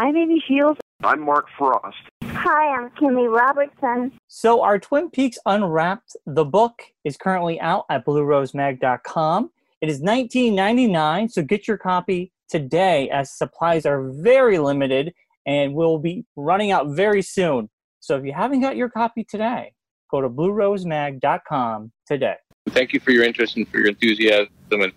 I'm 0.00 0.16
Amy 0.16 0.40
Shiels. 0.48 0.76
I'm 1.02 1.22
Mark 1.22 1.46
Frost. 1.58 1.96
Hi, 2.22 2.76
I'm 2.76 2.88
Kimmy 2.90 3.28
Robertson. 3.28 4.12
So, 4.28 4.62
our 4.62 4.78
Twin 4.78 5.10
Peaks 5.10 5.38
Unwrapped, 5.44 6.16
the 6.24 6.44
book, 6.44 6.84
is 7.02 7.16
currently 7.16 7.60
out 7.60 7.84
at 7.90 8.06
bluerosemag.com. 8.06 9.50
It 9.80 9.88
is 9.88 10.00
$19.99, 10.00 11.32
so 11.32 11.42
get 11.42 11.66
your 11.66 11.78
copy 11.78 12.30
today 12.48 13.10
as 13.10 13.32
supplies 13.32 13.84
are 13.86 14.08
very 14.12 14.60
limited 14.60 15.14
and 15.46 15.74
will 15.74 15.98
be 15.98 16.24
running 16.36 16.70
out 16.70 16.90
very 16.90 17.20
soon. 17.20 17.68
So, 17.98 18.16
if 18.16 18.24
you 18.24 18.32
haven't 18.32 18.60
got 18.60 18.76
your 18.76 18.90
copy 18.90 19.24
today, 19.24 19.72
go 20.12 20.20
to 20.20 20.28
bluerosemag.com 20.28 21.90
today. 22.06 22.36
Thank 22.68 22.92
you 22.92 23.00
for 23.00 23.10
your 23.10 23.24
interest 23.24 23.56
and 23.56 23.66
for 23.66 23.78
your 23.78 23.88
enthusiasm 23.88 24.48
and, 24.70 24.92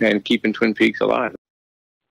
and 0.00 0.24
keeping 0.24 0.54
Twin 0.54 0.72
Peaks 0.72 1.02
alive. 1.02 1.34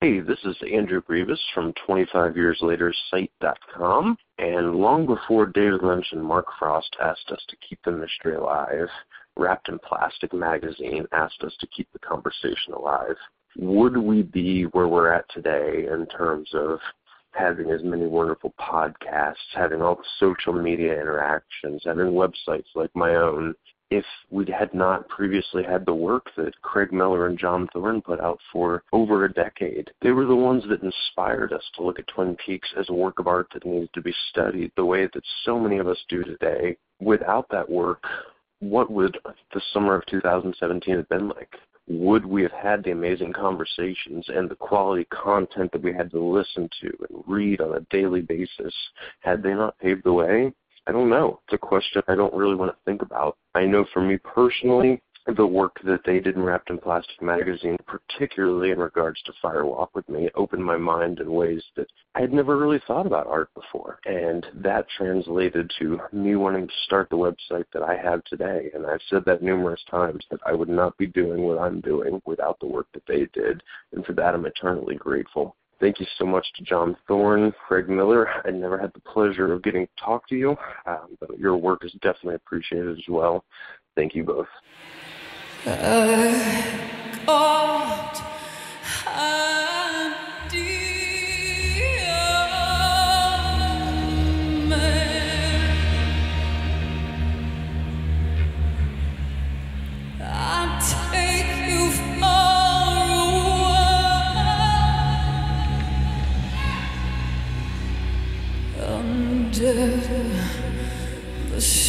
Hey, 0.02 0.20
this 0.20 0.40
is 0.44 0.58
Andrew 0.74 1.02
Grevas 1.02 1.40
from 1.54 1.72
25yearslatersite.com. 1.88 4.18
And 4.38 4.76
long 4.76 5.06
before 5.06 5.46
David 5.46 5.84
Lynch 5.84 6.08
and 6.12 6.22
Mark 6.22 6.48
Frost 6.60 6.94
asked 7.02 7.32
us 7.32 7.42
to 7.48 7.56
keep 7.68 7.80
the 7.86 7.94
mystery 7.94 8.36
alive, 8.36 8.90
Wrapped 9.38 9.70
in 9.70 9.80
Plastic 9.80 10.34
magazine 10.34 11.08
asked 11.14 11.42
us 11.44 11.56
to 11.60 11.68
keep 11.68 11.88
the 11.94 12.00
conversation 12.00 12.74
alive. 12.74 13.16
Would 13.58 13.96
we 13.96 14.24
be 14.24 14.64
where 14.64 14.90
we're 14.90 15.14
at 15.14 15.30
today 15.30 15.88
in 15.90 16.08
terms 16.08 16.50
of 16.54 16.80
having 17.32 17.72
as 17.72 17.82
many 17.82 18.06
wonderful 18.06 18.54
podcasts, 18.60 19.54
having 19.54 19.82
all 19.82 19.96
the 19.96 20.04
social 20.20 20.52
media 20.54 21.00
interactions, 21.00 21.84
having 21.86 22.08
websites 22.08 22.68
like 22.76 22.94
my 22.96 23.16
own, 23.16 23.56
if 23.92 24.06
we 24.30 24.46
had 24.46 24.74
not 24.74 25.08
previously 25.10 25.64
had 25.64 25.86
the 25.86 25.94
work 25.94 26.28
that 26.36 26.60
Craig 26.62 26.92
Miller 26.92 27.28
and 27.28 27.38
John 27.38 27.68
Thorne 27.72 28.02
put 28.02 28.20
out 28.20 28.40
for 28.52 28.84
over 28.92 29.26
a 29.26 29.34
decade. 29.34 29.92
They 30.02 30.12
were 30.12 30.26
the 30.26 30.36
ones 30.36 30.64
that 30.70 30.82
inspired 30.82 31.54
us 31.54 31.64
to 31.76 31.84
look 31.84 32.00
at 32.00 32.08
Twin 32.08 32.36
Peaks 32.46 32.70
as 32.78 32.90
a 32.90 32.94
work 32.94 33.20
of 33.20 33.28
art 33.28 33.48
that 33.54 33.66
needed 33.66 33.90
to 33.94 34.02
be 34.02 34.14
studied 34.30 34.72
the 34.76 34.86
way 34.86 35.08
that 35.14 35.24
so 35.44 35.60
many 35.60 35.78
of 35.78 35.88
us 35.88 36.04
do 36.10 36.24
today. 36.24 36.78
Without 37.00 37.48
that 37.52 37.70
work, 37.70 38.04
what 38.60 38.90
would 38.90 39.18
the 39.54 39.62
summer 39.74 39.96
of 39.96 40.06
2017 40.08 40.96
have 40.96 41.10
been 41.10 41.28
like? 41.30 41.56
Would 41.88 42.26
we 42.26 42.42
have 42.42 42.52
had 42.52 42.84
the 42.84 42.92
amazing 42.92 43.34
conversations 43.34 44.26
and 44.30 44.50
the 44.50 44.56
quality 44.56 45.06
content 45.06 45.72
that 45.72 45.84
we 45.84 45.94
had 45.94 46.10
to 46.12 46.20
listen 46.20 46.68
to 46.82 46.88
and 47.10 47.24
read 47.28 47.62
on 47.62 47.76
a 47.76 47.86
daily 47.92 48.22
basis 48.22 48.74
had 49.20 49.44
they 49.44 49.54
not 49.54 49.78
paved 49.78 50.04
the 50.04 50.14
way? 50.14 50.52
I 50.88 50.92
don't 50.92 51.10
know. 51.10 51.40
It's 51.46 51.56
a 51.56 51.58
question 51.58 52.02
I 52.08 52.16
don't 52.16 52.34
really 52.34 52.56
want 52.56 52.72
to 52.72 52.78
think 52.86 53.02
about. 53.02 53.38
I 53.56 53.66
know 53.66 53.86
for 53.94 54.02
me 54.02 54.18
personally, 54.18 55.02
the 55.36 55.46
work 55.46 55.80
that 55.84 56.02
they 56.06 56.20
did 56.20 56.36
in 56.36 56.44
Wrapped 56.44 56.70
in 56.70 56.78
Plastic 56.78 57.20
magazine, 57.20 57.78
particularly 57.88 58.70
in 58.70 58.78
regards 58.78 59.20
to 59.24 59.34
Fire 59.42 59.66
Walk 59.66 59.96
with 59.96 60.08
Me, 60.08 60.30
opened 60.36 60.64
my 60.64 60.78
mind 60.78 61.20
in 61.20 61.32
ways 61.32 61.64
that 61.76 61.88
I 62.14 62.22
had 62.22 62.32
never 62.32 62.58
really 62.58 62.80
thought 62.86 63.08
about 63.08 63.26
art 63.26 63.50
before. 63.56 64.00
And 64.06 64.46
that 64.54 64.86
translated 64.96 65.72
to 65.80 66.00
me 66.12 66.36
wanting 66.36 66.68
to 66.68 66.74
start 66.86 67.10
the 67.10 67.18
website 67.18 67.66
that 67.74 67.82
I 67.82 67.98
have 67.98 68.24
today. 68.26 68.70
And 68.76 68.86
I've 68.86 69.02
said 69.10 69.24
that 69.26 69.42
numerous 69.42 69.82
times 69.90 70.24
that 70.30 70.42
I 70.46 70.54
would 70.54 70.70
not 70.70 70.96
be 71.00 71.08
doing 71.08 71.42
what 71.42 71.58
I'm 71.58 71.82
doing 71.82 72.22
without 72.26 72.60
the 72.60 72.68
work 72.68 72.88
that 72.94 73.08
they 73.08 73.26
did. 73.34 73.64
And 73.94 74.06
for 74.06 74.14
that, 74.14 74.36
I'm 74.36 74.46
eternally 74.46 74.96
grateful. 74.96 75.56
Thank 75.80 76.00
you 76.00 76.06
so 76.18 76.26
much 76.26 76.46
to 76.56 76.64
John 76.64 76.96
Thorne, 77.08 77.54
Craig 77.68 77.90
Miller. 77.90 78.30
I 78.46 78.52
never 78.52 78.78
had 78.78 78.94
the 78.94 79.02
pleasure 79.02 79.52
of 79.52 79.62
getting 79.62 79.86
to 79.86 80.04
talk 80.04 80.28
to 80.30 80.36
you, 80.36 80.56
um, 80.86 81.18
but 81.20 81.38
your 81.38 81.58
work 81.58 81.84
is 81.84 81.92
definitely 82.02 82.36
appreciated 82.36 82.98
as 82.98 83.04
well. 83.10 83.44
Thank 83.96 84.16
you 84.16 84.24
both. 84.24 84.48
the 87.26 88.15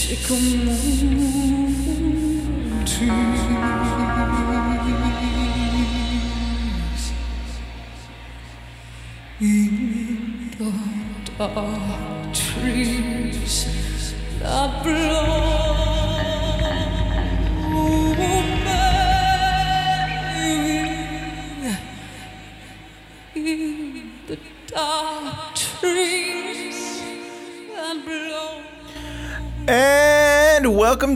Sé 0.06 0.14
como 0.28 1.55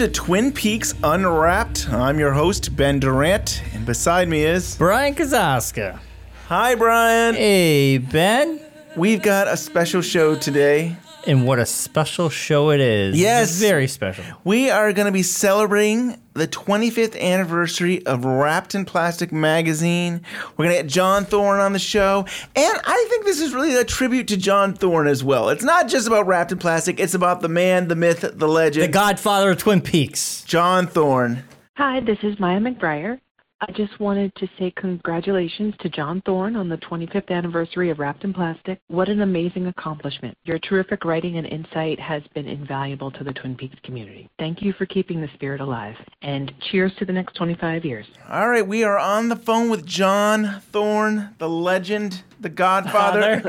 to 0.00 0.09
Twin 0.09 0.50
Peaks 0.50 0.94
Unwrapped. 1.05 1.91
I'm 1.91 2.19
your 2.19 2.33
host, 2.33 2.75
Ben 2.75 3.00
Durant, 3.00 3.62
and 3.75 3.84
beside 3.84 4.31
me 4.31 4.44
is. 4.44 4.75
Bryon 4.78 5.15
Kozaczka. 5.15 5.99
Hi, 6.47 6.75
Brian. 6.75 7.34
Hey, 7.34 7.99
Ben. 7.99 8.62
We've 8.97 9.21
got 9.21 9.47
a 9.47 9.59
special 9.59 10.00
show 10.00 10.37
today. 10.37 10.97
And 11.27 11.47
what 11.47 11.59
a 11.59 11.66
special 11.66 12.31
show 12.31 12.71
it 12.71 12.81
is. 12.81 13.21
Yes. 13.21 13.50
It's 13.50 13.61
very 13.61 13.87
special. 13.88 14.25
We 14.43 14.71
are 14.71 14.91
going 14.94 15.05
to 15.05 15.12
be 15.12 15.22
celebrating 15.22 16.19
the 16.40 16.48
25th 16.48 17.20
anniversary 17.20 18.04
of 18.06 18.24
Wrapped 18.24 18.74
in 18.74 18.86
Plastic 18.86 19.30
magazine. 19.30 20.22
We're 20.56 20.64
going 20.64 20.76
to 20.76 20.82
get 20.82 20.90
John 20.90 21.26
Thorne 21.26 21.60
on 21.60 21.74
the 21.74 21.78
show. 21.78 22.24
And 22.56 22.80
I 22.82 23.06
think 23.10 23.26
this 23.26 23.40
is 23.40 23.52
really 23.52 23.76
a 23.76 23.84
tribute 23.84 24.28
to 24.28 24.38
John 24.38 24.72
Thorne 24.72 25.06
as 25.06 25.22
well. 25.22 25.50
It's 25.50 25.62
not 25.62 25.86
just 25.86 26.06
about 26.06 26.26
Wrapped 26.26 26.50
in 26.50 26.58
Plastic, 26.58 26.98
it's 26.98 27.12
about 27.12 27.42
the 27.42 27.48
man, 27.48 27.88
the 27.88 27.94
myth, 27.94 28.24
the 28.32 28.48
legend. 28.48 28.84
The 28.84 28.92
godfather 28.92 29.50
of 29.50 29.58
Twin 29.58 29.82
Peaks. 29.82 30.42
John 30.44 30.86
Thorne. 30.86 31.44
Hi, 31.76 32.00
this 32.00 32.18
is 32.22 32.40
Maya 32.40 32.58
McBriar. 32.58 33.20
I 33.62 33.72
just 33.72 34.00
wanted 34.00 34.34
to 34.37 34.48
say 34.59 34.72
congratulations 34.75 35.75
to 35.81 35.91
John 35.91 36.22
Thorne 36.25 36.56
on 36.56 36.71
the 36.71 36.78
25th 36.78 37.28
anniversary 37.28 37.91
of 37.91 37.98
Wrapped 37.98 38.25
in 38.25 38.32
Plastic. 38.32 38.81
What 38.88 39.10
an 39.10 39.21
amazing 39.21 39.66
accomplishment. 39.66 40.34
Your 40.44 40.59
terrific 40.59 41.04
writing 41.04 41.37
and 41.37 41.47
insight 41.47 42.00
has 42.00 42.22
been 42.34 42.49
invaluable 42.49 43.10
to 43.10 43.22
the 43.22 43.34
Twin 43.34 43.54
Peaks 43.56 43.76
community. 43.82 44.31
Thank 44.38 44.62
you 44.62 44.72
for 44.72 44.87
keeping 44.87 45.20
the 45.20 45.28
spirit 45.34 45.60
alive. 45.60 45.94
And 46.22 46.50
cheers 46.70 46.93
to 47.00 47.04
the 47.04 47.12
next 47.12 47.34
25 47.34 47.84
years. 47.84 48.06
All 48.31 48.49
right, 48.49 48.66
we 48.66 48.82
are 48.82 48.99
on 48.99 49.28
the 49.28 49.37
phone 49.37 49.69
with 49.69 49.84
John 49.84 50.62
Thorne, 50.72 51.34
the 51.37 51.49
legend, 51.50 52.22
the 52.40 52.48
Godfather. 52.48 53.40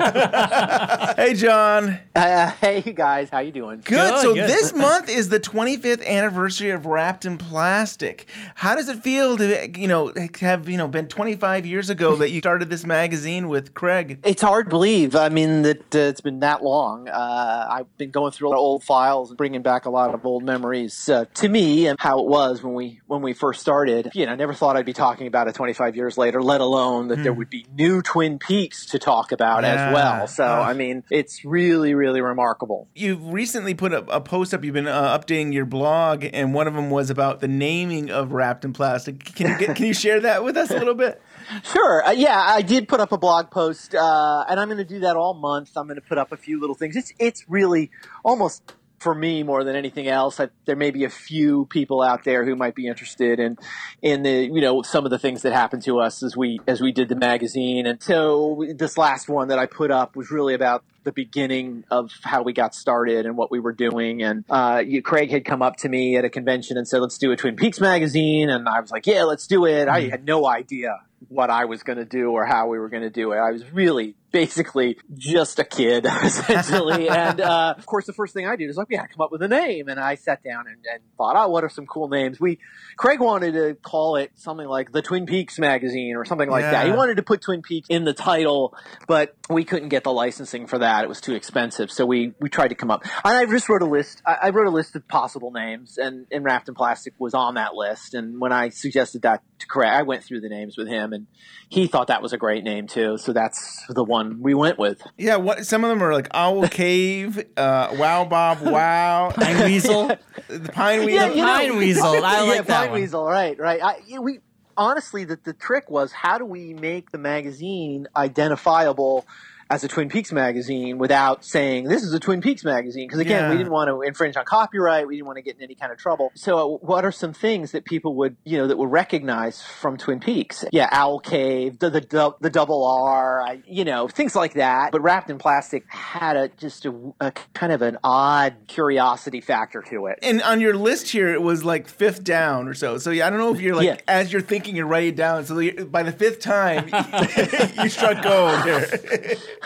hey, 1.16 1.34
John. 1.34 2.00
Uh, 2.16 2.52
hey 2.52 2.82
guys, 2.82 3.30
how 3.30 3.40
you 3.40 3.52
doing? 3.52 3.78
Good. 3.78 4.02
Good, 4.02 4.22
so 4.22 4.34
good. 4.34 4.50
this 4.50 4.74
month 4.74 5.10
is 5.10 5.30
the 5.30 5.40
25th 5.40 6.06
anniversary 6.06 6.72
of 6.72 6.86
Wrapped 6.86 7.26
in 7.26 7.38
Plastic. 7.38 8.28
How 8.56 8.76
does 8.76 8.90
it 8.90 9.02
feel 9.02 9.38
to, 9.38 9.80
you 9.80 9.88
know, 9.88 10.14
have 10.40 10.68
you 10.68 10.78
know 10.78 10.88
been 10.88 11.08
25 11.08 11.66
years 11.66 11.90
ago 11.90 12.16
that 12.18 12.32
you 12.32 12.40
started 12.40 12.70
this 12.70 12.86
magazine 12.86 13.48
with 13.48 13.74
Craig? 13.74 14.20
It's 14.24 14.42
hard 14.42 14.66
to 14.66 14.70
believe. 14.70 15.16
I 15.16 15.30
mean 15.30 15.62
that 15.62 15.96
uh, 15.96 16.00
it's 16.00 16.22
been 16.22 16.42
that 16.42 16.64
long. 16.64 17.08
Uh, 17.08 17.68
I've 17.70 17.98
been 17.98 18.12
going 18.12 18.32
through 18.32 18.50
a 18.50 18.52
lot 18.52 18.58
of 18.58 18.62
old 18.62 18.84
files 18.84 19.30
and 19.30 19.38
bringing 19.38 19.62
back 19.62 19.86
a 19.86 19.90
lot 19.90 20.14
of 20.14 20.26
old 20.26 20.44
memories 20.44 21.08
uh, 21.08 21.26
to 21.36 21.48
me 21.48 21.88
and 21.88 22.00
how 22.00 22.20
it 22.20 22.28
was 22.28 22.62
when 22.62 22.74
we 22.74 23.00
when 23.08 23.22
we 23.22 23.34
first 23.34 23.62
started. 23.62 24.12
You 24.14 24.26
know, 24.26 24.34
I 24.34 24.36
never 24.36 24.54
thought 24.54 24.76
I'd 24.76 24.86
be 24.86 24.94
talking 24.94 25.28
about 25.28 25.48
it 25.48 25.56
25 25.56 25.96
years 25.96 26.18
later, 26.18 26.42
let 26.42 26.62
alone 26.62 27.08
that 27.08 27.24
there 27.24 27.34
would 27.34 27.50
be 27.50 27.66
new 27.74 28.02
Twin 28.02 28.40
Peaks 28.40 28.81
to 28.88 29.00
talk 29.00 29.32
about 29.32 29.64
Yeah. 29.64 29.88
as 29.90 29.94
well. 29.94 30.28
So 30.28 30.44
Uh. 30.46 30.62
I 30.62 30.74
mean, 30.74 31.04
it's 31.10 31.44
really 31.46 31.94
really 31.94 32.22
remarkable. 32.22 32.88
You 32.96 33.16
recently 33.18 33.74
put 33.74 33.94
a, 33.94 34.00
a 34.14 34.22
post 34.22 34.54
up. 34.54 34.64
You've 34.64 34.74
been 34.74 34.88
uh, 34.88 35.18
updating 35.18 35.54
your 35.54 35.66
blog, 35.66 36.26
and 36.34 36.54
one 36.54 36.68
of 36.68 36.74
them 36.74 36.90
was 36.90 37.10
about 37.10 37.40
the 37.40 37.48
naming 37.48 38.10
of 38.12 38.32
Wrapped 38.32 38.66
in 38.66 38.74
Plastic. 38.74 39.24
Can 39.36 39.48
you 39.60 39.68
can 39.74 39.86
you 39.86 39.94
share 39.94 40.20
that 40.22 40.44
with 40.44 40.58
us 40.58 40.70
a 40.72 40.78
little 40.78 40.96
bit? 40.96 41.22
Sure. 41.64 42.06
Uh, 42.06 42.12
yeah, 42.12 42.40
I 42.40 42.62
did 42.62 42.88
put 42.88 43.02
up 43.02 43.12
a 43.12 43.18
blog 43.18 43.52
post, 43.52 43.94
uh, 43.94 44.46
and 44.48 44.58
I'm 44.58 44.70
going 44.70 44.78
to 44.78 44.86
do 44.86 45.00
that 45.02 45.18
all 45.18 45.34
month. 45.34 45.72
I'm 45.76 45.86
going 45.86 46.00
to 46.00 46.02
put 46.08 46.18
up 46.18 46.32
a 46.32 46.38
few 46.38 46.62
little 46.62 46.76
things. 46.76 46.96
It's 46.96 47.12
it's 47.20 47.44
really 47.50 47.92
almost 48.24 48.74
for 49.02 49.16
me 49.16 49.42
more 49.42 49.64
than 49.64 49.76
anything 49.76 50.08
else. 50.08 50.40
I, 50.40 50.50
there 50.66 50.76
may 50.76 50.92
be 50.92 51.06
a 51.06 51.10
few 51.10 51.66
people 51.66 52.04
out 52.04 52.24
there 52.24 52.46
who 52.46 52.56
might 52.56 52.76
be 52.76 52.88
interested 52.88 53.40
in 53.40 53.58
in 54.02 54.22
the 54.22 54.46
you 54.46 54.62
know 54.62 54.84
some 54.84 55.06
of 55.06 55.12
the 55.12 55.18
things 55.18 55.42
that 55.42 55.54
happened 55.54 55.84
to 55.84 56.00
us 56.00 56.22
as 56.22 56.38
we 56.38 56.60
as 56.68 56.82
we 56.82 56.92
did 56.92 57.10
the 57.10 57.16
magazine. 57.16 57.88
And 57.88 58.02
so 58.02 58.64
this 58.76 58.98
last 58.98 59.28
one 59.28 59.48
that 59.48 59.58
I 59.58 59.66
put 59.66 59.90
up 59.90 60.16
was 60.16 60.30
really 60.30 60.54
about 60.54 60.84
the 61.04 61.12
beginning 61.12 61.84
of 61.90 62.12
how 62.22 62.44
we 62.44 62.54
got 62.54 62.76
started 62.76 63.26
and 63.26 63.36
what 63.36 63.50
we 63.50 63.60
were 63.60 63.74
doing. 63.74 64.22
And 64.22 64.46
uh, 64.50 64.84
you, 64.86 65.02
Craig 65.02 65.32
had 65.32 65.46
come 65.46 65.64
up 65.64 65.78
to 65.78 65.90
me 65.90 66.16
at 66.16 66.24
a 66.24 66.30
convention 66.30 66.78
and 66.78 66.88
said, 66.88 67.02
"Let's 67.02 67.18
do 67.18 67.32
a 67.32 67.36
Twin 67.36 67.56
Peaks 67.56 67.80
magazine," 67.80 68.50
and 68.52 68.70
I 68.70 68.80
was 68.80 68.92
like, 68.92 69.08
"Yeah, 69.08 69.24
let's 69.24 69.48
do 69.48 69.66
it." 69.66 69.88
I 69.88 70.10
had 70.10 70.26
no 70.26 70.48
idea 70.48 71.00
what 71.28 71.50
I 71.50 71.66
was 71.66 71.82
going 71.82 71.98
to 71.98 72.06
do 72.06 72.32
or 72.32 72.46
how 72.46 72.68
we 72.68 72.78
were 72.78 72.90
going 72.90 73.04
to 73.04 73.10
do 73.10 73.32
it. 73.32 73.38
I 73.38 73.52
was 73.52 73.64
really 73.72 74.16
basically 74.32 74.98
just 75.14 75.60
a 75.60 75.64
kid, 75.64 76.06
essentially. 76.24 77.10
and 77.10 77.42
uh, 77.42 77.76
of 77.78 77.86
course, 77.86 78.06
the 78.06 78.14
first 78.14 78.34
thing 78.34 78.48
I 78.48 78.56
did 78.56 78.70
is 78.70 78.78
like, 78.78 78.88
yeah, 78.90 79.06
come 79.08 79.22
up 79.22 79.32
with 79.32 79.42
a 79.42 79.48
name. 79.48 79.88
And 79.88 80.00
I 80.00 80.16
sat 80.16 80.44
down 80.44 80.66
and, 80.68 80.78
and 80.92 81.02
thought, 81.18 81.36
oh, 81.38 81.50
what 81.50 81.64
are 81.64 81.70
some 81.70 81.86
cool 81.86 82.08
names? 82.08 82.40
We 82.40 82.60
Craig 82.98 83.20
wanted 83.20 83.54
to 83.54 83.76
call 83.76 84.16
it 84.16 84.32
something 84.36 84.68
like 84.68 84.92
the 84.92 85.02
Twin 85.02 85.26
Peaks 85.26 85.60
magazine 85.60 86.16
or 86.16 86.26
something 86.26 86.50
like 86.50 86.64
that. 86.64 86.86
He 86.86 86.92
wanted 86.92 87.18
to 87.18 87.24
put 87.24 87.42
Twin 87.42 87.62
Peaks 87.62 87.88
in 87.90 88.06
the 88.06 88.14
title, 88.14 88.76
but 89.08 89.36
we 89.50 89.64
couldn't 89.64 89.90
get 89.90 90.04
the 90.04 90.12
licensing 90.12 90.68
for 90.68 90.80
that. 90.80 91.04
It 91.04 91.08
was 91.08 91.22
too 91.22 91.34
expensive. 91.34 91.92
So 91.92 92.06
we, 92.06 92.34
we 92.40 92.50
tried 92.50 92.70
to 92.70 92.76
come 92.76 92.92
up. 92.92 93.04
And 93.24 93.36
I 93.36 93.46
just 93.46 93.70
wrote 93.70 93.82
a 93.82 93.86
list. 93.86 94.22
I, 94.26 94.38
I 94.44 94.50
wrote 94.50 94.68
a 94.68 94.72
list 94.72 94.96
of 94.96 95.08
possible 95.08 95.52
names, 95.52 95.98
and, 95.98 96.28
and 96.32 96.44
Wrapped 96.44 96.70
in 96.70 96.76
Plastic 96.76 97.14
was 97.20 97.34
on 97.34 97.56
that 97.56 97.74
list. 97.74 98.14
And 98.14 98.40
when 98.40 98.52
I 98.52 98.70
suggested 98.70 99.24
that 99.24 99.42
to 99.60 99.68
Craig, 99.68 99.92
I 99.92 100.04
went 100.04 100.24
through 100.24 100.42
the 100.42 100.50
names 100.50 100.78
with 100.78 100.88
him, 100.88 101.14
and 101.14 101.28
he 101.70 101.88
thought 101.88 102.08
that 102.08 102.22
was 102.22 102.34
a 102.34 102.38
great 102.38 102.64
name 102.64 102.88
too. 102.88 103.18
So 103.18 103.34
that's 103.34 103.84
the 103.90 104.04
one 104.04 104.21
we 104.42 104.54
went 104.54 104.78
with. 104.80 105.02
Yeah, 105.18 105.36
what 105.38 105.66
some 105.66 105.84
of 105.84 105.90
them 105.90 106.02
are 106.04 106.14
like 106.14 106.28
Owl 106.34 106.68
Cave, 106.68 107.38
uh, 107.58 107.96
Wow 107.98 108.26
Bob 108.26 108.62
Wow, 108.62 109.32
Pine 109.36 109.64
Weasel. 109.66 110.08
the 110.48 110.72
Pine 110.72 111.06
Weasel. 111.06 111.10
Yeah, 111.14 111.30
you 111.30 111.36
know- 111.38 111.44
Pine 111.46 111.78
Weasel. 111.78 112.06
I 112.26 112.44
yeah, 112.46 112.62
that 112.62 112.68
Pine 112.68 112.92
one. 112.92 113.02
Weasel. 113.02 113.26
Right, 113.26 113.58
right. 113.60 113.82
I, 113.84 114.00
yeah, 114.08 114.20
we 114.20 114.40
honestly, 114.78 115.26
the 115.26 115.38
the 115.44 115.54
trick 115.54 115.90
was 115.90 116.12
how 116.12 116.38
do 116.38 116.46
we 116.46 116.74
make 116.74 117.12
the 117.12 117.18
magazine 117.18 118.08
identifiable 118.16 119.26
as 119.72 119.86
a 119.86 119.88
Twin 119.88 120.10
Peaks 120.10 120.34
magazine 120.34 120.98
without 120.98 121.46
saying 121.46 121.86
this 121.86 122.04
is 122.04 122.14
a 122.14 122.20
Twin 122.20 122.42
Peaks 122.42 122.66
magazine? 122.66 123.08
Because 123.08 123.22
again, 123.22 123.50
we 123.50 123.58
didn't 123.58 123.72
want 123.72 123.88
to 123.88 124.02
infringe 124.02 124.36
on 124.36 124.44
copyright. 124.44 125.08
We 125.08 125.16
didn't 125.16 125.28
want 125.28 125.38
to 125.38 125.42
get 125.42 125.56
in 125.56 125.64
any 125.64 125.76
kind 125.76 125.94
of 125.94 125.98
trouble. 125.98 126.32
So, 126.36 126.76
uh, 126.76 126.78
what 126.80 127.06
are 127.06 127.12
some 127.12 127.32
things 127.32 127.72
that 127.72 127.86
people 127.86 128.16
would 128.16 128.36
you 128.44 128.58
know 128.58 128.68
that 128.68 128.78
would 128.78 128.92
recognize 128.92 129.62
from 129.62 129.98
Twin 129.98 130.20
Peaks? 130.20 130.66
Yeah, 130.74 130.90
Owl 130.92 131.20
Cave, 131.20 131.80
the 131.80 131.90
the, 131.90 132.36
the, 132.42 132.50
double 132.50 132.86
R, 132.86 133.42
I, 133.42 133.62
you 133.66 133.86
know, 133.86 134.10
things 134.10 134.36
like 134.36 134.56
that. 134.56 134.92
But 134.92 135.02
wrapped 135.02 135.30
in 135.30 135.38
plastic 135.38 135.86
had 135.90 136.36
a 136.36 136.50
just 136.50 136.86
a, 136.86 137.14
a 137.22 137.32
kind 137.54 137.72
of 137.72 137.82
an 137.82 137.98
odd 138.04 138.56
curiosity 138.68 139.40
factor 139.40 139.82
to 139.84 140.08
it. 140.08 140.20
And 140.22 140.42
on 140.42 140.60
your 140.60 140.74
list 140.76 141.08
here, 141.10 141.30
it 141.34 141.42
was 141.42 141.64
like 141.64 141.88
fifth 141.88 142.26
down 142.26 142.68
or 142.68 142.74
so. 142.74 142.98
So 142.98 143.12
yeah, 143.12 143.28
I 143.28 143.30
don't 143.30 143.40
know 143.40 143.54
if 143.54 143.62
you're 143.62 143.76
like 143.76 143.86
Yeah. 143.86 143.98
as 144.08 144.34
you're 144.34 144.42
thinking, 144.42 144.76
you're 144.76 144.86
writing 144.86 145.10
it 145.10 145.16
down. 145.16 145.46
So 145.46 145.86
by 145.86 146.04
the 146.04 146.12
fifth 146.12 146.42
time, 146.42 146.90
you 147.82 147.90
struck 147.90 148.22
gold 148.22 148.64
here. 148.64 149.38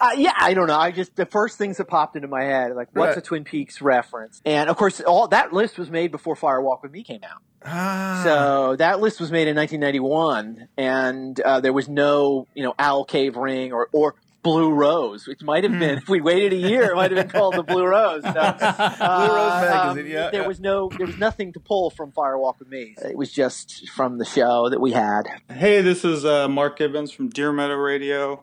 Uh, 0.00 0.10
yeah, 0.16 0.32
I 0.38 0.54
don't 0.54 0.66
know. 0.68 0.76
I 0.78 0.90
just 0.92 1.16
the 1.16 1.26
first 1.26 1.58
things 1.58 1.76
that 1.78 1.86
popped 1.86 2.16
into 2.16 2.28
my 2.28 2.44
head, 2.44 2.74
like 2.74 2.88
what's 2.92 3.08
Right. 3.10 3.18
a 3.18 3.20
Twin 3.20 3.44
Peaks 3.44 3.80
reference? 3.82 4.40
And 4.44 4.70
of 4.70 4.76
course, 4.76 5.00
all 5.00 5.28
that 5.28 5.52
list 5.52 5.78
was 5.78 5.90
made 5.90 6.10
before 6.12 6.36
Fire 6.36 6.60
Walk 6.60 6.82
with 6.82 6.92
Me 6.92 7.02
came 7.02 7.20
out. 7.24 7.40
Ah, 7.64 8.20
So 8.24 8.76
that 8.76 9.00
list 9.00 9.20
was 9.20 9.30
made 9.32 9.48
in 9.48 9.56
1991, 9.56 10.68
and 10.76 11.40
uh, 11.40 11.60
there 11.60 11.72
was 11.72 11.88
no, 11.88 12.46
you 12.54 12.62
know, 12.62 12.74
Owl 12.78 13.04
Cave 13.04 13.36
Ring 13.36 13.72
or 13.72 13.88
or 13.92 14.14
Blue 14.42 14.72
Rose, 14.72 15.28
which 15.28 15.40
might 15.42 15.62
have 15.62 15.70
been 15.78 15.98
if 15.98 16.08
we 16.08 16.20
waited 16.20 16.52
a 16.52 16.56
year, 16.56 16.90
it 16.90 16.96
might 16.96 17.12
have 17.12 17.28
been 17.28 17.40
called 17.40 17.54
the 17.54 17.62
Blue 17.62 17.84
Rose. 17.86 18.22
So, 18.24 18.28
uh, 18.30 18.96
Blue 19.28 19.36
Rose 19.36 19.62
magazine, 19.62 20.06
yeah, 20.10 20.30
There 20.32 20.40
yeah. 20.42 20.48
was 20.48 20.58
no, 20.58 20.88
there 20.98 21.06
was 21.06 21.16
nothing 21.16 21.52
to 21.52 21.60
pull 21.60 21.90
from 21.90 22.10
Fire 22.10 22.36
Walk 22.36 22.58
with 22.58 22.68
Me. 22.68 22.96
It 23.00 23.16
was 23.16 23.30
just 23.32 23.88
from 23.90 24.18
the 24.18 24.24
show 24.24 24.68
that 24.70 24.80
we 24.80 24.90
had. 24.90 25.28
Hey, 25.48 25.80
this 25.80 26.04
is 26.04 26.24
uh, 26.24 26.48
Mark 26.48 26.76
Gibbons 26.78 27.12
from 27.12 27.28
Deer 27.28 27.52
Meadow 27.52 27.74
Radio. 27.76 28.42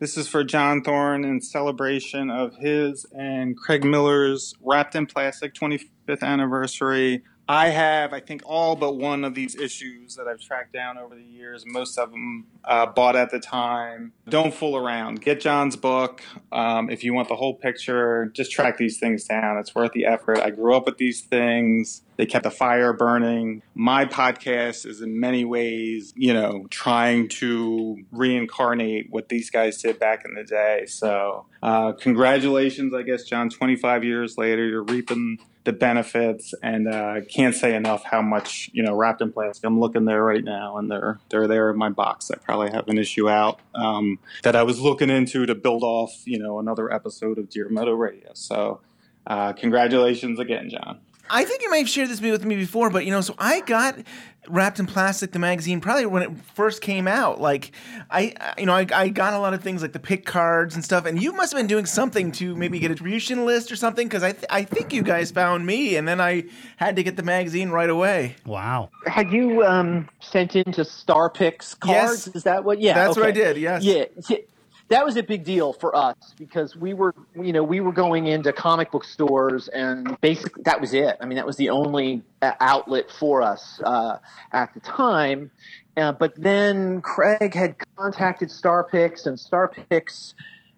This 0.00 0.16
is 0.16 0.26
for 0.26 0.44
John 0.44 0.82
Thorne 0.82 1.26
in 1.26 1.42
celebration 1.42 2.30
of 2.30 2.56
his 2.56 3.04
and 3.14 3.54
Craig 3.54 3.84
Miller's 3.84 4.54
Wrapped 4.62 4.94
in 4.94 5.04
Plastic 5.04 5.52
25th 5.52 6.22
anniversary. 6.22 7.22
I 7.46 7.68
have, 7.68 8.14
I 8.14 8.20
think, 8.20 8.40
all 8.46 8.76
but 8.76 8.96
one 8.96 9.24
of 9.24 9.34
these 9.34 9.54
issues 9.56 10.16
that 10.16 10.26
I've 10.26 10.40
tracked 10.40 10.72
down 10.72 10.96
over 10.96 11.14
the 11.14 11.22
years. 11.22 11.64
Most 11.66 11.98
of 11.98 12.12
them 12.12 12.46
uh, 12.64 12.86
bought 12.86 13.14
at 13.14 13.30
the 13.30 13.40
time. 13.40 14.14
Don't 14.26 14.54
fool 14.54 14.74
around. 14.74 15.20
Get 15.20 15.40
John's 15.40 15.76
book. 15.76 16.22
Um, 16.50 16.88
if 16.88 17.04
you 17.04 17.12
want 17.12 17.28
the 17.28 17.36
whole 17.36 17.54
picture, 17.54 18.30
just 18.34 18.52
track 18.52 18.78
these 18.78 18.98
things 18.98 19.24
down. 19.24 19.58
It's 19.58 19.74
worth 19.74 19.92
the 19.92 20.06
effort. 20.06 20.38
I 20.38 20.48
grew 20.48 20.74
up 20.74 20.86
with 20.86 20.96
these 20.96 21.20
things. 21.20 22.00
They 22.20 22.26
kept 22.26 22.42
the 22.42 22.50
fire 22.50 22.92
burning. 22.92 23.62
My 23.74 24.04
podcast 24.04 24.84
is 24.84 25.00
in 25.00 25.18
many 25.18 25.46
ways, 25.46 26.12
you 26.14 26.34
know, 26.34 26.66
trying 26.68 27.28
to 27.28 27.96
reincarnate 28.12 29.06
what 29.08 29.30
these 29.30 29.48
guys 29.48 29.80
did 29.80 29.98
back 29.98 30.26
in 30.26 30.34
the 30.34 30.44
day. 30.44 30.84
So, 30.84 31.46
uh, 31.62 31.92
congratulations, 31.92 32.92
I 32.92 33.04
guess, 33.04 33.24
John. 33.24 33.48
25 33.48 34.04
years 34.04 34.36
later, 34.36 34.66
you're 34.66 34.82
reaping 34.82 35.38
the 35.64 35.72
benefits, 35.72 36.52
and 36.62 36.88
uh, 36.88 37.22
can't 37.26 37.54
say 37.54 37.74
enough 37.74 38.04
how 38.04 38.20
much 38.20 38.68
you 38.74 38.82
know 38.82 38.94
wrapped 38.94 39.22
in 39.22 39.32
plastic. 39.32 39.64
I'm 39.64 39.80
looking 39.80 40.04
there 40.04 40.22
right 40.22 40.44
now, 40.44 40.76
and 40.76 40.90
they're 40.90 41.20
they're 41.30 41.48
there 41.48 41.70
in 41.70 41.78
my 41.78 41.88
box. 41.88 42.30
I 42.30 42.36
probably 42.36 42.70
have 42.70 42.86
an 42.88 42.98
issue 42.98 43.30
out 43.30 43.60
um, 43.74 44.18
that 44.42 44.54
I 44.54 44.62
was 44.62 44.78
looking 44.78 45.08
into 45.08 45.46
to 45.46 45.54
build 45.54 45.82
off, 45.82 46.20
you 46.26 46.38
know, 46.38 46.58
another 46.58 46.92
episode 46.92 47.38
of 47.38 47.48
Deer 47.48 47.70
Meadow 47.70 47.94
Radio. 47.94 48.32
So, 48.34 48.82
uh, 49.26 49.54
congratulations 49.54 50.38
again, 50.38 50.68
John. 50.68 51.00
I 51.30 51.44
think 51.44 51.62
you 51.62 51.70
may 51.70 51.78
have 51.78 51.88
shared 51.88 52.08
this 52.08 52.20
with 52.20 52.44
me 52.44 52.56
before, 52.56 52.90
but 52.90 53.04
you 53.04 53.10
know, 53.12 53.20
so 53.20 53.34
I 53.38 53.60
got 53.60 53.96
wrapped 54.48 54.80
in 54.80 54.86
plastic 54.86 55.30
the 55.32 55.38
magazine 55.38 55.80
probably 55.80 56.06
when 56.06 56.22
it 56.22 56.30
first 56.54 56.80
came 56.82 57.06
out. 57.06 57.40
Like, 57.40 57.70
I, 58.10 58.34
I- 58.40 58.54
you 58.58 58.66
know, 58.66 58.72
I, 58.74 58.86
I 58.92 59.08
got 59.10 59.32
a 59.34 59.38
lot 59.38 59.54
of 59.54 59.62
things 59.62 59.80
like 59.82 59.92
the 59.92 59.98
pick 60.00 60.24
cards 60.26 60.74
and 60.74 60.84
stuff, 60.84 61.04
and 61.06 61.22
you 61.22 61.32
must 61.32 61.52
have 61.52 61.58
been 61.58 61.66
doing 61.68 61.86
something 61.86 62.32
to 62.32 62.56
maybe 62.56 62.78
get 62.80 62.90
a 62.90 62.94
distribution 62.94 63.44
list 63.46 63.70
or 63.70 63.76
something 63.76 64.08
because 64.08 64.22
I, 64.24 64.32
th- 64.32 64.44
I 64.50 64.64
think 64.64 64.92
you 64.92 65.02
guys 65.02 65.30
found 65.30 65.64
me, 65.66 65.96
and 65.96 66.08
then 66.08 66.20
I 66.20 66.44
had 66.76 66.96
to 66.96 67.02
get 67.02 67.16
the 67.16 67.22
magazine 67.22 67.70
right 67.70 67.90
away. 67.90 68.34
Wow. 68.44 68.90
Had 69.06 69.30
you 69.32 69.62
um, 69.64 70.08
sent 70.20 70.56
in 70.56 70.72
to 70.72 70.84
Star 70.84 71.30
Pics 71.30 71.74
cards? 71.74 72.26
Yes. 72.26 72.36
Is 72.36 72.42
that 72.44 72.64
what? 72.64 72.80
Yeah, 72.80 72.94
That's 72.94 73.16
what 73.16 73.26
I 73.26 73.30
did. 73.30 73.56
Yes. 73.56 73.84
Yeah, 73.84 74.04
yeah, 74.28 74.38
that 74.90 75.04
was 75.04 75.16
a 75.16 75.22
big 75.22 75.44
deal 75.44 75.72
for 75.72 75.94
us 75.94 76.16
because 76.36 76.76
we 76.76 76.94
were, 76.94 77.14
you 77.36 77.52
know, 77.52 77.62
we 77.62 77.80
were 77.80 77.92
going 77.92 78.26
into 78.26 78.52
comic 78.52 78.90
book 78.90 79.04
stores 79.04 79.68
and 79.68 80.20
basically 80.20 80.64
that 80.64 80.80
was 80.80 80.92
it. 80.92 81.16
I 81.20 81.26
mean, 81.26 81.36
that 81.36 81.46
was 81.46 81.56
the 81.56 81.70
only 81.70 82.22
uh, 82.42 82.52
outlet 82.60 83.10
for 83.10 83.40
us 83.40 83.80
uh, 83.84 84.18
at 84.52 84.74
the 84.74 84.80
time. 84.80 85.52
Uh, 85.96 86.10
but 86.12 86.34
then 86.36 87.00
Craig 87.02 87.54
had 87.54 87.76
contacted 87.96 88.50
Star 88.50 88.82
Pics 88.84 89.26
and 89.26 89.38
Star 89.38 89.68
Pics. 89.68 90.34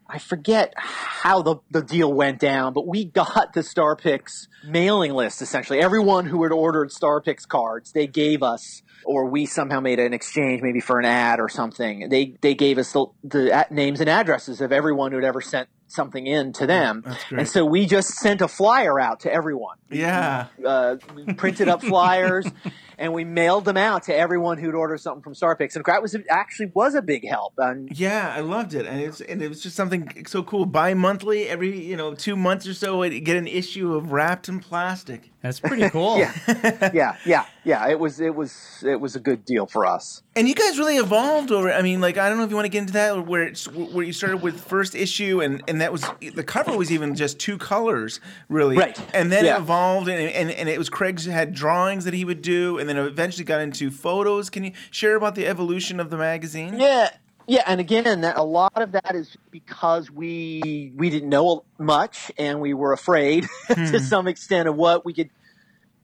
I 0.06 0.18
forget 0.18 0.74
how 0.76 1.40
the, 1.40 1.56
the 1.70 1.80
deal 1.80 2.12
went 2.12 2.38
down, 2.38 2.74
but 2.74 2.86
we 2.86 3.06
got 3.06 3.54
the 3.54 3.62
Star 3.62 3.96
Pics 3.96 4.46
mailing 4.66 5.12
list 5.14 5.40
essentially. 5.40 5.80
Everyone 5.80 6.26
who 6.26 6.42
had 6.42 6.52
ordered 6.52 6.92
Star 6.92 7.22
Pics 7.22 7.46
cards, 7.46 7.92
they 7.92 8.06
gave 8.06 8.42
us, 8.42 8.82
or 9.04 9.26
we 9.26 9.46
somehow 9.46 9.80
made 9.80 9.98
an 9.98 10.12
exchange 10.12 10.62
maybe 10.62 10.80
for 10.80 10.98
an 10.98 11.04
ad 11.04 11.40
or 11.40 11.48
something. 11.48 12.08
They 12.08 12.36
they 12.40 12.54
gave 12.54 12.78
us 12.78 12.92
the, 12.92 13.06
the 13.24 13.66
names 13.70 14.00
and 14.00 14.08
addresses 14.08 14.60
of 14.60 14.72
everyone 14.72 15.12
who'd 15.12 15.24
ever 15.24 15.40
sent 15.40 15.68
something 15.88 16.26
in 16.26 16.52
to 16.54 16.66
them. 16.66 17.04
And 17.30 17.46
so 17.46 17.64
we 17.64 17.86
just 17.86 18.08
sent 18.14 18.40
a 18.40 18.48
flyer 18.48 18.98
out 18.98 19.20
to 19.20 19.32
everyone. 19.32 19.76
Yeah. 19.90 20.46
Uh, 20.64 20.96
we 21.14 21.34
printed 21.34 21.68
up 21.68 21.82
flyers 21.82 22.46
and 22.98 23.12
we 23.12 23.24
mailed 23.24 23.64
them 23.64 23.76
out 23.76 24.04
to 24.04 24.14
everyone 24.16 24.58
who'd 24.58 24.74
ordered 24.74 24.98
something 25.00 25.22
from 25.22 25.34
Star 25.34 25.56
Pics. 25.56 25.76
And 25.76 25.84
that 25.84 26.02
was 26.02 26.16
actually 26.30 26.70
was 26.74 26.94
a 26.94 27.02
big 27.02 27.26
help. 27.28 27.54
And 27.58 27.88
Yeah, 27.98 28.32
I 28.36 28.40
loved 28.40 28.74
it, 28.74 28.86
and 28.86 29.00
it's 29.00 29.20
and 29.20 29.42
it 29.42 29.48
was 29.48 29.62
just 29.62 29.76
something 29.76 30.24
so 30.26 30.42
cool. 30.42 30.66
Bi-monthly, 30.66 31.48
every 31.48 31.78
you 31.80 31.96
know 31.96 32.14
two 32.14 32.36
months 32.36 32.66
or 32.66 32.74
so, 32.74 33.02
I'd 33.02 33.24
get 33.24 33.36
an 33.36 33.46
issue 33.46 33.94
of 33.94 34.12
wrapped 34.12 34.48
in 34.48 34.60
plastic. 34.60 35.30
That's 35.42 35.58
pretty 35.58 35.88
cool. 35.90 36.18
yeah, 36.18 36.32
yeah, 36.94 37.16
yeah, 37.26 37.44
yeah. 37.64 37.88
It 37.88 37.98
was 37.98 38.20
it 38.20 38.32
was 38.34 38.84
it 38.86 39.00
was 39.00 39.16
a 39.16 39.20
good 39.20 39.44
deal 39.44 39.66
for 39.66 39.84
us. 39.86 40.22
And 40.36 40.48
you 40.48 40.54
guys 40.54 40.78
really 40.78 40.96
evolved 40.98 41.50
over. 41.50 41.72
I 41.72 41.82
mean, 41.82 42.00
like 42.00 42.16
I 42.16 42.28
don't 42.28 42.38
know 42.38 42.44
if 42.44 42.50
you 42.50 42.54
want 42.56 42.66
to 42.66 42.70
get 42.70 42.78
into 42.82 42.92
that, 42.92 43.16
or 43.16 43.22
where 43.22 43.42
it's 43.42 43.66
where 43.66 44.04
you 44.04 44.12
started 44.12 44.36
with 44.40 44.60
first 44.60 44.94
issue, 44.94 45.40
and 45.42 45.60
and 45.66 45.80
that 45.80 45.90
was 45.90 46.04
the 46.20 46.44
cover 46.44 46.76
was 46.76 46.92
even 46.92 47.16
just 47.16 47.40
two 47.40 47.58
colors, 47.58 48.20
really. 48.48 48.76
Right. 48.76 48.96
And 49.12 49.32
then 49.32 49.44
Yeah. 49.44 49.56
it 49.56 49.60
evolved, 49.62 50.06
and, 50.08 50.20
and 50.30 50.50
and 50.52 50.68
it 50.68 50.78
was 50.78 50.88
Craig's 50.88 51.24
had 51.26 51.54
drawings 51.54 52.04
that 52.04 52.14
he 52.14 52.24
would 52.24 52.40
do, 52.42 52.78
and 52.82 52.88
then 52.88 52.98
eventually 52.98 53.44
got 53.44 53.60
into 53.60 53.90
photos. 53.90 54.50
Can 54.50 54.64
you 54.64 54.72
share 54.90 55.16
about 55.16 55.34
the 55.34 55.46
evolution 55.46 56.00
of 56.00 56.10
the 56.10 56.16
magazine? 56.16 56.78
Yeah, 56.78 57.10
yeah, 57.46 57.62
and 57.66 57.80
again, 57.80 58.20
that, 58.20 58.36
a 58.36 58.42
lot 58.42 58.80
of 58.80 58.92
that 58.92 59.14
is 59.14 59.36
because 59.50 60.10
we 60.10 60.92
we 60.96 61.10
didn't 61.10 61.28
know 61.28 61.64
much, 61.78 62.30
and 62.38 62.60
we 62.60 62.74
were 62.74 62.92
afraid 62.92 63.46
to 63.68 63.74
hmm. 63.74 63.96
some 63.98 64.28
extent 64.28 64.68
of 64.68 64.76
what 64.76 65.04
we 65.04 65.12
could 65.12 65.30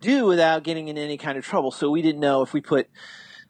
do 0.00 0.26
without 0.26 0.62
getting 0.62 0.88
in 0.88 0.98
any 0.98 1.16
kind 1.16 1.38
of 1.38 1.44
trouble. 1.44 1.70
So 1.70 1.90
we 1.90 2.02
didn't 2.02 2.20
know 2.20 2.42
if 2.42 2.52
we 2.52 2.60
put 2.60 2.88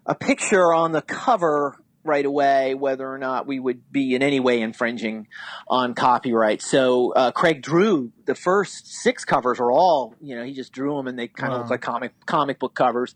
a 0.06 0.14
picture 0.14 0.72
on 0.72 0.92
the 0.92 1.02
cover 1.02 1.78
right 2.08 2.24
away 2.24 2.74
whether 2.74 3.06
or 3.08 3.18
not 3.18 3.46
we 3.46 3.60
would 3.60 3.92
be 3.92 4.14
in 4.14 4.22
any 4.22 4.40
way 4.40 4.60
infringing 4.60 5.28
on 5.68 5.94
copyright. 5.94 6.62
So 6.62 7.12
uh, 7.12 7.30
Craig 7.30 7.62
drew 7.62 8.12
the 8.24 8.34
first 8.34 8.86
six 9.02 9.24
covers 9.24 9.60
are 9.60 9.70
all 9.70 10.14
you 10.20 10.34
know 10.36 10.44
he 10.44 10.52
just 10.54 10.72
drew 10.72 10.96
them 10.96 11.06
and 11.06 11.18
they 11.18 11.28
kind 11.28 11.52
of 11.52 11.58
Wow. 11.58 11.62
look 11.64 11.70
like 11.70 11.80
comic 11.82 12.12
comic 12.26 12.58
book 12.58 12.74
covers, 12.74 13.14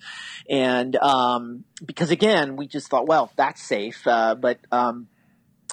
and 0.49 0.94
um, 0.96 1.64
because 1.84 2.11
again 2.11 2.56
we 2.56 2.66
just 2.66 2.88
thought 2.88 3.06
well 3.08 3.32
that's 3.37 3.62
safe, 3.62 4.06
uh, 4.06 4.34
but 4.34 4.58
um, 4.70 5.08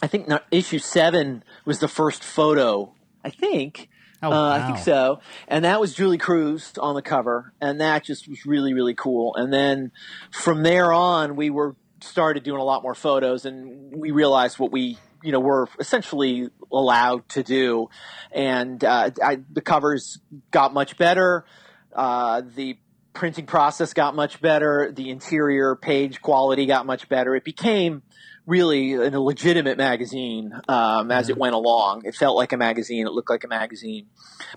I 0.01 0.07
think 0.07 0.29
issue 0.51 0.79
seven 0.79 1.43
was 1.65 1.79
the 1.79 1.87
first 1.87 2.23
photo. 2.23 2.95
I 3.23 3.29
think. 3.29 3.89
Oh, 4.21 4.31
Uh, 4.33 4.49
I 4.49 4.61
think 4.67 4.79
so. 4.79 5.21
And 5.47 5.63
that 5.63 5.79
was 5.79 5.93
Julee 5.93 6.17
Cruise 6.17 6.73
on 6.77 6.93
the 6.95 7.01
cover, 7.01 7.53
and 7.61 7.79
that 7.79 8.03
just 8.03 8.27
was 8.27 8.45
really, 8.45 8.73
really 8.73 8.93
cool. 8.93 9.33
And 9.35 9.51
then 9.53 9.91
from 10.29 10.63
there 10.63 10.91
on, 10.91 11.37
we 11.37 11.49
were 11.49 11.77
started 12.01 12.43
doing 12.43 12.59
a 12.59 12.63
lot 12.63 12.83
more 12.83 12.95
photos, 12.95 13.45
and 13.45 13.95
we 13.95 14.11
realized 14.11 14.59
what 14.59 14.71
we 14.71 14.97
you 15.23 15.31
know 15.31 15.39
were 15.39 15.67
essentially 15.79 16.49
allowed 16.71 17.27
to 17.29 17.43
do, 17.43 17.89
and 18.31 18.83
uh, 18.83 19.11
I, 19.23 19.39
the 19.51 19.61
covers 19.61 20.19
got 20.51 20.73
much 20.73 20.97
better. 20.97 21.45
Uh, 21.93 22.41
the 22.55 22.77
printing 23.13 23.45
process 23.45 23.93
got 23.93 24.15
much 24.15 24.41
better. 24.41 24.91
The 24.95 25.09
interior 25.09 25.75
page 25.75 26.21
quality 26.21 26.65
got 26.65 26.85
much 26.85 27.09
better. 27.09 27.35
It 27.35 27.43
became 27.43 28.03
really 28.45 28.93
a 28.93 29.19
legitimate 29.19 29.77
magazine 29.77 30.51
um, 30.67 31.11
as 31.11 31.29
it 31.29 31.37
went 31.37 31.53
along. 31.53 32.03
It 32.05 32.15
felt 32.15 32.35
like 32.35 32.51
a 32.51 32.57
magazine. 32.57 33.05
It 33.05 33.11
looked 33.11 33.29
like 33.29 33.43
a 33.43 33.47
magazine. 33.47 34.07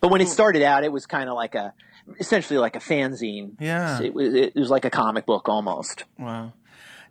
But 0.00 0.10
when 0.10 0.20
it 0.20 0.28
started 0.28 0.62
out, 0.62 0.82
it 0.82 0.92
was 0.92 1.06
kind 1.06 1.28
of 1.28 1.34
like 1.34 1.54
a 1.54 1.74
essentially 2.18 2.58
like 2.58 2.74
a 2.74 2.80
fanzine. 2.80 3.52
Yeah. 3.60 4.00
It 4.00 4.14
was, 4.14 4.34
it 4.34 4.54
was 4.54 4.70
like 4.70 4.84
a 4.84 4.90
comic 4.90 5.26
book 5.26 5.48
almost. 5.48 6.04
Wow. 6.18 6.52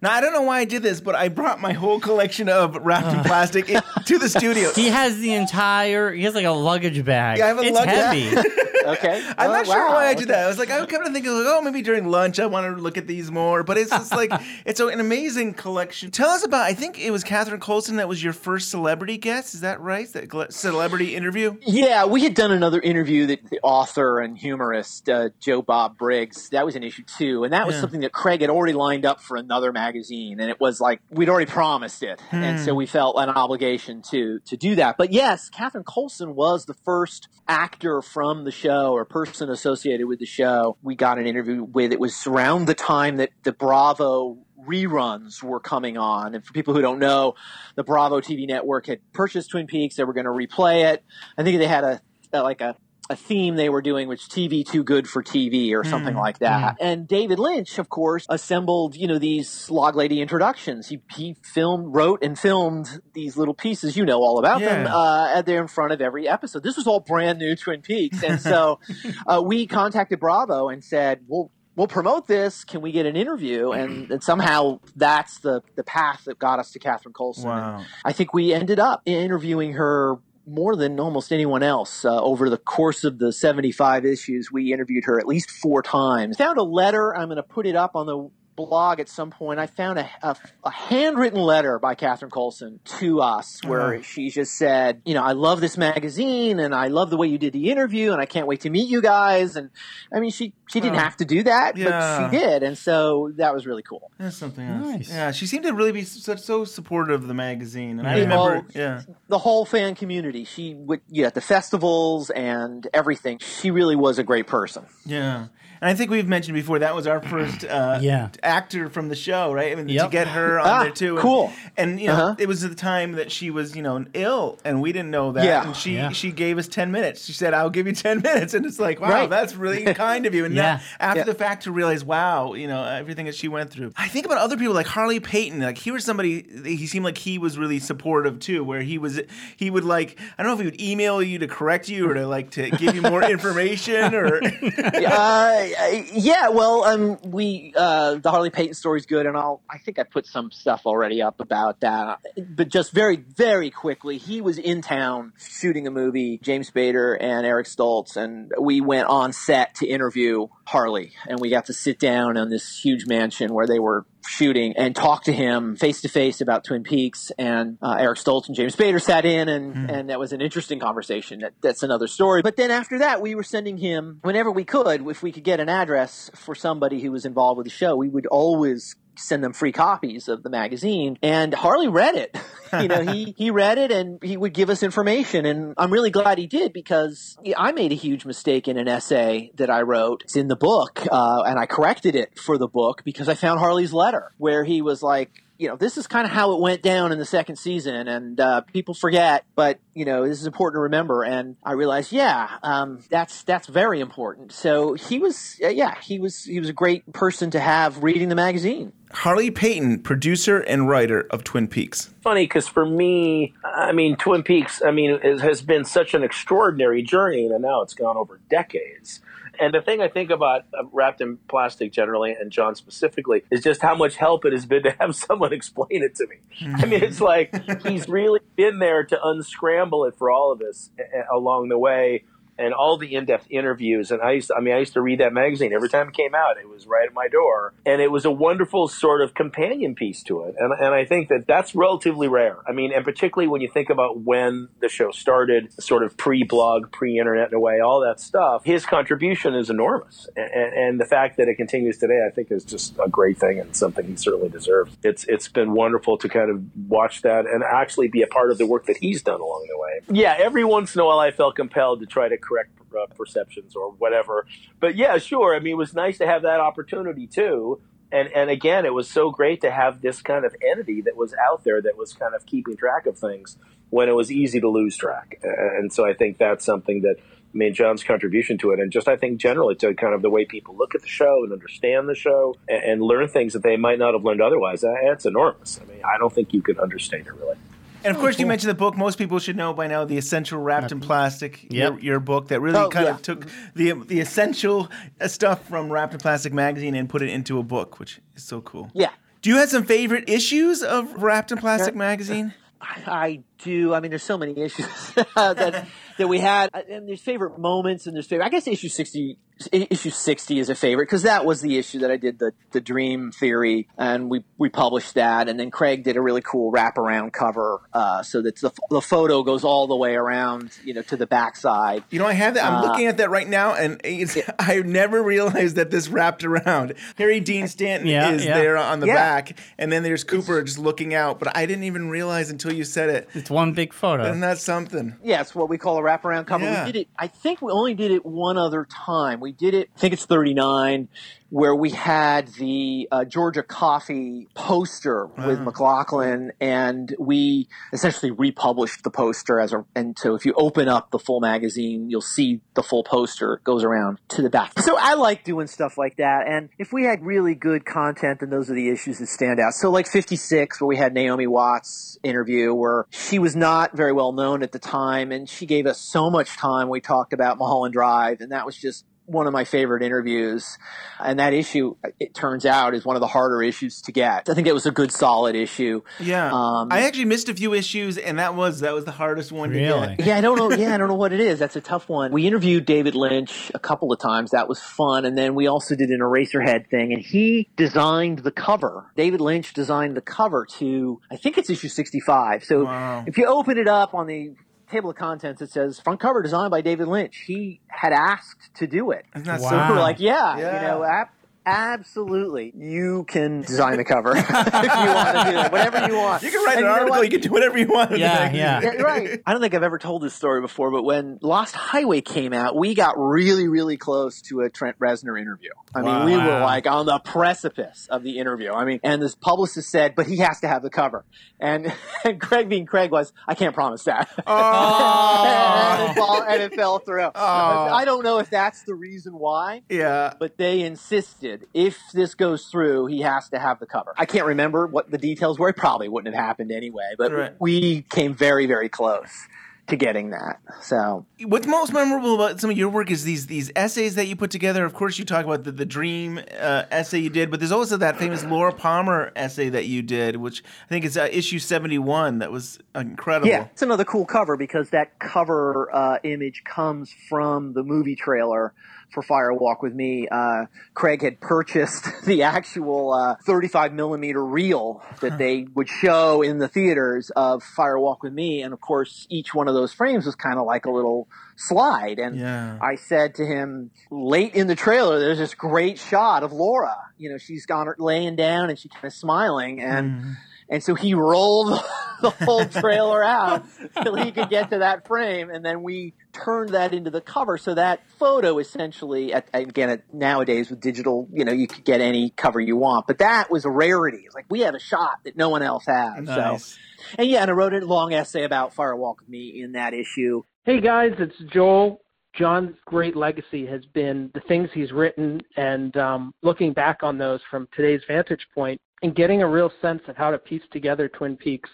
Now 0.02 0.12
I 0.12 0.22
don't 0.22 0.34
know 0.34 0.42
why 0.42 0.60
I 0.60 0.66
did 0.66 0.82
this, 0.82 1.00
but 1.00 1.14
I 1.16 1.30
brought 1.30 1.62
my 1.62 1.74
whole 1.74 2.00
collection 2.00 2.50
of 2.50 2.76
wrapped 2.78 3.16
in 3.16 3.24
plastic 3.24 3.70
in, 3.70 3.82
to 4.06 4.18
the 4.18 4.30
studio. 4.30 4.72
He 4.74 4.88
has 4.88 5.18
the 5.20 5.34
entire. 5.34 6.12
He 6.12 6.24
has 6.24 6.34
like 6.34 6.46
a 6.46 6.52
luggage 6.52 7.04
bag. 7.06 7.38
Yeah, 7.38 7.46
I 7.46 7.48
have 7.50 7.60
a 7.60 7.62
it's 7.62 7.76
luggage 7.78 8.34
heavy. 8.34 8.50
Okay. 8.84 9.24
I'm 9.38 9.52
Oh, 9.52 9.54
not 9.54 9.68
sure 9.68 9.88
wow. 9.90 9.94
why 9.94 10.08
I 10.08 10.16
did 10.16 10.24
Okay. 10.24 10.32
that. 10.34 10.46
I 10.46 10.48
was 10.48 10.58
like, 10.58 10.72
I 10.72 10.84
kept 10.88 11.04
thinking, 11.10 11.32
like, 11.32 11.46
oh, 11.46 11.62
maybe 11.62 11.84
during 11.84 12.08
lunch 12.08 12.40
I 12.40 12.48
want 12.48 12.66
to 12.76 12.82
look 12.82 12.98
at 12.98 13.06
these 13.06 13.30
more. 13.30 13.62
But 13.62 13.78
it's 13.78 13.92
just 13.92 14.12
like, 14.12 14.32
it's 14.66 14.80
an 14.80 15.00
amazing 15.00 15.54
collection. 15.54 16.10
Tell 16.10 16.30
us 16.32 16.44
about. 16.44 16.62
I 16.64 16.74
think 16.74 16.98
it 17.00 17.12
was 17.12 17.24
Catherine 17.24 17.60
Coulson 17.60 17.98
that 17.98 18.10
was 18.10 18.24
your 18.24 18.34
first 18.34 18.72
celebrity 18.72 19.18
guest. 19.18 19.54
Is 19.54 19.62
that 19.62 19.80
right? 19.82 20.12
That 20.14 20.48
celebrity 20.52 21.16
interview. 21.16 21.58
Yeah, 21.62 22.06
we 22.06 22.24
had 22.24 22.34
done 22.34 22.52
another 22.52 22.80
interview 22.82 23.28
that 23.28 23.48
the 23.52 23.60
author 23.62 24.20
and 24.20 24.36
humorist 24.36 25.08
uh, 25.08 25.30
Joe 25.40 25.62
Bob 25.62 26.00
Briggs. 26.00 26.50
That 26.50 26.66
was 26.66 26.76
an 26.76 26.82
issue 26.84 27.04
too, 27.04 27.44
and 27.44 27.54
that 27.54 27.68
was 27.68 27.76
Yeah. 27.76 27.82
something 27.82 28.00
that 28.02 28.14
Craig 28.14 28.42
had 28.42 28.50
already 28.50 28.74
lined 28.74 29.06
up 29.06 29.22
for 29.22 29.38
another 29.38 29.72
magazine, 29.72 29.91
and 29.96 30.42
it 30.50 30.60
was 30.60 30.80
like 30.82 31.02
we'd 31.10 31.30
already 31.30 31.50
promised 31.52 32.04
it, 32.04 32.22
and 32.32 32.58
Hmm. 32.60 32.66
so 32.66 32.74
we 32.74 32.86
felt 32.86 33.16
an 33.18 33.30
obligation 33.30 34.02
to 34.12 34.40
to 34.46 34.58
do 34.58 34.76
that. 34.76 34.98
But 34.98 35.12
yes, 35.14 35.50
Catherine 35.50 35.84
Coulson 35.84 36.36
was 36.36 36.66
the 36.66 36.74
first 36.74 37.28
actor 37.48 38.02
from 38.02 38.44
the 38.46 38.52
show 38.52 38.94
or 38.94 39.06
person 39.06 39.50
associated 39.50 40.08
with 40.08 40.20
the 40.20 40.26
show. 40.26 40.78
We 40.82 40.96
got 40.96 41.18
an 41.20 41.28
interview 41.28 41.64
with. 41.64 41.92
It 41.92 42.00
was 42.00 42.26
around 42.28 42.66
the 42.66 42.74
time 42.76 43.18
that 43.18 43.30
the 43.44 43.52
Bravo 43.52 44.38
reruns 44.68 45.42
were 45.44 45.60
coming 45.60 45.98
on. 45.98 46.36
And 46.36 46.46
for 46.46 46.54
people 46.54 46.74
who 46.74 46.82
don't 46.82 47.00
know, 47.00 47.34
the 47.76 47.84
Bravo 47.84 48.22
TV 48.22 48.48
network 48.48 48.86
had 48.88 49.00
purchased 49.14 49.50
Twin 49.52 49.68
Peaks. 49.68 49.96
They 49.96 50.04
were 50.04 50.14
going 50.14 50.26
to 50.26 50.32
replay 50.32 50.94
it. 50.94 51.04
I 51.38 51.44
think 51.44 51.58
they 51.60 51.68
had 51.68 51.84
a, 51.84 52.02
a 52.34 52.44
like 52.44 52.62
a 52.62 52.76
a 53.12 53.16
theme 53.16 53.56
they 53.58 53.70
were 53.70 53.82
doing 53.82 54.08
which 54.08 54.30
TV 54.30 54.66
too 54.66 54.84
good 54.84 55.08
for 55.08 55.22
TV 55.22 55.74
or 55.74 55.84
something 55.84 56.16
like 56.16 56.40
that. 56.40 56.78
And 56.80 57.08
David 57.08 57.40
Lynch, 57.40 57.78
of 57.78 57.90
course, 57.90 58.26
assembled, 58.30 58.96
you 58.96 59.06
know, 59.06 59.20
these 59.20 59.70
log 59.70 59.96
lady 59.96 60.22
introductions. 60.22 60.88
He, 60.88 61.02
he 61.14 61.36
filmed, 61.44 61.94
wrote 61.94 62.24
and 62.24 62.40
filmed 62.40 63.02
these 63.14 63.36
little 63.36 63.54
pieces. 63.54 63.98
You 63.98 64.06
know 64.06 64.20
all 64.20 64.40
about 64.40 64.62
them. 64.62 64.86
Yeah. 64.86 64.96
Uh, 64.96 65.42
they're 65.42 65.62
in 65.62 65.68
front 65.68 65.92
of 65.92 66.00
every 66.00 66.28
episode. 66.28 66.64
This 66.64 66.78
was 66.78 66.88
all 66.88 67.02
brand 67.02 67.38
new 67.40 67.56
Twin 67.56 67.82
Peaks. 67.82 68.24
And 68.24 68.40
so, 68.40 68.80
uh, 69.28 69.42
we 69.46 69.68
contacted 69.68 70.20
Bravo 70.20 70.70
and 70.70 70.82
said, 70.84 71.20
well, 71.28 71.52
we'll 71.76 71.88
promote 71.88 72.28
this. 72.28 72.64
Can 72.64 72.82
we 72.82 72.92
get 72.92 73.06
an 73.06 73.16
interview? 73.16 73.72
And, 73.72 74.10
and 74.12 74.24
somehow 74.24 74.80
that's 74.96 75.40
the, 75.40 75.62
the 75.76 75.84
path 75.84 76.24
that 76.26 76.40
got 76.40 76.60
us 76.60 76.72
to 76.72 76.80
Catherine 76.80 77.14
Coulson. 77.14 77.50
Wow. 77.50 77.86
I 78.06 78.14
think 78.14 78.34
we 78.34 78.54
ended 78.54 78.80
up 78.80 79.02
interviewing 79.06 79.74
her 79.74 80.18
more 80.46 80.76
than 80.76 81.00
almost 81.00 81.32
anyone 81.32 81.64
else 81.64 82.06
uh, 82.06 82.22
over 82.22 82.50
the 82.50 82.58
course 82.58 83.04
of 83.04 83.20
the 83.20 83.32
75 83.32 84.06
issues. 84.06 84.52
We 84.52 84.74
interviewed 84.74 85.06
her 85.06 85.20
at 85.20 85.28
least 85.28 85.52
four 85.52 85.82
times. 85.82 86.38
Found 86.38 86.58
a 86.58 86.64
letter. 86.64 87.16
I'm 87.16 87.28
going 87.28 87.38
to 87.38 87.44
put 87.44 87.66
it 87.66 87.76
up 87.76 87.96
on 87.96 88.06
the 88.06 88.30
blog 88.68 89.00
at 89.00 89.10
some 89.10 89.32
point. 89.32 89.60
I 89.60 89.68
found 89.68 90.00
a, 90.00 90.10
a, 90.22 90.36
a 90.64 90.70
handwritten 90.72 91.40
letter 91.40 91.80
by 91.80 91.96
Catherine 91.96 92.32
Coulson 92.32 92.80
to 93.00 93.22
us 93.22 93.62
where 93.66 93.96
Uh-huh. 93.96 94.02
she 94.04 94.30
just 94.30 94.58
said, 94.58 95.02
you 95.06 95.14
know, 95.14 95.24
I 95.24 95.32
love 95.34 95.62
this 95.62 95.78
magazine 95.78 96.60
and 96.60 96.74
I 96.76 96.88
love 96.88 97.10
the 97.10 97.18
way 97.18 97.28
you 97.28 97.38
did 97.38 97.54
the 97.54 97.70
interview 97.72 98.12
and 98.12 98.22
I 98.22 98.26
can't 98.26 98.48
wait 98.48 98.62
to 98.62 98.70
meet 98.70 98.90
you 98.90 99.02
guys. 99.02 99.56
And 99.56 99.70
I 100.14 100.20
mean, 100.20 100.32
she, 100.32 100.54
she 100.70 100.80
didn't 100.80 101.00
have 101.00 101.18
to 101.18 101.26
do 101.26 101.44
that, 101.44 101.78
Yeah. 101.78 101.90
but 101.90 102.32
she 102.32 102.38
did. 102.40 102.64
And 102.64 102.78
so 102.78 103.32
that 103.38 103.54
was 103.54 103.66
really 103.68 103.84
cool. 103.84 104.12
That's 104.18 104.38
something 104.38 104.66
else. 104.68 104.86
Nice. 104.86 105.10
Yeah, 105.10 105.32
she 105.32 105.46
seemed 105.48 105.64
to 105.66 105.74
really 105.74 105.92
be 105.92 106.04
so, 106.04 106.36
so 106.36 106.66
supportive 106.66 107.22
of 107.22 107.28
the 107.28 107.34
magazine, 107.34 108.00
and 108.00 108.08
I 108.08 108.16
Yeah. 108.18 108.22
remember. 108.24 108.68
Yeah. 108.74 109.02
the 109.28 109.38
whole 109.38 109.66
fan 109.66 109.96
community. 109.96 110.44
She 110.46 110.74
would, 110.76 111.02
yeah, 111.10 111.28
at 111.28 111.34
the 111.36 111.42
festivals 111.42 112.30
and 112.30 112.88
everything. 112.94 113.40
She 113.40 113.72
really 113.72 113.96
was 113.96 114.20
a 114.20 114.24
great 114.24 114.48
person. 114.48 114.86
Yeah. 115.06 115.48
And 115.82 115.90
I 115.90 115.96
think 115.96 116.12
we've 116.12 116.28
mentioned 116.28 116.54
before 116.54 116.78
that 116.80 116.96
was 116.96 117.08
our 117.08 117.20
first 117.22 117.66
uh, 117.66 117.98
Yeah. 118.04 118.30
actor 118.44 118.88
from 118.90 119.10
the 119.10 119.16
show, 119.16 119.52
right? 119.52 119.72
I 119.72 119.76
mean, 119.76 119.88
to 119.98 120.08
get 120.12 120.28
her 120.28 120.60
on 120.60 120.68
Ah, 120.68 120.84
there 120.84 120.92
too. 120.92 121.14
And, 121.16 121.20
cool. 121.20 121.52
And 121.76 122.00
you 122.00 122.08
know, 122.08 122.14
Uh-huh. 122.14 122.36
it 122.38 122.48
was 122.48 122.64
at 122.64 122.70
the 122.70 122.76
time 122.76 123.14
that 123.14 123.32
she 123.32 123.50
was, 123.50 123.76
you 123.76 123.82
know, 123.82 124.06
ill, 124.14 124.60
and 124.64 124.80
we 124.80 124.92
didn't 124.92 125.10
know 125.10 125.32
that. 125.32 125.44
Yeah. 125.44 125.66
And 125.66 125.76
she 125.76 125.96
Yeah. 125.96 126.10
she 126.12 126.32
gave 126.32 126.60
us 126.60 126.68
ten 126.68 126.92
minutes. 126.92 127.26
She 127.26 127.34
said, 127.34 127.54
"I'll 127.56 127.72
give 127.72 127.88
you 127.88 127.94
ten 127.94 128.22
minutes," 128.24 128.54
and 128.54 128.64
it's 128.66 128.80
like, 128.80 129.02
wow, 129.02 129.10
Right. 129.10 129.30
that's 129.30 129.56
really 129.56 129.92
kind 129.96 130.26
of 130.28 130.36
you. 130.36 130.46
And 130.46 130.54
Yeah. 130.54 130.62
now, 130.62 130.82
after 131.00 131.20
Yeah. 131.22 131.26
the 131.26 131.34
fact, 131.34 131.64
to 131.64 131.72
realize, 131.72 132.04
wow, 132.04 132.54
you 132.54 132.68
know, 132.68 132.84
everything 132.84 133.26
that 133.26 133.34
she 133.36 133.48
went 133.48 133.72
through. 133.72 133.92
I 133.98 134.08
think 134.08 134.26
about 134.28 134.38
other 134.38 134.58
people 134.58 134.76
like 134.76 134.86
Harley 134.88 135.20
Peyton. 135.20 135.62
Like 135.62 135.80
he 135.80 135.90
was 135.90 136.06
somebody. 136.06 136.46
He 136.64 136.86
seemed 136.86 137.06
like 137.06 137.18
he 137.18 137.40
was 137.40 137.58
really 137.58 137.80
supportive 137.80 138.40
too. 138.40 138.64
Where 138.64 138.82
he 138.82 139.00
was, 139.00 139.20
he 139.58 139.70
would 139.72 139.84
like, 139.86 140.20
I 140.38 140.44
don't 140.44 140.52
know 140.52 140.54
if 140.54 140.60
he 140.60 140.66
would 140.66 140.82
email 140.82 141.24
you 141.24 141.40
to 141.40 141.48
correct 141.48 141.90
you 141.90 142.08
or 142.08 142.14
to 142.14 142.28
like 142.28 142.52
to 142.52 142.70
give 142.70 142.94
you 142.96 143.02
more 143.02 143.24
information 143.36 144.14
or. 144.14 144.42
uh, 144.44 145.68
yeah, 146.14 146.50
well, 146.50 146.84
um, 146.84 147.18
we 147.24 147.74
uh, 147.76 148.16
the 148.16 148.32
Harley 148.32 148.50
Peyton 148.50 148.74
story's 148.74 149.06
good, 149.06 149.26
and 149.26 149.38
I'll 149.38 149.62
I 149.70 149.78
think 149.78 150.00
I 150.00 150.04
put 150.04 150.26
some 150.26 150.52
stuff 150.52 150.82
already 150.86 151.22
up 151.22 151.40
about 151.40 151.82
that. 151.82 152.20
But 152.50 152.70
just 152.70 152.92
very 152.92 153.18
very 153.18 153.70
quickly, 153.70 154.18
he 154.18 154.42
was 154.42 154.58
in 154.58 154.82
town 154.82 155.34
shooting 155.38 155.88
a 155.88 155.92
movie, 155.92 156.40
James 156.42 156.70
Spader 156.70 157.18
and 157.20 157.46
Eric 157.46 157.68
Stoltz, 157.68 158.16
and 158.16 158.52
we 158.60 158.82
went 158.82 159.08
on 159.08 159.34
set 159.34 159.76
to 159.76 159.88
interview 159.88 160.48
Harley, 160.66 161.14
and 161.28 161.40
we 161.40 161.50
got 161.50 161.66
to 161.66 161.74
sit 161.74 162.00
down 162.00 162.38
on 162.38 162.50
this 162.50 162.80
huge 162.80 163.06
mansion 163.08 163.54
where 163.54 163.68
they 163.68 163.80
were 163.80 164.06
shooting 164.28 164.74
and 164.78 164.96
talk 164.96 165.24
to 165.24 165.34
him 165.34 165.76
face 165.76 166.02
to 166.02 166.10
face 166.10 166.42
about 166.42 166.64
Twin 166.64 166.84
Peaks. 166.84 167.32
And 167.38 167.78
uh, 167.82 167.98
Eric 168.00 168.20
Stoltz 168.20 168.48
and 168.48 168.56
James 168.56 168.76
Spader 168.76 169.02
sat 169.02 169.26
in, 169.26 169.50
and 169.50 169.90
and 169.90 170.10
that 170.10 170.20
was 170.20 170.34
an 170.34 170.42
interesting 170.42 170.80
conversation. 170.80 171.40
That, 171.40 171.54
that's 171.62 171.84
another 171.84 172.08
story. 172.08 172.42
But 172.42 172.56
then 172.56 172.72
after 172.72 173.00
that, 173.00 173.22
we 173.22 173.36
were 173.36 173.44
sending 173.44 173.78
him 173.78 174.20
whenever 174.22 174.52
we 174.52 174.64
could, 174.64 175.08
if 175.08 175.24
we 175.24 175.32
could 175.32 175.44
get 175.44 175.60
an 175.60 175.70
address 175.70 176.30
for 176.36 176.56
somebody 176.56 177.02
who 177.02 177.12
was 177.12 177.26
involved 177.26 177.58
with 177.58 177.66
the 177.66 177.72
show, 177.72 177.96
we 177.96 178.10
would 178.10 178.26
always 178.28 178.96
send 179.22 179.44
them 179.44 179.54
free 179.54 179.72
copies 179.72 180.28
of 180.28 180.44
the 180.44 180.50
magazine 180.50 181.18
and 181.22 181.54
Harley 181.54 181.88
read 181.88 182.16
it. 182.16 182.38
you 182.82 182.88
know, 182.88 183.02
he, 183.02 183.34
he 183.38 183.52
read 183.52 183.78
it 183.78 183.92
and 183.92 184.22
he 184.24 184.38
would 184.38 184.54
give 184.54 184.70
us 184.70 184.84
information 184.84 185.46
and 185.46 185.74
I'm 185.78 185.92
really 185.92 186.12
glad 186.12 186.38
he 186.38 186.48
did 186.48 186.74
because 186.74 187.38
I 187.58 187.72
made 187.72 187.92
a 187.92 187.96
huge 187.96 188.26
mistake 188.26 188.68
in 188.68 188.78
an 188.78 188.88
essay 188.88 189.52
that 189.56 189.70
I 189.70 189.82
wrote. 189.82 190.24
It's 190.24 190.36
in 190.36 190.48
the 190.48 190.56
book, 190.56 191.06
uh, 191.12 191.44
and 191.46 191.60
I 191.60 191.66
corrected 191.66 192.16
it 192.16 192.38
for 192.38 192.58
the 192.58 192.68
book 192.68 193.04
because 193.04 193.30
I 193.30 193.34
found 193.34 193.60
Harley's 193.60 193.94
letter 193.94 194.32
where 194.38 194.64
he 194.64 194.82
was 194.82 195.02
like, 195.02 195.32
you 195.58 195.68
know, 195.68 195.76
this 195.76 195.96
is 195.96 196.08
kind 196.08 196.26
of 196.26 196.32
how 196.32 196.54
it 196.54 196.60
went 196.60 196.82
down 196.82 197.12
in 197.12 197.20
the 197.20 197.26
second 197.26 197.56
season, 197.56 198.08
and 198.08 198.40
uh, 198.40 198.62
people 198.62 198.96
forget, 198.96 199.46
but 199.54 199.80
you 199.94 200.06
know, 200.06 200.28
this 200.28 200.40
is 200.40 200.48
important 200.48 200.78
to 200.78 200.82
remember. 200.82 201.22
And 201.22 201.56
I 201.64 201.74
realized, 201.74 202.12
yeah, 202.12 202.58
um, 202.64 203.04
that's 203.12 203.44
that's 203.44 203.68
very 203.68 204.00
important. 204.00 204.54
So 204.54 204.96
he 204.96 205.20
was, 205.20 205.60
uh, 205.64 205.68
yeah, 205.68 206.00
he 206.02 206.18
was 206.18 206.46
he 206.46 206.60
was 206.60 206.70
a 206.70 206.74
great 206.74 207.14
person 207.14 207.52
to 207.52 207.60
have 207.60 208.02
reading 208.02 208.30
the 208.30 208.36
magazine. 208.36 208.92
Harley 209.14 209.52
Peyton, 209.52 210.00
producer 210.00 210.60
and 210.60 210.88
writer 210.88 211.28
of 211.32 211.44
Twin 211.44 211.68
Peaks. 211.68 212.14
funny 212.22 212.46
because 212.46 212.68
for 212.68 212.86
me, 212.86 213.54
I 213.64 213.92
mean, 213.92 214.16
Twin 214.16 214.44
Peaks, 214.44 214.82
I 214.84 214.92
mean, 214.92 215.20
it 215.24 215.40
has 215.42 215.62
been 215.62 215.86
such 215.86 216.14
an 216.14 216.24
extraordinary 216.24 217.02
journey, 217.04 217.46
and 217.46 217.62
now 217.62 217.82
it's 217.82 217.94
gone 217.94 218.18
over 218.18 218.40
decades. 218.50 219.22
And 219.60 219.74
the 219.74 219.82
thing 219.82 220.02
I 220.02 220.08
think 220.08 220.32
about 220.32 220.66
uh, 220.74 220.86
wrapped 220.92 221.22
in 221.22 221.38
plastic 221.48 221.92
generally, 221.92 222.32
and 222.32 222.52
John 222.52 222.74
specifically, 222.74 223.44
is 223.52 223.62
just 223.62 223.82
how 223.82 223.96
much 223.96 224.16
help 224.16 224.44
it 224.46 224.54
has 224.54 224.66
been 224.66 224.84
to 224.84 224.96
have 225.00 225.16
someone 225.28 225.54
explain 225.54 226.04
it 226.04 226.16
to 226.16 226.28
me. 226.28 226.38
I 226.76 226.86
mean, 226.86 227.04
it's 227.04 227.22
like 227.32 227.54
he's 227.86 228.08
really 228.08 228.40
been 228.56 228.80
there 228.80 229.04
to 229.04 229.20
unscramble 229.24 230.06
it 230.06 230.16
for 230.18 230.32
all 230.32 230.52
of 230.52 230.62
us 230.62 230.90
along 231.32 231.70
the 231.70 231.78
way. 231.78 232.24
And 232.62 232.74
all 232.74 232.98
the 232.98 233.16
in-depth 233.16 233.48
interviews, 233.50 234.12
and 234.12 234.22
I 234.22 234.34
used, 234.34 234.50
to, 234.50 234.56
I 234.56 234.62
mean, 234.62 234.76
I 234.76 234.80
used 234.80 234.94
to 234.94 235.02
read 235.02 235.20
that 235.20 235.34
magazine 235.34 235.74
every 235.74 235.90
time 235.90 236.10
it 236.10 236.14
came 236.14 236.36
out. 236.36 236.58
It 236.58 236.70
was 236.70 236.86
right 236.86 237.08
at 237.08 237.14
my 237.14 237.28
door, 237.28 237.74
and 237.86 238.02
it 238.02 238.12
was 238.12 238.24
a 238.24 238.32
wonderful 238.32 238.88
sort 238.88 239.22
of 239.22 239.34
companion 239.34 239.96
piece 239.96 240.22
to 240.24 240.44
it. 240.44 240.56
And, 240.60 240.72
and 240.80 240.94
I 240.94 241.06
think 241.06 241.30
that 241.30 241.48
that's 241.48 241.74
relatively 241.74 242.28
rare. 242.28 242.58
I 242.68 242.72
mean, 242.72 242.94
and 242.94 243.04
particularly 243.04 243.48
when 243.48 243.62
you 243.62 243.70
think 243.70 243.90
about 243.90 244.22
when 244.22 244.68
the 244.80 244.90
show 244.90 245.10
started, 245.12 245.74
sort 245.82 246.04
of 246.04 246.16
pre-blog, 246.18 246.92
pre-internet 246.92 247.50
in 247.50 247.56
a 247.56 247.60
way, 247.60 247.80
all 247.80 248.02
that 248.02 248.20
stuff. 248.20 248.64
His 248.64 248.86
contribution 248.86 249.56
is 249.56 249.70
enormous, 249.70 250.30
and, 250.36 250.74
and 250.74 251.00
the 251.00 251.06
fact 251.06 251.38
that 251.38 251.48
it 251.48 251.56
continues 251.56 251.98
today, 251.98 252.26
I 252.28 252.30
think, 252.30 252.52
is 252.52 252.64
just 252.64 252.96
a 253.04 253.10
great 253.10 253.40
thing 253.40 253.60
and 253.60 253.76
something 253.76 254.06
he 254.06 254.16
certainly 254.16 254.50
deserves. 254.50 254.96
It's 255.04 255.24
it's 255.26 255.48
been 255.48 255.74
wonderful 255.74 256.18
to 256.20 256.30
kind 256.30 256.52
of 256.52 256.62
watch 256.88 257.24
that 257.24 257.46
and 257.46 257.64
actually 257.64 258.08
be 258.08 258.22
a 258.22 258.28
part 258.28 258.52
of 258.52 258.58
the 258.58 258.68
work 258.68 258.86
that 258.86 258.98
he's 258.98 259.24
done 259.24 259.42
along 259.42 259.68
the 259.70 259.78
way. 259.78 260.22
Yeah, 260.22 260.36
every 260.38 260.64
once 260.64 260.94
in 260.96 261.02
a 261.02 261.06
while, 261.06 261.20
I 261.20 261.32
felt 261.32 261.56
compelled 261.56 262.02
to 262.02 262.06
try 262.06 262.30
to 262.30 262.38
correct 262.52 262.72
uh, 262.94 263.06
perceptions 263.16 263.76
or 263.76 263.92
whatever. 263.92 264.46
But 264.80 264.96
yeah, 264.96 265.18
sure. 265.18 265.56
I 265.56 265.60
mean, 265.60 265.74
it 265.74 265.78
was 265.78 265.94
nice 265.94 266.18
to 266.18 266.28
have 266.28 266.42
that 266.42 266.60
opportunity 266.60 267.28
too. 267.28 267.82
And 268.12 268.28
and 268.36 268.50
again, 268.50 268.86
it 268.86 268.94
was 268.94 269.10
so 269.10 269.32
great 269.32 269.62
to 269.62 269.72
have 269.72 270.02
this 270.02 270.22
kind 270.22 270.44
of 270.44 270.54
entity 270.62 271.02
that 271.02 271.16
was 271.16 271.34
out 271.34 271.64
there 271.64 271.82
that 271.82 271.98
was 271.98 272.14
kind 272.14 272.36
of 272.36 272.46
keeping 272.46 272.76
track 272.76 273.06
of 273.06 273.18
things 273.18 273.58
when 273.90 274.10
it 274.10 274.14
was 274.14 274.32
easy 274.32 274.60
to 274.60 274.70
lose 274.70 274.98
track. 274.98 275.40
And 275.44 275.92
so 275.94 276.06
I 276.06 276.14
think 276.14 276.38
that's 276.38 276.66
something 276.66 277.02
that 277.02 277.16
made 277.54 277.74
John's 277.74 278.04
contribution 278.04 278.58
to 278.60 278.72
it, 278.72 278.80
and 278.80 278.92
just 278.92 279.08
I 279.08 279.18
think 279.18 279.40
generally 279.40 279.76
to 279.76 279.94
kind 279.94 280.14
of 280.14 280.22
the 280.22 280.30
way 280.30 280.46
people 280.46 280.76
look 280.78 280.96
at 280.96 281.02
the 281.02 281.08
show 281.08 281.44
and 281.44 281.52
understand 281.52 282.08
the 282.08 282.16
show 282.16 282.56
and, 282.68 282.84
and 282.84 283.02
learn 283.02 283.28
things 283.28 283.54
that 283.54 283.64
they 283.64 283.78
might 283.78 284.00
not 284.00 284.14
have 284.14 284.24
learned 284.24 284.42
otherwise. 284.42 284.82
That's 284.82 285.26
enormous. 285.26 285.80
I 285.82 285.86
mean, 285.92 286.02
I 286.04 286.18
don't 286.18 286.34
think 286.34 286.54
you 286.54 286.62
can 286.62 286.80
understate 286.80 287.28
it 287.28 287.34
really. 287.34 287.58
And 288.04 288.16
of 288.16 288.20
course, 288.20 288.40
you 288.40 288.46
mentioned 288.46 288.70
the 288.70 288.76
book. 288.76 288.98
Most 288.98 289.18
people 289.18 289.38
should 289.40 289.56
know 289.56 289.74
by 289.74 289.88
now 289.88 290.06
the 290.06 290.18
essential 290.18 290.60
wrapped 290.60 290.92
in 290.92 291.00
plastic. 291.00 291.64
Yep. 291.64 291.72
Your, 291.72 292.00
your 292.00 292.20
book 292.20 292.48
that 292.50 292.60
really 292.62 292.78
Oh, 292.78 292.90
kind 292.90 293.06
yeah. 293.06 293.14
of 293.16 293.22
took 293.22 293.46
the 293.76 293.92
the 293.94 294.20
essential 294.20 294.90
uh, 295.20 295.28
stuff 295.28 295.68
from 295.68 295.92
wrapped 295.92 296.14
in 296.14 296.20
plastic 296.20 296.52
magazine 296.54 296.96
and 296.96 297.08
put 297.10 297.22
it 297.22 297.30
into 297.30 297.60
a 297.60 297.64
book, 297.64 298.00
which 298.00 298.20
is 298.36 298.44
so 298.44 298.62
cool. 298.62 298.90
Yeah. 298.94 299.10
Do 299.42 299.50
you 299.50 299.58
have 299.58 299.70
some 299.70 299.84
favorite 299.84 300.30
issues 300.30 300.84
of 300.84 301.22
wrapped 301.22 301.52
in 301.52 301.58
plastic 301.58 301.96
magazine? 301.96 302.54
I 302.84 303.44
do. 303.64 303.94
I 303.94 304.00
mean, 304.00 304.10
there's 304.10 304.24
so 304.24 304.38
many 304.40 304.60
issues 304.60 304.88
that 305.36 305.86
that 306.18 306.28
we 306.28 306.40
had, 306.40 306.70
and 306.90 307.08
there's 307.08 307.22
favorite 307.22 307.60
moments, 307.60 308.08
and 308.08 308.16
there's 308.16 308.26
favorite. 308.28 308.46
I 308.46 308.50
guess 308.50 308.68
issue 308.68 308.90
sixty, 308.90 309.38
issue 309.72 310.10
sixty 310.10 310.60
is 310.60 310.70
a 310.70 310.76
favorite 310.76 311.06
because 311.06 311.24
that 311.24 311.46
was 311.46 311.62
the 311.62 311.78
issue 311.78 312.00
that 312.00 312.12
I 312.12 312.18
did 312.18 312.40
the 312.40 312.54
the 312.72 312.82
dream 312.82 313.32
theory, 313.32 313.88
and 313.98 314.30
we 314.30 314.44
we 314.58 314.70
published 314.70 315.16
that, 315.16 315.50
and 315.50 315.60
then 315.60 315.72
Craig 315.72 316.04
did 316.04 316.18
a 316.18 316.22
really 316.22 316.42
cool 316.42 316.72
wraparound 316.72 317.34
cover, 317.34 317.82
uh, 317.94 318.24
so 318.24 318.42
that 318.42 318.56
the 318.58 318.72
the 318.90 319.02
photo 319.02 319.44
goes 319.44 319.64
all 319.64 319.88
the 319.88 319.96
way 319.96 320.16
around, 320.16 320.72
you 320.84 320.94
know, 320.94 321.02
to 321.04 321.16
the 321.18 321.28
backside. 321.28 322.04
You 322.10 322.20
know, 322.20 322.28
I 322.28 322.34
have 322.34 322.54
that. 322.56 322.64
I'm 322.66 322.76
Uh, 322.84 322.88
looking 322.88 323.08
at 323.08 323.18
that 323.18 323.30
right 323.30 323.48
now, 323.48 323.74
and 323.74 324.00
it's, 324.04 324.38
I 324.60 324.78
never 324.82 325.22
realized 325.22 325.76
that 325.76 325.92
this 325.92 326.08
wrapped 326.10 326.44
around. 326.44 326.94
Harry 327.18 327.40
Dean 327.40 327.68
Stanton 327.68 328.08
Yeah, 328.08 328.32
is 328.32 328.46
yeah. 328.46 328.54
there 328.58 328.78
on 328.78 329.00
the 329.00 329.08
Yeah. 329.08 329.16
back, 329.16 329.60
and 329.78 329.92
then 329.92 330.04
there's 330.04 330.24
Cooper 330.24 330.62
just 330.64 330.80
looking 330.80 331.14
out. 331.14 331.40
But 331.40 331.56
I 331.56 331.66
didn't 331.66 331.84
even 331.86 332.10
realize 332.10 332.50
until 332.50 332.74
you 332.74 332.84
said 332.84 333.10
it. 333.10 333.30
It's 333.34 333.50
one 333.50 333.74
big 333.74 333.94
photo. 333.94 334.24
Isn't 334.26 334.42
that 334.42 334.58
something? 334.60 335.16
Yeah, 335.24 335.42
it's 335.42 335.54
what 335.56 335.70
we 335.70 335.78
call 335.78 335.98
a 335.98 336.02
wraparound 336.02 336.48
cover. 336.48 336.64
Yeah. 336.66 336.86
We 336.86 336.92
did 336.92 337.02
it. 337.02 337.08
I 337.18 337.28
think 337.28 337.62
we 337.62 337.72
only 337.72 337.94
did 337.94 338.12
it 338.12 338.26
one 338.26 338.58
other 338.58 338.86
time. 338.86 339.40
We 339.40 339.51
did 339.52 339.74
it. 339.74 339.90
I 339.96 340.00
think 340.00 340.14
it's 340.14 340.26
39, 340.26 341.10
where 341.50 341.76
we 341.76 341.90
had 341.90 342.48
the 342.50 343.08
uh, 343.12 343.26
Georgia 343.26 343.62
Coffee 343.62 344.48
poster 344.54 345.26
with 345.26 345.60
MacLachlan, 345.60 346.54
and 346.62 347.14
we 347.20 347.68
essentially 347.92 348.32
republished 348.32 349.04
the 349.04 349.10
poster 349.12 349.60
as 349.60 349.74
a. 349.74 349.86
And 349.94 350.18
so, 350.18 350.34
if 350.36 350.46
you 350.46 350.54
open 350.56 350.88
up 350.88 351.12
the 351.12 351.20
full 351.20 351.42
magazine, 351.42 352.10
you'll 352.10 352.22
see 352.22 352.62
the 352.74 352.84
full 352.84 353.04
poster 353.04 353.56
It 353.56 353.64
goes 353.64 353.84
around 353.84 354.20
to 354.30 354.42
the 354.42 354.50
back. 354.50 354.80
So 354.80 354.98
I 354.98 355.16
like 355.16 355.44
doing 355.44 355.68
stuff 355.68 355.98
like 355.98 356.18
that. 356.18 356.48
And 356.48 356.70
if 356.78 356.94
we 356.94 357.04
had 357.04 357.22
really 357.22 357.56
good 357.56 357.86
content, 357.86 358.40
then 358.40 358.50
those 358.50 358.70
are 358.70 358.74
the 358.74 358.90
issues 358.90 359.20
that 359.20 359.28
stand 359.28 359.60
out. 359.60 359.74
So 359.74 359.90
like 359.90 360.08
56, 360.08 360.80
where 360.80 360.88
we 360.88 360.96
had 360.96 361.14
Naomi 361.14 361.48
Watts 361.48 362.18
interview, 362.24 362.74
where 362.74 363.06
she 363.10 363.40
was 363.40 363.56
not 363.56 363.96
very 363.96 364.14
well 364.14 364.32
known 364.32 364.64
at 364.64 364.72
the 364.72 364.80
time, 364.80 365.32
and 365.32 365.50
she 365.50 365.66
gave 365.66 365.86
us 365.86 366.00
so 366.00 366.30
much 366.30 366.56
time. 366.58 366.90
We 366.90 367.02
talked 367.02 367.34
about 367.34 367.58
Mulholland 367.58 367.94
Drive, 367.94 368.42
and 368.42 368.52
that 368.52 368.66
was 368.66 368.78
just 368.78 369.06
one 369.32 369.48
of 369.48 369.54
my 369.54 369.64
favorite 369.64 370.04
interviews. 370.04 370.78
And 371.20 371.40
that 371.40 371.54
issue, 371.54 371.96
it 372.20 372.34
turns 372.34 372.66
out, 372.66 372.94
is 372.94 373.06
one 373.06 373.16
of 373.16 373.20
the 373.22 373.28
harder 373.28 373.62
issues 373.64 374.02
to 374.04 374.12
get. 374.12 374.50
I 374.50 374.54
think 374.54 374.68
it 374.68 374.74
was 374.74 374.86
a 374.86 374.92
good, 374.92 375.12
solid 375.12 375.56
issue. 375.56 376.02
Yeah, 376.20 376.52
Um, 376.52 376.88
I 376.92 377.04
actually 377.04 377.26
missed 377.26 377.48
a 377.50 377.54
few 377.54 377.74
issues, 377.74 378.18
and 378.18 378.40
that 378.40 378.56
was 378.56 378.80
that 378.82 378.94
was 378.94 379.06
the 379.06 379.12
hardest 379.12 379.52
one 379.52 379.70
Really? 379.70 380.08
to 380.08 380.16
get. 380.16 380.26
Yeah, 380.28 380.38
I 380.38 380.42
don't 380.42 380.58
know. 380.58 380.72
Yeah, 380.72 380.96
I 380.96 380.98
don't 380.98 381.08
know 381.08 381.16
what 381.16 381.32
it 381.34 381.40
is. 381.40 381.60
That's 381.60 381.76
a 381.76 381.82
tough 381.82 382.10
one. 382.10 382.32
We 382.32 382.48
interviewed 382.48 382.86
David 382.86 383.16
Lynch 383.16 383.72
a 383.76 383.80
couple 383.80 384.12
of 384.12 384.20
times. 384.20 384.52
That 384.52 384.68
was 384.68 384.80
fun. 384.80 385.26
And 385.26 385.38
then 385.38 385.54
we 385.56 385.68
also 385.68 385.96
did 385.96 386.10
an 386.10 386.20
Eraserhead 386.20 386.90
thing, 386.90 387.14
and 387.14 387.22
he 387.22 387.70
designed 387.76 388.40
the 388.40 388.52
cover. 388.52 389.12
David 389.16 389.42
Lynch 389.42 389.74
designed 389.74 390.18
the 390.18 390.22
cover 390.22 390.66
to, 390.80 391.22
I 391.32 391.38
think 391.38 391.58
it's 391.58 391.70
issue 391.70 391.88
65. 391.90 392.64
So 392.64 392.86
Wow. 392.86 393.24
if 393.28 393.38
you 393.38 393.46
open 393.46 393.78
it 393.78 393.88
up 393.88 394.14
on 394.14 394.28
the 394.28 394.54
table 394.92 395.10
of 395.10 395.16
contents, 395.16 395.62
it 395.62 395.72
says 395.72 396.00
front 396.00 396.20
cover 396.20 396.42
designed 396.42 396.72
by 396.72 396.82
David 396.82 397.08
Lynch. 397.08 397.44
He 397.48 397.80
had 397.88 398.14
asked 398.14 398.74
to 398.76 398.88
do 398.88 399.12
it. 399.12 399.26
Isn't 399.36 399.46
that 399.48 399.62
Wow. 399.62 399.70
so 399.70 399.78
So 399.78 399.88
cool? 399.88 399.96
like, 399.98 400.20
yeah, 400.20 400.58
Yeah. 400.58 400.76
you 400.82 400.88
know, 400.88 401.04
ap- 401.04 401.34
absolutely. 401.66 402.74
You 402.76 403.26
can 403.28 403.62
design 403.62 403.98
the 403.98 404.04
cover 404.04 404.32
if 404.36 404.50
you 404.50 404.54
want 404.54 404.68
to 404.68 405.52
do 405.52 405.58
it. 405.60 405.72
Whatever 405.72 406.08
you 406.08 406.16
want. 406.16 406.44
You 406.44 406.52
can 406.52 406.64
write 406.66 406.78
And 406.78 406.80
an 406.80 406.84
you 406.84 406.88
know 406.88 406.92
article. 406.94 407.10
what? 407.10 407.24
You 407.24 407.30
can 407.30 407.42
do 407.42 407.50
whatever 407.52 407.78
you 407.78 407.88
want. 407.88 408.18
Yeah, 408.18 408.34
magazine. 408.34 408.60
yeah. 408.60 408.82
Yeah, 408.82 409.02
right. 409.02 409.42
I 409.46 409.52
don't 409.52 409.62
think 409.62 409.74
I've 409.74 409.84
ever 409.84 409.98
told 410.00 410.22
this 410.22 410.34
story 410.34 410.62
before, 410.62 410.92
but 410.92 411.04
when 411.04 411.40
Lost 411.42 411.76
Highway 411.76 412.22
came 412.22 412.54
out, 412.54 412.76
we 412.76 412.94
got 412.96 413.16
really, 413.18 413.68
really 413.68 413.98
close 413.98 414.42
to 414.44 414.62
a 414.62 414.70
Trent 414.70 414.98
Reznor 415.00 415.40
interview. 415.40 415.72
I 415.94 416.02
mean, 416.02 416.26
we 416.26 416.38
were 416.38 416.60
like 416.60 416.88
on 416.88 417.06
the 417.06 417.20
precipice 417.20 418.08
of 418.10 418.24
the 418.24 418.40
interview. 418.40 418.72
I 418.72 418.86
mean, 418.86 419.00
and 419.04 419.22
this 419.22 419.36
publicist 419.36 419.90
said, 419.90 420.16
but 420.16 420.26
he 420.28 420.38
has 420.38 420.62
to 420.62 420.68
have 420.68 420.82
the 420.84 420.90
cover. 420.90 421.26
And, 421.60 421.94
and 422.24 422.40
Craig 422.40 422.70
being 422.70 422.86
Craig 422.86 423.12
was, 423.12 423.34
I 423.48 423.56
can't 423.56 423.76
promise 423.76 424.04
that. 424.06 424.30
Oh. 424.48 425.98
and, 425.98 426.12
it 426.12 426.16
fall, 426.20 426.44
and 426.44 426.62
it 426.62 426.74
fell 426.76 427.00
through. 427.00 427.24
Oh. 427.24 427.32
I 427.36 428.06
don't 428.06 428.24
know 428.24 428.40
if 428.40 428.50
that's 428.50 428.84
the 428.84 428.96
reason 428.96 429.34
why. 429.34 429.82
Yeah. 429.90 430.34
But 430.40 430.58
they 430.58 430.82
insisted 430.82 431.51
if 431.74 431.98
this 432.14 432.36
goes 432.36 432.66
through, 432.66 433.08
he 433.08 433.22
has 433.22 433.50
to 433.50 433.60
have 433.60 433.80
the 433.80 433.86
cover. 433.86 434.14
I 434.18 434.26
can't 434.26 434.46
remember 434.46 434.88
what 434.88 435.12
the 435.12 435.18
details 435.18 435.60
were. 435.60 435.70
It 435.70 435.78
probably 435.78 436.10
wouldn't 436.10 436.34
have 436.36 436.44
happened 436.44 436.72
anyway, 436.72 437.12
but 437.18 437.32
Right. 437.32 437.54
we 437.60 438.04
came 438.10 438.34
very, 438.34 438.66
very 438.66 438.90
close 438.90 439.48
to 439.88 439.96
getting 439.98 440.30
that. 440.30 440.60
So 440.82 441.26
What's 441.44 441.68
most 441.68 441.92
memorable 441.92 442.36
about 442.36 442.62
some 442.62 442.70
of 442.70 442.78
your 442.78 442.88
work 442.88 443.10
is 443.12 443.24
these 443.24 443.48
these 443.48 443.72
essays 443.76 444.16
that 444.16 444.28
you 444.28 444.36
put 444.38 444.52
together. 444.52 444.86
Of 444.86 444.94
course, 444.94 445.18
you 445.20 445.26
talk 445.26 445.44
about 445.44 445.64
the, 445.64 445.72
the 445.72 445.86
dream 445.88 446.40
uh, 446.60 446.84
essay 446.92 447.20
you 447.20 447.30
did, 447.32 447.50
but 447.52 447.60
there's 447.60 447.72
also 447.74 447.98
that 447.98 448.18
famous 448.18 448.46
Laura 448.46 448.72
Palmer 448.72 449.34
essay 449.36 449.70
that 449.70 449.88
you 449.88 450.02
did, 450.02 450.38
which 450.38 450.64
I 450.86 450.88
think 450.88 451.04
is 451.04 451.18
uh, 451.18 451.28
issue 451.32 451.60
71. 451.60 452.40
That 452.40 452.52
was 452.52 452.80
incredible. 452.96 453.50
yeah, 453.50 453.66
it's 453.74 453.82
another 453.82 454.06
cool 454.06 454.26
cover 454.26 454.56
because 454.56 454.92
that 454.92 455.18
cover 455.20 455.94
uh, 455.94 456.20
image 456.24 456.64
comes 456.64 457.14
from 457.28 457.74
the 457.74 457.84
movie 457.84 458.16
trailer 458.16 458.74
for 459.12 459.22
Fire 459.22 459.54
Walk 459.54 459.82
with 459.82 459.94
Me. 459.94 460.28
Uh, 460.32 460.66
Craig 460.94 461.22
had 461.22 461.40
purchased 461.40 462.06
the 462.26 462.44
actual 462.44 463.14
uh, 463.14 463.36
35 463.46 463.94
millimeter 463.94 464.44
reel 464.44 465.04
that 465.22 465.38
they 465.38 465.68
would 465.76 465.90
show 465.90 466.42
in 466.42 466.58
the 466.60 466.68
theaters 466.68 467.30
of 467.36 467.64
Fire 467.64 468.00
Walk 468.00 468.24
with 468.24 468.34
Me, 468.34 468.62
and 468.62 468.74
of 468.74 468.82
course, 468.82 469.28
each 469.30 469.54
one 469.54 469.68
of 469.68 469.74
those 469.74 469.94
frames 469.94 470.26
was 470.26 470.36
kind 470.36 470.58
of 470.60 470.66
like 470.66 470.86
a 470.86 470.92
little 470.92 471.28
slide. 471.58 472.20
And 472.20 472.38
Yeah. 472.38 472.78
I 472.82 472.96
said 472.96 473.36
to 473.36 473.46
him 473.46 473.92
late 474.10 474.56
in 474.56 474.68
the 474.68 474.76
trailer, 474.76 475.20
"There's 475.20 475.38
this 475.38 475.54
great 475.54 476.00
shot 476.00 476.44
of 476.44 476.52
Laura. 476.52 476.96
You 477.18 477.32
know, 477.32 477.38
she's 477.38 477.66
gone 477.66 477.88
laying 478.00 478.36
down 478.36 478.70
and 478.70 478.80
she's 478.80 478.92
kind 478.92 479.06
of 479.06 479.14
smiling, 479.14 479.82
and 479.82 480.38
and 480.72 480.82
so 480.82 480.96
he 480.96 481.14
rolled 481.14 481.80
the 482.22 482.30
whole 482.30 482.66
trailer 482.66 483.24
out 483.24 483.66
till 484.02 484.16
he 484.16 484.32
could 484.32 484.50
get 484.50 484.70
to 484.72 484.80
that 484.80 485.06
frame, 485.06 485.50
and 485.50 485.66
then 485.66 485.84
we 485.84 486.14
turned 486.32 486.70
that 486.70 486.94
into 486.94 487.12
the 487.12 487.20
cover. 487.20 487.58
So 487.58 487.76
that 487.76 488.10
photo 488.18 488.58
essentially, 488.58 489.34
at, 489.34 489.50
again, 489.54 489.90
at, 489.90 490.14
nowadays 490.14 490.70
with 490.70 490.80
digital, 490.80 491.28
you 491.34 491.44
know, 491.44 491.52
you 491.52 491.68
could 491.68 491.84
get 491.84 492.00
any 492.00 492.30
cover 492.32 492.60
you 492.60 492.78
want, 492.78 493.06
but 493.06 493.18
that 493.20 493.52
was 493.52 493.66
a 493.66 493.70
rarity. 493.70 494.24
It's 494.26 494.34
like 494.34 494.46
we 494.50 494.62
have 494.62 494.74
a 494.74 494.80
shot 494.80 495.20
that 495.26 495.36
no 495.36 495.50
one 495.50 495.62
else 495.62 495.86
has. 495.86 496.24
Nice. 496.24 496.64
So, 496.64 496.78
and 497.20 497.28
yeah, 497.28 497.42
and 497.42 497.52
I 497.52 497.54
wrote 497.54 497.74
a 497.74 497.86
long 497.86 498.14
essay 498.14 498.44
about 498.44 498.74
Fire 498.74 498.96
Walk 498.96 499.20
with 499.20 499.30
Me 499.30 499.62
in 499.62 499.74
that 499.74 499.94
issue. 499.94 500.44
Hey 500.64 500.80
guys, 500.80 501.12
it's 501.20 501.38
Joel. 501.52 502.02
John's 502.34 502.76
great 502.86 503.16
legacy 503.16 503.66
has 503.66 503.84
been 503.94 504.32
the 504.34 504.40
things 504.42 504.70
he's 504.74 504.92
written 504.92 505.42
and 505.58 505.96
um, 505.98 506.34
looking 506.42 506.74
back 506.74 507.04
on 507.04 507.18
those 507.18 507.42
from 507.50 507.68
today's 507.76 508.02
vantage 508.08 508.46
point 508.54 508.80
and 509.04 509.16
getting 509.16 509.42
a 509.42 509.48
real 509.48 509.72
sense 509.82 510.02
of 510.08 510.16
how 510.16 510.32
to 510.32 510.38
piece 510.38 510.62
together 510.72 511.10
Twin 511.10 511.36
Peaks 511.36 511.70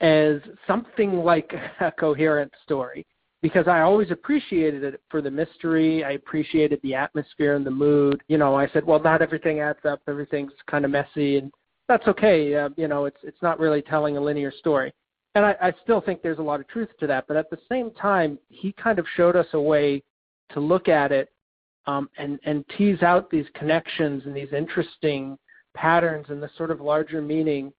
as 0.00 0.40
something 0.66 1.18
like 1.18 1.52
a 1.80 1.92
coherent 1.92 2.52
story. 2.62 3.06
Because 3.42 3.68
I 3.68 3.80
always 3.80 4.10
appreciated 4.10 4.82
it 4.84 5.02
for 5.10 5.20
the 5.20 5.30
mystery. 5.30 6.02
I 6.02 6.12
appreciated 6.12 6.80
the 6.82 6.94
atmosphere 6.94 7.56
and 7.56 7.66
the 7.66 7.70
mood. 7.70 8.22
You 8.26 8.38
know, 8.38 8.54
I 8.54 8.68
said, 8.68 8.86
well, 8.86 9.00
not 9.00 9.20
everything 9.20 9.60
adds 9.60 9.84
up. 9.84 10.00
Everything's 10.08 10.52
kind 10.66 10.86
of 10.86 10.90
messy, 10.90 11.36
and 11.36 11.52
that's 11.86 12.08
okay. 12.08 12.54
Uh, 12.54 12.70
you 12.78 12.88
know, 12.88 13.04
it's 13.04 13.18
it's 13.22 13.42
not 13.42 13.58
really 13.58 13.82
telling 13.82 14.16
a 14.16 14.20
linear 14.20 14.50
story 14.50 14.94
and 15.34 15.44
I, 15.44 15.56
I 15.60 15.72
still 15.82 16.00
think 16.00 16.22
there's 16.22 16.38
a 16.38 16.42
lot 16.42 16.60
of 16.60 16.68
truth 16.68 16.88
to 17.00 17.06
that. 17.08 17.26
But 17.26 17.36
at 17.36 17.50
the 17.50 17.58
same 17.68 17.90
time, 17.92 18.38
he 18.48 18.72
kind 18.72 18.98
of 18.98 19.06
showed 19.16 19.36
us 19.36 19.46
a 19.52 19.60
way 19.60 20.02
to 20.50 20.60
look 20.60 20.88
at 20.88 21.12
it 21.12 21.30
um, 21.86 22.08
and 22.18 22.38
and 22.44 22.64
tease 22.76 23.02
out 23.02 23.30
these 23.30 23.46
connections 23.54 24.22
and 24.26 24.34
these 24.34 24.52
interesting 24.52 25.38
patterns 25.74 26.26
and 26.28 26.42
the 26.42 26.50
sort 26.56 26.70
of 26.70 26.80
larger 26.80 27.20
meaning 27.20 27.72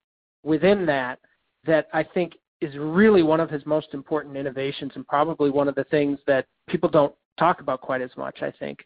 within 0.43 0.85
that 0.85 1.19
that 1.65 1.87
I 1.93 2.03
think 2.03 2.33
is 2.61 2.75
really 2.77 3.23
one 3.23 3.39
of 3.39 3.49
his 3.49 3.65
most 3.65 3.87
important 3.93 4.35
innovations 4.37 4.91
and 4.95 5.07
probably 5.07 5.49
one 5.49 5.67
of 5.67 5.75
the 5.75 5.83
things 5.85 6.19
that 6.27 6.45
people 6.67 6.89
don't 6.89 7.13
talk 7.37 7.61
about 7.61 7.81
quite 7.81 8.01
as 8.01 8.11
much. 8.17 8.41
I 8.41 8.51
think. 8.51 8.79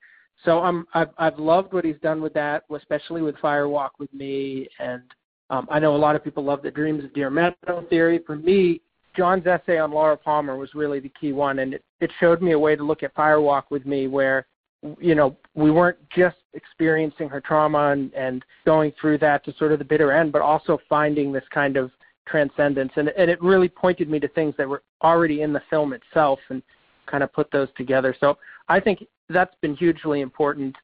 So 0.45 0.61
I'm 0.61 0.85
I've, 0.93 1.09
I've 1.17 1.39
loved 1.39 1.73
what 1.73 1.83
he's 1.83 1.99
done 2.01 2.21
with 2.21 2.33
that, 2.33 2.63
especially 2.73 3.21
with 3.21 3.37
Fire 3.39 3.67
Walk 3.67 3.93
with 3.99 4.13
Me 4.13 4.67
and 4.79 5.01
um, 5.49 5.67
I 5.69 5.79
know 5.79 5.95
a 5.95 5.97
lot 5.97 6.15
of 6.15 6.23
people 6.23 6.43
love 6.43 6.61
the 6.61 6.71
Dreams 6.71 7.03
of 7.03 7.13
Deer 7.13 7.29
Meadow 7.29 7.85
theory. 7.89 8.19
For 8.25 8.35
me, 8.35 8.81
John's 9.17 9.47
essay 9.47 9.79
on 9.79 9.91
Laura 9.91 10.15
Palmer 10.17 10.57
was 10.57 10.73
really 10.75 10.99
the 10.99 11.11
key 11.19 11.33
one, 11.33 11.59
and 11.59 11.73
it, 11.73 11.83
it 11.99 12.11
showed 12.19 12.41
me 12.41 12.51
a 12.51 12.59
way 12.59 12.75
to 12.75 12.83
look 12.83 13.03
at 13.03 13.15
Firewalk 13.15 13.63
with 13.69 13.85
me 13.85 14.07
where 14.07 14.45
you 14.99 15.15
know, 15.15 15.35
we 15.55 15.71
weren't 15.71 15.97
just 16.09 16.37
experiencing 16.53 17.27
her 17.29 17.41
trauma 17.41 17.91
and, 17.91 18.13
and 18.13 18.45
going 18.65 18.93
through 18.99 19.17
that 19.17 19.43
to 19.45 19.53
sort 19.57 19.71
of 19.71 19.79
the 19.79 19.85
bitter 19.85 20.11
end, 20.11 20.31
but 20.31 20.41
also 20.41 20.79
finding 20.87 21.31
this 21.31 21.43
kind 21.53 21.75
of 21.75 21.91
transcendence. 22.25 22.91
And, 22.95 23.09
and 23.09 23.29
it 23.29 23.41
really 23.41 23.67
pointed 23.67 24.09
me 24.09 24.19
to 24.19 24.27
things 24.29 24.55
that 24.57 24.67
were 24.67 24.83
already 25.03 25.41
in 25.41 25.51
the 25.51 25.61
film 25.69 25.93
itself 25.93 26.39
and 26.49 26.61
kind 27.07 27.23
of 27.23 27.33
put 27.33 27.51
those 27.51 27.67
together. 27.75 28.15
So 28.19 28.37
I 28.69 28.79
think 28.79 29.03
that's 29.27 29.55
been 29.61 29.75
hugely 29.75 30.21
important. 30.21 30.75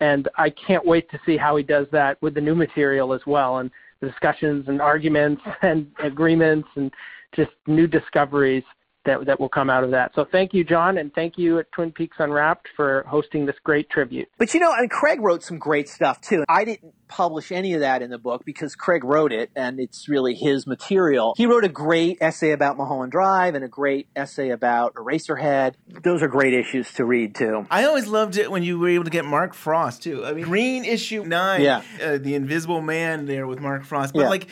And 0.00 0.28
I 0.36 0.50
can't 0.50 0.84
wait 0.84 1.10
to 1.10 1.20
see 1.26 1.36
how 1.36 1.56
he 1.56 1.62
does 1.62 1.86
that 1.92 2.20
with 2.22 2.34
the 2.34 2.40
new 2.40 2.54
material 2.54 3.12
as 3.12 3.20
well 3.26 3.58
and 3.58 3.70
discussions 4.02 4.64
and 4.68 4.80
arguments 4.80 5.42
and 5.62 5.86
agreements 6.02 6.68
and 6.76 6.90
just 7.34 7.52
new 7.66 7.86
discoveries 7.86 8.64
that 9.04 9.26
that 9.26 9.40
will 9.40 9.48
come 9.48 9.68
out 9.70 9.84
of 9.84 9.90
that. 9.92 10.12
So 10.14 10.24
thank 10.30 10.54
you, 10.54 10.64
John, 10.64 10.98
and 10.98 11.12
thank 11.14 11.38
you 11.38 11.58
at 11.58 11.70
Twin 11.72 11.92
Peaks 11.92 12.16
Unwrapped 12.20 12.68
for 12.76 13.04
hosting 13.08 13.46
this 13.46 13.56
great 13.64 13.90
tribute. 13.90 14.28
But 14.38 14.52
you 14.54 14.60
know, 14.60 14.72
and 14.72 14.90
Craig 14.90 15.20
wrote 15.20 15.42
some 15.42 15.58
great 15.58 15.88
stuff 15.88 16.20
too. 16.20 16.44
I 16.48 16.64
didn't 16.64 16.94
publish 17.08 17.52
any 17.52 17.74
of 17.74 17.80
that 17.80 18.00
in 18.00 18.08
the 18.10 18.16
book 18.18 18.42
because 18.44 18.74
Craig 18.74 19.04
wrote 19.04 19.32
it 19.32 19.50
and 19.54 19.78
it's 19.78 20.08
really 20.08 20.34
his 20.34 20.66
material. 20.66 21.34
He 21.36 21.44
wrote 21.44 21.64
a 21.64 21.68
great 21.68 22.16
essay 22.22 22.52
about 22.52 22.78
Mulholland 22.78 23.12
Drive 23.12 23.54
and 23.54 23.62
a 23.62 23.68
great 23.68 24.06
essay 24.16 24.48
about 24.48 24.94
Eraserhead. 24.94 25.74
Those 26.02 26.22
are 26.22 26.28
great 26.28 26.54
issues 26.54 26.90
to 26.94 27.04
read 27.04 27.34
too. 27.34 27.66
I 27.70 27.84
always 27.84 28.06
loved 28.06 28.38
it 28.38 28.50
when 28.50 28.62
you 28.62 28.78
were 28.78 28.88
able 28.88 29.04
to 29.04 29.10
get 29.10 29.26
Mark 29.26 29.52
Frost 29.52 30.02
too. 30.02 30.24
I 30.24 30.32
mean, 30.32 30.44
Green 30.44 30.84
issue 30.86 31.22
nine, 31.24 31.60
Yeah. 31.60 31.82
uh, 32.02 32.16
the 32.18 32.34
Invisible 32.34 32.80
Man 32.80 33.26
there 33.26 33.46
with 33.46 33.60
Mark 33.60 33.84
Frost. 33.84 34.14
But 34.14 34.20
Yeah. 34.22 34.28
like, 34.30 34.46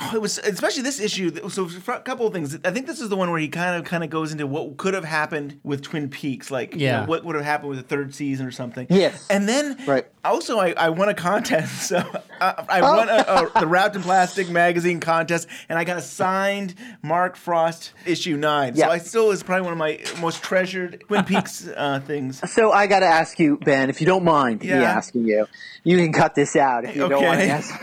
oh, 0.00 0.10
it 0.14 0.20
was 0.20 0.38
especially 0.38 0.82
this 0.82 1.00
issue. 1.00 1.48
So 1.50 1.68
a 1.88 2.00
couple 2.00 2.26
of 2.26 2.32
things, 2.32 2.58
I 2.64 2.70
think 2.70 2.86
this 2.86 3.00
is 3.00 3.08
the 3.08 3.16
one 3.16 3.30
where 3.30 3.40
he 3.40 3.48
kind 3.48 3.76
of 3.76 3.84
kind 3.84 4.02
of 4.04 4.10
goes 4.10 4.32
into 4.32 4.46
what 4.46 4.76
could 4.76 4.94
have 4.94 5.04
happened 5.04 5.60
with 5.62 5.82
Twin 5.82 6.08
Peaks, 6.08 6.50
like 6.50 6.74
you 6.74 6.88
know, 6.88 7.04
what 7.04 7.24
would 7.24 7.36
have 7.36 7.44
happened 7.44 7.70
with 7.70 7.78
the 7.78 7.84
third 7.84 8.14
season 8.14 8.46
or 8.46 8.50
something. 8.52 8.86
Yes. 8.90 9.26
and 9.30 9.48
then 9.48 9.76
right. 9.86 10.06
Also, 10.24 10.58
I, 10.60 10.70
I 10.76 10.88
won 10.90 11.08
a 11.08 11.14
contest. 11.14 11.90
So 11.92 11.98
I, 12.40 12.64
I 12.68 12.80
Oh. 12.80 12.96
won 12.96 13.08
a, 13.08 13.12
a, 13.12 13.50
the 13.60 13.66
Wrapped 13.66 13.96
in 13.96 14.02
Plastic 14.02 14.48
magazine 14.48 15.00
contest, 15.00 15.48
and 15.68 15.76
I 15.78 15.84
got 15.84 15.96
a 15.98 16.02
signed 16.02 16.74
Mark 17.02 17.36
Frost 17.36 17.92
issue 18.06 18.36
nine. 18.36 18.74
Yeah. 18.76 18.86
So 18.86 18.92
I 18.92 18.98
still 18.98 19.30
is 19.32 19.42
probably 19.42 19.62
one 19.64 19.72
of 19.72 19.78
my 19.78 19.98
most 20.20 20.42
treasured 20.42 21.02
Twin 21.08 21.24
Peaks 21.24 21.66
uh, 21.68 22.00
things. 22.06 22.40
So 22.52 22.70
I 22.72 22.86
got 22.86 23.00
to 23.00 23.06
ask 23.06 23.38
you, 23.40 23.58
Ben, 23.58 23.90
if 23.90 24.00
you 24.00 24.06
don't 24.06 24.24
mind 24.24 24.62
me 24.62 24.70
asking 24.70 25.24
you, 25.24 25.46
you 25.84 25.96
can 25.98 26.12
cut 26.12 26.34
this 26.36 26.54
out 26.56 26.84
if 26.84 26.94
you 26.94 27.08
don't 27.08 27.22
want 27.24 27.40
to 27.40 27.44
Okay. 27.44 27.50
ask. 27.50 27.74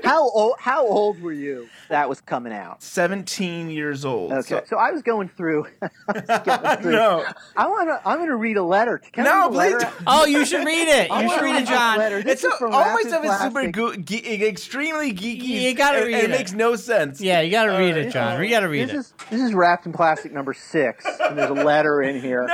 how 0.04 0.28
old? 0.30 0.54
How 0.58 0.86
old 0.86 1.20
were 1.22 1.32
you? 1.32 1.51
That 1.88 2.08
was 2.08 2.20
coming 2.20 2.52
out. 2.52 2.82
17 2.82 3.70
years 3.70 4.04
old. 4.04 4.32
Okay, 4.32 4.42
So- 4.48 4.62
so, 4.66 4.76
I 4.76 4.90
was 4.90 5.02
going 5.02 5.28
through. 5.28 5.66
I 5.82 5.88
was 6.08 6.78
through. 6.82 6.92
no. 6.92 7.24
I 7.56 7.66
want 7.68 7.88
to 7.88 8.00
I'm 8.08 8.18
going 8.18 8.28
to 8.28 8.36
read 8.36 8.56
a 8.56 8.62
letter. 8.62 8.98
Can 9.12 9.26
I 9.26 9.30
No, 9.30 9.40
read 9.40 9.46
a 9.46 9.50
please 9.50 9.84
letter? 9.84 10.04
Oh, 10.06 10.24
you 10.26 10.44
should 10.44 10.64
read 10.66 10.88
it. 10.88 11.10
I 11.10 11.22
You 11.22 11.30
should 11.30 11.42
read 11.42 11.56
it, 11.56 11.60
this 11.60 11.68
John. 11.68 12.00
It's 12.00 12.42
so, 12.42 12.50
all 12.62 12.70
my 12.70 12.86
Rapid 12.94 13.08
stuff 13.08 13.24
is 13.24 13.38
super 13.40 13.70
go- 13.70 13.94
ge- 13.96 14.24
extremely 14.42 15.12
geeky. 15.12 15.42
You 15.62 15.74
gotta 15.74 16.04
read 16.04 16.14
it. 16.14 16.24
It 16.24 16.30
makes 16.30 16.52
no 16.52 16.76
sense. 16.76 17.20
Yeah, 17.20 17.40
you 17.40 17.50
gotta 17.50 17.72
read 17.78 17.94
Uh, 17.96 18.00
it, 18.00 18.10
John. 18.12 18.42
You 18.42 18.50
gotta 18.50 18.68
read 18.68 18.88
this 18.88 18.94
it. 18.94 18.98
Is, 18.98 19.14
this 19.30 19.40
is 19.40 19.54
wrapped 19.54 19.86
in 19.86 19.92
plastic 19.92 20.32
number 20.32 20.54
six, 20.54 21.04
and 21.20 21.36
there's 21.38 21.50
a 21.50 21.54
letter 21.54 22.02
in 22.02 22.20
here 22.20 22.42
No! 22.42 22.48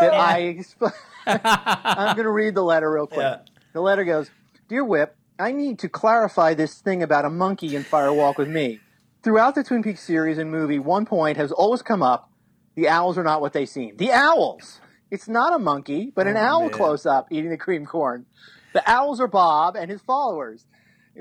that 0.00 0.12
I. 0.14 0.40
Expl- 0.58 0.92
I'm 1.26 2.16
going 2.16 2.24
to 2.24 2.30
read 2.30 2.54
the 2.54 2.62
letter 2.62 2.90
real 2.90 3.06
quick. 3.06 3.18
Yeah. 3.20 3.38
The 3.72 3.80
letter 3.80 4.04
goes, 4.04 4.30
"Dear 4.68 4.84
Whip, 4.84 5.14
I 5.40 5.52
need 5.52 5.78
to 5.78 5.88
clarify 5.88 6.52
this 6.52 6.74
thing 6.80 7.02
about 7.02 7.24
a 7.24 7.30
monkey 7.30 7.74
in 7.74 7.82
Fire 7.82 8.12
Walk 8.12 8.36
with 8.36 8.48
Me. 8.48 8.78
Throughout 9.22 9.54
the 9.54 9.64
Twin 9.64 9.82
Peaks 9.82 10.02
series 10.02 10.36
and 10.36 10.50
movie, 10.50 10.78
one 10.78 11.06
point 11.06 11.38
has 11.38 11.50
always 11.50 11.80
come 11.80 12.02
up: 12.02 12.30
the 12.74 12.88
owls 12.88 13.16
are 13.16 13.24
not 13.24 13.40
what 13.40 13.54
they 13.54 13.64
seem. 13.64 13.96
The 13.96 14.12
owls. 14.12 14.80
It's 15.10 15.28
not 15.28 15.54
a 15.54 15.58
monkey, 15.58 16.12
but 16.14 16.26
an 16.26 16.36
Oh, 16.36 16.40
owl 16.40 16.60
man. 16.64 16.70
close 16.72 17.06
up 17.06 17.28
eating 17.30 17.48
the 17.50 17.56
cream 17.56 17.86
corn. 17.86 18.26
The 18.74 18.88
owls 18.88 19.18
are 19.18 19.26
Bob 19.28 19.76
and 19.76 19.90
his 19.90 20.02
followers. 20.02 20.66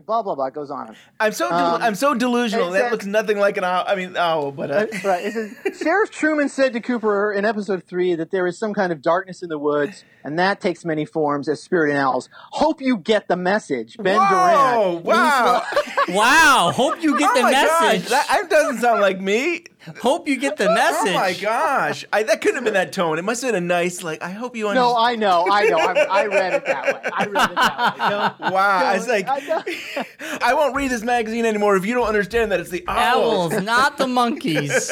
Blah 0.05 0.23
blah 0.23 0.35
blah 0.35 0.45
it 0.47 0.53
goes 0.53 0.71
on. 0.71 0.95
I'm 1.19 1.31
so 1.31 1.49
del- 1.49 1.57
Um, 1.75 1.81
I'm 1.81 1.95
so 1.95 2.13
delusional. 2.13 2.69
it 2.69 2.71
That 2.73 2.79
says- 2.83 2.91
looks 2.91 3.05
nothing 3.05 3.37
like 3.39 3.57
an 3.57 3.63
owl. 3.63 3.83
I 3.87 3.95
mean, 3.95 4.15
owl, 4.17 4.51
but 4.51 4.71
uh, 4.71 4.73
Uh, 4.73 4.85
right. 5.03 5.25
It 5.25 5.33
says, 5.33 5.79
Sheriff 5.81 6.11
Truman 6.11 6.49
said 6.49 6.73
to 6.73 6.79
Cooper 6.79 7.31
in 7.33 7.45
episode 7.45 7.83
three 7.83 8.15
that 8.15 8.31
there 8.31 8.47
is 8.47 8.57
some 8.57 8.73
kind 8.73 8.91
of 8.91 9.01
darkness 9.01 9.41
in 9.43 9.49
the 9.49 9.57
woods, 9.59 10.03
and 10.23 10.37
that 10.39 10.61
takes 10.61 10.83
many 10.85 11.05
forms 11.05 11.47
as 11.49 11.61
spirit 11.61 11.89
and 11.89 11.97
owls. 11.99 12.29
Hope 12.51 12.81
you 12.81 12.97
get 12.97 13.27
the 13.27 13.35
message. 13.37 13.97
Ben 13.97 14.17
Whoa! 14.17 15.01
Durant. 15.01 15.05
Wow! 15.05 15.63
Wow. 16.09 16.71
Hope 16.73 17.03
you 17.03 17.19
get 17.19 17.29
oh 17.31 17.35
the 17.35 17.41
my 17.43 17.51
message. 17.51 18.09
Gosh, 18.09 18.09
that, 18.09 18.27
that 18.29 18.49
doesn't 18.49 18.79
sound 18.79 18.99
like 19.01 19.21
me. 19.21 19.63
Hope 20.01 20.27
you 20.27 20.37
get 20.37 20.57
the 20.57 20.65
message. 20.73 20.99
Oh 21.09 21.13
my 21.13 21.33
gosh! 21.33 22.05
I, 22.11 22.23
that 22.23 22.41
couldn't 22.41 22.55
have 22.55 22.63
been 22.63 22.73
that 22.73 22.91
tone. 22.93 23.17
It 23.17 23.23
must 23.23 23.41
have 23.41 23.53
been 23.53 23.63
a 23.63 23.65
nice, 23.65 24.03
like, 24.03 24.21
I 24.21 24.31
hope 24.31 24.55
you 24.55 24.67
understand. 24.67 24.93
No, 24.93 24.97
I 24.97 25.15
know, 25.15 25.47
I 25.49 25.65
know. 25.65 25.77
I, 25.77 26.21
I 26.21 26.25
read 26.27 26.53
it 26.53 26.65
that 26.65 26.85
way. 26.85 27.09
I 27.13 27.25
read 27.25 27.49
it 27.51 27.55
that 27.55 27.97
way. 27.97 28.09
No, 28.39 28.51
Wow, 28.51 28.79
no, 28.79 28.85
I 28.85 28.93
was 28.97 29.07
like, 29.07 29.27
I 29.27 29.39
know. 29.39 29.63
I 30.41 30.53
won't 30.53 30.75
read 30.75 30.91
this 30.91 31.03
magazine 31.03 31.45
anymore 31.45 31.75
if 31.75 31.85
you 31.85 31.93
don't 31.93 32.07
understand 32.07 32.51
that 32.51 32.59
it's 32.59 32.69
the 32.69 32.83
owls. 32.87 33.53
Owls, 33.53 33.63
not 33.63 33.97
the 33.97 34.07
monkeys. 34.07 34.91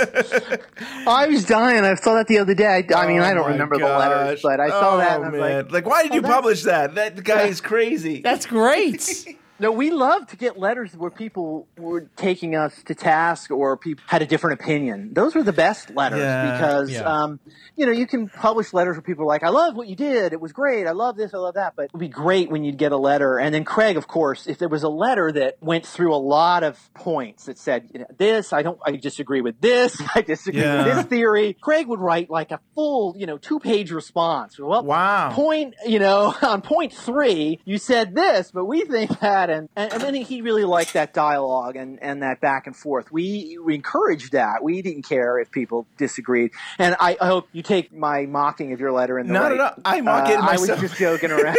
I 1.08 1.28
was 1.28 1.46
dying. 1.46 1.84
I 1.84 1.96
saw 1.96 2.16
that 2.16 2.28
the 2.28 2.40
other 2.40 2.54
day. 2.54 2.66
I, 2.66 2.94
I 2.96 3.08
mean, 3.08 3.20
Oh 3.20 3.24
I 3.24 3.34
don't 3.34 3.44
oh 3.44 3.48
my 3.48 3.52
remember 3.52 3.78
the 3.78 3.86
letters, 3.86 4.42
but 4.42 4.60
I 4.60 4.70
saw 4.70 4.96
oh, 4.96 4.98
that 4.98 5.18
and 5.18 5.26
I 5.26 5.30
was 5.30 5.40
oh, 5.40 5.44
man. 5.44 5.68
like, 5.70 5.86
why 5.86 6.04
did 6.04 6.14
you 6.14 6.20
oh, 6.20 6.24
that's- 6.24 6.36
publish 6.36 6.64
that? 6.64 6.96
That 6.96 7.24
guy 7.24 7.44
is 7.44 7.62
crazy. 7.62 8.22
That's 8.22 8.46
great. 8.46 9.38
No, 9.60 9.72
we 9.72 9.90
love 9.90 10.28
to 10.28 10.36
get 10.38 10.60
letters 10.60 10.96
where 10.96 11.10
people 11.10 11.68
were 11.80 12.02
taking 12.16 12.56
us 12.56 12.84
to 12.84 12.94
task 12.94 13.50
or 13.50 13.76
people 13.76 14.04
had 14.08 14.22
a 14.22 14.26
different 14.28 14.60
opinion. 14.62 15.14
Those 15.14 15.34
were 15.34 15.42
the 15.42 15.52
best 15.54 15.90
letters 15.90 16.20
Yeah, 16.20 16.52
because, 16.52 16.92
yeah. 16.92 17.02
um, 17.02 17.40
you 17.76 17.88
know, 17.88 17.92
you 17.92 18.06
can 18.06 18.30
publish 18.30 18.72
letters 18.72 18.96
where 18.98 19.02
people 19.02 19.24
are 19.24 19.28
like, 19.28 19.42
I 19.44 19.50
love 19.50 19.76
what 19.76 19.88
you 19.88 19.96
did. 19.96 20.32
It 20.32 20.40
was 20.40 20.54
great. 20.54 20.86
I 20.86 20.92
love 20.92 21.18
this. 21.18 21.34
I 21.34 21.38
love 21.38 21.56
that. 21.56 21.74
But 21.76 21.86
it 21.86 21.94
would 21.94 22.00
be 22.00 22.08
great 22.08 22.52
when 22.52 22.64
you'd 22.64 22.78
get 22.78 22.92
a 22.92 22.98
letter. 22.98 23.40
And 23.40 23.52
then 23.54 23.64
Craig, 23.64 23.98
of 23.98 24.08
course, 24.08 24.46
if 24.46 24.60
there 24.60 24.70
was 24.70 24.84
a 24.84 24.90
letter 24.90 25.32
that 25.32 25.56
went 25.60 25.88
through 25.88 26.14
a 26.14 26.18
lot 26.22 26.64
of 26.64 26.78
points 26.94 27.46
that 27.46 27.58
said, 27.58 27.90
you 27.94 28.02
know, 28.02 28.06
this, 28.18 28.54
I 28.54 28.62
don't, 28.62 28.78
I 28.86 28.92
disagree 28.92 29.42
with 29.42 29.60
this. 29.60 30.00
I 30.16 30.22
disagree 30.22 30.62
Yeah. 30.62 30.86
with 30.86 30.96
this 30.98 31.06
theory. 31.06 31.58
Craig 31.60 31.88
would 31.88 32.00
write 32.00 32.30
like 32.30 32.52
a 32.52 32.60
full, 32.76 33.16
you 33.18 33.26
know, 33.26 33.40
two 33.40 33.60
page 33.60 33.92
response. 33.92 34.60
Well, 34.60 34.84
Wow. 34.84 35.32
point, 35.34 35.74
you 35.86 35.98
know, 35.98 36.36
on 36.44 36.62
point 36.62 36.94
three, 36.94 37.60
you 37.66 37.80
said 37.80 38.14
this, 38.14 38.52
but 38.52 38.66
we 38.66 38.84
think 38.86 39.20
that, 39.20 39.47
and 39.50 39.70
and, 39.76 39.94
and 39.94 40.02
then 40.02 40.16
he 40.16 40.42
really 40.42 40.64
liked 40.64 40.94
that 40.94 41.14
dialogue 41.14 41.76
and 41.76 42.02
and 42.02 42.22
that 42.24 42.40
back 42.42 42.68
and 42.68 42.76
forth. 42.76 43.12
We, 43.12 43.58
we 43.64 43.76
encouraged 43.76 44.32
that. 44.34 44.64
We 44.64 44.82
didn't 44.82 45.04
care 45.04 45.40
if 45.40 45.52
people 45.52 45.88
disagreed, 45.98 46.52
and 46.80 46.96
I, 47.00 47.18
I 47.22 47.28
hope 47.28 47.48
you 47.54 47.62
take 47.64 47.94
my 47.94 48.26
mocking 48.26 48.74
of 48.74 48.80
your 48.80 48.92
letter 48.92 49.18
in 49.20 49.28
the 49.28 49.34
Not 49.34 49.52
right. 49.52 49.54
at 49.54 49.60
all. 49.60 49.74
I 49.86 50.02
mock 50.02 50.28
uh, 50.28 50.32
it 50.34 50.40
I 50.40 50.58
was 50.58 50.68
just 50.68 50.96
joking 50.98 51.32
around. 51.38 51.58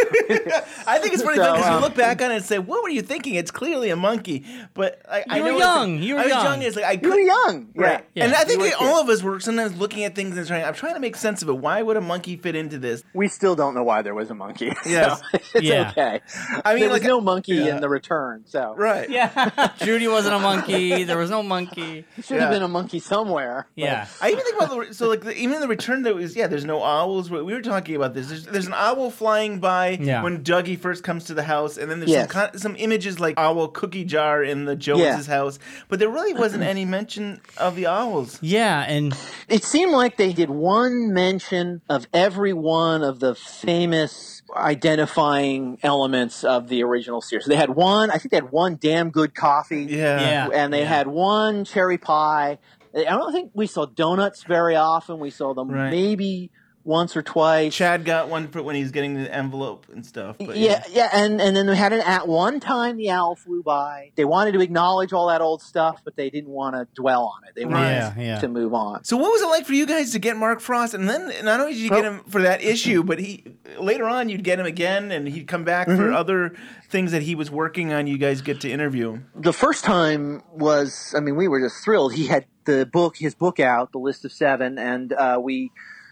I 0.87 0.99
think 0.99 1.13
it's 1.13 1.23
funny 1.23 1.37
So, 1.37 1.53
because 1.53 1.65
you 1.67 1.73
um, 1.75 1.81
look 1.81 1.95
back 1.95 2.21
on 2.21 2.31
it 2.31 2.35
and 2.37 2.45
say, 2.45 2.59
"What 2.59 2.83
were 2.83 2.89
you 2.89 3.01
thinking?" 3.01 3.35
It's 3.35 3.51
clearly 3.51 3.89
a 3.89 3.95
monkey, 3.95 4.45
but 4.73 5.01
I, 5.09 5.23
I 5.29 5.37
You 5.37 5.43
were 5.43 5.49
know 5.51 5.55
it's- 5.57 5.75
young. 5.75 6.01
You 6.03 6.13
were 6.15 6.19
I 6.19 6.23
was 6.23 6.31
young. 6.31 6.43
young. 6.45 6.61
It's 6.63 6.75
like 6.75 6.85
I 6.85 6.91
you 7.01 7.09
were 7.09 7.19
young, 7.19 7.69
right? 7.75 8.05
Yeah. 8.13 8.25
And 8.25 8.33
I 8.33 8.43
think 8.43 8.59
You 8.59 8.65
we- 8.65 8.73
all 8.73 9.01
of 9.01 9.09
us 9.09 9.21
were 9.23 9.39
sometimes 9.39 9.75
looking 9.77 10.03
at 10.03 10.15
things 10.15 10.37
and 10.37 10.47
trying. 10.47 10.63
I'm 10.63 10.73
trying 10.73 10.93
to 10.95 10.99
make 10.99 11.15
sense 11.15 11.41
of 11.41 11.49
it. 11.49 11.57
Why 11.57 11.81
would 11.81 11.97
a 11.97 12.01
monkey 12.01 12.37
fit 12.37 12.55
into 12.55 12.77
this? 12.77 13.03
We 13.13 13.27
still 13.27 13.55
don't 13.55 13.73
know 13.75 13.83
why 13.83 14.01
there 14.01 14.15
was 14.15 14.29
a 14.29 14.35
monkey. 14.35 14.71
so 14.83 15.15
it's 15.33 15.53
Yeah. 15.63 15.89
okay. 15.91 16.21
I 16.65 16.73
mean, 16.73 16.81
there 16.81 16.89
was 16.89 16.99
like- 17.01 17.07
no 17.07 17.21
monkey 17.21 17.55
yeah. 17.55 17.75
in 17.75 17.78
the 17.81 17.89
return, 17.89 18.43
so 18.45 18.73
Right. 18.77 19.09
Yeah. 19.09 19.71
Judy 19.79 20.07
wasn't 20.07 20.35
a 20.35 20.39
monkey. 20.39 21.03
There 21.03 21.17
was 21.17 21.29
no 21.29 21.41
monkey. 21.43 22.05
there 22.15 22.23
should 22.23 22.39
have 22.41 22.51
been 22.51 22.63
a 22.63 22.67
monkey 22.67 22.99
somewhere. 22.99 23.67
but- 23.75 23.81
Yeah. 23.83 24.07
I 24.21 24.31
even 24.31 24.43
think 24.43 24.61
about 24.61 24.87
the 24.87 24.93
so 24.93 25.07
like 25.09 25.21
the, 25.21 25.35
even 25.35 25.59
the 25.61 25.67
return 25.67 26.03
there 26.03 26.15
was 26.15 26.35
yeah. 26.35 26.47
There's 26.47 26.65
no 26.65 26.83
owls. 26.83 27.29
We 27.29 27.41
we 27.41 27.53
were 27.53 27.61
talking 27.61 27.95
about 27.95 28.13
this. 28.13 28.27
There's, 28.29 28.45
there's 28.45 28.67
an 28.67 28.73
owl 28.75 29.11
flying 29.11 29.59
by 29.59 29.97
Yeah. 30.01 30.23
when 30.23 30.43
Dougie 30.43 30.77
first 30.79 31.03
comes 31.03 31.25
to 31.25 31.33
the 31.33 31.43
house, 31.43 31.77
and 31.77 31.89
then 31.89 31.99
there's 31.99 32.11
Yes. 32.11 32.31
some 32.33 32.49
some 32.57 32.75
images 32.77 33.19
like 33.19 33.35
owl 33.37 33.67
cookie 33.69 34.05
jar 34.05 34.43
in 34.43 34.65
the 34.65 34.75
Joneses 34.75 35.27
house, 35.27 35.59
but 35.87 35.99
there 35.99 36.09
really 36.09 36.33
wasn't 36.33 36.63
any 36.63 36.85
mention 36.85 37.41
of 37.57 37.75
the 37.75 37.87
owls. 37.87 38.37
Yeah, 38.41 38.81
and 38.87 39.15
It 39.47 39.63
seemed 39.63 39.91
like 39.91 40.17
they 40.17 40.33
did 40.33 40.49
one 40.49 41.13
mention 41.13 41.81
of 41.89 42.07
every 42.13 42.53
one 42.53 43.03
of 43.03 43.19
the 43.19 43.35
famous 43.35 44.41
identifying 44.55 45.77
elements 45.83 46.43
of 46.43 46.67
the 46.69 46.83
original 46.83 47.21
series. 47.21 47.45
They 47.45 47.55
had 47.55 47.68
one, 47.75 48.09
I 48.11 48.17
think 48.17 48.31
they 48.31 48.37
had 48.37 48.51
one 48.51 48.77
damn 48.79 49.09
good 49.11 49.33
coffee. 49.35 49.83
Yeah. 49.83 50.19
Yeah. 50.19 50.49
And 50.53 50.73
they 50.73 50.85
had 50.85 51.07
one 51.07 51.65
cherry 51.65 51.97
pie. 51.97 52.57
I 52.95 53.03
don't 53.03 53.31
think 53.31 53.51
we 53.53 53.67
saw 53.67 53.85
donuts 53.85 54.43
very 54.43 54.75
often. 54.75 55.19
We 55.19 55.29
saw 55.29 55.53
them 55.53 55.69
Right. 55.69 55.91
maybe 55.91 56.51
once 56.85 57.15
or 57.15 57.21
twice. 57.21 57.75
Chad 57.75 58.05
got 58.05 58.29
one 58.29 58.47
for 58.47 58.63
when 58.63 58.75
he's 58.75 58.91
getting 58.91 59.13
the 59.21 59.33
envelope 59.33 59.85
and 59.91 60.05
stuff. 60.05 60.37
But 60.39 60.57
yeah, 60.57 60.83
yeah, 60.89 61.09
and 61.13 61.39
and 61.41 61.55
then 61.55 61.67
we 61.69 61.75
had 61.75 61.93
an 61.93 62.01
at 62.01 62.27
one 62.27 62.59
time 62.59 62.97
the 62.97 63.11
owl 63.11 63.35
flew 63.35 63.61
by. 63.61 64.11
They 64.15 64.25
wanted 64.25 64.53
to 64.53 64.61
acknowledge 64.61 65.13
all 65.13 65.27
that 65.27 65.41
old 65.41 65.61
stuff, 65.61 66.01
but 66.03 66.15
they 66.15 66.29
didn't 66.29 66.49
want 66.49 66.75
to 66.75 66.87
dwell 66.99 67.25
on 67.35 67.47
it. 67.47 67.53
They 67.55 67.65
wanted 67.65 67.89
Yeah, 67.89 68.13
yeah. 68.17 68.39
to 68.39 68.47
move 68.47 68.73
on. 68.73 69.03
So 69.03 69.17
what 69.17 69.31
was 69.31 69.41
it 69.41 69.47
like 69.47 69.65
for 69.65 69.73
you 69.73 69.85
guys 69.85 70.11
to 70.13 70.19
get 70.19 70.37
Mark 70.37 70.61
Frost? 70.61 70.93
And 70.93 71.09
then 71.09 71.31
not 71.43 71.59
only 71.59 71.73
did 71.73 71.81
you 71.81 71.89
get 71.89 72.05
him 72.05 72.21
for 72.29 72.41
that 72.41 72.63
issue, 72.63 73.03
but 73.03 73.19
he 73.19 73.43
later 73.77 74.07
on 74.07 74.29
you'd 74.29 74.43
get 74.43 74.59
him 74.59 74.65
again, 74.65 75.11
and 75.11 75.27
he'd 75.27 75.47
come 75.47 75.63
back 75.63 75.87
for 75.87 75.93
Mhm. 76.09 76.15
other 76.15 76.55
things 76.89 77.11
that 77.11 77.21
he 77.23 77.35
was 77.35 77.51
working 77.51 77.93
on. 77.93 78.07
You 78.07 78.17
guys 78.17 78.41
get 78.41 78.61
to 78.61 78.69
interview 78.71 79.11
him. 79.11 79.25
the 79.35 79.53
first 79.53 79.83
time 79.83 80.41
was 80.51 81.13
i 81.15 81.19
mean 81.19 81.35
we 81.35 81.47
were 81.47 81.59
just 81.59 81.83
thrilled 81.83 82.13
he 82.13 82.27
had 82.27 82.45
the 82.65 82.85
book 82.91 83.15
his 83.17 83.35
book 83.35 83.59
out 83.59 83.91
the 83.91 83.97
list 83.99 84.25
of 84.25 84.31
seven 84.31 84.77
and 84.79 85.13
uh, 85.13 85.39
we 85.41 85.71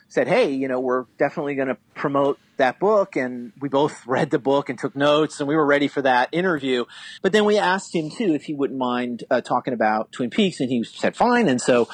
said, 0.09 0.27
"Hey, 0.27 0.51
you 0.51 0.67
know, 0.67 0.79
we're 0.79 1.05
definitely 1.17 1.55
going 1.55 1.67
to 1.67 1.77
promote 1.95 2.39
that 2.57 2.79
book." 2.79 3.15
And 3.15 3.53
we 3.59 3.69
both 3.69 4.03
read 4.07 4.29
the 4.29 4.39
book 4.39 4.69
and 4.69 4.77
took 4.77 4.95
notes, 4.95 5.39
and 5.39 5.47
we 5.47 5.55
were 5.55 5.65
ready 5.65 5.87
for 5.87 6.01
that 6.01 6.29
interview. 6.31 6.85
But 7.21 7.31
then 7.31 7.45
we 7.45 7.57
asked 7.57 7.95
him 7.95 8.09
too 8.09 8.33
if 8.33 8.43
he 8.43 8.53
wouldn't 8.53 8.79
mind 8.79 9.23
uh, 9.29 9.41
talking 9.41 9.73
about 9.73 10.11
Twin 10.11 10.29
Peaks, 10.29 10.59
and 10.59 10.69
he 10.69 10.83
said, 10.83 11.15
"Fine." 11.15 11.47
And 11.47 11.61
so, 11.61 11.87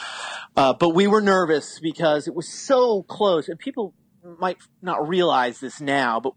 uh, 0.55 0.73
but 0.73 0.89
we 0.89 1.07
were 1.07 1.21
nervous 1.21 1.79
because 1.79 2.27
it 2.27 2.35
was 2.35 2.47
so 2.47 3.03
close, 3.03 3.49
and 3.49 3.59
people 3.59 3.93
might 4.39 4.57
not 4.81 5.07
realize 5.07 5.59
this 5.59 5.81
now, 5.81 6.19
but 6.19 6.33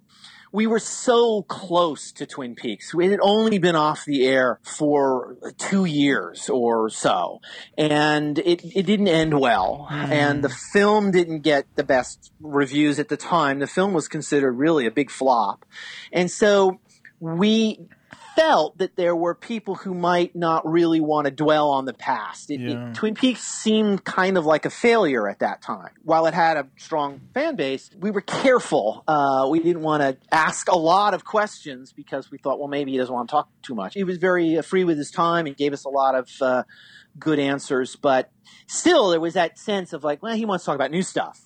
we 0.53 0.67
were 0.67 0.79
so 0.79 1.43
close 1.43 2.13
to 2.13 2.27
Twin 2.27 2.55
Peaks. 2.55 2.95
We 2.95 3.09
had 3.09 3.21
only 3.23 3.59
been 3.59 3.77
off 3.77 4.05
the 4.05 4.27
air 4.27 4.61
for 4.63 5.37
two 5.59 5.85
years 5.85 6.49
or 6.49 6.89
so, 6.89 7.41
and 7.77 8.39
it, 8.39 8.65
it 8.65 8.87
didn't 8.87 9.09
end 9.09 9.39
well. 9.39 9.89
Mm. 9.91 10.11
And 10.11 10.45
the 10.45 10.49
film 10.49 11.11
didn't 11.11 11.41
get 11.41 11.67
the 11.75 11.85
best 11.85 12.33
reviews 12.41 12.99
at 12.99 13.09
the 13.09 13.17
time. 13.17 13.59
The 13.59 13.67
film 13.67 13.93
was 13.93 14.09
considered 14.09 14.53
really 14.53 14.87
a 14.87 14.91
big 14.91 15.11
flop. 15.11 15.65
And 16.13 16.31
so 16.31 16.81
we 17.21 17.89
felt 18.37 18.79
that 18.79 18.95
there 18.97 19.17
were 19.17 19.35
people 19.35 19.75
who 19.77 19.95
might 19.95 20.37
not 20.37 20.65
really 20.71 21.01
want 21.01 21.25
to 21.25 21.31
dwell 21.31 21.71
on 21.71 21.87
the 21.87 21.95
past. 21.95 22.51
It, 22.51 22.61
it- 22.61 22.95
Twin 22.95 23.15
Peaks 23.15 23.41
seemed 23.43 24.05
kind 24.05 24.37
of 24.39 24.45
like 24.47 24.65
a 24.67 24.71
failure 24.71 25.29
at 25.29 25.39
that 25.41 25.63
time. 25.63 25.91
While 26.05 26.27
it 26.27 26.35
had 26.35 26.57
a 26.57 26.67
strong 26.77 27.21
fan 27.35 27.57
base, 27.57 27.91
we 27.99 28.11
were 28.11 28.21
careful. 28.21 29.03
Uh, 29.09 29.49
we 29.51 29.59
didn't 29.61 29.83
want 29.83 30.03
to 30.03 30.17
ask 30.31 30.69
a 30.71 30.77
lot 30.77 31.15
of 31.15 31.25
questions 31.25 31.93
because 31.93 32.31
we 32.31 32.39
thought, 32.39 32.59
well, 32.59 32.69
maybe 32.69 32.93
he 32.93 32.99
doesn't 32.99 33.13
want 33.15 33.29
to 33.29 33.33
talk 33.33 33.49
too 33.63 33.75
much. 33.75 33.95
He 33.95 34.05
was 34.05 34.19
very 34.19 34.59
uh, 34.59 34.63
free 34.63 34.85
with 34.85 34.99
his 34.99 35.11
time. 35.11 35.47
He 35.47 35.53
gave 35.55 35.73
us 35.73 35.85
a 35.85 35.89
lot 35.89 36.15
of 36.15 36.29
uh, 36.41 36.63
good 37.19 37.39
answers, 37.39 37.97
but 37.97 38.31
still, 38.67 39.09
there 39.09 39.21
was 39.21 39.35
that 39.35 39.59
sense 39.59 39.93
of 39.95 40.05
like, 40.05 40.23
well, 40.23 40.37
he 40.37 40.45
wants 40.45 40.65
to 40.65 40.67
talk 40.67 40.75
about 40.75 40.91
new 40.91 41.03
stuff. 41.03 41.41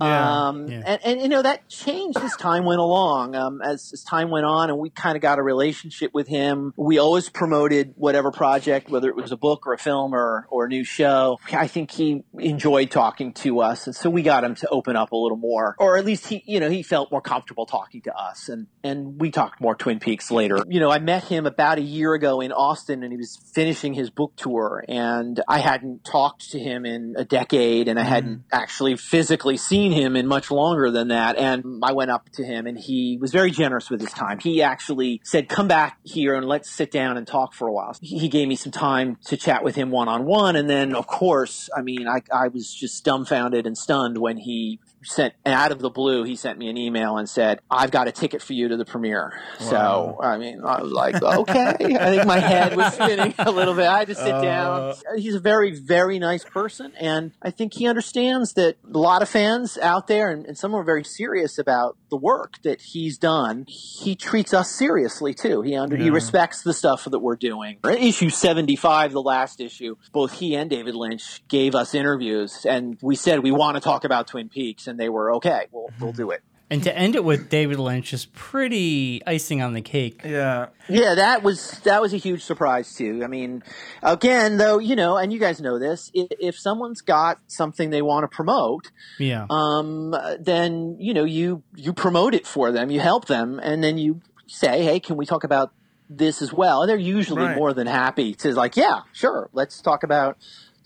Yeah, 0.00 0.48
um, 0.48 0.68
yeah. 0.68 0.82
And, 0.84 1.00
and 1.04 1.20
you 1.22 1.28
know 1.28 1.42
that 1.42 1.68
changed 1.68 2.18
as 2.18 2.36
time 2.36 2.64
went 2.64 2.80
along. 2.80 3.34
Um, 3.34 3.62
as, 3.62 3.90
as 3.92 4.02
time 4.02 4.30
went 4.30 4.44
on, 4.44 4.70
and 4.70 4.78
we 4.78 4.90
kind 4.90 5.16
of 5.16 5.22
got 5.22 5.38
a 5.38 5.42
relationship 5.42 6.12
with 6.12 6.28
him. 6.28 6.74
We 6.76 6.98
always 6.98 7.28
promoted 7.28 7.94
whatever 7.96 8.30
project, 8.30 8.90
whether 8.90 9.08
it 9.08 9.16
was 9.16 9.32
a 9.32 9.36
book 9.36 9.66
or 9.66 9.72
a 9.72 9.78
film 9.78 10.14
or 10.14 10.46
or 10.50 10.66
a 10.66 10.68
new 10.68 10.84
show. 10.84 11.38
I 11.52 11.66
think 11.66 11.90
he 11.90 12.24
enjoyed 12.38 12.90
talking 12.90 13.32
to 13.34 13.60
us, 13.60 13.86
and 13.86 13.96
so 13.96 14.10
we 14.10 14.22
got 14.22 14.44
him 14.44 14.54
to 14.56 14.68
open 14.68 14.96
up 14.96 15.12
a 15.12 15.16
little 15.16 15.38
more, 15.38 15.74
or 15.78 15.96
at 15.96 16.04
least 16.04 16.26
he, 16.26 16.42
you 16.46 16.60
know, 16.60 16.68
he 16.68 16.82
felt 16.82 17.10
more 17.10 17.22
comfortable 17.22 17.66
talking 17.66 18.02
to 18.02 18.14
us, 18.14 18.48
and 18.48 18.66
and 18.84 19.18
we 19.20 19.30
talked 19.30 19.60
more 19.60 19.74
Twin 19.74 19.98
Peaks 19.98 20.30
later. 20.30 20.58
You 20.68 20.80
know, 20.80 20.90
I 20.90 20.98
met 20.98 21.24
him 21.24 21.46
about 21.46 21.78
a 21.78 21.82
year 21.82 22.12
ago 22.12 22.40
in 22.40 22.52
Austin, 22.52 23.02
and 23.02 23.12
he 23.12 23.16
was 23.16 23.38
finishing 23.54 23.94
his 23.94 24.10
book 24.10 24.34
tour, 24.36 24.84
and 24.88 25.42
I 25.48 25.58
hadn't 25.58 26.04
talked 26.04 26.50
to 26.50 26.58
him 26.58 26.84
in 26.84 27.14
a 27.16 27.24
decade, 27.24 27.88
and 27.88 27.98
I 27.98 28.02
hadn't 28.02 28.44
actually 28.52 28.96
physically 28.96 29.56
seen 29.56 29.85
him 29.92 30.16
in 30.16 30.26
much 30.26 30.50
longer 30.50 30.90
than 30.90 31.08
that. 31.08 31.36
And 31.36 31.80
I 31.82 31.92
went 31.92 32.10
up 32.10 32.28
to 32.34 32.44
him, 32.44 32.66
and 32.66 32.78
he 32.78 33.18
was 33.20 33.32
very 33.32 33.50
generous 33.50 33.90
with 33.90 34.00
his 34.00 34.12
time. 34.12 34.38
He 34.38 34.62
actually 34.62 35.20
said, 35.24 35.48
"Come 35.48 35.68
back 35.68 35.98
here 36.04 36.34
and 36.34 36.46
let's 36.46 36.70
sit 36.70 36.90
down 36.90 37.16
and 37.16 37.26
talk 37.26 37.54
for 37.54 37.68
a 37.68 37.72
while." 37.72 37.96
He 38.00 38.18
he 38.18 38.28
gave 38.28 38.48
me 38.48 38.56
some 38.56 38.72
time 38.72 39.18
to 39.26 39.36
chat 39.36 39.64
with 39.64 39.76
him 39.76 39.90
one 39.90 40.08
on 40.08 40.24
one, 40.24 40.56
and 40.56 40.68
then, 40.68 40.94
of 40.94 41.06
course, 41.06 41.68
I 41.76 41.82
mean, 41.82 42.08
I 42.08 42.22
I 42.32 42.48
was 42.48 42.72
just 42.72 43.04
dumbfounded 43.04 43.66
and 43.66 43.76
stunned 43.76 44.18
when 44.18 44.38
he 44.38 44.80
sent 45.06 45.34
out 45.44 45.72
of 45.72 45.78
the 45.80 45.90
blue 45.90 46.24
he 46.24 46.36
sent 46.36 46.58
me 46.58 46.68
an 46.68 46.76
email 46.76 47.16
and 47.16 47.28
said 47.28 47.60
i've 47.70 47.90
got 47.90 48.08
a 48.08 48.12
ticket 48.12 48.42
for 48.42 48.52
you 48.52 48.68
to 48.68 48.76
the 48.76 48.84
premiere. 48.84 49.32
So 49.58 50.18
i 50.22 50.36
mean 50.38 50.60
i 50.64 50.82
was 50.82 50.92
like 50.92 51.22
okay. 51.22 51.68
I 51.80 52.10
think 52.10 52.26
my 52.26 52.38
head 52.38 52.76
was 52.76 52.94
spinning 52.94 53.34
a 53.38 53.50
little 53.50 53.74
bit. 53.74 53.86
I 53.86 53.98
had 54.00 54.08
to 54.08 54.14
sit 54.14 54.32
Uh. 54.34 54.42
down 54.42 54.94
he's 55.16 55.34
a 55.34 55.40
very 55.40 55.78
very 55.78 56.18
nice 56.18 56.44
person 56.44 56.92
and 56.98 57.32
i 57.42 57.50
think 57.50 57.74
he 57.74 57.86
understands 57.86 58.52
that 58.54 58.76
a 58.92 58.98
lot 58.98 59.22
of 59.22 59.28
fans 59.28 59.78
out 59.78 60.06
there 60.08 60.30
and, 60.30 60.46
and 60.46 60.56
some 60.58 60.74
are 60.74 60.82
very 60.84 61.04
serious 61.04 61.58
about 61.58 61.96
the 62.10 62.16
work 62.16 62.60
that 62.62 62.80
he's 62.80 63.18
done 63.18 63.64
he 63.68 64.14
treats 64.14 64.52
us 64.54 64.70
seriously 64.70 65.34
too. 65.34 65.62
He 65.62 65.74
under 65.76 65.96
he 65.96 66.10
respects 66.10 66.62
the 66.62 66.72
stuff 66.74 67.04
that 67.04 67.18
we're 67.18 67.36
doing. 67.36 67.78
Issue 67.84 68.30
75 68.30 69.12
the 69.12 69.22
last 69.22 69.60
issue 69.60 69.96
both 70.12 70.32
he 70.32 70.54
and 70.54 70.68
david 70.70 70.94
lynch 70.94 71.42
gave 71.48 71.74
us 71.74 71.94
interviews 71.94 72.64
and 72.68 72.96
we 73.02 73.16
said 73.16 73.40
we 73.42 73.50
want 73.50 73.76
to 73.76 73.80
talk 73.80 74.04
about 74.04 74.26
twin 74.28 74.48
peaks. 74.48 74.86
And 74.86 74.95
they 74.96 75.08
were 75.08 75.34
okay 75.34 75.66
we'll, 75.72 75.88
we'll 76.00 76.12
do 76.12 76.30
it 76.30 76.42
And 76.68 76.82
to 76.82 76.96
end 76.98 77.14
it 77.14 77.22
with 77.22 77.48
David 77.48 77.78
Lynch 77.78 78.12
is 78.12 78.26
pretty 78.34 79.22
icing 79.24 79.62
on 79.62 79.72
the 79.72 79.80
cake. 79.82 80.22
Yeah. 80.24 80.66
Yeah, 80.88 81.14
that 81.14 81.44
was 81.44 81.78
that 81.84 82.00
was 82.02 82.12
a 82.12 82.16
huge 82.16 82.42
surprise 82.42 82.92
too. 82.92 83.22
I 83.22 83.28
mean, 83.28 83.62
again, 84.02 84.56
though, 84.56 84.78
you 84.80 84.96
know, 84.96 85.16
and 85.16 85.32
you 85.32 85.38
guys 85.38 85.60
know 85.60 85.78
this, 85.78 86.10
if, 86.12 86.26
if 86.40 86.58
someone's 86.58 87.02
got 87.02 87.38
something 87.46 87.90
they 87.90 88.02
want 88.02 88.24
to 88.28 88.34
promote, 88.34 88.90
Yeah. 89.20 89.46
um, 89.48 90.12
then 90.40 90.96
you 90.98 91.14
know 91.14 91.22
you 91.24 91.62
you 91.76 91.92
promote 91.92 92.34
it 92.34 92.48
for 92.48 92.72
them, 92.72 92.90
you 92.90 92.98
help 92.98 93.26
them, 93.26 93.60
and 93.62 93.82
then 93.84 93.96
you 93.96 94.20
say, 94.48 94.82
hey, 94.82 94.98
can 94.98 95.16
we 95.16 95.24
talk 95.24 95.44
about 95.44 95.70
this 96.10 96.42
as 96.42 96.52
well? 96.52 96.82
And 96.82 96.88
they're 96.90 96.96
usually 97.18 97.42
Right. 97.44 97.56
more 97.56 97.74
than 97.74 97.86
happy 97.86 98.34
to 98.42 98.52
like, 98.54 98.76
yeah, 98.76 99.02
sure, 99.12 99.50
let's 99.52 99.80
talk 99.80 100.02
about 100.02 100.36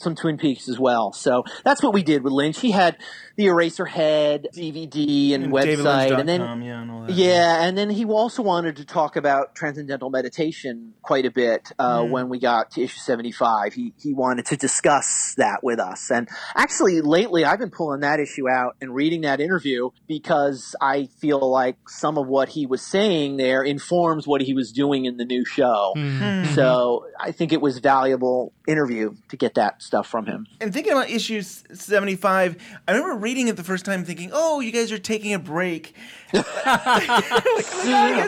some 0.00 0.14
Twin 0.14 0.38
Peaks 0.38 0.68
as 0.68 0.78
well. 0.78 1.12
So 1.12 1.44
that's 1.64 1.82
what 1.82 1.92
we 1.92 2.02
did 2.02 2.22
with 2.24 2.32
Lynch. 2.32 2.58
He 2.60 2.70
had 2.70 2.96
the 3.36 3.46
Eraserhead 3.46 4.46
DVD 4.54 5.34
and, 5.34 5.44
And 5.44 5.52
website, 5.52 6.18
and 6.18 6.28
then 6.28 6.40
yeah, 6.62 6.80
and 6.82 7.10
yeah, 7.10 7.62
and 7.64 7.76
then 7.78 7.90
he 7.90 8.04
also 8.04 8.42
wanted 8.42 8.76
to 8.76 8.84
talk 8.84 9.16
about 9.16 9.54
transcendental 9.54 10.10
meditation 10.10 10.94
quite 11.02 11.24
a 11.26 11.30
bit 11.30 11.72
uh, 11.78 12.00
Mm. 12.00 12.10
when 12.10 12.28
we 12.28 12.38
got 12.38 12.70
to 12.72 12.82
issue 12.82 12.98
seventy 13.00 13.32
five. 13.32 13.72
He 13.74 13.92
he 14.00 14.12
wanted 14.12 14.46
to 14.46 14.56
discuss 14.56 15.34
that 15.38 15.62
with 15.62 15.78
us, 15.80 16.10
and 16.10 16.28
actually 16.56 17.00
lately 17.00 17.44
I've 17.44 17.58
been 17.58 17.70
pulling 17.70 18.00
that 18.00 18.20
issue 18.20 18.48
out 18.48 18.76
and 18.80 18.94
reading 18.94 19.22
that 19.22 19.40
interview 19.40 19.90
because 20.08 20.74
I 20.80 21.08
feel 21.20 21.40
like 21.50 21.76
some 21.88 22.18
of 22.18 22.26
what 22.26 22.50
he 22.50 22.66
was 22.66 22.82
saying 22.82 23.36
there 23.36 23.62
informs 23.62 24.26
what 24.26 24.40
he 24.42 24.54
was 24.54 24.72
doing 24.72 25.04
in 25.04 25.16
the 25.16 25.24
new 25.24 25.44
show. 25.44 25.92
Mhm. 25.96 26.54
So 26.54 27.06
I 27.18 27.32
think 27.32 27.52
it 27.52 27.60
was 27.60 27.78
valuable 27.78 28.52
interview 28.70 29.14
to 29.28 29.36
get 29.36 29.54
that 29.54 29.82
stuff 29.82 30.06
from 30.06 30.26
him. 30.26 30.46
And 30.60 30.72
thinking 30.72 30.92
about 30.92 31.10
issue 31.10 31.42
75, 31.42 32.56
I 32.88 32.92
remember 32.92 33.16
reading 33.16 33.48
it 33.48 33.56
the 33.56 33.64
first 33.64 33.84
time 33.84 34.04
thinking, 34.04 34.30
oh, 34.32 34.60
you 34.60 34.70
guys 34.72 34.92
are 34.92 34.98
taking 34.98 35.34
a 35.34 35.38
break. 35.38 35.94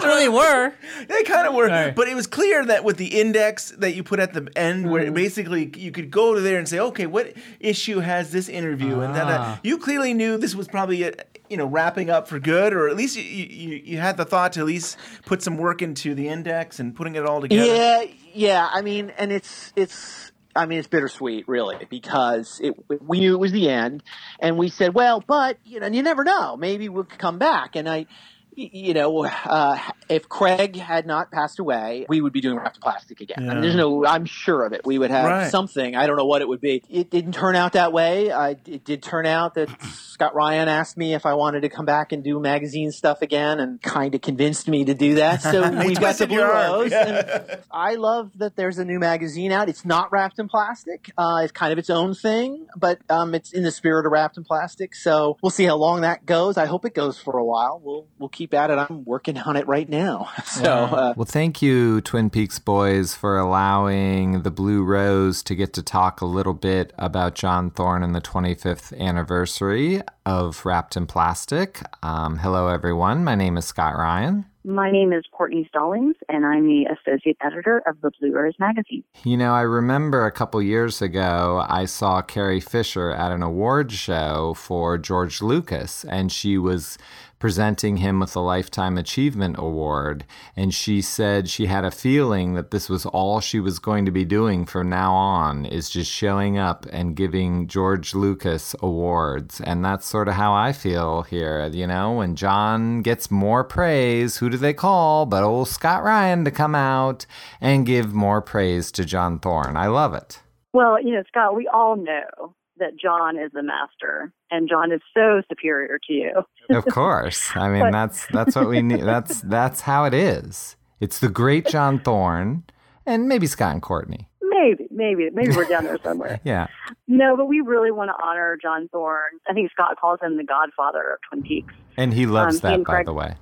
Well, 0.04 0.16
they 0.16 0.28
were. 0.28 0.72
They 1.08 1.22
kind 1.24 1.46
of 1.46 1.54
were. 1.54 1.92
But 1.94 2.08
it 2.08 2.14
was 2.14 2.26
clear 2.26 2.64
that 2.66 2.84
with 2.84 2.96
the 2.96 3.20
index 3.20 3.70
that 3.78 3.94
you 3.94 4.02
put 4.02 4.18
at 4.18 4.32
the 4.32 4.48
end, 4.56 4.90
where 4.90 5.02
Mm-hmm. 5.04 5.14
basically 5.14 5.70
you 5.76 5.90
could 5.92 6.10
go 6.10 6.34
to 6.34 6.40
there 6.40 6.58
and 6.58 6.68
say, 6.68 6.78
okay, 6.78 7.06
what 7.06 7.32
issue 7.60 7.98
has 8.00 8.30
this 8.32 8.48
interview? 8.48 9.00
And 9.00 9.14
then 9.14 9.26
uh, 9.26 9.38
Ah. 9.40 9.60
you 9.62 9.78
clearly 9.78 10.14
knew 10.14 10.36
this 10.38 10.54
was 10.54 10.68
probably, 10.68 11.04
you 11.50 11.56
know, 11.56 11.66
wrapping 11.66 12.08
up 12.10 12.28
for 12.28 12.38
good, 12.38 12.72
or 12.72 12.88
at 12.88 12.96
least 12.96 13.16
you, 13.16 13.22
you, 13.22 13.80
you 13.84 13.98
had 13.98 14.16
the 14.16 14.24
thought 14.24 14.52
to 14.54 14.60
at 14.60 14.66
least 14.66 14.96
put 15.26 15.42
some 15.42 15.56
work 15.56 15.82
into 15.82 16.14
the 16.14 16.28
index 16.28 16.78
and 16.80 16.94
putting 16.94 17.14
it 17.16 17.24
all 17.26 17.40
together. 17.40 17.64
Yeah, 17.66 18.04
yeah. 18.34 18.68
I 18.72 18.82
mean, 18.82 19.10
and 19.18 19.30
it's 19.32 19.72
it's. 19.76 20.31
I 20.54 20.66
mean, 20.66 20.78
it's 20.78 20.88
bittersweet, 20.88 21.48
really, 21.48 21.86
because 21.88 22.60
it 22.62 22.74
we 23.00 23.20
knew 23.20 23.34
it 23.34 23.38
was 23.38 23.52
the 23.52 23.70
end, 23.70 24.02
and 24.38 24.58
we 24.58 24.68
said, 24.68 24.94
well, 24.94 25.22
but 25.26 25.58
you 25.64 25.80
know, 25.80 25.86
you 25.86 26.02
never 26.02 26.24
know. 26.24 26.56
Maybe 26.56 26.88
we'll 26.88 27.04
come 27.04 27.38
back. 27.38 27.74
And 27.76 27.88
I, 27.88 28.06
you 28.54 28.94
know, 28.94 29.24
uh, 29.24 29.78
if 30.08 30.28
Craig 30.28 30.76
had 30.76 31.06
not 31.06 31.30
passed 31.30 31.58
away, 31.58 32.04
we 32.08 32.20
would 32.20 32.32
be 32.32 32.40
doing 32.40 32.56
Wrapped 32.58 32.76
in 32.76 32.82
Plastic 32.82 33.20
again. 33.20 33.48
I 33.48 33.54
mean, 33.54 33.62
there's 33.62 33.74
no, 33.74 34.04
I'm 34.04 34.24
sure 34.26 34.64
of 34.66 34.72
it. 34.72 34.82
We 34.84 34.98
would 34.98 35.10
have 35.10 35.24
Right. 35.24 35.50
something. 35.50 35.96
I 35.96 36.06
don't 36.06 36.16
know 36.16 36.26
what 36.26 36.42
it 36.42 36.48
would 36.48 36.60
be. 36.60 36.82
It 36.90 37.08
didn't 37.10 37.32
turn 37.32 37.56
out 37.56 37.72
that 37.72 37.92
way. 37.92 38.30
I, 38.30 38.50
it 38.66 38.84
did 38.84 39.02
turn 39.02 39.24
out 39.26 39.54
that 39.54 39.68
Scott 39.82 40.34
Ryan 40.34 40.68
asked 40.68 40.96
me 40.98 41.14
if 41.14 41.24
I 41.24 41.34
wanted 41.34 41.62
to 41.62 41.68
come 41.70 41.86
back 41.86 42.12
and 42.12 42.22
do 42.22 42.38
magazine 42.40 42.90
stuff 42.92 43.22
again, 43.22 43.58
and 43.60 43.80
kind 43.80 44.14
of 44.14 44.20
convinced 44.20 44.68
me 44.68 44.84
to 44.84 44.94
do 44.94 45.14
that. 45.14 45.40
So 45.42 45.62
He 45.82 45.88
we 45.88 45.94
got 45.94 46.16
the 46.16 46.26
Blue. 46.26 46.42
Rose. 46.42 46.90
Yeah. 46.90 47.44
and 47.50 47.60
I 47.70 47.94
love 47.94 48.32
that 48.38 48.56
there's 48.56 48.78
a 48.78 48.84
new 48.84 48.98
magazine 48.98 49.50
out. 49.52 49.68
It's 49.68 49.84
not 49.84 50.12
wrapped 50.12 50.38
in 50.38 50.48
plastic. 50.48 51.10
Uh, 51.16 51.40
it's 51.42 51.52
kind 51.52 51.72
of 51.72 51.78
its 51.78 51.88
own 51.90 52.14
thing, 52.14 52.66
but 52.76 52.98
um, 53.08 53.34
it's 53.34 53.52
in 53.52 53.62
the 53.62 53.70
spirit 53.70 54.04
of 54.04 54.12
wrapped 54.12 54.36
in 54.36 54.44
plastic. 54.44 54.94
So 54.94 55.38
we'll 55.42 55.50
see 55.50 55.64
how 55.64 55.76
long 55.76 56.02
that 56.02 56.26
goes. 56.26 56.56
I 56.58 56.66
hope 56.66 56.84
it 56.84 56.94
goes 56.94 57.18
for 57.18 57.38
a 57.38 57.44
while. 57.44 57.80
We'll 57.82 58.06
we'll 58.18 58.28
keep 58.28 58.41
at 58.52 58.70
it. 58.70 58.78
I'm 58.78 59.04
working 59.04 59.38
on 59.38 59.56
it 59.56 59.66
right 59.66 59.88
now. 59.88 60.30
So 60.52 60.70
uh, 60.70 61.14
well, 61.16 61.24
thank 61.24 61.62
you, 61.62 62.02
Twin 62.02 62.28
Peaks 62.28 62.58
boys, 62.58 63.14
for 63.14 63.38
allowing 63.38 64.42
the 64.42 64.50
Blue 64.50 64.82
Rose 64.82 65.42
to 65.44 65.54
get 65.54 65.72
to 65.74 65.82
talk 65.82 66.20
a 66.20 66.26
little 66.26 66.52
bit 66.52 66.92
about 66.98 67.34
John 67.34 67.70
Thorne 67.70 68.02
and 68.02 68.14
the 68.14 68.20
25th 68.20 68.96
anniversary 68.98 70.02
of 70.26 70.64
Wrapped 70.66 70.96
in 70.96 71.06
Plastic. 71.06 71.80
Um, 72.02 72.38
hello, 72.38 72.68
everyone. 72.68 73.24
My 73.24 73.34
name 73.34 73.56
is 73.56 73.64
Scott 73.64 73.96
Ryan. 73.96 74.44
My 74.64 74.92
name 74.92 75.12
is 75.12 75.24
Courtney 75.32 75.66
Stallings, 75.68 76.14
and 76.28 76.46
I'm 76.46 76.68
the 76.68 76.84
associate 76.84 77.36
editor 77.44 77.82
of 77.84 78.00
the 78.00 78.12
Blue 78.20 78.32
Rose 78.32 78.54
magazine. 78.60 79.02
You 79.24 79.36
know, 79.36 79.52
I 79.52 79.62
remember 79.62 80.24
a 80.24 80.30
couple 80.30 80.62
years 80.62 81.02
ago, 81.02 81.66
I 81.68 81.86
saw 81.86 82.22
Carrie 82.22 82.60
Fisher 82.60 83.10
at 83.10 83.32
an 83.32 83.42
award 83.42 83.90
show 83.90 84.54
for 84.54 84.98
George 84.98 85.42
Lucas, 85.42 86.04
and 86.04 86.30
she 86.30 86.58
was 86.58 86.96
presenting 87.42 87.96
him 87.96 88.20
with 88.20 88.36
a 88.36 88.40
Lifetime 88.40 88.96
Achievement 88.96 89.56
Award. 89.58 90.24
And 90.54 90.72
she 90.72 91.02
said 91.02 91.48
she 91.48 91.66
had 91.66 91.84
a 91.84 91.90
feeling 91.90 92.54
that 92.54 92.70
this 92.70 92.88
was 92.88 93.04
all 93.04 93.40
she 93.40 93.58
was 93.58 93.80
going 93.80 94.04
to 94.04 94.12
be 94.12 94.24
doing 94.24 94.64
from 94.64 94.88
now 94.88 95.12
on, 95.12 95.64
is 95.64 95.90
just 95.90 96.08
showing 96.08 96.56
up 96.56 96.86
and 96.92 97.16
giving 97.16 97.66
George 97.66 98.14
Lucas 98.14 98.76
awards. 98.80 99.60
And 99.60 99.84
that's 99.84 100.06
sort 100.06 100.28
of 100.28 100.34
how 100.34 100.54
I 100.54 100.72
feel 100.72 101.22
here. 101.22 101.66
You 101.66 101.88
know, 101.88 102.12
when 102.12 102.36
John 102.36 103.02
gets 103.02 103.28
more 103.28 103.64
praise, 103.64 104.36
who 104.36 104.48
do 104.48 104.56
they 104.56 104.72
call 104.72 105.26
but 105.26 105.42
old 105.42 105.66
Scott 105.66 106.04
Ryan 106.04 106.44
to 106.44 106.52
come 106.52 106.76
out 106.76 107.26
and 107.60 107.84
give 107.84 108.14
more 108.14 108.40
praise 108.40 108.92
to 108.92 109.04
John 109.04 109.40
Thorne? 109.40 109.76
I 109.76 109.88
love 109.88 110.14
it. 110.14 110.40
Well, 110.72 111.02
you 111.02 111.10
know, 111.10 111.24
Scott, 111.26 111.56
we 111.56 111.66
all 111.66 111.96
know 111.96 112.54
that 112.82 112.96
John 112.98 113.38
is 113.38 113.50
the 113.54 113.62
master 113.62 114.32
and 114.50 114.68
John 114.68 114.92
is 114.92 115.00
so 115.14 115.40
superior 115.48 115.98
to 116.06 116.12
you. 116.12 116.32
of 116.76 116.84
course. 116.86 117.50
I 117.54 117.68
mean, 117.70 117.80
But- 117.82 117.92
that's 117.92 118.26
that's 118.26 118.54
what 118.56 118.68
we 118.68 118.82
need. 118.82 119.02
That's 119.12 119.40
that's 119.42 119.80
how 119.82 120.04
it 120.04 120.14
is. 120.14 120.76
It's 121.00 121.18
the 121.18 121.28
great 121.28 121.66
John 121.66 121.98
Thorne 121.98 122.64
and 123.06 123.28
maybe 123.28 123.46
Scott 123.46 123.72
and 123.72 123.82
Courtney. 123.82 124.28
Maybe, 124.42 124.86
maybe, 124.92 125.28
maybe 125.32 125.56
we're 125.56 125.64
down 125.64 125.84
there 125.84 125.98
somewhere. 126.04 126.38
Yeah. 126.44 126.66
No, 127.08 127.36
but 127.36 127.46
we 127.46 127.60
really 127.60 127.90
want 127.90 128.10
to 128.10 128.24
honor 128.24 128.56
John 128.62 128.88
Thorne. 128.92 129.40
I 129.48 129.52
think 129.54 129.70
Scott 129.72 129.96
calls 130.00 130.20
him 130.22 130.36
the 130.36 130.44
godfather 130.44 131.02
of 131.14 131.18
Twin 131.28 131.42
Peaks. 131.42 131.74
And 131.96 132.12
he 132.14 132.26
loves 132.26 132.56
Um, 132.56 132.70
that, 132.70 132.84
by 132.84 132.92
Craig- 132.92 133.06
the 133.06 133.12
way. 133.14 133.34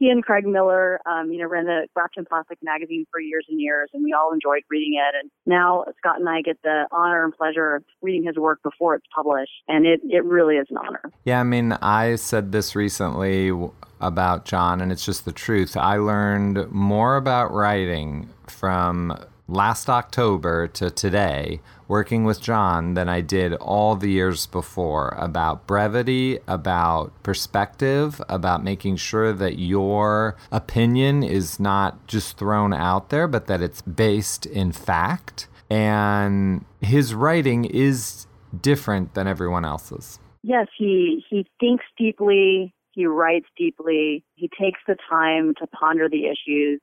He 0.00 0.08
and 0.08 0.24
Craig 0.24 0.46
Miller, 0.46 0.98
um, 1.06 1.30
you 1.30 1.38
know, 1.38 1.46
ran 1.46 1.66
the 1.66 1.86
in 2.16 2.24
Plastic 2.24 2.58
magazine 2.62 3.06
for 3.12 3.20
years 3.20 3.44
and 3.48 3.60
years, 3.60 3.90
and 3.92 4.02
we 4.02 4.14
all 4.14 4.32
enjoyed 4.32 4.62
reading 4.70 4.94
it. 4.94 5.14
And 5.20 5.30
now 5.44 5.84
Scott 5.98 6.18
and 6.18 6.28
I 6.28 6.40
get 6.40 6.60
the 6.64 6.86
honor 6.90 7.22
and 7.22 7.36
pleasure 7.36 7.76
of 7.76 7.84
reading 8.00 8.24
his 8.24 8.36
work 8.36 8.60
before 8.62 8.94
it's 8.94 9.04
published, 9.14 9.52
and 9.68 9.86
it, 9.86 10.00
it 10.04 10.24
really 10.24 10.56
is 10.56 10.66
an 10.70 10.78
honor. 10.78 11.02
Yeah, 11.24 11.40
I 11.40 11.44
mean, 11.44 11.72
I 11.82 12.16
said 12.16 12.50
this 12.50 12.74
recently 12.74 13.52
about 14.00 14.46
John, 14.46 14.80
and 14.80 14.90
it's 14.90 15.04
just 15.04 15.26
the 15.26 15.32
truth. 15.32 15.76
I 15.76 15.98
learned 15.98 16.72
more 16.72 17.16
about 17.16 17.52
writing 17.52 18.30
from 18.48 19.16
last 19.48 19.90
October 19.90 20.66
to 20.68 20.90
today, 20.90 21.60
working 21.90 22.22
with 22.22 22.40
John, 22.40 22.94
than 22.94 23.08
I 23.08 23.20
did 23.20 23.52
all 23.54 23.96
the 23.96 24.12
years 24.12 24.46
before 24.46 25.08
about 25.18 25.66
brevity, 25.66 26.38
about 26.46 27.12
perspective, 27.24 28.22
about 28.28 28.62
making 28.62 28.94
sure 28.94 29.32
that 29.32 29.58
your 29.58 30.36
opinion 30.52 31.24
is 31.24 31.58
not 31.58 32.06
just 32.06 32.38
thrown 32.38 32.72
out 32.72 33.08
there, 33.08 33.26
but 33.26 33.48
that 33.48 33.60
it's 33.60 33.82
based 33.82 34.46
in 34.46 34.70
fact. 34.70 35.48
And 35.68 36.64
his 36.80 37.12
writing 37.12 37.64
is 37.64 38.28
different 38.60 39.14
than 39.14 39.26
everyone 39.26 39.64
else's. 39.64 40.20
Yes, 40.44 40.68
he 40.78 41.24
he 41.28 41.44
thinks 41.58 41.84
deeply, 41.98 42.72
he 42.92 43.06
writes 43.06 43.48
deeply, 43.58 44.24
he 44.36 44.48
takes 44.48 44.78
the 44.86 44.96
time 45.08 45.54
to 45.58 45.66
ponder 45.66 46.08
the 46.08 46.26
issues. 46.26 46.80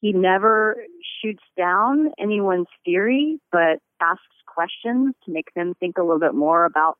He 0.00 0.12
never 0.12 0.76
shoots 1.22 1.42
down 1.56 2.10
anyone's 2.18 2.68
theory, 2.84 3.38
but 3.52 3.80
asks 4.00 4.24
questions 4.46 5.14
to 5.24 5.30
make 5.30 5.52
them 5.54 5.74
think 5.78 5.98
a 5.98 6.02
little 6.02 6.18
bit 6.20 6.34
more 6.34 6.64
about 6.64 6.96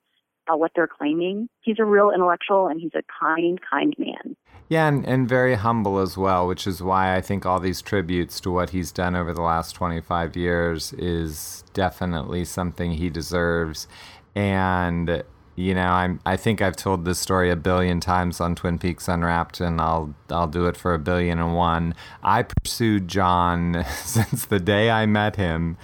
about 0.46 0.58
what 0.58 0.72
they're 0.74 0.88
claiming. 0.88 1.48
He's 1.60 1.76
a 1.78 1.84
real 1.84 2.10
intellectual 2.10 2.66
and 2.66 2.80
he's 2.80 2.94
a 2.94 3.02
kind, 3.20 3.60
kind 3.68 3.94
man. 3.98 4.36
Yeah, 4.68 4.88
and, 4.88 5.04
and 5.06 5.28
very 5.28 5.54
humble 5.54 5.98
as 5.98 6.16
well, 6.16 6.46
which 6.46 6.66
is 6.66 6.82
why 6.82 7.14
I 7.16 7.20
think 7.20 7.44
all 7.44 7.60
these 7.60 7.82
tributes 7.82 8.40
to 8.40 8.50
what 8.50 8.70
he's 8.70 8.90
done 8.90 9.14
over 9.14 9.32
the 9.32 9.42
last 9.42 9.72
25 9.72 10.36
years 10.36 10.92
is 10.94 11.64
definitely 11.72 12.44
something 12.44 12.92
he 12.92 13.10
deserves. 13.10 13.86
And, 14.34 15.22
you 15.56 15.74
know, 15.74 15.86
I'm, 15.86 16.20
I 16.24 16.36
think 16.36 16.62
I've 16.62 16.76
told 16.76 17.04
this 17.04 17.18
story 17.18 17.50
a 17.50 17.56
billion 17.56 18.00
times 18.00 18.40
on 18.40 18.54
Twin 18.54 18.78
Peaks 18.78 19.08
Unwrapped, 19.08 19.60
and 19.60 19.80
I'll, 19.80 20.14
I'll 20.30 20.48
do 20.48 20.66
it 20.66 20.76
for 20.76 20.94
a 20.94 20.98
billion 20.98 21.38
and 21.38 21.54
one. 21.54 21.94
I 22.22 22.42
pursued 22.42 23.08
John 23.08 23.84
since 24.04 24.46
the 24.46 24.60
day 24.60 24.90
I 24.90 25.06
met 25.06 25.36
him 25.36 25.76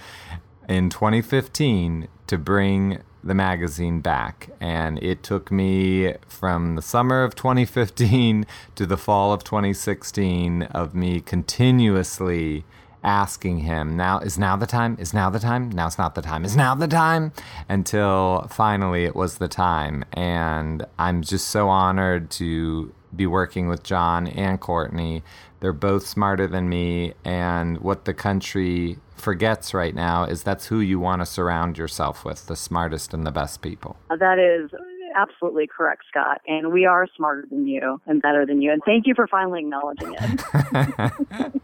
in 0.67 0.89
2015 0.89 2.07
to 2.27 2.37
bring 2.37 3.01
the 3.23 3.33
magazine 3.33 3.99
back. 3.99 4.49
And 4.59 5.01
it 5.03 5.21
took 5.21 5.51
me 5.51 6.13
from 6.27 6.75
the 6.75 6.81
summer 6.81 7.23
of 7.23 7.35
2015 7.35 8.45
to 8.75 8.85
the 8.85 8.97
fall 8.97 9.33
of 9.33 9.43
2016 9.43 10.63
of 10.63 10.95
me 10.95 11.19
continuously 11.19 12.63
asking 13.03 13.59
him 13.59 13.95
now 13.95 14.19
is 14.19 14.37
now 14.37 14.55
the 14.55 14.65
time? 14.65 14.97
Is 14.99 15.13
now 15.13 15.29
the 15.29 15.39
time? 15.39 15.69
Now's 15.69 15.97
not 15.97 16.15
the 16.15 16.21
time. 16.21 16.43
Is 16.45 16.55
now 16.55 16.75
the 16.75 16.87
time? 16.87 17.31
Until 17.69 18.47
finally 18.49 19.05
it 19.05 19.15
was 19.15 19.37
the 19.37 19.47
time. 19.47 20.03
And 20.13 20.85
i'm 20.97 21.21
just 21.21 21.47
so 21.47 21.69
honored 21.69 22.29
to 22.31 22.93
be 23.15 23.25
working 23.25 23.67
with 23.67 23.83
john 23.83 24.27
and 24.27 24.59
courtney. 24.59 25.23
They're 25.59 25.73
both 25.73 26.05
smarter 26.05 26.47
than 26.47 26.69
me. 26.69 27.13
And 27.25 27.79
what 27.79 28.05
the 28.05 28.13
country 28.13 28.99
forgets 29.15 29.73
right 29.73 29.95
now 29.95 30.25
is 30.25 30.43
that's 30.43 30.67
who 30.67 30.79
you 30.79 30.99
want 30.99 31.21
to 31.21 31.25
surround 31.25 31.77
yourself 31.77 32.23
with 32.23 32.45
the 32.47 32.55
smartest 32.55 33.13
and 33.13 33.25
the 33.25 33.31
best 33.31 33.61
people. 33.61 33.97
That 34.09 34.37
is 34.37 34.71
absolutely 35.15 35.67
correct, 35.67 36.03
Scott. 36.09 36.41
And 36.47 36.71
we 36.71 36.85
are 36.85 37.07
smarter 37.15 37.45
than 37.49 37.67
you 37.67 38.01
and 38.05 38.21
better 38.21 38.45
than 38.45 38.61
you. 38.61 38.71
And 38.71 38.81
thank 38.85 39.07
you 39.07 39.13
for 39.15 39.27
finally 39.27 39.61
acknowledging 39.61 40.15
it. 40.19 41.61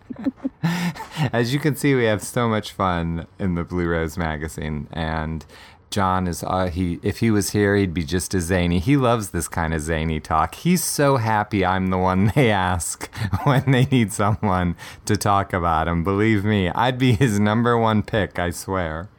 As 1.33 1.53
you 1.53 1.59
can 1.59 1.75
see, 1.75 1.95
we 1.95 2.05
have 2.05 2.23
so 2.23 2.47
much 2.47 2.71
fun 2.71 3.27
in 3.39 3.55
the 3.55 3.63
Blue 3.63 3.87
Rose 3.87 4.17
magazine, 4.17 4.87
and 4.91 5.45
John 5.93 6.27
is 6.27 6.43
uh, 6.43 6.67
he. 6.67 6.99
If 7.03 7.19
he 7.19 7.29
was 7.29 7.51
here, 7.51 7.75
he'd 7.75 7.93
be 7.93 8.03
just 8.03 8.33
as 8.33 8.45
zany. 8.45 8.79
He 8.79 8.97
loves 8.97 9.29
this 9.29 9.47
kind 9.47 9.75
of 9.75 9.81
zany 9.81 10.19
talk. 10.19 10.55
He's 10.55 10.83
so 10.83 11.17
happy 11.17 11.63
I'm 11.63 11.91
the 11.91 11.99
one 11.99 12.31
they 12.35 12.49
ask 12.49 13.13
when 13.43 13.69
they 13.71 13.85
need 13.85 14.11
someone 14.11 14.75
to 15.05 15.15
talk 15.15 15.53
about 15.53 15.87
him. 15.87 16.03
Believe 16.03 16.43
me, 16.43 16.69
I'd 16.69 16.97
be 16.97 17.13
his 17.13 17.39
number 17.39 17.77
one 17.77 18.01
pick. 18.01 18.39
I 18.39 18.49
swear. 18.49 19.09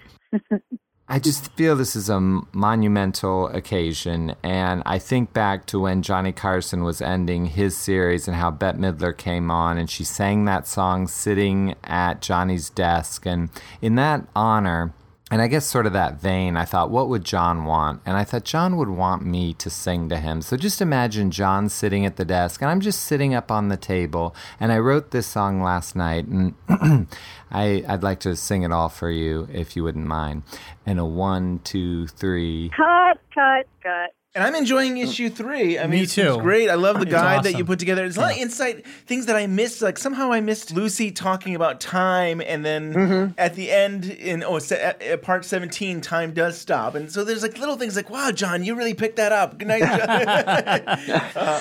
I 1.07 1.19
just 1.19 1.53
feel 1.53 1.77
this 1.77 1.97
is 1.97 2.09
a 2.09 2.19
monumental 2.19 3.49
occasion, 3.49 4.35
and 4.43 4.83
I 4.87 4.99
think 4.99 5.35
back 5.35 5.67
to 5.67 5.79
when 5.79 6.01
Johnny 6.01 6.33
Carson 6.33 6.83
was 6.83 7.03
ending 7.03 7.45
his 7.45 7.77
series 7.77 8.27
and 8.27 8.35
how 8.35 8.51
Bette 8.51 8.79
Midler 8.79 9.15
came 9.15 9.51
on 9.51 9.77
and 9.77 9.91
she 9.91 10.03
sang 10.03 10.47
that 10.47 10.67
song 10.67 11.07
sitting 11.07 11.75
at 11.85 12.23
Johnny's 12.23 12.71
desk. 12.71 13.27
And 13.27 13.51
in 13.83 13.97
that 13.97 14.27
honor, 14.35 14.95
and 15.31 15.43
I 15.43 15.47
guess 15.47 15.67
sort 15.67 15.87
of 15.87 15.93
that 15.93 16.21
vein, 16.21 16.57
I 16.57 16.65
thought, 16.65 16.91
what 16.91 17.09
would 17.09 17.25
John 17.25 17.65
want? 17.65 18.01
And 18.07 18.17
I 18.17 18.25
thought 18.25 18.45
John 18.45 18.77
would 18.77 18.89
want 18.89 19.27
me 19.27 19.53
to 19.55 19.69
sing 19.69 20.09
to 20.11 20.17
him. 20.19 20.41
So 20.41 20.57
just 20.57 20.81
imagine 20.81 21.31
John 21.31 21.69
sitting 21.69 22.07
at 22.07 22.17
the 22.17 22.25
desk, 22.25 22.63
and 22.63 22.71
I'm 22.71 22.81
just 22.81 23.01
sitting 23.01 23.35
up 23.35 23.51
on 23.51 23.69
the 23.69 23.77
table. 23.77 24.35
And 24.61 24.71
I 24.71 24.79
wrote 24.79 25.11
this 25.11 25.27
song 25.27 25.63
last 25.63 25.97
night, 25.97 26.27
and 26.27 26.55
I, 27.55 27.85
I'd 27.89 28.03
like 28.03 28.21
to 28.21 28.37
sing 28.37 28.63
it 28.65 28.73
all 28.73 28.89
for 28.89 29.11
you 29.11 29.49
if 29.53 29.77
you 29.77 29.85
wouldn't 29.85 30.07
mind. 30.07 30.43
And 30.87 30.99
a 30.99 31.05
one, 31.05 31.61
two, 31.65 32.07
three. 32.09 32.71
cut, 32.77 33.19
cut, 33.35 33.67
cut. 33.83 34.11
And 34.37 34.43
I'm 34.43 34.57
enjoying 34.57 34.99
issue 34.99 35.31
three. 35.31 35.79
I 35.79 35.83
mean, 35.83 35.91
Me 35.93 36.01
it's, 36.03 36.17
too. 36.17 36.33
it's 36.35 36.43
great. 36.43 36.69
I 36.69 36.75
love 36.75 36.97
the 36.97 37.03
It's 37.03 37.13
guide 37.13 37.45
that 37.45 37.57
you 37.57 37.65
put 37.65 37.79
together. 37.79 38.01
There's 38.03 38.17
a 38.17 38.21
lot 38.21 38.33
of 38.33 38.39
insight, 38.39 38.85
things 39.07 39.27
that 39.27 39.37
I 39.37 39.47
missed. 39.47 39.81
Like 39.81 39.97
somehow 39.97 40.33
I 40.33 40.41
missed 40.41 40.73
Lucy 40.73 41.13
talking 41.13 41.55
about 41.55 41.81
time, 41.81 42.41
and 42.41 42.65
then 42.65 42.93
Mm-hmm. 42.95 43.33
at 43.39 43.55
the 43.55 43.71
end, 43.71 44.07
in 44.07 44.43
oh, 44.43 44.59
se- 44.59 44.81
at, 44.83 45.01
at 45.03 45.23
part 45.23 45.45
17, 45.45 46.01
time 46.01 46.33
does 46.35 46.59
stop. 46.59 46.97
And 46.97 47.13
so 47.13 47.23
there's 47.23 47.43
like 47.43 47.59
little 47.59 47.77
things 47.77 47.95
like, 47.95 48.11
wow, 48.11 48.33
John, 48.33 48.65
you 48.65 48.75
really 48.75 48.95
picked 48.95 49.19
that 49.19 49.31
up. 49.31 49.57
Good 49.57 49.69
night, 49.69 49.83
John. 49.83 50.99
Uh, 51.37 51.61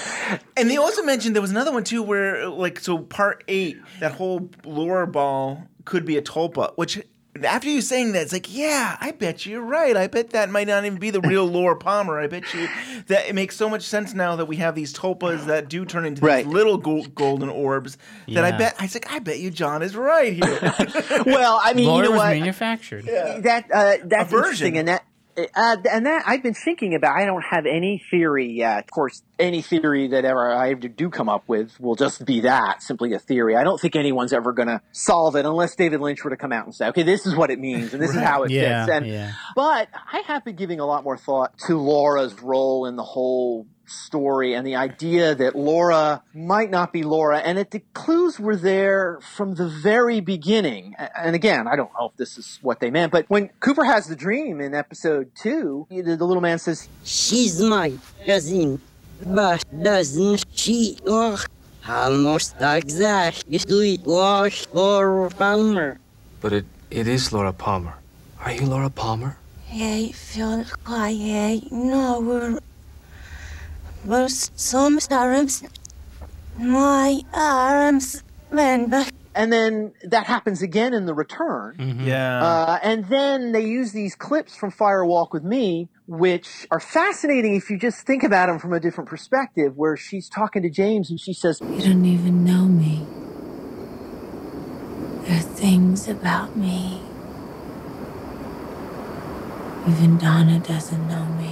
and 0.57 0.69
they 0.69 0.77
also 0.77 1.03
mentioned 1.03 1.35
there 1.35 1.41
was 1.43 1.51
another 1.51 1.71
one 1.71 1.83
too, 1.83 2.01
where 2.01 2.47
like 2.49 2.79
so 2.79 2.97
part 2.97 3.43
eight, 3.47 3.77
that 3.99 4.13
whole 4.13 4.49
Laura 4.65 5.05
ball 5.05 5.63
could 5.85 6.05
be 6.05 6.17
a 6.17 6.21
tulpa, 6.21 6.73
which. 6.75 7.01
After 7.43 7.67
you 7.67 7.81
saying 7.81 8.11
that, 8.11 8.21
it's 8.21 8.31
like, 8.31 8.55
yeah, 8.55 8.95
I 9.01 9.09
bet 9.09 9.47
you're 9.47 9.59
right. 9.59 9.97
I 9.97 10.05
bet 10.05 10.29
that 10.29 10.51
might 10.51 10.67
not 10.67 10.85
even 10.85 10.99
be 10.99 11.09
the 11.09 11.19
real 11.19 11.45
Laura 11.51 11.75
Palmer. 11.75 12.19
I 12.19 12.27
bet 12.27 12.53
you 12.53 12.67
that 13.07 13.27
it 13.27 13.33
makes 13.33 13.55
so 13.55 13.67
much 13.67 13.81
sense 13.81 14.13
now 14.13 14.35
that 14.35 14.45
we 14.45 14.57
have 14.57 14.75
these 14.75 14.93
tulpas 14.93 15.45
that 15.47 15.67
do 15.67 15.83
turn 15.83 16.05
into 16.05 16.23
Right. 16.23 16.45
these 16.45 16.53
little 16.53 16.77
go- 16.77 17.01
golden 17.15 17.49
orbs. 17.49 17.97
That 18.27 18.45
I 18.45 18.51
bet 18.55 18.75
I 18.77 18.83
was 18.83 18.93
like, 18.93 19.11
I 19.11 19.17
bet 19.17 19.39
you 19.39 19.49
John 19.49 19.81
is 19.81 19.95
right 19.95 20.31
here. 20.31 20.73
well, 21.25 21.59
I 21.63 21.73
mean, 21.73 21.87
Laura 21.87 22.03
you 22.03 22.03
know 22.03 22.11
was 22.11 22.19
what? 22.19 22.29
manufactured. 22.37 23.05
That 23.05 23.65
uh, 23.73 23.97
that's 24.05 24.29
version. 24.29 24.37
interesting, 24.37 24.77
and 24.77 24.87
that 24.89 25.03
uh, 25.37 25.77
and 25.91 26.05
that 26.05 26.23
I've 26.25 26.43
been 26.43 26.53
thinking 26.53 26.95
about. 26.95 27.17
I 27.17 27.25
don't 27.25 27.41
have 27.41 27.65
any 27.65 28.03
theory 28.11 28.51
yet. 28.51 28.85
Of 28.85 28.91
course, 28.91 29.21
any 29.39 29.61
theory 29.61 30.07
that 30.09 30.25
ever 30.25 30.51
I 30.51 30.73
do 30.73 31.09
come 31.09 31.29
up 31.29 31.43
with 31.47 31.79
will 31.79 31.95
just 31.95 32.25
be 32.25 32.41
that, 32.41 32.83
simply 32.83 33.13
a 33.13 33.19
theory. 33.19 33.55
I 33.55 33.63
don't 33.63 33.79
think 33.79 33.95
anyone's 33.95 34.33
ever 34.33 34.53
going 34.53 34.67
to 34.67 34.81
solve 34.91 35.35
it 35.35 35.45
unless 35.45 35.75
David 35.75 36.01
Lynch 36.01 36.23
were 36.23 36.29
to 36.29 36.37
come 36.37 36.51
out 36.51 36.65
and 36.65 36.75
say, 36.75 36.87
"Okay, 36.89 37.03
this 37.03 37.25
is 37.25 37.35
what 37.35 37.49
it 37.49 37.59
means, 37.59 37.93
and 37.93 38.01
this 38.01 38.11
is 38.11 38.21
how 38.21 38.43
it 38.43 38.51
Yeah, 38.51 38.85
fits." 38.85 38.95
And 38.97 39.07
yeah. 39.07 39.31
but 39.55 39.89
I 39.93 40.19
have 40.27 40.45
been 40.45 40.55
giving 40.55 40.79
a 40.79 40.85
lot 40.85 41.03
more 41.03 41.17
thought 41.17 41.57
to 41.67 41.77
Laura's 41.77 42.39
role 42.41 42.85
in 42.85 42.95
the 42.95 43.03
whole 43.03 43.67
story 43.85 44.53
and 44.53 44.65
the 44.65 44.75
idea 44.75 45.35
that 45.35 45.55
Laura 45.55 46.23
might 46.33 46.69
not 46.69 46.93
be 46.93 47.03
Laura 47.03 47.39
and 47.39 47.57
that 47.57 47.71
the 47.71 47.81
clues 47.93 48.39
were 48.39 48.55
there 48.55 49.19
from 49.35 49.55
the 49.55 49.67
very 49.67 50.19
beginning. 50.21 50.95
And 50.97 51.35
again, 51.35 51.67
I 51.67 51.75
don't 51.75 51.91
know 51.99 52.07
if 52.09 52.17
this 52.17 52.37
is 52.37 52.59
what 52.61 52.79
they 52.79 52.89
meant, 52.91 53.11
but 53.11 53.25
when 53.29 53.49
Cooper 53.59 53.83
has 53.83 54.07
the 54.07 54.15
dream 54.15 54.61
in 54.61 54.73
episode 54.73 55.31
two, 55.35 55.85
the, 55.89 56.15
the 56.15 56.25
little 56.25 56.41
man 56.41 56.59
says, 56.59 56.87
She's 57.03 57.61
my 57.61 57.93
cousin. 58.25 58.81
but 59.25 59.63
doesn't 59.83 60.45
she 60.53 60.97
look 61.03 61.49
almost 61.87 62.55
exactly 62.59 63.97
like 63.97 64.65
Laura 64.73 65.29
Palmer? 65.29 65.99
But 66.41 66.53
it, 66.53 66.65
it 66.89 67.07
is 67.07 67.31
Laura 67.33 67.53
Palmer. 67.53 67.95
Are 68.39 68.51
you 68.51 68.65
Laura 68.65 68.89
Palmer? 68.89 69.37
I 69.71 70.11
feel 70.13 70.57
like 70.57 70.67
I 70.85 71.61
know 71.71 72.59
but 74.05 74.31
sometimes 74.31 75.63
my 76.57 77.21
arms 77.33 78.23
bend 78.51 78.91
back. 78.91 79.11
And 79.35 79.51
then 79.51 79.93
that 80.03 80.27
happens 80.27 80.61
again 80.61 80.93
in 80.93 81.05
the 81.07 81.13
return. 81.13 81.75
Mm-hmm. 81.77 82.07
Yeah. 82.07 82.43
Uh, 82.43 82.79
and 82.83 83.05
then 83.05 83.51
they 83.51 83.65
use 83.65 83.91
these 83.91 84.15
clips 84.15 84.55
from 84.55 84.69
Fire 84.69 85.03
Walk 85.03 85.33
with 85.33 85.43
Me, 85.43 85.89
which 86.05 86.67
are 86.69 86.79
fascinating 86.79 87.55
if 87.55 87.69
you 87.69 87.79
just 87.79 88.05
think 88.05 88.23
about 88.23 88.47
them 88.47 88.59
from 88.59 88.73
a 88.73 88.79
different 88.79 89.09
perspective, 89.09 89.75
where 89.75 89.97
she's 89.97 90.29
talking 90.29 90.61
to 90.61 90.69
James 90.69 91.09
and 91.09 91.19
she 91.19 91.33
says, 91.33 91.59
You 91.61 91.81
don't 91.81 92.05
even 92.05 92.43
know 92.43 92.65
me. 92.65 93.07
There 95.25 95.37
are 95.37 95.41
things 95.41 96.07
about 96.07 96.55
me. 96.55 97.01
Even 99.87 100.17
Donna 100.19 100.59
doesn't 100.59 101.07
know 101.07 101.25
me. 101.25 101.42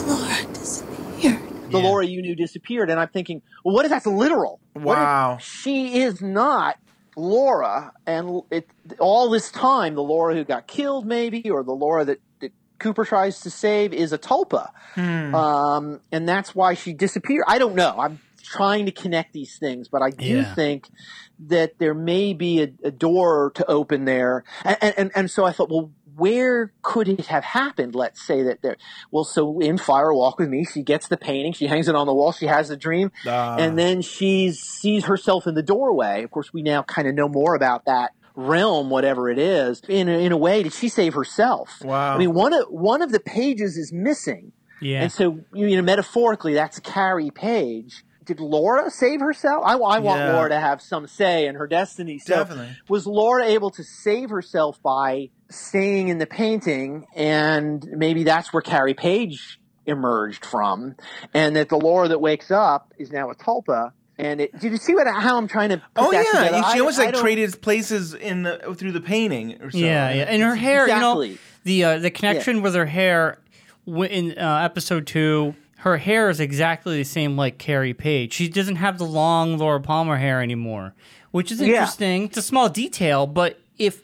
Laura 0.00 0.52
disappeared. 0.52 1.70
the 1.70 1.78
Laura 1.78 2.06
you 2.06 2.22
knew 2.22 2.34
disappeared. 2.34 2.90
And 2.90 2.98
I'm 3.00 3.08
thinking, 3.08 3.42
well, 3.64 3.74
what 3.74 3.84
if 3.84 3.90
that's 3.90 4.06
literal? 4.06 4.60
Wow. 4.74 5.38
she 5.40 6.00
is 6.00 6.20
not 6.22 6.76
Laura, 7.16 7.92
and 8.06 8.40
it, 8.50 8.66
all 8.98 9.28
this 9.28 9.50
time, 9.50 9.94
the 9.94 10.02
Laura 10.02 10.34
who 10.34 10.44
got 10.44 10.66
killed, 10.66 11.04
maybe, 11.06 11.50
or 11.50 11.62
the 11.62 11.72
Laura 11.72 12.06
that, 12.06 12.18
that 12.40 12.52
Cooper 12.78 13.04
tries 13.04 13.40
to 13.40 13.50
save 13.50 13.92
is 13.92 14.12
a 14.14 14.18
Tulpa. 14.18 14.70
Hmm. 14.94 15.34
Um, 15.34 16.00
and 16.10 16.26
that's 16.26 16.54
why 16.54 16.72
she 16.74 16.94
disappeared. 16.94 17.44
I 17.46 17.58
don't 17.58 17.74
know. 17.74 17.94
I'm 17.98 18.18
trying 18.42 18.86
to 18.86 18.92
connect 18.92 19.34
these 19.34 19.58
things, 19.58 19.88
but 19.88 20.00
I 20.02 20.08
do 20.10 20.24
Yeah. 20.24 20.54
think 20.54 20.88
that 21.48 21.78
there 21.78 21.94
may 21.94 22.32
be 22.32 22.62
a, 22.62 22.68
a 22.84 22.90
door 22.90 23.52
to 23.56 23.70
open 23.70 24.04
there. 24.06 24.44
And, 24.64 24.78
and, 24.96 25.10
and 25.14 25.30
so 25.30 25.44
I 25.44 25.52
thought, 25.52 25.68
well, 25.70 25.90
where 26.16 26.72
could 26.82 27.08
it 27.08 27.26
have 27.26 27.44
happened? 27.44 27.94
Let's 27.94 28.20
say 28.26 28.42
that 28.42 28.62
there. 28.62 28.76
Well, 29.10 29.24
so 29.24 29.60
in 29.60 29.78
Fire 29.78 30.12
Walk 30.12 30.38
with 30.38 30.48
Me, 30.48 30.64
she 30.64 30.82
gets 30.82 31.08
the 31.08 31.16
painting, 31.16 31.52
she 31.52 31.66
hangs 31.66 31.88
it 31.88 31.94
on 31.94 32.06
the 32.06 32.14
wall, 32.14 32.32
she 32.32 32.46
has 32.46 32.68
the 32.68 32.76
dream, 32.76 33.10
Ah. 33.26 33.56
and 33.58 33.78
then 33.78 34.02
she 34.02 34.52
sees 34.52 35.04
herself 35.06 35.46
in 35.46 35.54
the 35.54 35.62
doorway. 35.62 36.22
Of 36.22 36.30
course, 36.30 36.52
we 36.52 36.62
now 36.62 36.82
kind 36.82 37.08
of 37.08 37.14
know 37.14 37.28
more 37.28 37.54
about 37.54 37.84
that 37.86 38.12
realm, 38.34 38.90
whatever 38.90 39.28
it 39.30 39.38
is. 39.38 39.82
In 39.88 40.08
a, 40.08 40.12
in 40.24 40.32
a 40.32 40.36
way, 40.36 40.62
did 40.62 40.72
she 40.72 40.88
save 40.88 41.14
herself? 41.14 41.82
Wow. 41.84 42.14
I 42.14 42.18
mean, 42.18 42.32
one 42.34 42.52
of 42.52 42.66
one 42.68 43.02
of 43.02 43.12
the 43.12 43.20
pages 43.20 43.76
is 43.76 43.92
missing. 43.92 44.52
Yeah. 44.80 45.02
And 45.02 45.12
so, 45.12 45.38
you 45.54 45.76
know, 45.76 45.82
metaphorically, 45.82 46.54
that's 46.54 46.80
Carrie 46.80 47.30
Page. 47.30 48.04
Did 48.24 48.38
Laura 48.40 48.88
save 48.90 49.20
herself? 49.20 49.62
I, 49.66 49.72
I 49.74 49.98
want 49.98 50.18
Yeah. 50.20 50.32
Laura 50.34 50.48
to 50.50 50.58
have 50.60 50.80
some 50.80 51.06
say 51.08 51.46
in 51.46 51.56
her 51.56 51.66
destiny. 51.66 52.18
So 52.18 52.36
Definitely. 52.36 52.76
was 52.88 53.06
Laura 53.06 53.44
able 53.44 53.70
to 53.72 53.82
save 53.84 54.30
herself 54.30 54.80
by 54.82 55.30
staying 55.52 56.08
in 56.08 56.18
the 56.18 56.26
painting? 56.26 57.06
And 57.14 57.86
maybe 57.92 58.24
that's 58.24 58.52
where 58.52 58.62
Carrie 58.62 58.94
Page 58.94 59.58
emerged 59.86 60.44
from. 60.44 60.96
And 61.34 61.56
that 61.56 61.68
the 61.68 61.76
Laura 61.76 62.08
that 62.08 62.20
wakes 62.20 62.50
up 62.50 62.92
is 62.98 63.10
now 63.10 63.30
a 63.30 63.34
Tulpa. 63.34 63.92
And 64.18 64.40
it, 64.42 64.58
did 64.60 64.72
you 64.72 64.78
see 64.78 64.94
what 64.94 65.06
how 65.06 65.36
I'm 65.38 65.48
trying 65.48 65.70
to 65.70 65.78
put 65.78 65.84
Oh 65.96 66.10
that 66.12 66.24
yeah, 66.32 66.40
together? 66.44 66.62
she 66.70 66.76
I- 66.76 66.78
almost 66.80 66.98
I 66.98 67.04
like 67.06 67.14
don't- 67.14 67.22
traded 67.22 67.60
places 67.62 68.14
in 68.14 68.42
the 68.42 68.74
through 68.76 68.92
the 68.92 69.00
painting 69.00 69.60
or 69.62 69.70
so. 69.70 69.78
Yeah, 69.78 70.12
yeah, 70.12 70.22
and 70.28 70.42
her 70.42 70.54
hair, 70.54 70.84
Exactly. 70.84 71.28
you 71.28 71.34
know, 71.34 71.38
the 71.64 71.84
uh, 71.84 71.98
the 71.98 72.10
connection 72.10 72.60
with 72.62 72.74
her 72.74 72.86
hair 72.86 73.38
in 73.86 74.38
uh, 74.38 74.58
episode 74.62 75.06
two. 75.06 75.54
Her 75.78 75.96
hair 75.96 76.30
is 76.30 76.38
exactly 76.38 76.98
the 76.98 77.04
same 77.04 77.36
like 77.36 77.58
Carrie 77.58 77.94
Page. 77.94 78.32
She 78.34 78.48
doesn't 78.48 78.76
have 78.76 78.98
the 78.98 79.04
long 79.06 79.58
Laura 79.58 79.80
Palmer 79.80 80.16
hair 80.16 80.40
anymore, 80.40 80.94
which 81.32 81.50
is 81.50 81.60
Yeah. 81.60 81.68
interesting. 81.68 82.24
It's 82.26 82.36
a 82.36 82.42
small 82.42 82.68
detail, 82.68 83.26
but 83.26 83.58
if 83.78 84.00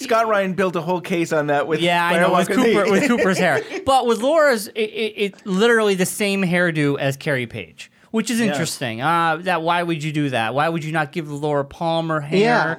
Scott 0.00 0.26
Ryan 0.28 0.54
built 0.54 0.76
a 0.76 0.80
whole 0.80 1.00
case 1.00 1.32
on 1.32 1.48
that 1.48 1.66
with 1.66 1.80
yeah, 1.80 2.04
I 2.04 2.18
know 2.18 2.32
with 2.34 2.48
Cooper 2.48 2.90
with 2.90 3.06
Cooper's 3.06 3.38
hair, 3.38 3.62
but 3.86 4.06
with 4.06 4.20
Laura's, 4.20 4.68
it, 4.68 4.80
it, 4.80 5.12
it's 5.16 5.46
literally 5.46 5.94
the 5.94 6.06
same 6.06 6.42
hairdo 6.42 6.98
as 6.98 7.16
Carrie 7.16 7.46
Page, 7.46 7.90
which 8.10 8.30
is 8.30 8.40
Yes. 8.40 8.50
interesting. 8.50 9.00
Uh, 9.00 9.36
that 9.42 9.62
why 9.62 9.82
would 9.82 10.02
you 10.02 10.12
do 10.12 10.30
that? 10.30 10.54
Why 10.54 10.68
would 10.68 10.84
you 10.84 10.92
not 10.92 11.12
give 11.12 11.30
Laura 11.30 11.64
Palmer 11.64 12.20
hair? 12.20 12.38
Yeah. 12.40 12.76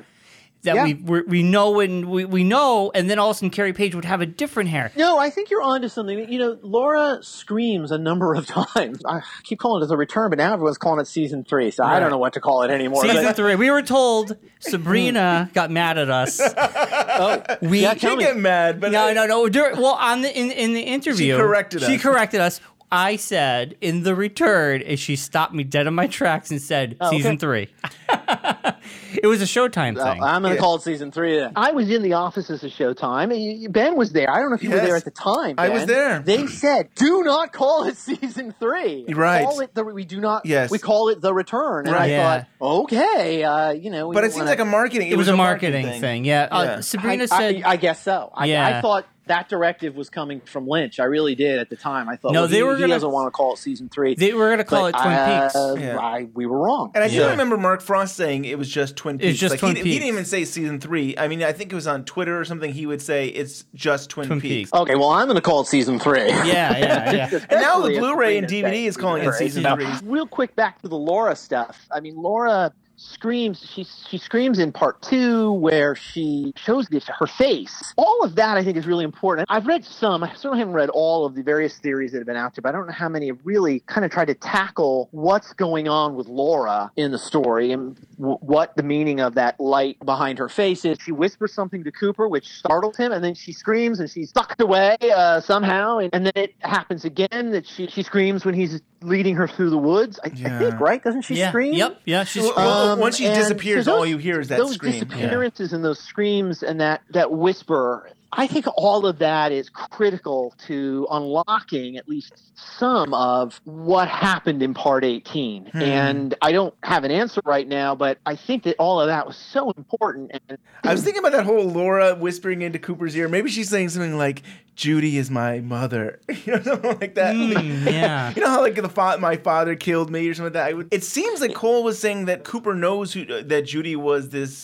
That 0.63 0.75
Yeah. 0.75 0.83
we 0.83 0.93
we 0.93 1.21
we 1.21 1.43
know 1.43 1.79
and 1.79 2.05
we, 2.05 2.23
we 2.23 2.43
know, 2.43 2.91
and 2.93 3.09
then 3.09 3.17
all 3.17 3.31
of 3.31 3.35
a 3.35 3.37
sudden 3.39 3.49
Carrie 3.49 3.73
Page 3.73 3.95
would 3.95 4.05
have 4.05 4.21
a 4.21 4.27
different 4.27 4.69
hair. 4.69 4.91
No, 4.95 5.17
I 5.17 5.31
think 5.31 5.49
you're 5.49 5.63
onto 5.63 5.87
something. 5.87 6.31
You 6.31 6.37
know, 6.37 6.57
Laura 6.61 7.17
screams 7.21 7.91
a 7.91 7.97
number 7.97 8.35
of 8.35 8.45
times. 8.75 9.01
I 9.05 9.21
keep 9.43 9.57
calling 9.59 9.83
it 9.83 9.87
the 9.87 9.97
return, 9.97 10.29
but 10.29 10.37
now 10.37 10.53
everyone's 10.53 10.77
calling 10.77 10.99
it 10.99 11.07
season 11.07 11.43
three, 11.43 11.71
so 11.71 11.83
I 11.83 11.99
don't 11.99 12.11
know 12.11 12.19
what 12.19 12.33
to 12.33 12.39
call 12.39 12.61
it 12.61 12.69
anymore. 12.69 13.01
Season 13.03 13.23
But- 13.23 13.35
three, 13.35 13.55
we 13.55 13.71
were 13.71 13.81
told 13.81 14.37
Sabrina 14.59 15.49
got 15.55 15.71
mad 15.71 15.97
at 15.97 16.11
us. 16.11 16.39
oh, 16.39 17.41
we 17.63 17.81
yeah, 17.81 17.95
tell 17.95 18.15
get 18.17 18.37
mad, 18.37 18.79
but 18.79 18.91
no, 18.91 19.11
no, 19.13 19.25
no. 19.25 19.49
Dur- 19.49 19.73
well, 19.75 19.95
on 19.95 20.21
the 20.21 20.37
in 20.39 20.51
in 20.51 20.73
the 20.73 20.81
interview, 20.81 21.33
she 21.35 21.39
corrected 21.41 21.81
us. 21.83 21.89
She 21.89 21.97
corrected 21.97 22.39
us. 22.39 22.61
I 22.93 23.15
said 23.15 23.77
in 23.79 24.03
the 24.03 24.13
return, 24.13 24.81
and 24.81 24.99
she 24.99 25.15
stopped 25.15 25.53
me 25.53 25.63
dead 25.63 25.87
in 25.87 25.93
my 25.93 26.07
tracks 26.07 26.51
and 26.51 26.61
said, 26.61 26.97
Oh, 26.99 27.07
okay. 27.07 27.17
"Season 27.17 27.37
three. 27.37 27.69
it 29.21 29.27
was 29.27 29.41
a 29.41 29.45
Showtime 29.45 29.97
Uh, 29.99 30.03
thing. 30.13 30.23
I'm 30.23 30.41
going 30.41 30.55
to 30.55 30.59
call 30.59 30.75
it 30.75 30.81
season 30.81 31.11
three. 31.11 31.37
Then. 31.39 31.53
I 31.55 31.71
was 31.71 31.89
in 31.89 32.01
the 32.01 32.13
offices 32.13 32.63
of 32.63 32.71
Showtime. 32.71 33.71
Ben 33.71 33.95
was 33.95 34.11
there. 34.11 34.29
I 34.29 34.39
don't 34.39 34.49
know 34.49 34.55
if 34.55 34.63
you 34.63 34.69
were 34.71 34.77
there 34.77 34.95
at 34.95 35.05
the 35.05 35.11
time. 35.11 35.55
I 35.57 35.69
was 35.69 35.85
there. 35.85 36.19
They 36.19 36.47
said, 36.47 36.89
"Do 36.95 37.23
not 37.23 37.53
call 37.53 37.85
it 37.85 37.97
season 37.97 38.53
three. 38.59 39.05
Right. 39.09 39.43
Call 39.45 39.59
it 39.61 39.73
the. 39.75 39.83
We 39.83 40.05
do 40.05 40.19
not. 40.19 40.45
Yes. 40.45 40.69
We 40.71 40.79
call 40.79 41.09
it 41.09 41.21
the 41.21 41.33
return." 41.33 41.85
And 41.87 41.95
Right. 41.95 42.03
I 42.03 42.05
Yeah. 42.07 42.43
thought, 42.59 42.83
okay, 42.83 43.43
uh, 43.43 43.71
you 43.71 43.89
know. 43.89 44.07
we 44.09 44.13
But 44.13 44.19
it 44.23 44.27
don't 44.27 44.31
seems 44.31 44.39
wanna- 44.41 44.49
like 44.51 44.59
a 44.59 44.65
marketing. 44.65 45.07
it 45.11 45.17
was 45.17 45.27
a 45.27 45.35
marketing 45.35 45.99
thing. 45.99 46.25
Yeah. 46.25 46.47
Uh, 46.51 46.81
Sabrina 46.81 47.23
I, 47.23 47.25
said, 47.27 47.61
I, 47.65 47.71
I 47.71 47.75
guess 47.77 48.01
so. 48.03 48.31
I, 48.33 48.45
Yeah. 48.45 48.77
I 48.77 48.81
thought 48.81 49.05
that 49.27 49.47
directive 49.49 49.95
was 49.95 50.09
coming 50.09 50.41
from 50.41 50.67
Lynch. 50.67 50.99
I 50.99 51.03
really 51.05 51.35
did 51.35 51.59
at 51.59 51.69
the 51.69 51.75
time. 51.75 52.09
I 52.09 52.15
thought, 52.15 52.33
No, 52.33 52.41
well, 52.41 52.47
they 52.47 52.57
he, 52.57 52.63
were 52.63 52.75
he 52.75 52.81
gonna- 52.81 52.93
doesn't 52.95 53.11
want 53.11 53.27
to 53.27 53.31
call 53.31 53.53
it 53.53 53.57
season 53.59 53.87
three. 53.87 54.15
they 54.15 54.33
were 54.33 54.47
going 54.47 54.57
to 54.57 54.63
call 54.63 54.91
But, 54.91 54.95
it 54.99 55.03
Twin 55.03 55.41
Peaks. 55.43 55.55
uh, 55.55 55.75
Yeah. 55.79 55.99
I, 55.99 56.27
we 56.33 56.45
were 56.47 56.57
wrong. 56.59 56.91
And 56.95 57.03
I 57.03 57.07
do 57.07 57.15
Yeah. 57.15 57.29
remember 57.29 57.55
Mark 57.57 57.81
Frost 57.81 58.15
saying 58.15 58.45
it 58.45 58.57
was 58.57 58.67
just 58.69 58.95
Twin 58.97 59.19
Peaks. 59.19 59.31
It's 59.31 59.39
just 59.39 59.51
like, 59.53 59.59
Twin 59.59 59.75
he, 59.75 59.83
he 59.83 59.99
didn't 59.99 60.07
even 60.09 60.25
say 60.25 60.43
season 60.45 60.79
three. 60.79 61.15
I 61.17 61.27
mean, 61.27 61.43
I 61.43 61.51
think 61.53 61.71
it 61.71 61.75
was 61.75 61.87
on 61.87 62.03
Twitter 62.03 62.39
or 62.39 62.43
something. 62.45 62.73
He 62.73 62.85
would 62.85 63.01
say 63.01 63.27
it's 63.27 63.63
just 63.75 64.09
Twin, 64.09 64.27
Twin 64.27 64.41
Peaks. 64.41 64.71
Peaks. 64.71 64.73
Okay, 64.73 64.95
well, 64.95 65.09
I'm 65.09 65.27
going 65.27 65.35
to 65.35 65.41
call 65.41 65.61
it 65.61 65.67
season 65.67 65.99
three. 65.99 66.27
Yeah, 66.27 66.45
yeah, 66.77 67.11
yeah. 67.31 67.39
And 67.49 67.61
now 67.61 67.79
the 67.81 67.97
Blu-ray 67.99 68.37
and 68.37 68.47
DVD 68.47 68.85
is 68.87 68.97
calling 68.97 69.23
it 69.23 69.31
season 69.33 69.63
season 69.63 69.99
three. 69.99 70.09
Real 70.09 70.27
quick, 70.27 70.55
back 70.55 70.81
to 70.81 70.87
the 70.87 70.97
Laura 70.97 71.35
stuff. 71.35 71.87
I 71.91 71.99
mean, 71.99 72.15
Laura 72.15 72.73
screams. 73.01 73.65
She 73.73 73.85
she 74.09 74.17
screams 74.17 74.59
in 74.59 74.71
part 74.71 75.01
two 75.01 75.51
where 75.53 75.95
she 75.95 76.53
shows 76.55 76.87
this, 76.87 77.07
her 77.07 77.27
face. 77.27 77.93
All 77.97 78.23
of 78.23 78.35
that, 78.35 78.57
I 78.57 78.63
think, 78.63 78.77
is 78.77 78.85
really 78.85 79.03
important. 79.03 79.47
I've 79.49 79.67
read 79.67 79.83
some. 79.83 80.23
I 80.23 80.33
certainly 80.33 80.59
haven't 80.59 80.73
read 80.73 80.89
all 80.89 81.25
of 81.25 81.35
the 81.35 81.43
various 81.43 81.77
theories 81.79 82.11
that 82.11 82.19
have 82.19 82.27
been 82.27 82.35
out 82.35 82.55
there, 82.55 82.61
but 82.61 82.69
I 82.69 82.71
don't 82.73 82.87
know 82.87 82.93
how 82.93 83.09
many 83.09 83.27
have 83.27 83.39
really 83.43 83.81
kind 83.81 84.05
of 84.05 84.11
tried 84.11 84.25
to 84.25 84.35
tackle 84.35 85.09
what's 85.11 85.53
going 85.53 85.87
on 85.87 86.15
with 86.15 86.27
Laura 86.27 86.91
in 86.95 87.11
the 87.11 87.19
story 87.19 87.71
and 87.71 87.95
w- 88.17 88.37
what 88.41 88.75
the 88.75 88.83
meaning 88.83 89.19
of 89.19 89.35
that 89.35 89.59
light 89.59 89.97
behind 90.05 90.37
her 90.39 90.49
face 90.49 90.85
is. 90.85 90.97
She 91.03 91.11
whispers 91.11 91.53
something 91.53 91.83
to 91.83 91.91
Cooper, 91.91 92.27
which 92.27 92.49
startles 92.49 92.97
him, 92.97 93.11
and 93.11 93.23
then 93.23 93.33
she 93.33 93.51
screams 93.51 93.99
and 93.99 94.09
she's 94.09 94.31
sucked 94.31 94.61
away 94.61 94.97
uh, 95.01 95.41
somehow. 95.41 95.97
And, 95.99 96.09
and 96.13 96.25
then 96.25 96.33
it 96.35 96.55
happens 96.59 97.05
again 97.05 97.51
that 97.51 97.67
she, 97.67 97.87
she 97.87 98.03
screams 98.03 98.45
when 98.45 98.55
he's 98.55 98.81
leading 99.01 99.35
her 99.35 99.47
through 99.47 99.69
the 99.71 99.77
woods. 99.77 100.19
I, 100.23 100.27
I 100.27 100.29
think, 100.59 100.79
right? 100.79 101.03
Doesn't 101.03 101.23
she 101.23 101.35
yeah. 101.35 101.49
scream? 101.49 101.73
Yep. 101.73 102.01
Yeah. 102.05 102.23
She's 102.23 102.43
Well, 102.43 102.53
well, 102.55 102.89
Um, 102.93 102.99
once 102.99 103.17
she 103.17 103.25
disappears, 103.25 103.85
those- 103.85 103.93
all 103.95 104.05
you 104.05 104.17
hear 104.17 104.39
is 104.39 104.47
that 104.49 104.57
those 104.57 104.73
scream. 104.75 104.93
disappearances 104.93 105.73
and 105.73 105.83
those 105.83 105.99
screams 105.99 106.63
and 106.63 106.79
that 106.81 107.01
that 107.11 107.31
whisper 107.31 108.09
i 108.33 108.47
think 108.47 108.65
all 108.77 109.05
of 109.05 109.19
that 109.19 109.51
is 109.51 109.69
critical 109.69 110.53
to 110.67 111.07
unlocking 111.11 111.97
at 111.97 112.07
least 112.07 112.33
some 112.79 113.13
of 113.13 113.59
what 113.65 114.07
happened 114.07 114.61
in 114.63 114.73
part 114.73 115.03
18 115.03 115.65
Hmm. 115.65 115.81
and 115.81 116.35
i 116.41 116.51
don't 116.51 116.73
have 116.83 117.03
an 117.03 117.11
answer 117.11 117.41
right 117.45 117.67
now 117.67 117.95
but 117.95 118.17
i 118.25 118.35
think 118.35 118.63
that 118.63 118.75
all 118.79 118.99
of 119.01 119.07
that 119.07 119.25
was 119.27 119.35
so 119.37 119.71
important 119.71 120.31
and 120.49 120.57
I 120.83 120.91
was 120.93 121.03
thinking 121.03 121.19
about 121.19 121.33
that 121.33 121.45
whole 121.45 121.65
Laura 121.65 122.15
whispering 122.15 122.63
into 122.63 122.79
Cooper's 122.79 123.15
ear. 123.15 123.27
Maybe 123.29 123.51
she's 123.51 123.69
saying 123.69 123.89
something 123.89 124.17
like, 124.17 124.41
"Judy 124.75 125.17
is 125.17 125.29
my 125.29 125.59
mother," 125.59 126.19
you 126.45 126.53
know, 126.55 126.61
something 126.63 126.99
like 126.99 127.13
that. 127.15 127.35
Mm, 127.35 127.85
yeah. 127.91 128.33
You 128.35 128.41
know 128.41 128.49
how 128.49 128.61
like 128.61 128.73
the 128.73 128.89
fa- 128.89 129.19
my 129.19 129.37
father 129.37 129.75
killed 129.75 130.09
me 130.09 130.27
or 130.27 130.33
something 130.33 130.53
like 130.59 130.75
that. 130.75 130.87
It 130.91 131.03
seems 131.03 131.39
like 131.39 131.53
Cole 131.53 131.83
was 131.83 131.99
saying 131.99 132.25
that 132.25 132.43
Cooper 132.43 132.73
knows 132.73 133.13
who 133.13 133.43
that 133.43 133.61
Judy 133.65 133.95
was 133.95 134.29
this 134.29 134.57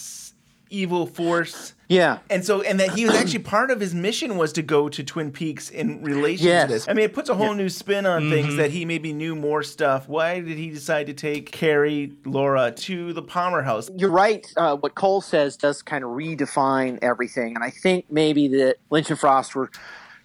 evil 0.70 1.06
force. 1.08 1.74
yeah 1.88 2.20
And 2.30 2.44
so, 2.46 2.62
and 2.62 2.80
that 2.80 2.92
he 2.92 3.06
was 3.06 3.16
actually 3.16 3.40
part 3.40 3.72
of 3.72 3.80
his 3.80 3.94
mission 3.96 4.38
was 4.38 4.52
to 4.54 4.62
go 4.62 4.90
to 4.90 5.04
Twin 5.04 5.32
Peaks 5.32 5.70
in 5.70 6.02
relation 6.04 6.46
Yes. 6.48 6.68
to 6.68 6.74
this. 6.74 6.88
I 6.88 6.94
mean, 6.94 7.06
it 7.06 7.14
puts 7.14 7.30
a 7.30 7.36
whole 7.36 7.54
new 7.54 7.70
spin 7.70 8.06
on 8.06 8.30
things 8.30 8.56
that 8.58 8.72
he 8.72 8.84
maybe 8.86 9.14
knew 9.14 9.36
more 9.36 9.64
stuff. 9.64 10.08
Why 10.10 10.40
did 10.42 10.58
he 10.58 10.70
decide 10.70 11.08
to 11.08 11.14
take 11.14 11.52
Carrie, 11.52 12.14
Laura 12.26 12.72
to 12.72 13.14
the 13.14 13.22
Palmer 13.22 13.62
house? 13.64 13.90
you're 13.96 14.10
right. 14.12 14.46
Uh, 14.58 14.76
what 14.76 14.96
Cole 14.96 15.22
says 15.22 15.56
does 15.58 15.82
kind 15.82 16.04
of 16.04 16.12
redefine 16.12 17.00
everything, 17.02 17.56
and 17.56 17.64
I 17.64 17.70
think 17.70 18.06
maybe 18.12 18.48
that 18.50 18.76
Lynch 18.90 19.10
and 19.10 19.20
Frost 19.20 19.56
were 19.56 19.70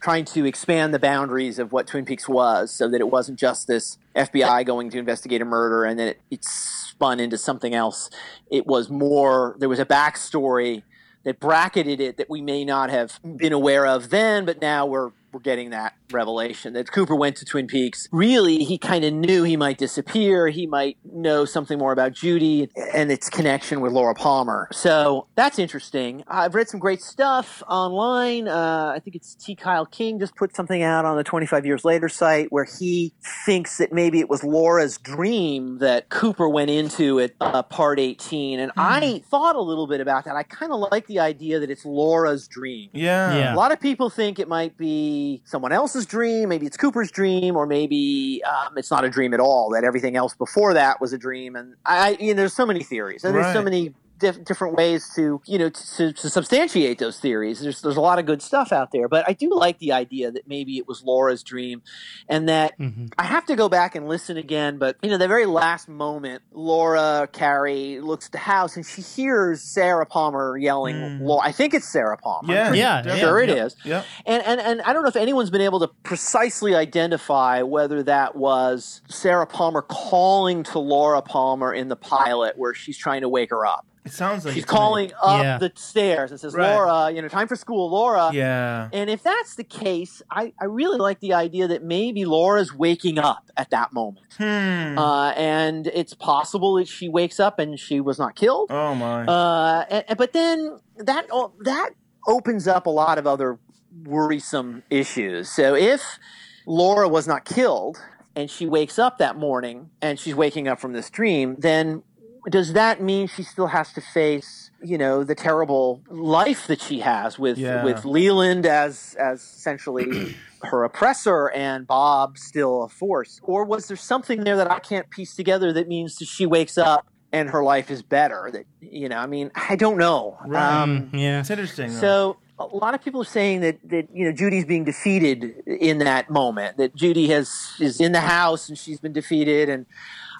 trying 0.00 0.24
to 0.24 0.44
expand 0.44 0.92
the 0.92 0.98
boundaries 0.98 1.60
of 1.60 1.70
what 1.70 1.86
Twin 1.86 2.04
Peaks 2.04 2.28
was 2.28 2.72
so 2.72 2.88
that 2.88 3.00
it 3.00 3.08
wasn't 3.08 3.38
just 3.38 3.68
this 3.68 3.98
FBI 4.14 4.64
going 4.66 4.90
to 4.90 4.98
investigate 4.98 5.40
a 5.40 5.44
murder 5.44 5.84
and 5.84 5.98
then 5.98 6.08
it, 6.08 6.20
it 6.30 6.44
spun 6.44 7.20
into 7.20 7.38
something 7.38 7.74
else. 7.74 8.10
It 8.50 8.66
was 8.66 8.90
more, 8.90 9.56
there 9.58 9.68
was 9.68 9.78
a 9.78 9.86
backstory 9.86 10.82
that 11.24 11.40
bracketed 11.40 12.00
it 12.00 12.16
that 12.16 12.28
we 12.28 12.40
may 12.40 12.64
not 12.64 12.90
have 12.90 13.20
been 13.22 13.52
aware 13.52 13.86
of 13.86 14.10
then, 14.10 14.44
but 14.44 14.60
now 14.60 14.86
we're 14.86 15.10
we're 15.32 15.40
getting 15.40 15.70
that 15.70 15.94
revelation 16.14 16.72
that 16.74 16.90
Cooper 16.90 17.14
went 17.14 17.36
to 17.36 17.44
Twin 17.44 17.66
Peaks. 17.66 18.08
Really, 18.12 18.64
he 18.64 18.78
kind 18.78 19.04
of 19.04 19.12
knew 19.12 19.42
he 19.42 19.56
might 19.56 19.78
disappear. 19.78 20.48
He 20.48 20.66
might 20.66 20.98
know 21.04 21.44
something 21.44 21.78
more 21.78 21.92
about 21.92 22.12
Judy 22.12 22.68
and 22.94 23.10
its 23.10 23.28
connection 23.28 23.80
with 23.80 23.92
Laura 23.92 24.14
Palmer. 24.14 24.68
So 24.72 25.26
that's 25.34 25.58
interesting. 25.58 26.24
I've 26.28 26.54
read 26.54 26.68
some 26.68 26.80
great 26.80 27.02
stuff 27.02 27.62
online. 27.68 28.48
Uh, 28.48 28.92
I 28.94 29.00
think 29.00 29.16
it's 29.16 29.34
T. 29.34 29.54
Kyle 29.54 29.86
King 29.86 30.18
just 30.18 30.36
put 30.36 30.54
something 30.54 30.82
out 30.82 31.04
on 31.04 31.16
the 31.16 31.24
25 31.24 31.66
Years 31.66 31.84
Later 31.84 32.08
site 32.08 32.50
where 32.50 32.64
he 32.64 33.12
thinks 33.44 33.78
that 33.78 33.92
maybe 33.92 34.20
it 34.20 34.28
was 34.28 34.44
Laura's 34.44 34.98
dream 34.98 35.78
that 35.78 36.08
Cooper 36.08 36.48
went 36.48 36.70
into 36.70 37.20
at 37.20 37.32
uh, 37.40 37.62
part 37.62 37.98
18. 37.98 38.60
And 38.60 38.72
I 38.76 39.22
thought 39.30 39.56
a 39.56 39.60
little 39.60 39.86
bit 39.86 40.00
about 40.00 40.24
that. 40.24 40.36
I 40.36 40.42
kind 40.42 40.72
of 40.72 40.80
like 40.90 41.06
the 41.06 41.20
idea 41.20 41.60
that 41.60 41.70
it's 41.70 41.84
Laura's 41.84 42.48
dream. 42.48 42.90
Yeah. 42.92 43.36
Yeah. 43.36 43.54
A 43.54 43.56
lot 43.56 43.72
of 43.72 43.80
people 43.80 44.10
think 44.10 44.38
it 44.38 44.48
might 44.48 44.76
be 44.76 45.42
someone 45.44 45.72
else's 45.72 46.01
dream, 46.06 46.48
maybe 46.48 46.66
it's 46.66 46.76
Cooper's 46.76 47.10
dream, 47.10 47.56
or 47.56 47.66
maybe 47.66 48.42
um, 48.44 48.76
it's 48.76 48.90
not 48.90 49.04
a 49.04 49.10
dream 49.10 49.34
at 49.34 49.40
all. 49.40 49.70
That 49.70 49.84
everything 49.84 50.16
else 50.16 50.34
before 50.34 50.74
that 50.74 51.00
was 51.00 51.12
a 51.12 51.18
dream. 51.18 51.56
And 51.56 51.74
I, 51.84 52.16
you 52.20 52.28
know, 52.28 52.38
there's 52.38 52.54
so 52.54 52.66
many 52.66 52.82
theories, 52.82 53.24
and 53.24 53.34
there's 53.34 53.52
so 53.52 53.62
many 53.62 53.94
diff- 54.22 54.42
different 54.44 54.74
ways 54.76 55.10
to, 55.16 55.42
you 55.46 55.58
know, 55.58 55.68
to, 55.68 56.12
to 56.14 56.30
substantiate 56.30 56.98
those 56.98 57.20
theories. 57.20 57.60
There's 57.60 57.82
there's 57.82 57.98
a 57.98 58.00
lot 58.00 58.18
of 58.18 58.24
good 58.24 58.40
stuff 58.40 58.72
out 58.72 58.90
there, 58.92 59.08
but 59.08 59.28
I 59.28 59.34
do 59.34 59.50
like 59.54 59.78
the 59.80 59.92
idea 59.92 60.30
that 60.30 60.48
maybe 60.48 60.78
it 60.78 60.88
was 60.88 61.02
Laura's 61.04 61.42
dream, 61.42 61.82
and 62.28 62.48
that 62.48 62.72
I 63.18 63.24
have 63.24 63.44
to 63.46 63.56
go 63.56 63.68
back 63.68 63.94
and 63.94 64.08
listen 64.08 64.38
again. 64.38 64.78
But 64.78 64.96
you 65.02 65.10
know, 65.10 65.18
the 65.18 65.28
very 65.28 65.44
last 65.46 65.88
moment, 65.88 66.42
Laura 66.52 67.28
Carrie 67.32 68.00
looks 68.00 68.26
at 68.26 68.32
the 68.32 68.38
house 68.38 68.76
and 68.76 68.86
she 68.86 69.02
hears 69.02 69.60
Sarah 69.60 70.06
Palmer 70.06 70.56
yelling. 70.56 71.20
Laura, 71.20 71.46
I 71.46 71.52
think 71.52 71.74
it's 71.74 71.88
Sarah 71.88 72.16
Palmer. 72.16 72.54
Mm. 72.54 72.56
Yeah. 72.56 72.68
I'm 72.68 72.74
Yeah, 72.76 73.02
pretty 73.02 73.18
yeah, 73.18 73.20
sure 73.20 73.40
it 73.40 73.48
yeah, 73.50 73.64
is. 73.66 73.76
yeah. 73.84 74.02
And, 74.24 74.42
and 74.44 74.60
and 74.60 74.82
I 74.82 74.92
don't 74.94 75.02
know 75.02 75.08
if 75.10 75.16
anyone's 75.16 75.50
been 75.50 75.60
able 75.60 75.80
to 75.80 75.88
precisely 76.04 76.74
identify 76.74 77.62
whether 77.62 78.02
that 78.04 78.36
was 78.36 79.02
Sarah 79.08 79.46
Palmer 79.46 79.82
calling 79.82 80.62
to 80.64 80.78
Laura 80.78 81.20
Palmer 81.22 81.72
in 81.74 81.88
the 81.88 81.96
pilot 81.96 82.56
where 82.56 82.74
she's 82.74 82.96
trying 82.96 83.22
to 83.22 83.28
wake 83.28 83.50
her 83.50 83.66
up. 83.66 83.84
It 84.04 84.10
sounds 84.12 84.44
like 84.44 84.54
She's 84.54 84.64
it 84.64 84.66
to 84.66 84.72
me. 84.72 84.76
calling 84.78 85.12
up 85.22 85.42
Yeah. 85.44 85.58
the 85.58 85.70
stairs 85.76 86.32
and 86.32 86.40
says, 86.40 86.54
Right. 86.54 86.74
Laura, 86.74 87.10
you 87.12 87.22
know, 87.22 87.28
time 87.28 87.46
for 87.46 87.54
school, 87.54 87.88
Laura. 87.90 88.30
Yeah. 88.32 88.88
And 88.92 89.08
if 89.08 89.22
that's 89.22 89.54
the 89.54 89.62
case, 89.62 90.20
I, 90.28 90.52
I 90.60 90.64
really 90.64 90.98
like 90.98 91.20
the 91.20 91.34
idea 91.34 91.68
that 91.68 91.84
maybe 91.84 92.24
Laura's 92.24 92.74
waking 92.74 93.18
up 93.18 93.50
at 93.56 93.70
that 93.70 93.92
moment. 93.92 94.26
Hmm. 94.38 94.98
Uh, 94.98 95.30
and 95.36 95.86
it's 95.86 96.14
possible 96.14 96.74
that 96.74 96.88
she 96.88 97.08
wakes 97.08 97.38
up 97.38 97.60
and 97.60 97.78
she 97.78 98.00
was 98.00 98.18
not 98.18 98.34
killed. 98.34 98.70
Oh 98.72 98.94
my. 98.96 99.24
Uh, 99.24 99.84
and, 99.88 100.04
and- 100.08 100.18
but 100.18 100.32
then 100.32 100.78
that 100.96 101.26
that 101.64 101.90
opens 102.26 102.66
up 102.66 102.86
a 102.86 102.90
lot 102.90 103.18
of 103.18 103.26
other 103.28 103.58
worrisome 104.04 104.82
issues. 104.90 105.48
So 105.50 105.74
if 105.74 106.18
Laura 106.66 107.08
was 107.08 107.26
not 107.28 107.44
killed 107.44 107.98
and 108.34 108.50
she 108.50 108.66
wakes 108.66 108.98
up 108.98 109.18
that 109.18 109.36
morning 109.36 109.90
and 110.00 110.18
she's 110.18 110.34
waking 110.34 110.68
up 110.68 110.80
from 110.80 110.92
this 110.92 111.10
dream, 111.10 111.56
then 111.58 112.02
does 112.50 112.72
that 112.72 113.00
mean 113.02 113.26
she 113.28 113.42
still 113.42 113.68
has 113.68 113.92
to 113.92 114.00
face 114.00 114.70
you 114.82 114.98
know 114.98 115.22
the 115.22 115.34
terrible 115.34 116.02
life 116.08 116.66
that 116.66 116.80
she 116.80 117.00
has 117.00 117.38
with 117.38 117.56
Yeah. 117.58 117.84
with 117.84 118.04
Leland 118.04 118.66
as 118.66 119.14
as 119.18 119.40
essentially 119.42 120.34
her 120.62 120.82
oppressor 120.84 121.50
and 121.50 121.86
Bob 121.86 122.36
still 122.38 122.82
a 122.84 122.88
force 122.88 123.40
or 123.42 123.64
was 123.64 123.86
there 123.88 123.96
something 123.96 124.44
there 124.44 124.56
that 124.56 124.70
I 124.70 124.78
can't 124.80 125.08
piece 125.10 125.34
together 125.36 125.72
that 125.74 125.88
means 125.88 126.16
that 126.16 126.26
she 126.26 126.46
wakes 126.46 126.76
up 126.78 127.06
and 127.32 127.48
her 127.50 127.62
life 127.62 127.90
is 127.90 128.02
better 128.02 128.50
that 128.52 128.66
you 128.80 129.08
know 129.08 129.18
I 129.18 129.26
mean 129.26 129.50
I 129.54 129.76
don't 129.76 129.96
know 129.98 130.36
um, 130.54 131.10
yeah. 131.14 131.40
It's 131.40 131.50
interesting. 131.50 131.92
though. 131.92 132.00
so 132.00 132.36
a 132.58 132.66
lot 132.76 132.94
of 132.94 133.02
people 133.02 133.20
are 133.22 133.24
saying 133.24 133.60
that 133.60 133.78
that 133.88 134.08
you 134.12 134.24
know 134.24 134.32
Judy's 134.32 134.64
being 134.64 134.84
defeated 134.84 135.54
in 135.66 135.98
that 135.98 136.30
moment. 136.30 136.76
That 136.76 136.94
Judy 136.94 137.28
has 137.28 137.72
is 137.80 138.00
in 138.00 138.12
the 138.12 138.20
house 138.20 138.68
and 138.68 138.78
she's 138.78 139.00
been 139.00 139.12
defeated, 139.12 139.68
and 139.68 139.86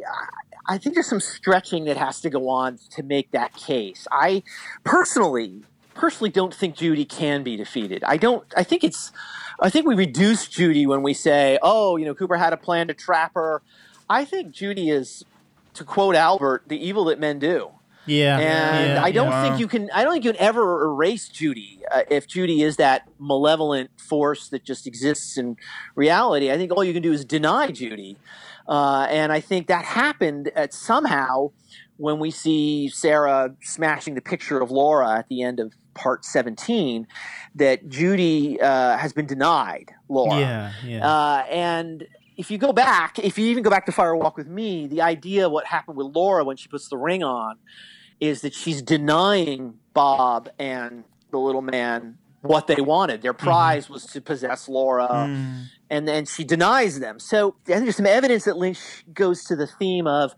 think 0.78 0.96
there's 0.96 1.08
some 1.08 1.22
stretching 1.22 1.86
that 1.86 1.96
has 1.96 2.20
to 2.22 2.30
go 2.30 2.50
on 2.50 2.80
to 2.92 3.04
make 3.04 3.32
that 3.32 3.54
case. 3.54 4.06
I 4.12 4.44
personally 4.84 5.64
personally 5.98 6.30
don't 6.30 6.54
think 6.54 6.76
Judy 6.76 7.06
can 7.06 7.44
be 7.44 7.58
defeated. 7.58 8.04
I 8.06 8.18
don't. 8.18 8.46
I 8.56 8.64
think 8.64 8.84
it's. 8.84 9.12
I 9.60 9.70
think 9.70 9.88
we 9.88 9.96
reduce 9.96 10.48
Judy 10.48 10.86
when 10.86 11.02
we 11.02 11.14
say, 11.14 11.58
"Oh, 11.62 11.98
you 11.98 12.06
know, 12.06 12.14
Cooper 12.14 12.38
had 12.38 12.54
a 12.54 12.58
plan 12.58 12.88
to 12.88 12.94
trap 12.94 13.34
her." 13.36 13.62
I 14.10 14.24
think 14.24 14.52
Judy 14.52 14.90
is, 14.90 15.26
to 15.74 15.84
quote 15.84 16.16
Albert, 16.16 16.64
the 16.68 16.78
evil 16.78 17.06
that 17.06 17.20
men 17.20 17.40
do. 17.40 17.72
Yeah. 18.06 18.40
And 18.40 18.94
yeah, 18.94 19.04
I 19.04 19.12
don't 19.12 19.30
yeah. 19.30 19.44
think 19.44 19.60
you 19.60 19.68
can. 19.68 19.90
I 19.94 20.04
don't 20.04 20.14
think 20.14 20.24
you 20.24 20.32
can 20.32 20.42
ever 20.42 20.86
erase 20.86 21.28
Judy 21.28 21.82
uh, 21.92 22.04
if 22.10 22.28
Judy 22.28 22.64
is 22.64 22.78
that 22.78 23.08
malevolent 23.20 23.90
force 23.98 24.48
that 24.50 24.64
just 24.64 24.88
exists 24.88 25.38
in 25.38 25.58
reality. 25.96 26.52
I 26.52 26.58
think 26.58 26.72
all 26.72 26.84
you 26.84 26.94
can 26.94 27.04
do 27.04 27.12
is 27.12 27.26
deny 27.26 27.70
Judy, 27.72 28.18
uh, 28.68 29.08
and 29.10 29.32
I 29.32 29.40
think 29.40 29.68
that 29.68 29.86
happened 29.86 30.52
at 30.56 30.74
somehow 30.74 31.52
when 31.98 32.20
we 32.20 32.32
see 32.32 32.90
Sarah 32.90 33.56
smashing 33.64 34.16
the 34.16 34.22
picture 34.22 34.62
of 34.62 34.70
Laura 34.72 35.18
at 35.18 35.28
the 35.30 35.42
end 35.42 35.60
of 35.60 35.74
part 35.94 36.26
seventeen. 36.26 37.08
That 37.56 37.90
Judy 37.90 38.62
uh, 38.62 38.98
has 38.98 39.14
been 39.14 39.26
denied 39.26 39.92
Laura. 40.10 40.40
Yeah, 40.40 40.72
yeah. 40.86 41.08
Uh, 41.08 41.46
and 41.50 42.08
if 42.38 42.52
you 42.52 42.60
go 42.60 42.72
back, 42.72 43.18
if 43.18 43.40
you 43.40 43.48
even 43.48 43.64
go 43.64 43.72
back 43.72 43.88
to 43.88 43.92
Fire 43.92 44.16
Walk 44.16 44.38
with 44.38 44.48
Me, 44.48 44.86
the 44.86 45.02
idea 45.02 45.48
of 45.48 45.52
what 45.52 45.66
happened 45.66 45.98
with 45.98 46.08
Laura 46.16 46.44
when 46.44 46.56
she 46.56 46.68
puts 46.68 46.88
the 46.88 46.98
ring 46.98 47.24
on 47.24 47.58
is 48.20 48.42
that 48.42 48.54
she's 48.54 48.82
denying 48.82 49.76
Bob 49.94 50.50
and 50.60 51.04
the 51.32 51.40
little 51.40 51.64
man 51.64 52.18
what 52.42 52.68
they 52.68 52.80
wanted. 52.80 53.24
Their 53.24 53.34
prize 53.34 53.90
was 53.90 54.06
to 54.08 54.22
possess 54.22 54.70
Laura, 54.70 55.08
and 55.90 56.08
then 56.08 56.26
she 56.26 56.44
denies 56.44 57.00
them. 57.00 57.20
So 57.20 57.56
I 57.68 57.72
think 57.74 57.84
there's 57.84 57.96
some 57.96 58.06
evidence 58.06 58.46
that 58.46 58.58
Lynch 58.58 58.80
goes 59.14 59.44
to 59.46 59.56
the 59.56 59.68
theme 59.68 60.08
of 60.08 60.34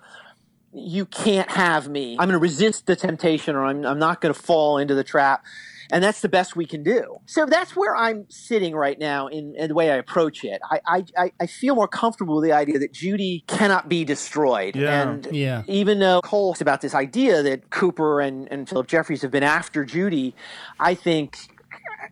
you 0.73 1.05
can't 1.05 1.49
have 1.51 1.87
me. 1.89 2.11
I'm 2.19 2.27
going 2.27 2.33
to 2.33 2.41
resist 2.41 2.85
the 2.85 2.95
temptation, 2.95 3.55
or 3.55 3.65
I'm, 3.65 3.83
I'm 3.85 3.97
not 3.99 4.21
going 4.21 4.33
to 4.33 4.39
fall 4.39 4.77
into 4.77 4.93
the 4.93 5.03
trap. 5.03 5.43
And 5.91 6.03
that's 6.03 6.21
the 6.21 6.29
best 6.29 6.55
we 6.55 6.67
can 6.67 6.83
do. 6.83 7.17
So 7.25 7.47
that's 7.47 7.75
where 7.75 7.95
I'm 7.95 8.27
sitting 8.29 8.75
right 8.75 8.99
now 8.99 9.25
in, 9.25 9.55
in 9.57 9.69
the 9.69 9.73
way 9.73 9.89
I 9.89 9.95
approach 9.95 10.43
it. 10.43 10.61
I, 10.69 10.79
I, 10.85 11.05
I- 11.17 11.31
I 11.41 11.47
feel 11.47 11.73
more 11.73 11.87
comfortable 11.87 12.35
with 12.35 12.43
the 12.43 12.51
idea 12.51 12.77
that 12.77 12.93
Judy 12.93 13.43
cannot 13.47 13.89
be 13.89 14.05
destroyed. 14.05 14.75
Yeah. 14.75 15.01
And 15.01 15.27
Yeah. 15.31 15.63
even 15.65 15.97
though 15.97 16.21
Cole's 16.21 16.61
about 16.61 16.81
this 16.81 16.93
idea 16.93 17.41
that 17.41 17.71
Cooper 17.71 18.21
and, 18.21 18.47
and 18.51 18.69
Philip 18.69 18.85
Jeffries 18.85 19.23
have 19.23 19.31
been 19.31 19.41
after 19.41 19.83
Judy, 19.83 20.35
I 20.79 20.93
think 20.93 21.39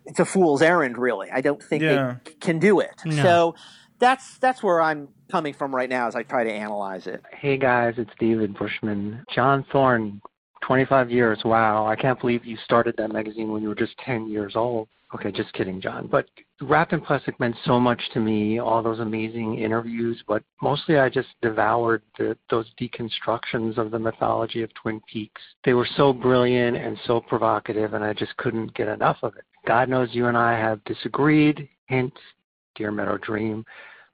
it's 0.08 0.18
a 0.20 0.24
fool's 0.24 0.62
errand, 0.62 0.98
really. 0.98 1.30
I 1.30 1.40
don't 1.40 1.62
think 1.62 1.82
Yeah. 1.82 2.16
they 2.24 2.32
can 2.40 2.58
do 2.58 2.80
it. 2.80 2.94
No. 3.04 3.22
So 3.22 3.54
that's 3.98 4.38
that's 4.38 4.62
where 4.62 4.80
I'm 4.80 5.08
coming 5.30 5.52
from 5.54 5.74
right 5.74 5.88
now 5.90 6.08
as 6.08 6.16
I 6.16 6.22
try 6.22 6.44
to 6.44 6.52
analyze 6.52 7.06
it. 7.06 7.22
Hey 7.32 7.56
guys, 7.58 7.94
it's 7.98 8.10
David 8.18 8.56
Bushman. 8.58 9.24
John 9.34 9.64
Thorne, 9.70 10.20
25 10.62 11.10
years. 11.10 11.40
Wow, 11.44 11.86
I 11.86 11.96
can't 11.96 12.18
believe 12.20 12.44
you 12.44 12.56
started 12.64 12.96
that 12.98 13.12
magazine 13.12 13.52
when 13.52 13.62
you 13.62 13.68
were 13.68 13.74
just 13.74 13.96
10 14.04 14.28
years 14.28 14.56
old. 14.56 14.88
Okay, 15.14 15.32
just 15.32 15.50
kidding, 15.54 15.80
John. 15.80 16.06
But 16.06 16.26
Wrapped 16.60 16.92
in 16.92 17.00
Plastic 17.00 17.40
meant 17.40 17.56
so 17.64 17.80
much 17.80 18.02
to 18.12 18.20
me, 18.20 18.58
all 18.58 18.82
those 18.82 18.98
amazing 19.00 19.58
interviews, 19.58 20.22
but 20.28 20.42
mostly 20.60 20.98
I 20.98 21.08
just 21.08 21.28
devoured 21.40 22.02
the, 22.18 22.36
those 22.50 22.66
deconstructions 22.78 23.78
of 23.78 23.90
the 23.90 23.98
mythology 23.98 24.62
of 24.62 24.70
Twin 24.74 25.00
Peaks. 25.10 25.40
They 25.64 25.72
were 25.72 25.88
so 25.96 26.12
brilliant 26.12 26.76
and 26.76 26.98
so 27.06 27.20
provocative, 27.20 27.94
and 27.94 28.04
I 28.04 28.12
just 28.12 28.36
couldn't 28.36 28.74
get 28.74 28.88
enough 28.88 29.16
of 29.22 29.34
it. 29.36 29.44
God 29.68 29.90
knows 29.90 30.08
you 30.12 30.28
and 30.28 30.36
I 30.36 30.58
have 30.58 30.82
disagreed. 30.84 31.68
Hint, 31.88 32.14
Dear 32.74 32.90
Meadow 32.90 33.18
Dream. 33.18 33.66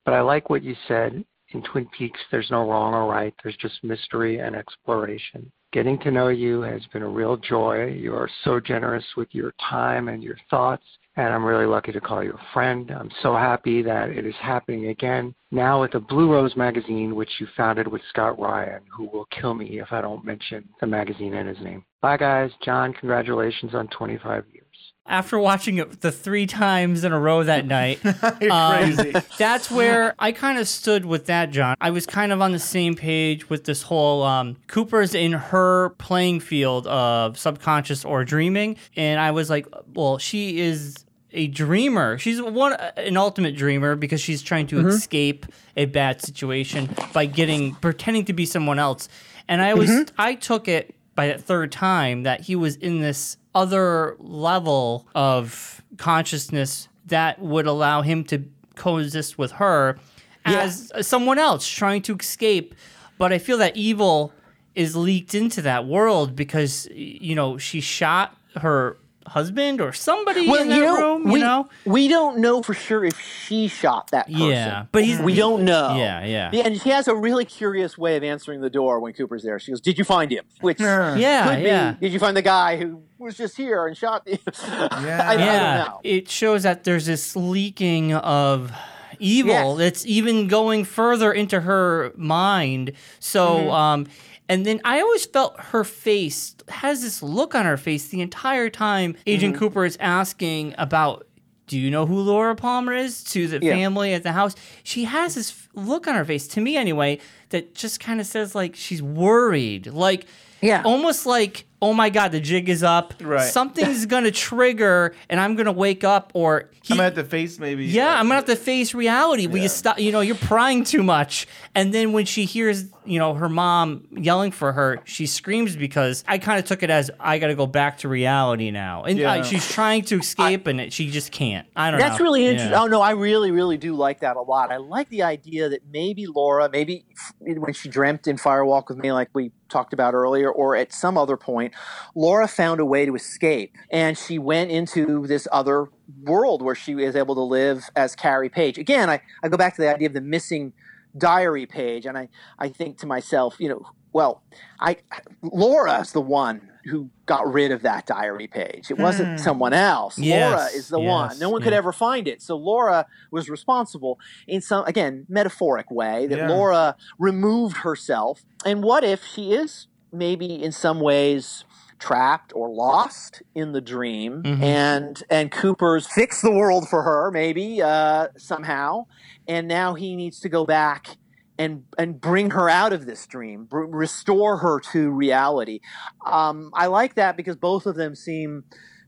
But 0.04 0.14
I 0.14 0.20
like 0.20 0.50
what 0.50 0.64
you 0.64 0.74
said. 0.88 1.24
In 1.50 1.62
Twin 1.62 1.86
Peaks, 1.96 2.18
there's 2.32 2.50
no 2.50 2.68
wrong 2.68 2.92
or 2.92 3.08
right. 3.08 3.32
There's 3.40 3.56
just 3.58 3.84
mystery 3.84 4.40
and 4.40 4.56
exploration. 4.56 5.52
Getting 5.72 6.00
to 6.00 6.10
know 6.10 6.26
you 6.26 6.62
has 6.62 6.80
been 6.92 7.02
a 7.02 7.08
real 7.08 7.36
joy. 7.36 7.86
You 7.86 8.16
are 8.16 8.28
so 8.42 8.58
generous 8.58 9.04
with 9.16 9.28
your 9.30 9.54
time 9.70 10.08
and 10.08 10.24
your 10.24 10.36
thoughts, 10.50 10.82
and 11.16 11.32
I'm 11.32 11.44
really 11.44 11.66
lucky 11.66 11.92
to 11.92 12.00
call 12.00 12.24
you 12.24 12.32
a 12.32 12.52
friend. 12.52 12.90
I'm 12.90 13.10
so 13.22 13.36
happy 13.36 13.80
that 13.82 14.10
it 14.10 14.26
is 14.26 14.34
happening 14.40 14.88
again. 14.88 15.36
Now 15.52 15.82
with 15.82 15.92
the 15.92 16.00
Blue 16.00 16.32
Rose 16.32 16.56
magazine, 16.56 17.14
which 17.14 17.30
you 17.38 17.46
founded 17.56 17.86
with 17.86 18.02
Scott 18.08 18.40
Ryan, 18.40 18.82
who 18.90 19.04
will 19.04 19.26
kill 19.26 19.54
me 19.54 19.78
if 19.78 19.92
I 19.92 20.00
don't 20.00 20.24
mention 20.24 20.68
the 20.80 20.88
magazine 20.88 21.34
and 21.34 21.48
his 21.48 21.60
name. 21.60 21.84
Bye, 22.02 22.16
guys. 22.16 22.50
John, 22.64 22.92
congratulations 22.92 23.72
on 23.76 23.86
25 23.88 24.46
years. 24.52 24.63
After 25.06 25.38
watching 25.38 25.78
it 25.78 26.00
the 26.00 26.10
three 26.10 26.46
times 26.46 27.04
in 27.04 27.12
a 27.12 27.18
row 27.20 27.42
that 27.44 27.66
night, 27.78 28.04
um, 28.50 28.94
crazy. 28.96 29.12
that's 29.38 29.70
where 29.70 30.14
I 30.18 30.32
kind 30.32 30.58
of 30.58 30.66
stood 30.68 31.04
with 31.04 31.26
that, 31.26 31.50
John. 31.50 31.76
I 31.80 31.90
was 31.90 32.06
kind 32.06 32.32
of 32.32 32.40
on 32.40 32.52
the 32.52 32.58
same 32.58 32.94
page 32.94 33.50
with 33.50 33.64
this 33.64 33.82
whole 33.82 34.22
um, 34.22 34.56
Cooper's 34.66 35.14
in 35.14 35.32
her 35.32 35.90
playing 35.98 36.40
field 36.40 36.86
of 36.86 37.38
subconscious 37.38 38.04
or 38.04 38.24
dreaming, 38.24 38.76
and 38.96 39.20
I 39.20 39.30
was 39.32 39.50
like, 39.50 39.66
well, 39.94 40.18
she 40.18 40.58
is 40.60 40.96
a 41.32 41.48
dreamer. 41.48 42.16
She's 42.16 42.40
one 42.40 42.74
an 42.96 43.16
ultimate 43.16 43.56
dreamer 43.56 43.96
because 43.96 44.20
she's 44.20 44.40
trying 44.40 44.68
to 44.68 44.76
Mhm. 44.76 44.88
escape 44.88 45.46
a 45.76 45.86
bad 45.86 46.22
situation 46.22 46.88
by 47.12 47.26
getting 47.26 47.74
pretending 47.74 48.24
to 48.26 48.32
be 48.32 48.46
someone 48.46 48.78
else. 48.78 49.08
And 49.48 49.60
I 49.60 49.74
was 49.74 49.90
Mhm. 49.90 50.10
I 50.16 50.34
took 50.36 50.68
it 50.68 50.94
by 51.16 51.26
that 51.26 51.42
third 51.42 51.72
time 51.72 52.22
that 52.22 52.42
he 52.42 52.54
was 52.54 52.76
in 52.76 53.00
this 53.00 53.36
other 53.54 54.16
level 54.18 55.06
of 55.14 55.82
consciousness 55.96 56.88
that 57.06 57.38
would 57.40 57.66
allow 57.66 58.02
him 58.02 58.24
to 58.24 58.44
coexist 58.74 59.38
with 59.38 59.52
her 59.52 59.98
as 60.44 60.92
someone 61.00 61.38
else 61.38 61.66
trying 61.66 62.02
to 62.02 62.16
escape. 62.16 62.74
But 63.18 63.32
I 63.32 63.38
feel 63.38 63.58
that 63.58 63.76
evil 63.76 64.32
is 64.74 64.96
leaked 64.96 65.34
into 65.34 65.62
that 65.62 65.86
world 65.86 66.34
because 66.34 66.88
you 66.92 67.34
know 67.34 67.58
she 67.58 67.80
shot 67.80 68.36
her 68.56 68.96
husband 69.26 69.80
or 69.80 69.92
somebody 69.92 70.48
in 70.48 70.68
that 70.68 70.80
room. 70.80 71.24
we, 71.24 71.32
you 71.34 71.38
know, 71.44 71.68
we 71.84 72.08
don't 72.08 72.38
know 72.38 72.62
for 72.62 72.74
sure 72.74 73.04
if 73.04 73.18
she 73.18 73.68
shot 73.68 74.10
that 74.10 74.26
person. 74.26 74.48
Yeah, 74.48 74.86
but 74.92 75.04
he's- 75.04 75.20
we 75.20 75.34
don't 75.34 75.64
know. 75.64 75.96
Yeah, 75.96 76.24
yeah. 76.24 76.50
And 76.64 76.80
she 76.80 76.90
has 76.90 77.08
a 77.08 77.14
really 77.14 77.44
curious 77.44 77.96
way 77.96 78.16
of 78.16 78.22
answering 78.24 78.60
the 78.60 78.70
door 78.70 79.00
when 79.00 79.12
Cooper's 79.12 79.42
there. 79.42 79.58
She 79.58 79.72
goes, 79.72 79.80
"Did 79.80 79.98
you 79.98 80.04
find 80.04 80.30
him?" 80.30 80.44
Which 80.60 80.80
Yeah, 80.80 81.46
could 81.46 81.98
be. 82.00 82.06
Did 82.06 82.12
you 82.12 82.18
find 82.18 82.36
the 82.36 82.42
guy 82.42 82.76
who 82.76 83.02
was 83.18 83.36
just 83.36 83.56
here 83.56 83.86
and 83.86 83.96
shot 83.96 84.22
you? 84.26 84.38
yeah, 84.68 84.88
I, 84.90 85.32
I 85.32 85.34
yeah, 85.38 85.76
don't 85.78 85.88
know. 85.88 86.00
it 86.04 86.28
shows 86.28 86.62
that 86.64 86.84
there's 86.84 87.06
this 87.06 87.34
leaking 87.34 88.12
of 88.14 88.72
evil 89.20 89.76
that's 89.76 90.04
even 90.06 90.48
going 90.48 90.84
further 90.84 91.32
into 91.32 91.60
her 91.60 92.12
mind. 92.16 92.92
So, 93.20 93.56
Mhm. 93.58 93.72
um, 93.72 94.06
and 94.48 94.64
then 94.66 94.80
I 94.84 95.00
always 95.00 95.24
felt 95.26 95.58
her 95.58 95.84
face 95.84 96.54
has 96.68 97.02
this 97.02 97.22
look 97.22 97.54
on 97.54 97.64
her 97.66 97.76
face 97.76 98.08
the 98.08 98.20
entire 98.20 98.68
time 98.70 99.16
Agent 99.26 99.54
Mhm. 99.54 99.58
Cooper 99.58 99.84
is 99.84 99.96
asking 100.00 100.74
about. 100.78 101.26
Do 101.66 101.78
you 101.78 101.90
know 101.90 102.04
who 102.04 102.16
Laura 102.20 102.54
Palmer 102.54 102.92
is? 102.92 103.24
To 103.24 103.48
the 103.48 103.58
Yeah. 103.62 103.72
family 103.72 104.12
at 104.12 104.22
the 104.22 104.32
house, 104.32 104.54
she 104.82 105.04
has 105.04 105.34
this 105.34 105.54
look 105.74 106.06
on 106.06 106.14
her 106.14 106.24
face. 106.26 106.46
To 106.48 106.60
me, 106.60 106.76
anyway, 106.76 107.18
that 107.48 107.74
just 107.74 108.00
kind 108.00 108.20
of 108.20 108.26
says 108.26 108.54
like 108.54 108.76
she's 108.76 109.00
worried, 109.02 109.86
like 109.86 110.26
yeah, 110.60 110.82
almost 110.84 111.24
like 111.24 111.64
oh 111.84 111.92
my 111.92 112.08
god, 112.08 112.32
the 112.32 112.40
jig 112.40 112.70
is 112.70 112.82
up. 112.82 113.12
Right. 113.20 113.42
Something's 113.42 114.06
gonna 114.14 114.30
trigger, 114.30 115.14
and 115.28 115.38
I'm 115.38 115.54
gonna 115.54 115.70
wake 115.72 116.02
up, 116.02 116.30
or 116.34 116.70
he, 116.82 116.94
I'm 116.94 116.96
gonna 116.96 117.02
have 117.04 117.14
to 117.16 117.24
face 117.24 117.58
maybe. 117.58 117.84
yeah, 117.86 118.18
I'm 118.18 118.24
gonna 118.24 118.36
have 118.36 118.46
to 118.46 118.56
face 118.56 118.94
reality. 118.94 119.46
Will 119.46 119.58
you 119.58 119.68
stop? 119.68 119.98
You 119.98 120.10
know, 120.10 120.20
you're 120.20 120.34
prying 120.36 120.84
too 120.84 121.02
much. 121.02 121.46
And 121.74 121.92
then 121.92 122.12
when 122.12 122.24
she 122.24 122.44
hears, 122.44 122.84
you 123.04 123.18
know, 123.18 123.34
her 123.34 123.48
mom 123.48 124.06
yelling 124.12 124.50
for 124.52 124.72
her, 124.72 125.00
she 125.04 125.26
screams 125.26 125.76
because 125.76 126.24
I 126.26 126.38
kind 126.38 126.58
of 126.58 126.64
took 126.64 126.82
it 126.82 126.88
as 126.90 127.10
I 127.20 127.38
got 127.38 127.48
to 127.48 127.54
go 127.54 127.66
back 127.66 127.98
to 127.98 128.08
reality 128.08 128.70
now, 128.70 129.04
and 129.04 129.18
Yeah. 129.18 129.32
uh, 129.34 129.42
she's 129.42 129.68
trying 129.68 130.02
to 130.04 130.18
escape, 130.20 130.66
and 130.66 130.80
it, 130.80 130.92
she 130.92 131.10
just 131.10 131.32
can't. 131.32 131.66
I 131.76 131.90
don't 131.90 132.00
know. 132.00 132.06
That's 132.06 132.18
know. 132.18 132.24
really 132.24 132.46
interesting. 132.46 132.72
Yeah. 132.72 132.82
Oh 132.82 132.86
no, 132.86 133.02
I 133.02 133.10
really, 133.10 133.50
really 133.50 133.76
do 133.76 133.94
like 133.94 134.20
that 134.20 134.36
a 134.36 134.40
lot. 134.42 134.72
I 134.72 134.78
like 134.78 135.08
the 135.10 135.22
idea 135.24 135.68
that 135.68 135.80
maybe 135.92 136.26
Laura, 136.26 136.70
maybe 136.72 137.04
when 137.40 137.72
she 137.74 137.88
dreamt 137.90 138.26
in 138.26 138.36
Fire 138.38 138.64
Walk 138.64 138.88
with 138.88 138.98
Me, 138.98 139.12
like 139.12 139.28
we 139.34 139.50
talked 139.68 139.92
about 139.92 140.14
earlier, 140.14 140.50
or 140.50 140.76
at 140.76 140.92
some 140.92 141.16
other 141.18 141.36
point, 141.36 141.74
Laura 142.14 142.46
found 142.48 142.80
a 142.80 142.84
way 142.84 143.06
to 143.06 143.14
escape, 143.14 143.74
and 143.90 144.16
she 144.16 144.38
went 144.38 144.70
into 144.70 145.26
this 145.26 145.48
other 145.52 145.88
world 146.22 146.62
where 146.62 146.74
she 146.74 146.92
is 146.92 147.16
able 147.16 147.34
to 147.34 147.40
live 147.40 147.88
as 147.96 148.14
Carrie 148.14 148.48
Page. 148.48 148.78
Again, 148.78 149.08
I, 149.10 149.20
I 149.42 149.48
go 149.48 149.56
back 149.56 149.74
to 149.76 149.82
the 149.82 149.92
idea 149.92 150.08
of 150.08 150.14
the 150.14 150.20
missing 150.20 150.72
diary 151.16 151.66
page, 151.66 152.06
and 152.06 152.18
I, 152.18 152.28
I 152.58 152.68
think 152.68 152.98
to 152.98 153.06
myself, 153.06 153.56
you 153.58 153.68
know, 153.68 153.86
well, 154.14 154.42
I 154.80 154.96
Laura's 155.42 156.12
the 156.12 156.20
one 156.22 156.70
who 156.86 157.08
got 157.26 157.50
rid 157.50 157.72
of 157.72 157.80
that 157.82 158.06
diary 158.06 158.46
page. 158.46 158.90
It 158.90 158.98
wasn't 158.98 159.38
Hmm. 159.38 159.44
someone 159.44 159.72
else. 159.72 160.18
Yes, 160.18 160.50
Laura 160.50 160.66
is 160.74 160.88
the 160.88 161.00
yes, 161.00 161.08
one. 161.10 161.38
No 161.38 161.48
one 161.50 161.62
could 161.62 161.72
yeah. 161.72 161.78
ever 161.78 161.92
find 161.92 162.28
it. 162.28 162.42
So 162.42 162.56
Laura 162.56 163.06
was 163.30 163.48
responsible 163.48 164.18
in 164.46 164.60
some 164.60 164.84
again 164.86 165.26
metaphoric 165.28 165.90
way 165.90 166.26
that 166.26 166.38
Yeah. 166.38 166.48
Laura 166.48 166.96
removed 167.18 167.78
herself. 167.78 168.44
And 168.66 168.82
what 168.82 169.02
if 169.04 169.24
she 169.24 169.52
is 169.52 169.86
maybe 170.12 170.62
in 170.62 170.72
some 170.72 171.00
ways 171.00 171.64
trapped 171.98 172.52
or 172.54 172.68
lost 172.68 173.42
in 173.54 173.72
the 173.72 173.80
dream 173.80 174.42
Mhm. 174.42 174.62
and 174.62 175.22
and 175.30 175.50
Cooper's 175.50 176.06
fixed 176.06 176.42
the 176.42 176.50
world 176.52 176.86
for 176.88 177.02
her 177.02 177.30
maybe 177.30 177.80
uh, 177.80 178.28
somehow 178.36 179.06
and 179.48 179.66
now 179.66 179.94
he 179.94 180.14
needs 180.16 180.38
to 180.40 180.48
go 180.50 180.66
back 180.66 181.16
and 181.58 181.84
and 181.98 182.20
bring 182.20 182.50
her 182.50 182.68
out 182.68 182.92
of 182.92 183.06
this 183.06 183.26
dream, 183.26 183.64
br- 183.64 183.84
restore 183.84 184.58
her 184.58 184.80
to 184.92 185.10
reality. 185.10 185.80
Um, 186.26 186.70
I 186.74 186.86
like 186.86 187.14
that 187.14 187.36
because 187.36 187.56
both 187.56 187.86
of 187.86 187.94
them 187.96 188.14
seem 188.14 188.64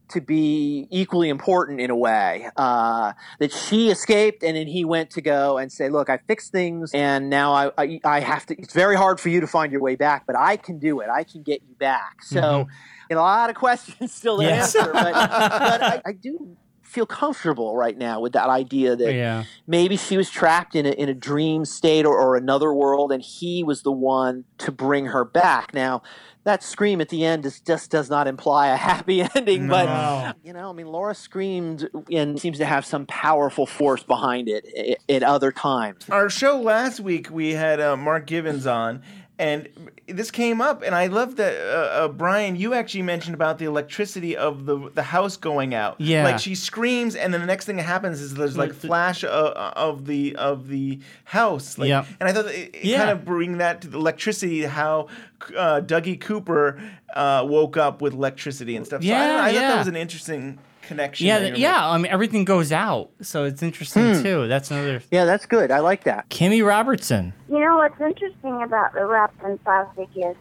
to 0.09 0.21
be 0.21 0.87
equally 0.93 1.29
important 1.29 1.81
in 1.81 1.91
a 1.91 1.97
way. 1.97 2.49
Uh, 2.57 3.13
that 3.41 3.51
she 3.53 3.91
escaped 3.91 4.45
and 4.45 4.57
then 4.57 4.69
he 4.69 4.85
went 4.85 5.11
to 5.11 5.21
go 5.21 5.59
and 5.59 5.73
say, 5.73 5.89
"Look, 5.89 6.09
I 6.09 6.19
fixed 6.29 6.53
things, 6.53 6.93
and 6.95 7.29
now 7.29 7.53
I, 7.53 7.71
I 7.77 8.01
I 8.05 8.21
have 8.21 8.47
to. 8.47 8.55
It's 8.57 8.73
very 8.75 8.97
hard 8.97 9.19
for 9.19 9.29
you 9.31 9.41
to 9.41 9.49
find 9.49 9.73
your 9.73 9.81
way 9.83 9.97
back, 9.97 10.23
but 10.27 10.37
I 10.39 10.57
can 10.57 10.79
do 10.79 11.01
it. 11.01 11.09
I 11.11 11.25
can 11.25 11.43
get 11.43 11.63
you 11.69 11.75
back." 11.75 12.23
So, 12.23 12.41
Mhm. 12.41 12.67
you 13.11 13.17
a 13.17 13.21
lot 13.21 13.51
of 13.51 13.57
questions 13.67 14.13
still 14.15 14.39
to 14.39 14.45
Yes. 14.45 14.77
answer, 14.77 14.93
but, 14.93 15.15
but 15.15 15.83
I, 15.83 16.03
I 16.07 16.13
do 16.13 16.57
feel 16.87 17.07
comfortable 17.07 17.77
right 17.77 17.99
now 17.99 18.21
with 18.21 18.33
that 18.33 18.49
idea 18.49 18.97
that 18.97 19.13
Yeah. 19.13 19.45
maybe 19.67 19.97
she 19.97 20.17
was 20.17 20.31
trapped 20.31 20.75
in 20.75 20.87
a, 20.87 20.91
in 20.91 21.09
a 21.09 21.15
dream 21.15 21.65
state 21.65 22.07
or, 22.07 22.17
or 22.19 22.37
another 22.37 22.73
world 22.73 23.13
and 23.13 23.23
he 23.23 23.63
was 23.63 23.83
the 23.83 23.93
one 23.93 24.45
to 24.59 24.71
bring 24.73 25.07
her 25.07 25.25
back 25.25 25.75
now 25.75 26.03
that 26.45 26.63
scream 26.63 27.01
at 27.01 27.09
the 27.09 27.25
end 27.25 27.45
is, 27.45 27.59
just 27.61 27.91
does 27.91 28.09
not 28.09 28.29
imply 28.29 28.69
a 28.69 28.77
happy 28.77 29.21
ending 29.35 29.67
No. 29.67 29.73
but 29.73 30.37
you 30.45 30.53
know 30.53 30.71
i 30.71 30.73
mean 30.73 30.87
laura 30.87 31.15
screamed 31.15 31.89
and 32.13 32.41
seems 32.41 32.59
to 32.59 32.65
have 32.65 32.87
some 32.87 33.05
powerful 33.07 33.67
force 33.67 34.05
behind 34.05 34.49
it 34.49 34.65
at, 35.09 35.15
at 35.17 35.23
other 35.25 35.51
times 35.53 36.09
Our 36.09 36.31
show 36.31 36.61
last 36.61 37.01
week, 37.01 37.29
we 37.31 37.53
had 37.53 37.81
uh, 37.81 37.97
Mark 37.97 38.27
Givens 38.27 38.67
on, 38.67 39.03
and 39.39 39.69
this 40.09 40.31
came 40.31 40.61
up, 40.63 40.83
and 40.83 40.95
I 40.95 41.09
love 41.09 41.37
that 41.37 41.55
uh, 41.55 42.05
uh, 42.05 42.09
Bryon, 42.09 42.57
you 42.57 42.73
actually 42.73 43.03
mentioned 43.03 43.35
about 43.35 43.59
the 43.59 43.67
electricity 43.67 44.35
of 44.37 44.65
the 44.65 44.91
the 44.95 45.03
house 45.03 45.37
going 45.37 45.75
out. 45.75 45.97
Yeah. 46.01 46.25
like 46.25 46.39
she 46.39 46.55
screams, 46.55 47.15
and 47.15 47.35
then 47.35 47.41
the 47.43 47.47
next 47.47 47.67
thing 47.67 47.77
that 47.77 47.83
happens 47.83 48.21
is 48.21 48.35
there's 48.35 48.57
like 48.57 48.73
flash 48.73 49.25
of, 49.25 49.31
of 49.53 50.07
the 50.07 50.37
of 50.37 50.69
the 50.69 51.01
house. 51.25 51.77
Like, 51.77 51.89
Yep. 51.89 52.07
and 52.21 52.29
I 52.29 52.33
thought 52.33 52.47
it, 52.47 52.75
it 52.75 52.85
Yeah. 52.85 52.99
kind 52.99 53.11
of 53.11 53.25
bring 53.25 53.59
that 53.59 53.83
to 53.83 53.89
the 53.89 53.99
electricity, 53.99 54.63
how 54.63 55.09
uh, 55.57 55.81
Dougie 55.85 56.19
Cooper 56.21 56.81
uh, 57.15 57.45
woke 57.47 57.77
up 57.77 58.01
with 58.01 58.15
electricity 58.15 58.75
and 58.77 58.87
stuff. 58.87 59.03
so 59.03 59.09
I, 59.09 59.11
don't 59.11 59.29
Yeah, 59.29 59.43
I 59.45 59.53
thought 59.53 59.61
that 59.61 59.79
was 59.79 59.89
an 59.89 59.97
interesting 59.97 60.59
connection. 60.87 61.27
Yeah, 61.27 61.39
that 61.41 61.49
th- 61.49 61.59
you're 61.59 61.71
yeah. 61.71 61.89
I 61.89 61.99
mean, 61.99 62.11
everything 62.13 62.45
goes 62.45 62.73
out, 62.73 63.11
so 63.21 63.45
it's 63.45 63.63
interesting 63.63 64.15
Hmm. 64.15 64.23
too. 64.23 64.49
That's 64.49 64.71
another. 64.71 65.03
yeah 65.11 65.25
that's 65.25 65.47
good 65.47 65.71
i 65.71 65.79
like 65.81 66.05
that 66.05 66.29
Kimmy 66.31 66.67
Robertson. 66.67 67.33
You 67.49 67.59
know 67.61 67.77
what's 67.77 68.01
interesting 68.01 68.63
about 68.63 68.93
the 68.95 69.05
wrapped 69.05 69.43
in 69.45 69.59
plastic 69.59 70.09
is 70.17 70.37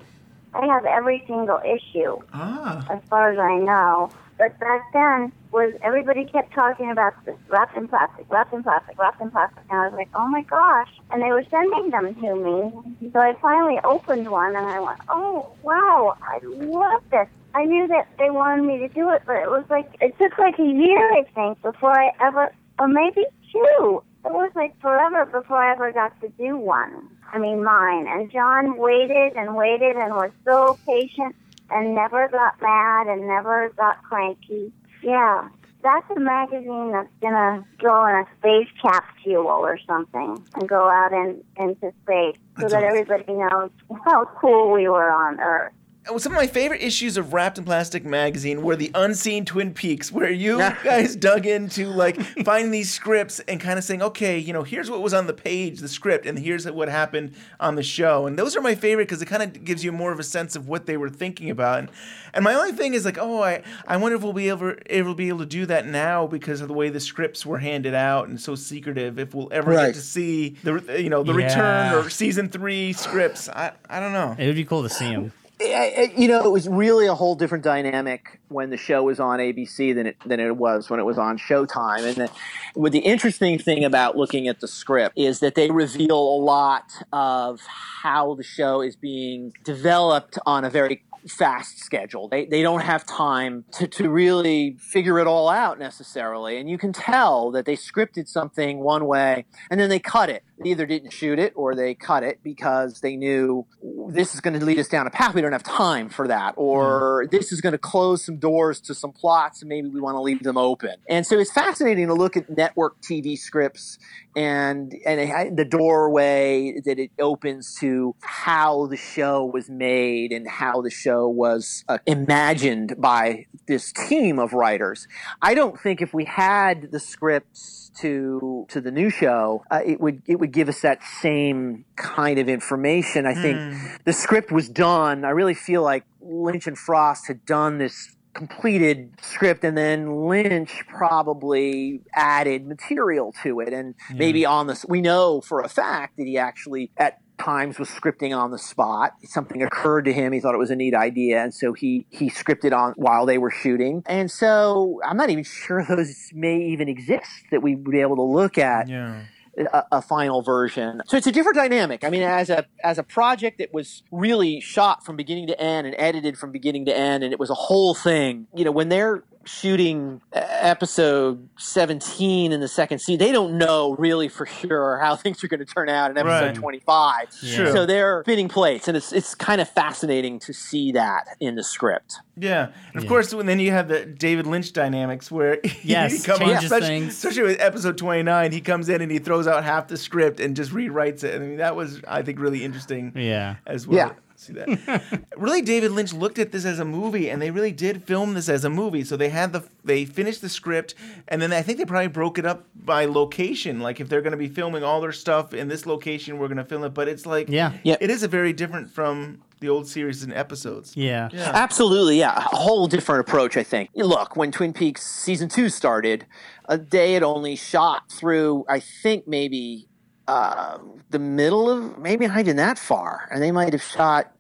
I 0.56 0.66
have 0.68 0.86
every 0.86 1.24
single 1.28 1.60
issue, 1.66 2.18
Ah. 2.34 2.86
as 2.90 3.00
far 3.10 3.32
as 3.32 3.40
I 3.40 3.58
know. 3.58 4.10
But 4.38 4.58
back 4.60 4.92
then, 4.92 5.32
was 5.52 5.74
everybody 5.82 6.26
kept 6.26 6.54
talking 6.54 6.92
about 6.92 7.14
this 7.26 7.38
wrapped 7.48 7.78
in 7.78 7.88
plastic, 7.88 8.26
wrapped 8.30 8.54
in 8.54 8.64
plastic, 8.64 8.98
wrapped 9.00 9.22
in 9.22 9.32
plastic, 9.32 9.64
and 9.70 9.80
I 9.80 9.86
was 9.88 9.94
like, 9.96 10.10
oh 10.14 10.28
my 10.28 10.42
gosh! 10.42 10.90
And 11.12 11.22
they 11.22 11.32
were 11.32 11.46
sending 11.50 11.90
them 11.90 12.14
to 12.16 12.36
me, 12.36 13.10
so 13.14 13.20
I 13.20 13.34
finally 13.42 13.80
opened 13.84 14.30
one, 14.30 14.56
and 14.56 14.66
I 14.66 14.80
went, 14.82 15.00
oh 15.10 15.48
wow, 15.64 16.18
I 16.22 16.40
love 16.44 17.04
this. 17.12 17.28
I 17.54 17.64
knew 17.64 17.88
that 17.88 18.08
they 18.20 18.30
wanted 18.30 18.64
me 18.64 18.78
to 18.80 18.90
do 18.90 19.10
it, 19.12 19.22
but 19.26 19.38
it 19.38 19.50
was 19.50 19.64
like 19.70 19.90
it 20.02 20.18
took 20.20 20.38
like 20.38 20.60
a 20.60 20.64
year, 20.64 21.12
I 21.14 21.24
think, 21.34 21.62
before 21.62 21.98
I 21.98 22.12
ever, 22.20 22.52
or 22.80 22.88
maybe 22.90 23.24
two. 23.54 24.04
It 24.26 24.32
was 24.34 24.52
like 24.56 24.80
forever 24.82 25.26
before 25.26 25.58
I 25.58 25.72
ever 25.74 25.92
got 25.92 26.20
to 26.22 26.30
do 26.30 26.58
one. 26.58 27.10
I 27.32 27.38
mean, 27.38 27.64
mine. 27.64 28.08
And 28.08 28.32
John 28.32 28.78
waited 28.78 29.34
and 29.36 29.56
waited 29.56 29.96
and 29.96 30.14
was 30.16 30.32
so 30.44 30.80
patient 30.86 31.36
and 31.70 31.94
never 31.94 32.28
got 32.30 32.60
mad 32.62 33.08
and 33.08 33.28
never 33.28 33.70
got 33.78 34.02
cranky. 34.04 34.72
Yeah. 35.04 35.50
That's 35.84 36.10
a 36.16 36.20
magazine 36.20 36.92
that's 36.92 37.10
gonna 37.22 37.64
go 37.80 38.08
in 38.08 38.16
a 38.16 38.26
space 38.40 38.68
capsule 38.82 39.46
or 39.48 39.78
something 39.86 40.44
and 40.56 40.68
go 40.68 40.90
out 40.90 41.14
in, 41.14 41.44
into 41.58 41.94
space 42.02 42.36
so 42.58 42.62
That's 42.62 42.74
that 42.74 42.84
awesome. 42.84 42.98
everybody 42.98 43.34
knows 43.34 43.70
how 44.06 44.26
cool 44.42 44.72
we 44.72 44.88
were 44.90 45.12
on 45.12 45.40
Earth. 45.40 45.74
Some 46.18 46.34
of 46.34 46.38
my 46.38 46.46
favorite 46.48 46.82
issues 46.84 47.18
of 47.18 47.34
Wrapped 47.34 47.58
in 47.58 47.64
Plastic 47.66 48.06
magazine 48.06 48.62
were 48.62 48.76
the 48.76 48.92
unseen 48.94 49.44
Twin 49.44 49.74
Peaks, 49.74 50.12
where 50.12 50.30
you 50.30 50.58
guys 50.84 51.16
dug 51.16 51.46
into 51.48 51.88
like 51.90 52.22
finding 52.46 52.70
these 52.72 52.92
scripts 52.92 53.40
and 53.42 53.60
kind 53.60 53.80
of 53.80 53.84
saying, 53.86 54.02
okay, 54.04 54.38
you 54.38 54.54
know, 54.54 54.64
here's 54.64 54.90
what 54.90 55.02
was 55.02 55.14
on 55.14 55.26
the 55.28 55.34
page, 55.34 55.80
the 55.80 55.88
script, 55.90 56.26
and 56.28 56.38
here's 56.38 56.70
what 56.70 56.90
happened 56.90 57.34
on 57.60 57.76
the 57.76 57.82
show. 57.84 58.28
And 58.28 58.38
those 58.38 58.56
are 58.56 58.62
my 58.62 58.76
favorite 58.76 59.06
because 59.06 59.22
it 59.22 59.26
kind 59.26 59.42
of 59.42 59.64
gives 59.66 59.84
you 59.84 59.92
more 59.92 60.12
of 60.12 60.20
a 60.20 60.24
sense 60.24 60.56
of 60.56 60.68
what 60.68 60.86
they 60.86 60.96
were 60.96 61.10
thinking 61.10 61.50
about. 61.50 61.80
And, 61.80 61.90
and 62.34 62.44
my 62.44 62.54
only 62.54 62.72
thing 62.74 62.94
is 62.94 63.04
like, 63.04 63.18
oh, 63.18 63.42
I, 63.42 63.64
I 63.88 63.98
wonder 63.98 64.16
if 64.16 64.22
we'll 64.24 64.34
be 64.34 64.50
able, 64.50 64.74
able 64.88 65.12
to 65.12 65.16
be 65.16 65.30
able 65.30 65.40
to 65.40 65.46
do 65.48 65.66
that 65.66 65.88
now 65.88 66.28
because 66.28 66.62
of 66.62 66.68
the 66.68 66.74
way 66.76 66.90
the 66.90 67.00
scripts 67.00 67.46
were 67.46 67.58
handed 67.58 67.96
out 67.96 68.28
and 68.28 68.40
so 68.40 68.54
secretive. 68.56 69.18
If 69.18 69.34
we'll 69.34 69.50
ever 69.52 69.72
Right. 69.72 69.88
get 69.88 69.96
to 69.96 70.02
see 70.02 70.56
the 70.64 71.02
you 71.02 71.10
know 71.10 71.24
the 71.24 71.32
Yeah. 71.34 71.46
return 71.48 71.94
or 71.94 72.10
season 72.12 72.50
three 72.50 72.94
scripts, 72.94 73.50
I 73.50 73.72
I 73.90 74.00
don't 74.00 74.14
know. 74.14 74.36
It 74.38 74.46
would 74.46 74.56
be 74.56 74.66
cool 74.66 74.84
to 74.84 74.90
see 74.90 75.08
him. 75.10 75.32
You 75.60 76.28
know, 76.28 76.44
it 76.44 76.52
was 76.52 76.68
really 76.68 77.08
a 77.08 77.16
whole 77.16 77.36
different 77.36 77.64
dynamic 77.64 78.42
when 78.50 78.72
the 78.72 78.78
show 78.78 79.04
was 79.04 79.22
on 79.22 79.40
ABC 79.40 79.96
than 79.96 80.08
it 80.08 80.18
than 80.26 80.40
it 80.42 80.58
was 80.58 80.90
when 80.90 81.00
it 81.00 81.04
was 81.04 81.18
on 81.18 81.38
Showtime. 81.38 82.06
And 82.06 82.16
the, 82.16 82.32
what 82.74 82.92
the 82.92 83.00
interesting 83.00 83.58
thing 83.58 83.86
about 83.86 84.18
looking 84.18 84.50
at 84.50 84.60
the 84.60 84.68
script 84.68 85.18
is 85.18 85.40
that 85.40 85.56
they 85.56 85.72
reveal 85.72 86.18
a 86.18 86.40
lot 86.44 86.92
of 87.14 87.62
how 88.04 88.36
the 88.36 88.44
show 88.44 88.82
is 88.82 88.98
being 88.98 89.54
developed 89.64 90.38
on 90.46 90.66
a 90.66 90.70
very 90.70 91.04
fast 91.28 91.80
schedule. 91.80 92.28
They, 92.28 92.46
they 92.46 92.62
don't 92.62 92.82
have 92.82 93.06
time 93.06 93.66
to, 93.74 93.88
to 93.88 94.10
really 94.10 94.78
figure 94.80 95.20
it 95.20 95.28
all 95.28 95.50
out 95.50 95.80
necessarily. 95.80 96.60
And 96.60 96.70
you 96.70 96.78
can 96.78 96.94
tell 96.94 97.52
that 97.52 97.66
they 97.66 97.76
scripted 97.76 98.28
something 98.28 98.80
one 98.80 99.06
way 99.06 99.46
and 99.70 99.80
then 99.80 99.90
they 99.90 100.00
cut 100.00 100.30
it. 100.30 100.44
They 100.60 100.70
either 100.70 100.86
didn't 100.86 101.12
shoot 101.12 101.40
it 101.40 101.54
or 101.56 101.76
they 101.76 101.96
cut 101.96 102.24
it 102.24 102.40
because 102.44 103.02
they 103.02 103.16
knew 103.16 103.66
this 104.12 104.34
is 104.34 104.42
going 104.42 104.60
to 104.60 104.66
lead 104.66 104.80
us 104.80 104.88
down 104.88 105.08
a 105.08 105.10
path. 105.10 105.34
We 105.34 105.42
don't 105.42 105.52
have 105.52 105.64
time 105.64 106.10
for 106.10 106.28
that. 106.28 106.54
Or 106.58 107.28
this 107.32 107.52
is 107.52 107.62
going 107.62 107.74
to 107.74 107.78
close 107.78 108.26
some 108.26 108.38
doors 108.38 108.80
to 108.82 108.96
some 108.96 109.12
plots 109.12 109.62
and 109.62 109.70
maybe 109.70 109.88
we 109.88 110.00
want 110.00 110.16
to 110.16 110.22
leave 110.22 110.44
them 110.44 110.58
open. 110.58 110.96
And 111.10 111.26
so 111.26 111.40
it's 111.40 111.52
fascinating 111.52 112.08
to 112.08 112.14
look 112.14 112.38
at 112.38 112.50
network 112.50 113.02
TV 113.02 113.38
scripts 113.38 113.98
and 114.36 114.94
and 115.06 115.58
the 115.58 115.66
doorway 115.66 116.80
that 116.86 117.00
it 117.00 117.12
opens 117.20 117.76
to 117.76 118.16
how 118.22 118.88
the 118.88 118.98
show 118.98 119.46
was 119.46 119.70
made 119.70 120.32
and 120.32 120.48
how 120.48 120.82
the 120.82 120.90
show 120.90 121.28
was 121.28 121.84
uh, 121.88 121.98
imagined 122.06 122.96
by 122.98 123.46
this 123.68 123.92
team 123.92 124.40
of 124.40 124.54
writers. 124.54 125.08
I 125.42 125.54
don't 125.54 125.80
think 125.80 126.02
if 126.02 126.14
we 126.14 126.26
had 126.26 126.92
the 126.92 127.00
scripts 127.00 127.85
to 127.98 128.66
to 128.70 128.82
the 128.82 128.92
new 128.92 129.10
show, 129.10 129.64
uh, 129.72 129.82
it 129.86 130.00
would 130.02 130.22
it 130.28 130.40
would 130.40 130.52
give 130.52 130.70
us 130.70 130.82
that 130.82 131.00
same 131.22 131.86
kind 131.96 132.40
of 132.40 132.48
information. 132.50 133.26
I 133.26 133.34
think 133.34 133.58
Hmm. 133.60 133.96
the 134.06 134.14
script 134.14 134.52
was 134.52 134.70
done. 134.70 135.26
I 135.26 135.30
really 135.30 135.54
feel 135.54 135.82
like 135.84 136.04
Lynch 136.22 136.68
and 136.68 136.78
Frost 136.78 137.28
had 137.28 137.46
done 137.46 137.78
this 137.78 138.16
completed 138.34 139.14
script 139.22 139.64
and 139.64 139.78
then 139.78 140.28
Lynch 140.28 140.84
probably 140.90 142.02
added 142.14 142.68
material 142.68 143.34
to 143.44 143.62
it 143.62 143.72
and 143.72 143.96
maybe 144.14 144.46
on 144.46 144.68
this 144.68 144.86
we 144.90 145.00
know 145.00 145.40
for 145.40 145.62
a 145.62 145.70
fact 145.70 146.18
that 146.18 146.26
he 146.28 146.38
actually 146.38 146.92
at 146.98 147.20
times 147.38 147.80
was 147.80 147.90
scripting 147.90 148.36
on 148.38 148.52
the 148.52 148.58
spot 148.58 149.14
something 149.24 149.62
occurred 149.62 150.06
to 150.06 150.14
him 150.14 150.32
he 150.32 150.40
thought 150.40 150.54
it 150.54 150.60
was 150.60 150.72
a 150.72 150.76
neat 150.76 150.94
idea 150.94 151.44
and 151.44 151.54
so 151.54 151.74
he 151.74 152.06
he 152.10 152.30
scripted 152.30 152.74
on 152.74 152.94
while 152.96 153.26
they 153.26 153.38
were 153.38 153.52
shooting 153.52 154.04
and 154.06 154.32
so 154.32 155.00
i'm 155.06 155.18
not 155.18 155.30
even 155.30 155.44
sure 155.44 155.86
those 155.90 156.30
may 156.34 156.58
even 156.58 156.88
exist 156.88 157.30
that 157.52 157.62
we 157.62 157.76
would 157.76 157.92
be 157.92 158.02
able 158.02 158.16
to 158.16 158.24
look 158.24 158.58
at 158.58 158.88
yeah 158.88 159.22
a, 159.58 159.84
a 159.94 160.02
final 160.02 160.42
version. 160.42 161.02
So 161.08 161.18
it's 161.18 161.28
a 161.28 161.32
different 161.32 161.56
dynamic. 161.56 162.04
I 162.04 162.10
mean, 162.10 162.24
as 162.24 162.50
a 162.50 162.66
as 162.84 162.98
a 162.98 163.04
project 163.04 163.58
that 163.60 163.74
was 163.74 164.04
really 164.12 164.60
shot 164.60 165.06
from 165.06 165.16
beginning 165.16 165.48
to 165.48 165.60
end 165.60 165.88
and 165.88 165.96
edited 165.98 166.38
from 166.38 166.52
beginning 166.52 166.86
to 166.86 166.96
end, 166.96 167.24
and 167.24 167.34
it 167.34 167.40
was 167.40 167.50
a 167.50 167.56
whole 167.56 167.96
thing. 167.96 168.48
You 168.54 168.66
know, 168.66 168.72
when 168.72 168.90
they're 168.90 169.24
shooting 169.46 170.22
uh, 170.34 170.42
episode 170.50 171.48
17 171.58 172.52
in 172.52 172.60
the 172.60 172.68
second 172.68 173.00
season 173.00 173.20
they 173.20 173.32
don't 173.32 173.58
know 173.58 173.96
really 173.98 174.28
for 174.28 174.46
sure 174.46 174.98
how 175.00 175.16
things 175.16 175.44
are 175.44 175.48
going 175.48 175.60
to 175.60 175.66
turn 175.66 175.90
out 175.90 176.12
in 176.12 176.18
episode 176.18 176.46
Right. 176.48 176.56
25 176.56 177.28
Sure. 177.34 177.72
so 177.72 177.86
they're 177.86 178.24
spinning 178.26 178.48
plates 178.50 178.88
and 178.88 178.98
it's 178.98 179.12
it's 179.14 179.36
kind 179.36 179.62
of 179.62 179.70
fascinating 179.70 180.40
to 180.40 180.54
see 180.54 180.92
that 180.94 181.26
in 181.40 181.56
the 181.56 181.64
script 181.64 182.16
Yeah, 182.36 182.72
and 182.94 183.02
of 183.04 183.08
course, 183.08 183.34
when 183.34 183.46
then 183.46 183.60
you 183.60 183.72
have 183.72 183.88
the 183.88 184.06
David 184.06 184.48
Lynch 184.48 184.74
dynamics 184.74 185.32
where 185.32 185.60
Yes, 185.84 186.12
he 186.14 186.24
comes 186.24 186.40
changes 186.40 186.64
especially, 186.66 186.88
things. 186.88 187.14
especially 187.14 187.44
with 187.44 187.62
episode 187.62 187.98
twenty 187.98 188.24
nine, 188.24 188.52
he 188.52 188.62
comes 188.62 188.90
in 188.90 189.02
and 189.02 189.12
he 189.12 189.20
throws 189.20 189.48
out 189.48 189.64
half 189.64 189.88
the 189.88 189.98
script 189.98 190.40
and 190.40 190.56
just 190.56 190.72
rewrites 190.72 191.24
it. 191.24 191.36
I 191.36 191.40
mean, 191.40 191.58
that 191.58 191.76
was 191.76 192.02
I 192.08 192.22
think 192.24 192.40
really 192.40 192.64
interesting. 192.64 193.14
Yeah. 193.16 193.56
as 193.66 193.88
well. 193.88 193.98
Yeah. 193.98 194.14
See 194.38 194.54
that? 194.54 195.24
really, 195.38 195.62
David 195.62 195.92
Lynch 195.92 196.14
looked 196.14 196.40
at 196.40 196.52
this 196.52 196.66
as 196.66 196.80
a 196.80 196.86
movie, 196.86 197.30
and 197.30 197.42
they 197.42 197.52
really 197.52 197.72
did 197.72 198.04
film 198.04 198.34
this 198.34 198.50
as 198.50 198.66
a 198.66 198.70
movie. 198.70 199.04
So 199.04 199.16
they 199.18 199.30
had 199.30 199.54
the 199.54 199.64
they 199.84 200.06
finished 200.06 200.42
the 200.42 200.50
script, 200.50 200.94
and 201.28 201.42
then 201.42 201.54
I 201.54 201.62
think 201.62 201.78
they 201.78 201.86
probably 201.86 202.08
broke 202.08 202.38
it 202.38 202.46
up 202.46 202.66
by 202.76 203.06
location. 203.06 203.80
Like 203.80 204.00
if 204.00 204.10
they're 204.10 204.22
going 204.22 204.32
to 204.32 204.38
be 204.38 204.50
filming 204.50 204.84
all 204.84 205.02
their 205.02 205.12
stuff 205.14 205.54
in 205.54 205.68
this 205.68 205.86
location, 205.86 206.38
we're 206.38 206.48
going 206.48 206.58
to 206.58 206.66
film 206.66 206.84
it. 206.84 206.90
But 206.94 207.08
it's 207.08 207.26
like 207.26 207.50
Yeah. 207.50 207.74
yeah. 207.84 207.96
it 208.02 208.10
is 208.10 208.24
a 208.24 208.28
very 208.28 208.54
different 208.54 208.92
from 208.92 209.42
the 209.62 209.70
old 209.70 209.88
series 209.88 210.22
and 210.22 210.34
episodes. 210.34 210.96
Yeah. 210.98 211.30
Absolutely, 211.34 212.20
yeah. 212.20 212.36
A 212.36 212.42
whole 212.42 212.88
different 212.88 213.22
approach, 213.22 213.56
I 213.58 213.64
think. 213.64 213.90
Look, 213.96 214.36
when 214.36 214.52
Twin 214.52 214.74
Peaks 214.74 215.06
season 215.06 215.48
two 215.50 215.70
started, 215.70 216.26
uh, 216.68 216.78
they 216.90 217.14
had 217.14 217.24
only 217.24 217.56
shot 217.56 218.12
through, 218.12 218.66
I 218.68 218.80
think, 218.82 219.28
maybe 219.28 219.88
uh, 220.28 220.80
the 221.10 221.20
middle 221.20 221.70
of, 221.70 221.98
maybe 221.98 222.28
not 222.28 222.40
even 222.40 222.58
that 222.58 222.80
far. 222.80 223.28
And 223.32 223.42
they 223.42 223.52
might 223.52 223.74
have 223.74 223.84
shot, 223.84 224.32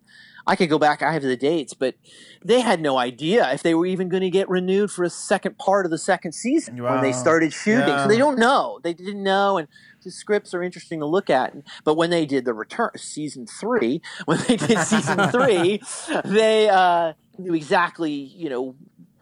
I 0.47 0.55
could 0.55 0.69
go 0.69 0.77
back, 0.77 1.01
I 1.01 1.11
have 1.13 1.23
the 1.23 1.35
dates, 1.35 1.73
but 1.73 1.95
they 2.43 2.61
had 2.61 2.79
no 2.79 2.97
idea 2.97 3.51
if 3.51 3.63
they 3.63 3.73
were 3.73 3.85
even 3.87 4.09
going 4.09 4.21
to 4.21 4.29
get 4.29 4.47
renewed 4.47 4.91
for 4.91 5.03
a 5.03 5.09
second 5.09 5.57
part 5.57 5.85
of 5.85 5.91
the 5.91 5.97
second 5.97 6.33
season 6.33 6.81
when 6.81 7.01
they 7.01 7.11
started 7.11 7.51
shooting. 7.51 7.87
Yeah. 7.87 8.03
So 8.03 8.09
they 8.09 8.17
don't 8.17 8.37
know. 8.37 8.79
They 8.83 8.93
didn't 8.93 9.23
know. 9.23 9.57
And 9.57 9.67
the 10.03 10.11
scripts 10.11 10.53
are 10.53 10.61
interesting 10.61 10.99
to 10.99 11.07
look 11.07 11.29
at. 11.31 11.53
But 11.83 11.95
when 11.95 12.11
they 12.11 12.27
did 12.27 12.45
the 12.45 12.53
return, 12.53 12.91
season 12.95 13.47
three, 13.47 14.01
when 14.25 14.39
they 14.47 14.55
did 14.55 14.77
season 14.79 15.29
three, 15.29 15.81
they 16.25 16.69
uh, 16.69 17.13
knew 17.37 17.55
exactly, 17.55 18.11
you 18.11 18.49
know, 18.49 18.75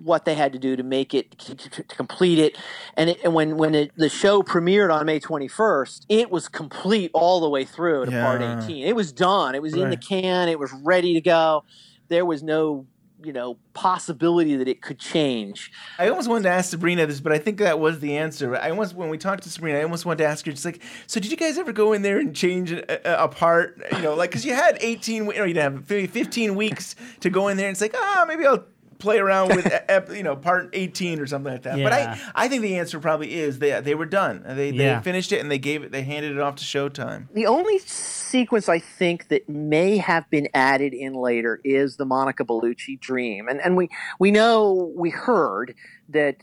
what 0.04 0.26
they 0.26 0.36
had 0.36 0.54
to 0.54 0.60
do 0.60 0.76
to 0.76 0.84
make 0.84 1.14
it 1.14 1.38
to, 1.40 1.84
complete 1.84 2.40
it. 2.40 2.58
And, 2.96 3.10
it, 3.12 3.20
and 3.24 3.34
when 3.34 3.58
when 3.58 3.76
it, 3.76 3.92
the 3.96 4.10
show 4.10 4.42
premiered 4.42 4.94
on 4.94 5.06
May 5.06 5.20
21st 5.20 6.06
it 6.10 6.30
was 6.30 6.48
complete 6.48 7.12
all 7.14 7.40
the 7.40 7.50
way 7.50 7.66
through 7.66 8.06
to 8.06 8.12
part 8.12 8.42
18 8.42 8.86
it 8.86 8.96
was 8.96 9.12
done. 9.12 9.56
It 9.56 9.62
was 9.62 9.74
in 9.74 9.90
the 9.90 9.98
can. 9.98 10.50
It 10.50 10.60
was 10.60 10.72
ready 10.74 11.14
to 11.14 11.22
go. 11.22 11.64
There 12.10 12.26
was 12.26 12.44
no 12.44 12.86
you 13.24 13.32
know 13.32 13.58
possibility 13.74 14.56
that 14.58 14.68
it 14.68 14.82
could 14.82 15.00
change. 15.00 15.72
I 15.98 16.10
almost 16.10 16.30
wanted 16.30 16.44
to 16.44 16.50
ask 16.50 16.70
Sabrina 16.70 17.06
this, 17.06 17.22
but 17.22 17.32
I 17.32 17.38
think 17.38 17.58
that 17.60 17.80
was 17.80 18.00
the 18.00 18.18
answer. 18.18 18.56
I 18.56 18.70
almost, 18.70 18.96
when 18.96 19.10
we 19.10 19.18
talked 19.18 19.44
to 19.44 19.50
Sabrina, 19.50 19.80
I 19.80 19.84
almost 19.84 20.06
wanted 20.06 20.20
to 20.20 20.26
ask 20.26 20.46
her, 20.46 20.52
just 20.52 20.66
like, 20.66 20.82
so 21.08 21.20
did 21.20 21.32
you 21.32 21.38
guys 21.38 21.58
ever 21.58 21.72
go 21.72 21.94
in 21.94 22.02
there 22.02 22.20
and 22.20 22.36
change 22.36 22.72
a, 22.72 23.24
a, 23.24 23.28
part? 23.28 23.82
You 23.94 24.02
know, 24.02 24.16
like, 24.16 24.30
because 24.30 24.46
you 24.46 24.54
had 24.54 24.78
18, 24.80 25.28
or 25.28 25.48
you 25.48 25.60
have 25.60 25.86
15 25.86 26.56
weeks 26.56 26.96
to 27.22 27.30
go 27.30 27.48
in 27.48 27.58
there 27.58 27.68
and 27.68 27.74
it's 27.74 27.82
like, 27.82 27.96
ah, 27.96 28.26
maybe 28.28 28.46
I'll 28.46 28.66
play 29.04 29.20
around 29.20 29.56
with, 29.56 29.72
you 30.16 30.24
know, 30.24 30.36
part 30.36 30.70
18 30.74 31.20
or 31.20 31.28
something 31.28 31.52
like 31.54 31.62
that. 31.64 31.78
But 31.84 31.94
I, 31.94 32.20
I 32.34 32.48
think 32.48 32.62
the 32.64 32.78
answer 32.78 33.00
probably 33.00 33.34
is 33.36 33.60
they, 33.60 33.80
they 33.82 33.94
were 33.94 34.06
done. 34.08 34.44
They, 34.48 34.72
Yeah. 34.72 34.98
they 34.98 35.04
finished 35.04 35.32
it 35.32 35.40
and 35.42 35.52
they 35.52 35.60
gave 35.60 35.84
it, 35.84 35.92
they 35.92 36.02
handed 36.04 36.32
it 36.32 36.40
off 36.40 36.56
to 36.56 36.64
Showtime. 36.64 37.28
The 37.34 37.46
only 37.46 37.78
sequence 37.80 38.68
I 38.68 38.80
think 38.80 39.28
that 39.28 39.48
may 39.48 39.98
have 39.98 40.28
been 40.32 40.48
added 40.56 40.94
in 40.94 41.14
later 41.14 41.62
is 41.64 41.98
the 41.98 42.06
Monica 42.06 42.44
Bellucci 42.44 43.00
dream, 43.00 43.48
and 43.48 43.62
and 43.62 43.78
we 43.78 43.90
we 44.20 44.32
know 44.32 44.92
we 44.96 45.12
heard 45.12 45.76
that 46.10 46.38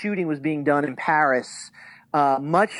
shooting 0.00 0.26
was 0.26 0.40
being 0.40 0.64
done 0.64 0.84
in 0.84 0.96
Paris 0.96 1.70
uh, 2.12 2.38
much 2.40 2.72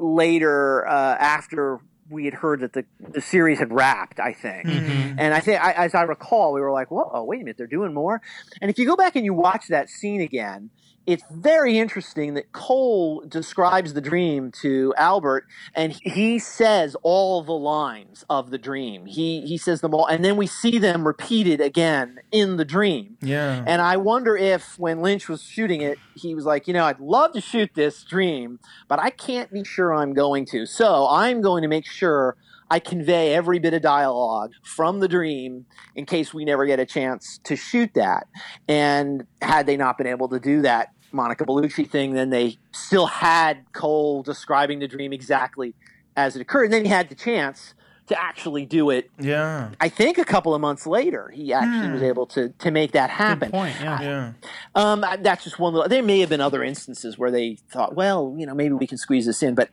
later 0.00 0.86
uh, 0.86 1.16
after 1.18 1.80
we 2.10 2.24
had 2.24 2.34
heard 2.34 2.60
that 2.60 2.72
the 2.72 2.84
the 3.00 3.20
series 3.20 3.58
had 3.58 3.72
wrapped. 3.72 4.20
I 4.20 4.32
think. 4.32 4.66
Mm-hmm. 4.66 4.86
Mm-hmm. 4.86 5.18
And 5.18 5.34
I 5.34 5.40
think, 5.40 5.62
I, 5.62 5.72
as 5.72 5.94
I 5.94 6.02
recall, 6.02 6.52
we 6.52 6.60
were 6.60 6.72
like, 6.72 6.90
"Whoa, 6.90 7.10
oh, 7.12 7.24
wait 7.24 7.40
a 7.40 7.44
minute, 7.44 7.56
they're 7.56 7.66
doing 7.66 7.94
more." 7.94 8.20
And 8.60 8.70
if 8.70 8.78
you 8.78 8.86
go 8.86 8.96
back 8.96 9.16
and 9.16 9.24
you 9.24 9.34
watch 9.34 9.68
that 9.68 9.88
scene 9.88 10.20
again, 10.20 10.70
it's 11.08 11.24
very 11.30 11.78
interesting 11.78 12.34
that 12.34 12.52
Cole 12.52 13.24
describes 13.26 13.94
the 13.94 14.00
dream 14.02 14.52
to 14.60 14.92
Albert, 14.98 15.46
and 15.74 15.90
he 15.90 16.38
says 16.38 16.94
all 17.02 17.42
the 17.42 17.54
lines 17.54 18.26
of 18.28 18.50
the 18.50 18.58
dream. 18.58 19.06
He 19.06 19.40
he 19.40 19.56
says 19.56 19.80
them 19.80 19.94
all, 19.94 20.04
and 20.04 20.22
then 20.22 20.36
we 20.36 20.46
see 20.46 20.78
them 20.78 21.06
repeated 21.06 21.62
again 21.62 22.18
in 22.30 22.58
the 22.58 22.64
dream. 22.64 23.16
Yeah. 23.22 23.64
And 23.66 23.80
I 23.80 23.96
wonder 23.96 24.36
if 24.36 24.78
when 24.78 25.00
Lynch 25.00 25.30
was 25.30 25.42
shooting 25.42 25.80
it, 25.80 25.98
he 26.14 26.34
was 26.34 26.44
like, 26.44 26.68
you 26.68 26.74
know, 26.74 26.84
I'd 26.84 27.00
love 27.00 27.32
to 27.32 27.40
shoot 27.40 27.70
this 27.74 28.04
dream, 28.04 28.60
but 28.86 28.98
I 28.98 29.08
can't 29.08 29.50
be 29.50 29.64
sure 29.64 29.94
I'm 29.94 30.12
going 30.12 30.44
to. 30.50 30.66
So 30.66 31.08
I'm 31.08 31.40
going 31.40 31.62
to 31.62 31.68
make 31.68 31.86
sure 31.86 32.36
I 32.70 32.80
convey 32.80 33.32
every 33.34 33.58
bit 33.58 33.72
of 33.72 33.80
dialogue 33.80 34.52
from 34.62 35.00
the 35.00 35.08
dream 35.08 35.64
in 35.94 36.04
case 36.04 36.34
we 36.34 36.44
never 36.44 36.66
get 36.66 36.78
a 36.78 36.84
chance 36.84 37.40
to 37.44 37.56
shoot 37.56 37.94
that. 37.94 38.26
And 38.68 39.26
had 39.40 39.64
they 39.64 39.78
not 39.78 39.96
been 39.96 40.06
able 40.06 40.28
to 40.28 40.38
do 40.38 40.60
that 40.62 40.90
Monica 41.12 41.44
Bellucci 41.44 41.88
thing, 41.88 42.14
then 42.14 42.30
they 42.30 42.58
still 42.72 43.06
had 43.06 43.64
Cole 43.72 44.22
describing 44.22 44.78
the 44.78 44.88
dream 44.88 45.12
exactly 45.12 45.74
as 46.16 46.36
it 46.36 46.42
occurred. 46.42 46.64
And 46.64 46.72
then 46.72 46.84
he 46.84 46.90
had 46.90 47.08
the 47.08 47.14
chance 47.14 47.74
to 48.08 48.20
actually 48.20 48.64
do 48.64 48.88
it 48.90 49.10
Yeah. 49.18 49.70
I 49.80 49.88
think 49.90 50.16
a 50.18 50.24
couple 50.24 50.54
of 50.54 50.60
months 50.60 50.86
later, 50.86 51.28
he 51.28 51.52
actually 51.52 51.92
was 51.92 52.02
able 52.02 52.26
to 52.28 52.48
to 52.58 52.70
make 52.70 52.92
that 52.92 53.10
happen. 53.10 53.50
point, 53.50 53.76
yeah. 53.80 54.00
Yeah. 54.00 54.32
Um, 54.74 55.04
that's 55.20 55.44
just 55.44 55.58
one. 55.58 55.74
Little, 55.74 55.88
there 55.88 56.02
may 56.02 56.20
have 56.20 56.30
been 56.30 56.40
other 56.40 56.64
instances 56.64 57.18
where 57.18 57.30
they 57.30 57.58
thought, 57.70 57.94
well, 57.94 58.34
you 58.36 58.46
know, 58.46 58.54
maybe 58.54 58.74
we 58.74 58.86
can 58.86 58.98
squeeze 58.98 59.26
this 59.26 59.42
in, 59.42 59.54
but 59.54 59.68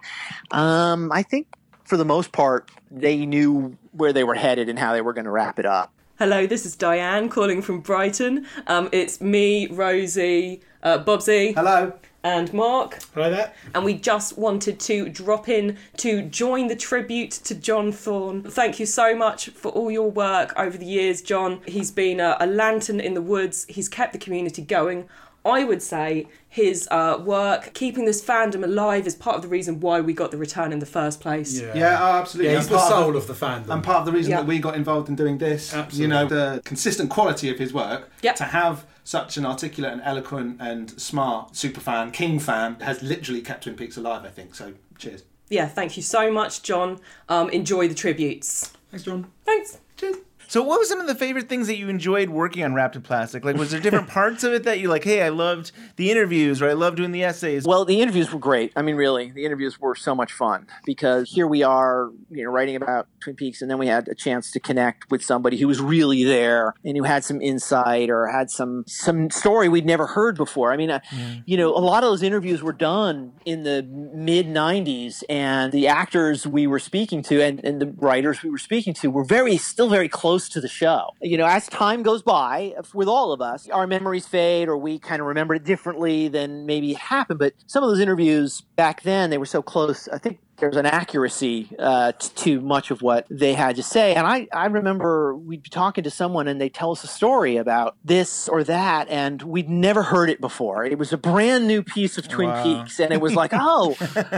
um, 0.52 1.12
I 1.14 1.24
think 1.24 1.48
for 1.86 1.98
the 1.98 2.06
most 2.06 2.32
part, 2.32 2.70
they 2.92 3.26
knew 3.26 3.78
where 3.92 4.12
they 4.12 4.24
were 4.24 4.36
headed 4.36 4.70
and 4.70 4.78
how 4.78 4.92
they 4.92 5.02
were 5.02 5.14
going 5.14 5.26
to 5.26 5.32
wrap 5.32 5.58
it 5.58 5.66
up. 5.66 5.94
Hello, 6.18 6.48
this 6.48 6.66
is 6.66 6.76
Diane 6.76 7.30
calling 7.30 7.62
from 7.62 7.82
Brighton. 7.82 8.46
Um, 8.68 8.90
it's 8.92 9.20
me, 9.20 9.68
Rosie, 9.68 10.62
uh, 10.86 11.04
Bobsy. 11.04 11.54
Hello. 11.56 11.92
and 12.24 12.54
Mark. 12.54 13.00
Hello 13.14 13.30
there. 13.30 13.54
And 13.74 13.84
we 13.84 13.96
just 13.96 14.38
wanted 14.38 14.80
to 14.82 15.10
drop 15.10 15.50
in 15.50 15.78
to 15.98 16.22
join 16.22 16.68
the 16.68 16.76
tribute 16.76 17.32
to 17.32 17.54
John 17.56 17.92
Thorne. 17.92 18.44
Thank 18.44 18.80
you 18.80 18.86
so 18.86 19.16
much 19.16 19.50
for 19.50 19.72
all 19.72 19.92
your 19.92 20.10
work 20.10 20.54
over 20.58 20.78
the 20.78 20.86
years, 20.86 21.22
John. 21.22 21.62
He's 21.68 21.92
been 21.92 22.20
a, 22.20 22.38
a 22.40 22.48
lantern 22.48 23.00
in 23.00 23.14
the 23.14 23.22
woods, 23.22 23.66
he's 23.68 23.90
kept 23.90 24.14
the 24.14 24.20
community 24.20 24.62
going. 24.62 25.10
I 25.44 25.64
would 25.64 25.84
say 25.84 26.28
his 26.56 26.88
uh, 26.90 27.18
work, 27.22 27.74
keeping 27.74 28.06
this 28.06 28.24
fandom 28.24 28.64
alive, 28.64 29.06
is 29.06 29.14
part 29.14 29.36
of 29.36 29.42
the 29.42 29.48
reason 29.50 29.82
why 29.82 30.00
we 30.00 30.14
got 30.14 30.32
the 30.32 30.38
return 30.38 30.72
in 30.72 30.80
the 30.80 30.86
first 30.86 31.20
place. 31.20 31.60
Yeah, 31.60 31.76
Yeah, 31.76 31.98
oh, 32.00 32.20
absolutely. 32.20 32.52
Yeah, 32.54 32.58
he's 32.60 32.68
And 32.68 32.76
the 32.76 32.80
part 32.80 32.90
soul 32.90 33.18
of 33.18 33.28
the 33.28 33.34
fandom. 33.34 33.70
And 33.70 33.84
part 33.84 33.98
of 33.98 34.06
the 34.06 34.14
reason 34.14 34.32
Yeah. 34.32 34.38
that 34.38 34.48
we 34.48 34.60
got 34.60 34.76
involved 34.76 35.10
in 35.10 35.16
doing 35.18 35.38
this, 35.38 35.74
Absolutely. 35.74 36.02
you 36.02 36.08
know, 36.08 36.26
the 36.26 36.62
consistent 36.64 37.10
quality 37.10 37.50
of 37.50 37.60
his 37.60 37.74
work, 37.74 38.10
Yep. 38.22 38.36
to 38.38 38.44
have 38.46 38.86
such 39.04 39.36
an 39.36 39.46
articulate 39.46 39.92
and 39.92 40.02
eloquent 40.06 40.56
and 40.62 40.98
smart 41.00 41.58
super 41.58 41.82
fan, 41.82 42.12
king 42.12 42.40
fan, 42.40 42.78
has 42.80 43.04
literally 43.04 43.42
kept 43.42 43.64
Twin 43.64 43.76
Peaks 43.76 43.98
alive, 43.98 44.24
I 44.24 44.30
think. 44.30 44.56
So, 44.56 44.76
cheers. 44.98 45.24
Yeah, 45.50 45.68
thank 45.68 45.98
you 45.98 46.04
so 46.04 46.32
much, 46.32 46.64
John. 46.64 47.00
Um, 47.28 47.50
enjoy 47.50 47.90
the 47.90 47.96
tributes. 47.96 48.72
Thanks, 48.92 49.04
John. 49.04 49.28
Thanks. 49.44 49.80
Cheers. 49.98 50.16
So, 50.48 50.62
what 50.62 50.80
was 50.80 50.90
some 50.90 51.00
of 51.00 51.08
the 51.08 51.16
favorite 51.16 51.50
things 51.50 51.68
that 51.68 51.78
you 51.78 51.90
enjoyed 51.90 52.30
working 52.30 52.64
on 52.64 52.74
Wrapped 52.74 52.96
in 52.96 53.02
Plastic? 53.02 53.44
Like, 53.44 53.56
was 53.56 53.72
there 53.72 53.80
different 53.80 54.08
parts 54.10 54.44
of 54.44 54.54
it 54.54 54.64
that 54.64 54.80
you 54.80 54.90
like? 54.90 55.04
Hey, 55.04 55.22
I 55.22 55.30
loved 55.30 55.72
the 55.96 56.12
interviews, 56.12 56.62
or 56.62 56.70
I 56.70 56.74
loved 56.74 56.98
doing 56.98 57.12
the 57.12 57.24
essays. 57.24 57.66
Well, 57.66 57.86
the 57.86 58.02
interviews 58.02 58.32
were 58.32 58.40
great. 58.40 58.72
I 58.76 58.82
mean, 58.82 58.96
really, 58.96 59.32
the 59.32 59.46
interviews 59.46 59.80
were 59.80 59.96
so 59.96 60.14
much 60.14 60.32
fun 60.32 60.68
because 60.86 61.32
here 61.32 61.48
we 61.48 61.64
are, 61.64 62.12
you 62.30 62.44
know, 62.44 62.52
writing 62.52 62.76
about 62.76 63.08
Twin 63.20 63.36
Peaks, 63.36 63.62
and 63.62 63.72
then 63.72 63.78
we 63.78 63.88
had 63.88 64.08
a 64.08 64.16
chance 64.16 64.52
to 64.52 64.60
connect 64.60 65.10
with 65.10 65.24
somebody 65.24 65.58
who 65.58 65.68
was 65.68 65.82
really 65.82 66.24
there 66.24 66.74
and 66.84 66.96
who 66.96 67.04
had 67.04 67.24
some 67.24 67.42
insight 67.42 68.10
or 68.10 68.28
had 68.28 68.52
some 68.52 68.84
some 68.88 69.30
story 69.32 69.70
we'd 69.70 69.86
never 69.86 70.08
heard 70.08 70.38
before. 70.38 70.72
I 70.72 70.78
mean, 70.78 70.92
uh, 70.92 71.00
you 71.46 71.58
know, 71.58 71.70
a 71.76 71.80
lot 71.80 72.04
of 72.04 72.10
those 72.10 72.24
interviews 72.24 72.62
were 72.62 72.74
done 72.74 73.34
in 73.46 73.64
the 73.64 73.84
mid 73.84 74.48
'90s, 74.48 75.24
and 75.30 75.72
the 75.72 75.88
actors 75.88 76.46
we 76.46 76.68
were 76.68 76.80
speaking 76.80 77.24
to 77.24 77.42
and, 77.42 77.64
and 77.64 77.82
the 77.82 77.88
writers 77.98 78.44
we 78.44 78.50
were 78.50 78.58
speaking 78.58 78.94
to 78.96 79.10
were 79.10 79.24
very, 79.24 79.58
still 79.58 79.90
very 79.90 80.10
close 80.10 80.35
to 80.50 80.62
the 80.62 80.68
show. 80.68 81.10
You 81.22 81.38
know, 81.38 81.46
as 81.46 81.68
time 81.68 82.04
goes 82.04 82.22
by, 82.22 82.76
with 82.94 83.08
all 83.08 83.32
of 83.32 83.42
us, 83.42 83.70
our 83.70 83.88
memories 83.88 84.28
fade, 84.28 84.68
or 84.68 84.78
we 84.78 85.00
kind 85.00 85.22
of 85.22 85.28
remember 85.28 85.56
it 85.56 85.64
differently 85.64 86.28
than 86.28 86.66
maybe 86.66 86.92
it 86.92 86.98
happened. 86.98 87.40
But 87.40 87.54
some 87.68 87.84
of 87.84 87.90
those 87.90 88.00
interviews 88.00 88.62
back 88.76 89.04
then, 89.04 89.30
they 89.30 89.38
were 89.38 89.46
so 89.46 89.62
close. 89.62 90.08
I 90.10 90.18
think 90.18 90.40
there's 90.58 90.76
an 90.78 90.86
accuracy 90.86 91.70
uh, 91.78 92.12
t- 92.14 92.30
to 92.36 92.62
much 92.62 92.92
of 92.92 93.02
what 93.02 93.26
they 93.30 93.54
had 93.54 93.76
to 93.76 93.84
say. 93.84 94.16
And 94.16 94.26
I, 94.26 94.48
I 94.54 94.68
remember 94.68 95.36
we'd 95.36 95.64
be 95.64 95.70
talking 95.70 96.04
to 96.06 96.10
someone 96.12 96.48
and 96.48 96.60
they'd 96.62 96.74
tell 96.74 96.92
us 96.92 97.04
a 97.04 97.08
story 97.08 97.58
about 97.58 97.98
this 98.04 98.48
or 98.48 98.64
that, 98.64 99.10
and 99.10 99.42
we'd 99.42 99.70
never 99.70 100.04
heard 100.04 100.30
it 100.30 100.40
before. 100.40 100.86
It 100.86 100.98
was 100.98 101.12
a 101.12 101.18
brand 101.18 101.68
new 101.68 101.84
piece 101.84 102.18
of 102.18 102.28
Twin 102.28 102.50
Wow. 102.50 102.64
Peaks, 102.64 103.00
and 103.00 103.12
it 103.12 103.20
was 103.22 103.36
like, 103.36 103.52
oh, 103.54 103.96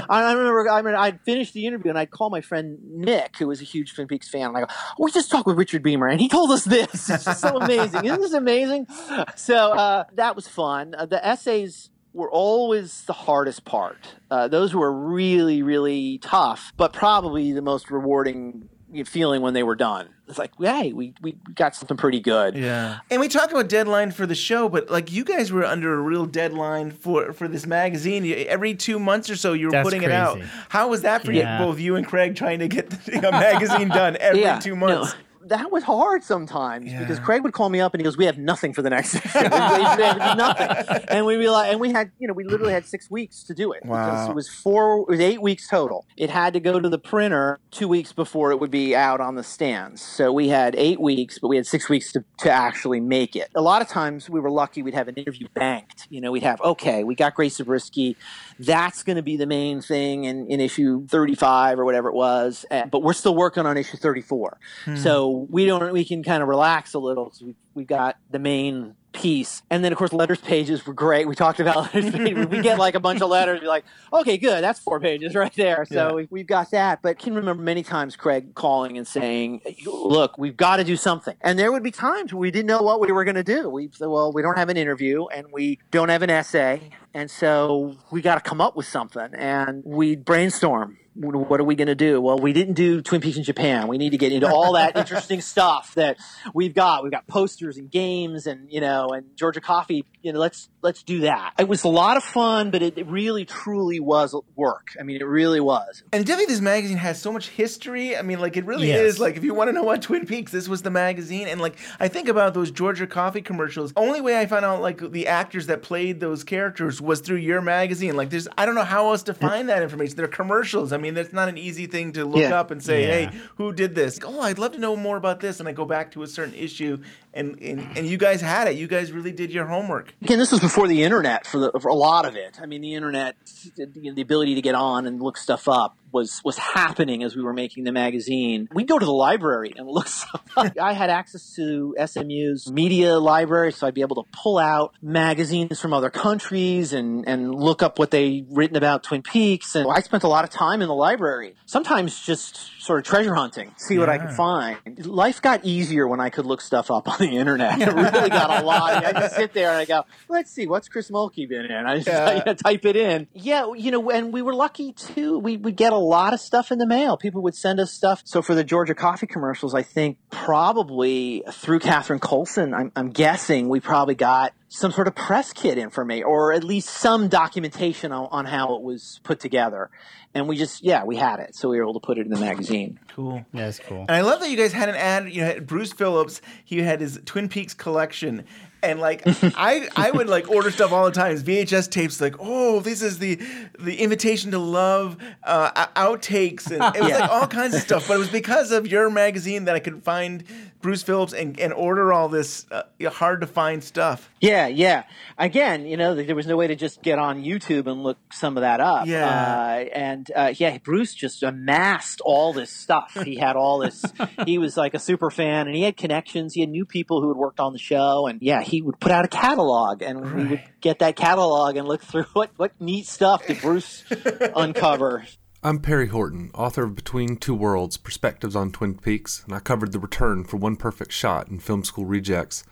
I 0.10 0.24
I 0.24 0.34
remember. 0.34 0.70
I 0.70 0.82
mean, 0.82 0.96
I'd 0.96 1.22
finished 1.22 1.54
the 1.54 1.66
interview 1.66 1.90
and 1.90 2.00
I'd 2.00 2.12
call 2.12 2.30
my 2.30 2.42
friend 2.42 2.80
Nick, 2.84 3.38
who 3.38 3.48
was 3.48 3.62
a 3.62 3.66
huge 3.66 3.94
Twin 3.94 4.08
Peaks 4.08 4.30
fan, 4.30 4.48
and 4.48 4.58
I 4.58 4.62
go, 4.62 4.68
"We 5.00 5.12
just 5.12 5.30
talked 5.32 5.48
with 5.48 5.58
Richard 5.58 5.84
Beymer, 5.84 6.12
and 6.12 6.20
he 6.20 6.28
told 6.30 6.52
us 6.52 6.64
this. 6.66 7.10
It's 7.10 7.26
just 7.26 7.42
so 7.42 7.58
amazing. 7.58 8.06
Isn't 8.06 8.22
this 8.22 8.34
amazing?" 8.34 8.88
So 9.36 9.56
uh, 9.74 10.04
that 10.16 10.36
was 10.36 10.48
fun. 10.48 10.96
Uh, 10.98 11.06
the 11.06 11.24
essays 11.26 11.90
were 12.18 12.30
always 12.32 13.04
the 13.04 13.14
hardest 13.14 13.64
part. 13.64 14.16
Uh, 14.32 14.48
those 14.48 14.74
were 14.74 14.92
really, 14.92 15.62
really 15.62 16.18
tough, 16.18 16.74
but 16.76 16.92
probably 16.92 17.52
the 17.54 17.62
most 17.62 17.92
rewarding 17.92 18.70
feeling 19.06 19.42
when 19.42 19.54
they 19.54 19.64
were 19.64 19.76
done. 19.76 20.10
It's 20.28 20.38
like, 20.40 20.52
hey, 20.60 20.92
we, 20.94 21.14
we 21.22 21.34
got 21.54 21.76
something 21.76 21.96
pretty 21.96 22.20
good. 22.20 22.56
Yeah. 22.56 23.00
And 23.12 23.22
we 23.22 23.28
talked 23.28 23.52
about 23.52 23.70
deadline 23.70 24.12
for 24.12 24.26
the 24.26 24.34
show, 24.36 24.68
but 24.68 24.90
like 24.90 25.12
you 25.12 25.24
guys 25.24 25.52
were 25.52 25.64
under 25.64 25.94
a 25.94 26.02
real 26.02 26.26
deadline 26.26 26.92
for 26.92 27.32
for 27.34 27.48
this 27.48 27.66
magazine. 27.66 28.26
Every 28.48 28.74
two 28.74 28.98
months 29.00 29.30
or 29.30 29.36
so, 29.36 29.54
you 29.54 29.68
were 29.68 29.72
That's 29.72 29.86
putting 29.86 30.04
it 30.04 30.12
out. 30.12 30.42
How 30.70 30.88
was 30.90 31.04
that 31.04 31.24
for 31.24 31.32
Yeah. 31.32 31.60
you, 31.60 31.66
both 31.66 31.80
you 31.80 31.96
and 31.96 32.06
Craig, 32.06 32.36
trying 32.36 32.60
to 32.60 32.68
get 32.68 32.90
the, 32.90 33.20
a 33.28 33.32
magazine 33.32 33.90
done 33.90 34.18
every 34.20 34.42
Yeah, 34.42 34.60
two 34.60 34.76
no, 34.76 34.88
months? 34.88 35.16
That 35.50 35.72
was 35.72 35.84
hard 35.84 36.24
sometimes 36.24 36.92
because 36.94 37.20
Craig 37.20 37.44
would 37.44 37.54
call 37.54 37.70
me 37.70 37.80
up 37.80 37.94
and 37.94 38.02
he 38.02 38.04
goes, 38.04 38.18
"We 38.18 38.26
have 38.26 38.38
nothing 38.38 38.74
for 38.74 38.82
the 38.82 38.90
next 38.90 39.16
issue. 39.16 39.30
we 39.34 39.40
have 39.48 40.38
nothing." 40.38 41.06
And 41.10 41.26
we 41.26 41.36
realized, 41.36 41.72
and 41.72 41.80
we 41.80 41.92
had, 41.92 42.12
you 42.20 42.28
know, 42.28 42.34
we 42.34 42.44
literally 42.44 42.74
had 42.74 42.86
six 42.86 43.10
weeks 43.12 43.44
to 43.44 43.54
do 43.54 43.72
it 43.72 43.82
because 43.84 44.28
Wow. 44.28 44.32
it 44.32 44.36
was 44.36 44.50
four, 44.50 45.00
it 45.02 45.08
was 45.10 45.20
eight 45.20 45.42
weeks 45.42 45.68
total. 45.68 46.06
It 46.18 46.30
had 46.30 46.54
to 46.54 46.60
go 46.60 46.80
to 46.80 46.90
the 46.90 46.98
printer 47.00 47.60
two 47.72 47.88
weeks 47.88 48.14
before 48.14 48.52
it 48.52 48.60
would 48.60 48.72
be 48.72 48.96
out 48.96 49.20
on 49.22 49.36
the 49.36 49.44
stands. 49.44 50.02
So 50.02 50.32
we 50.32 50.48
had 50.50 50.76
eight 50.76 51.00
weeks, 51.00 51.40
but 51.40 51.48
we 51.50 51.56
had 51.56 51.66
six 51.68 51.90
weeks 51.90 52.12
to, 52.14 52.24
to 52.40 52.52
actually 52.52 53.00
make 53.00 53.36
it. 53.36 53.50
A 53.56 53.62
lot 53.62 53.82
of 53.82 53.88
times 53.88 54.30
we 54.30 54.40
were 54.40 54.52
lucky; 54.52 54.82
we'd 54.82 54.94
have 54.94 55.08
an 55.08 55.16
interview 55.16 55.48
banked. 55.54 56.08
You 56.10 56.22
know, 56.22 56.32
we'd 56.32 56.44
have, 56.44 56.60
okay, 56.62 57.04
we 57.04 57.16
got 57.16 57.36
Grace 57.36 57.58
Zabriskie. 57.58 58.16
That's 58.60 59.04
going 59.04 59.18
to 59.18 59.22
be 59.22 59.38
the 59.38 59.46
main 59.46 59.82
thing 59.82 60.24
in, 60.24 60.48
in 60.48 60.60
issue 60.60 61.06
35 61.08 61.80
or 61.80 61.86
whatever 61.86 62.10
it 62.10 62.16
was. 62.16 62.66
Uh, 62.72 62.86
but 62.88 63.04
we're 63.04 63.14
still 63.14 63.36
working 63.36 63.66
on 63.66 63.78
issue 63.78 63.98
34. 63.98 64.58
Hmm. 64.86 64.96
So 64.96 65.37
we 65.50 65.66
don't, 65.66 65.92
we 65.94 66.06
can 66.06 66.24
kind 66.24 66.42
of 66.42 66.50
relax 66.50 66.94
a 66.94 67.00
little 67.00 67.26
because 67.26 67.42
we, 67.42 67.56
we've 67.74 67.88
got 67.88 68.18
the 68.32 68.40
main 68.40 68.96
piece. 69.14 69.64
And 69.72 69.84
then, 69.84 69.92
of 69.92 69.98
course, 69.98 70.14
letters 70.14 70.40
pages 70.40 70.86
were 70.86 70.94
great. 70.94 71.28
We 71.28 71.34
talked 71.36 71.60
about 71.60 71.94
letters 71.94 72.12
pages. 72.16 72.46
We 72.48 72.62
get 72.62 72.78
like 72.78 72.94
a 72.94 73.00
bunch 73.00 73.22
of 73.22 73.30
letters. 73.30 73.62
You're 73.62 73.70
like, 73.70 73.86
okay, 74.14 74.38
good. 74.38 74.64
That's 74.64 74.80
four 74.80 75.00
pages 75.00 75.34
right 75.34 75.54
there. 75.56 75.86
So 75.86 75.96
Yeah. 76.10 76.14
we, 76.14 76.28
we've 76.30 76.46
got 76.48 76.70
that. 76.72 77.02
But 77.02 77.10
I 77.10 77.14
can 77.16 77.34
remember 77.34 77.64
many 77.64 77.82
times 77.82 78.16
Craig 78.16 78.54
calling 78.54 78.96
and 78.98 79.08
saying, 79.08 79.62
look, 79.86 80.38
we've 80.38 80.58
got 80.58 80.78
to 80.78 80.84
do 80.84 80.96
something. 80.96 81.36
And 81.42 81.58
there 81.58 81.72
would 81.72 81.82
be 81.84 81.90
times 81.92 82.32
we 82.34 82.52
didn't 82.52 82.68
know 82.68 82.82
what 82.84 83.00
we 83.00 83.12
were 83.12 83.24
going 83.24 83.36
to 83.36 83.44
do. 83.44 83.70
We 83.70 83.90
said, 83.92 84.08
well, 84.08 84.32
we 84.32 84.42
don't 84.44 84.58
have 84.58 84.70
an 84.70 84.78
interview 84.78 85.26
and 85.28 85.48
we 85.52 85.80
don't 85.90 86.10
have 86.10 86.22
an 86.22 86.30
essay. 86.30 86.92
And 87.16 87.32
so 87.32 87.96
we 88.12 88.22
got 88.22 88.36
to 88.36 88.48
come 88.48 88.62
up 88.62 88.76
with 88.76 88.86
something. 88.86 89.30
And 89.36 89.82
we 89.84 90.16
brainstorm. 90.16 91.00
What 91.20 91.60
are 91.60 91.64
we 91.64 91.76
going 91.76 91.88
to 91.88 91.96
do? 91.96 92.22
Well, 92.22 92.38
we 92.38 92.54
didn't 92.54 92.76
do 92.76 93.02
Twin 93.02 93.22
Peaks 93.22 93.38
in 93.38 93.44
Japan. 93.44 93.88
We 93.88 93.98
need 93.98 94.12
to 94.12 94.18
get 94.18 94.32
into 94.32 94.48
all 94.48 94.74
that 94.74 94.96
interesting 94.98 95.42
stuff 95.42 95.96
that 95.96 96.18
we've 96.54 96.74
got. 96.76 97.02
We've 97.04 97.12
got 97.12 97.26
posters 97.28 97.78
and 97.78 97.90
games 97.90 98.46
and, 98.48 98.72
you 98.72 98.82
know, 98.82 99.10
and 99.10 99.26
Georgia 99.36 99.60
Coffee, 99.62 100.06
you 100.22 100.34
know, 100.34 100.40
let's, 100.40 100.70
let's 100.82 101.02
do 101.04 101.22
that. 101.22 101.54
It 101.58 101.68
was 101.68 101.84
a 101.84 101.88
lot 101.88 102.18
of 102.18 102.24
fun, 102.24 102.70
but 102.72 102.82
it, 102.82 102.98
it 102.98 103.08
really, 103.08 103.46
truly 103.46 104.00
was 104.00 104.36
work. 104.56 104.90
I 105.00 105.04
mean, 105.04 105.20
it 105.20 105.26
really 105.26 105.60
was. 105.60 106.04
And 106.14 106.26
definitely, 106.26 106.54
this 106.54 106.62
magazine 106.62 106.98
has 106.98 107.20
so 107.22 107.32
much 107.32 107.50
history. 107.50 108.16
I 108.16 108.22
mean, 108.22 108.40
like 108.40 108.56
it 108.58 108.66
really 108.66 108.90
Yes. 108.90 109.00
is. 109.16 109.20
Like, 109.20 109.38
if 109.38 109.44
you 109.44 109.54
want 109.54 109.70
to 109.70 109.74
know 109.74 109.84
what 109.84 110.02
Twin 110.04 110.26
Peaks, 110.26 110.52
this 110.52 110.70
was 110.70 110.82
the 110.84 110.92
magazine. 110.92 111.48
And 111.48 111.60
like, 111.60 111.78
I 112.00 112.08
think 112.10 112.28
about 112.28 112.54
those 112.54 112.70
Georgia 112.72 113.08
Coffee 113.08 113.42
commercials. 113.42 113.92
Only 113.96 114.22
way 114.22 114.40
I 114.40 114.46
found 114.46 114.66
out 114.66 114.82
like 114.82 115.12
the 115.12 115.28
actors 115.28 115.68
that 115.68 115.82
played 115.82 116.20
those 116.20 116.44
characters 116.44 117.02
was 117.02 117.22
through 117.22 117.38
your 117.38 117.62
magazine. 117.62 118.16
Like, 118.16 118.30
there's 118.30 118.48
I 118.58 118.66
don't 118.66 118.76
know 118.76 118.84
how 118.84 119.10
else 119.12 119.24
to 119.24 119.34
find 119.34 119.70
that 119.70 119.82
information. 119.82 120.16
They're 120.16 120.28
commercials. 120.28 120.94
I 120.94 120.98
mean, 120.98 121.07
that's 121.16 121.32
not 121.34 121.48
an 121.48 121.58
easy 121.58 121.86
thing 121.86 122.12
to 122.14 122.26
look 122.26 122.42
Yeah. 122.42 122.60
up 122.60 122.72
and 122.72 122.84
say, 122.84 123.02
Yeah. 123.24 123.30
hey, 123.32 123.38
who 123.56 123.72
did 123.72 123.94
this? 123.96 124.20
Oh, 124.24 124.42
I'd 124.42 124.58
love 124.60 124.72
to 124.74 124.80
know 124.80 124.96
more 124.96 125.18
about 125.18 125.40
this. 125.40 125.60
And 125.60 125.70
I 125.70 125.72
go 125.72 125.86
back 125.86 126.12
to 126.12 126.24
a 126.24 126.28
certain 126.28 126.54
issue, 126.56 126.98
and 127.34 127.60
and, 127.62 127.88
and 127.98 128.08
you 128.08 128.18
guys 128.18 128.42
had 128.42 128.68
it. 128.68 128.76
You 128.76 128.88
guys 128.88 129.12
really 129.12 129.32
did 129.32 129.52
your 129.52 129.66
homework. 129.66 130.14
Again, 130.22 130.40
this 130.40 130.52
was 130.52 130.60
before 130.62 130.88
the 130.88 131.04
internet 131.04 131.46
for, 131.46 131.60
the, 131.60 131.72
for 131.80 131.90
a 131.90 131.94
lot 131.96 132.26
of 132.26 132.36
it. 132.36 132.58
I 132.62 132.66
mean, 132.66 132.82
the 132.82 132.94
internet, 132.96 133.36
the, 133.76 133.86
the 133.86 134.22
ability 134.22 134.56
to 134.56 134.62
get 134.62 134.76
on 134.76 135.06
and 135.06 135.22
look 135.22 135.38
stuff 135.38 135.68
up 135.68 135.98
was 136.18 136.42
was 136.44 136.58
happening 136.58 137.24
as 137.24 137.36
we 137.36 137.42
were 137.42 137.54
making 137.54 137.84
the 137.86 137.92
magazine. 137.92 138.68
We'd 138.74 138.88
go 138.88 139.00
to 139.00 139.06
the 139.06 139.12
library 139.28 139.74
and 139.78 139.88
look 139.88 140.08
stuff. 140.08 140.42
I 140.82 140.94
had 140.94 141.10
access 141.10 141.54
to 141.56 141.96
SMU's 142.06 142.72
media 142.72 143.18
library, 143.20 143.72
so 143.72 143.88
I'd 143.88 143.94
be 143.94 144.02
able 144.02 144.24
to 144.24 144.30
pull 144.32 144.58
out 144.58 144.94
magazines 145.02 145.80
from 145.80 145.94
other 145.94 146.10
countries 146.10 146.94
and, 146.94 147.28
and 147.28 147.54
look 147.54 147.82
up 147.84 148.00
what 148.00 148.12
they 148.12 148.46
written 148.50 148.76
about 148.78 149.04
Twin 149.04 149.22
Peaks. 149.22 149.76
And 149.76 149.88
I 149.92 150.02
spent 150.02 150.24
a 150.24 150.28
lot 150.28 150.44
of 150.44 150.50
time 150.50 150.82
in 150.82 150.88
the 150.88 150.96
library, 150.96 151.56
sometimes 151.66 152.20
just 152.26 152.82
sort 152.82 153.00
of 153.00 153.06
treasure 153.06 153.36
hunting, 153.36 153.74
see 153.78 153.98
what 153.98 154.10
I 154.10 154.18
could 154.18 154.32
find. 154.36 155.06
Life 155.06 155.42
got 155.42 155.66
easier 155.66 156.08
when 156.08 156.20
I 156.20 156.30
could 156.30 156.46
look 156.46 156.62
stuff 156.62 156.90
up 156.92 157.08
on 157.08 157.18
the 157.20 157.38
internet. 157.38 157.82
It 157.82 157.88
really 157.94 158.30
got 158.30 158.62
a 158.62 158.66
lot. 158.66 159.06
I 159.06 159.12
just 159.14 159.36
sit 159.36 159.54
there 159.54 159.70
and 159.70 159.78
I 159.78 159.86
go, 159.86 160.04
let's 160.30 160.52
see, 160.52 160.68
what's 160.68 160.88
Chris 160.88 161.10
Mulkey 161.12 161.48
been 161.50 161.66
in? 161.66 161.86
I 161.86 161.96
just 162.00 162.08
Yeah. 162.08 162.54
type 162.54 162.86
it 162.86 162.96
in. 162.96 163.28
Yeah, 163.34 163.74
you 163.76 163.92
know, 163.92 164.10
and 164.10 164.32
we 164.32 164.42
were 164.42 164.54
lucky 164.54 164.94
too. 164.94 165.40
We 165.40 165.58
would 165.58 165.76
get 165.76 165.94
a 165.94 165.98
lot 166.08 166.34
of 166.34 166.40
stuff 166.40 166.72
in 166.72 166.80
the 166.80 166.88
mail. 166.88 167.18
People 167.18 167.42
would 167.44 167.56
send 167.56 167.80
us 167.80 167.92
stuff. 167.92 168.22
So 168.26 168.42
for 168.42 168.56
the 168.56 168.64
Georgia 168.64 168.96
coffee 168.96 169.28
commercials, 169.28 169.74
I 169.74 169.84
think 169.84 170.18
probably 170.30 171.44
through 171.52 171.80
Catherine 171.80 172.20
Coulson, 172.20 172.74
I'm, 172.74 172.92
I'm 172.96 173.10
guessing 173.10 173.70
we 173.70 173.80
probably 173.80 174.16
got 174.16 174.54
some 174.70 174.92
sort 174.92 175.08
of 175.08 175.16
press 175.16 175.54
kit 175.54 175.78
information 175.78 176.26
or 176.26 176.54
at 176.54 176.64
least 176.64 176.90
some 176.90 177.28
documentation 177.30 178.12
on, 178.12 178.28
on 178.32 178.46
how 178.46 178.76
it 178.76 178.82
was 178.82 179.20
put 179.24 179.40
together. 179.40 179.90
And 180.34 180.48
we 180.48 180.58
just, 180.58 180.84
yeah, 180.84 181.04
we 181.04 181.16
had 181.16 181.40
it. 181.40 181.56
So 181.56 181.70
we 181.70 181.78
were 181.78 181.84
able 181.84 181.94
to 181.94 182.06
put 182.06 182.18
it 182.18 182.26
in 182.26 182.32
the 182.32 182.40
magazine. 182.40 183.00
Cool. 183.16 183.46
That's 183.54 183.80
cool. 183.80 184.02
And 184.02 184.12
I 184.12 184.22
love 184.22 184.40
that 184.42 184.50
you 184.50 184.58
guys 184.58 184.74
had 184.74 184.90
an 184.90 184.96
ad. 184.96 185.32
You 185.32 185.42
had 185.42 185.66
Bruce 185.66 185.94
Phillips. 185.94 186.42
He 186.64 186.82
had 186.82 187.02
his 187.02 187.20
Twin 187.26 187.50
Peaks 187.50 187.74
collection. 187.74 188.46
And 188.84 189.00
like 189.00 189.24
I, 189.26 189.88
I 189.96 190.12
would 190.12 190.28
like 190.30 190.50
order 190.50 190.70
stuff 190.72 190.92
all 190.92 191.06
the 191.06 191.12
time. 191.12 191.34
It's 191.34 191.44
VHS 191.44 191.90
tapes. 191.90 192.22
Like, 192.22 192.36
oh, 192.40 192.80
this 192.80 193.02
is 193.02 193.20
the 193.20 193.40
the 193.80 193.96
invitation 193.98 194.52
to 194.52 194.60
love 194.60 195.18
uh, 195.44 195.88
outtakes, 195.96 196.68
and 196.72 196.96
it 196.96 197.02
was 197.02 197.10
Yeah. 197.10 197.20
like 197.20 197.30
all 197.32 197.48
kinds 197.48 197.74
of 197.76 197.82
stuff. 197.82 198.08
But 198.08 198.16
it 198.16 198.20
was 198.20 198.30
because 198.30 198.72
of 198.72 198.88
your 198.88 199.10
magazine 199.10 199.66
that 199.66 199.76
I 199.76 199.80
could 199.80 200.04
find 200.04 200.44
Bruce 200.82 201.02
Phillips 201.02 201.34
and, 201.34 201.60
and 201.60 201.74
order 201.74 202.14
all 202.14 202.30
this 202.30 202.66
uh, 202.72 202.84
hard 203.10 203.42
to 203.42 203.48
find 203.48 203.84
stuff. 203.84 204.30
Yeah, 204.40 204.68
yeah. 204.68 205.04
Again, 205.38 205.88
you 205.88 205.98
know, 205.98 206.14
there 206.14 206.36
was 206.36 206.46
no 206.46 206.56
way 206.56 206.68
to 206.68 206.76
just 206.76 207.02
get 207.02 207.18
on 207.18 207.44
YouTube 207.44 207.88
and 207.88 208.04
look 208.04 208.18
some 208.32 208.58
of 208.58 208.62
that 208.62 208.80
up. 208.80 209.08
Yeah. 209.08 209.26
Uh, 209.28 209.86
and 209.94 210.32
uh, 210.36 210.54
yeah, 210.56 210.78
Bruce 210.78 211.16
just 211.16 211.42
amassed 211.42 212.22
all 212.22 212.54
this 212.54 212.70
stuff. 212.72 213.18
He 213.26 213.36
had 213.38 213.56
all 213.56 213.80
this. 213.80 214.06
he 214.46 214.60
was 214.60 214.78
like 214.78 214.94
a 214.94 215.00
super 215.00 215.32
fan, 215.32 215.66
and 215.68 215.76
he 215.76 215.82
had 215.82 215.98
connections. 215.98 216.54
He 216.54 216.62
had 216.62 216.70
new 216.70 216.86
people 216.86 217.22
who 217.22 217.30
had 217.30 217.38
worked 217.38 217.60
on 217.60 217.74
the 217.74 217.80
show, 217.80 218.28
and 218.28 218.40
yeah, 218.42 218.62
he 218.68 218.82
would 218.82 219.00
put 219.00 219.12
out 219.12 219.26
a 219.26 219.30
catalog, 219.30 220.02
and 220.02 220.34
we 220.34 220.46
would 220.46 220.64
get 220.82 221.00
that 221.00 221.16
catalog 221.16 221.76
and 221.76 221.88
look 221.88 222.02
through 222.02 222.26
what 222.34 222.52
what 222.58 222.80
neat 222.80 223.08
stuff 223.08 223.46
did 223.48 223.62
Bruce 223.62 224.04
uncover. 224.56 225.26
I'm 225.64 225.80
Perry 225.80 226.08
Horton, 226.08 226.52
author 226.54 226.84
of 226.84 226.96
Between 226.96 227.36
Two 227.36 227.56
Worlds 227.56 227.98
Perspectives 227.98 228.56
on 228.56 228.72
Twin 228.72 228.96
Peaks, 228.96 229.44
and 229.44 229.56
I 229.56 229.60
covered 229.60 229.92
the 229.92 230.00
return 230.00 230.44
for 230.44 230.58
One 230.58 230.76
Perfect 230.76 231.12
Shot 231.12 231.48
in 231.48 231.60
Film 231.60 231.84
School 231.84 232.06
Rejects. 232.06 232.64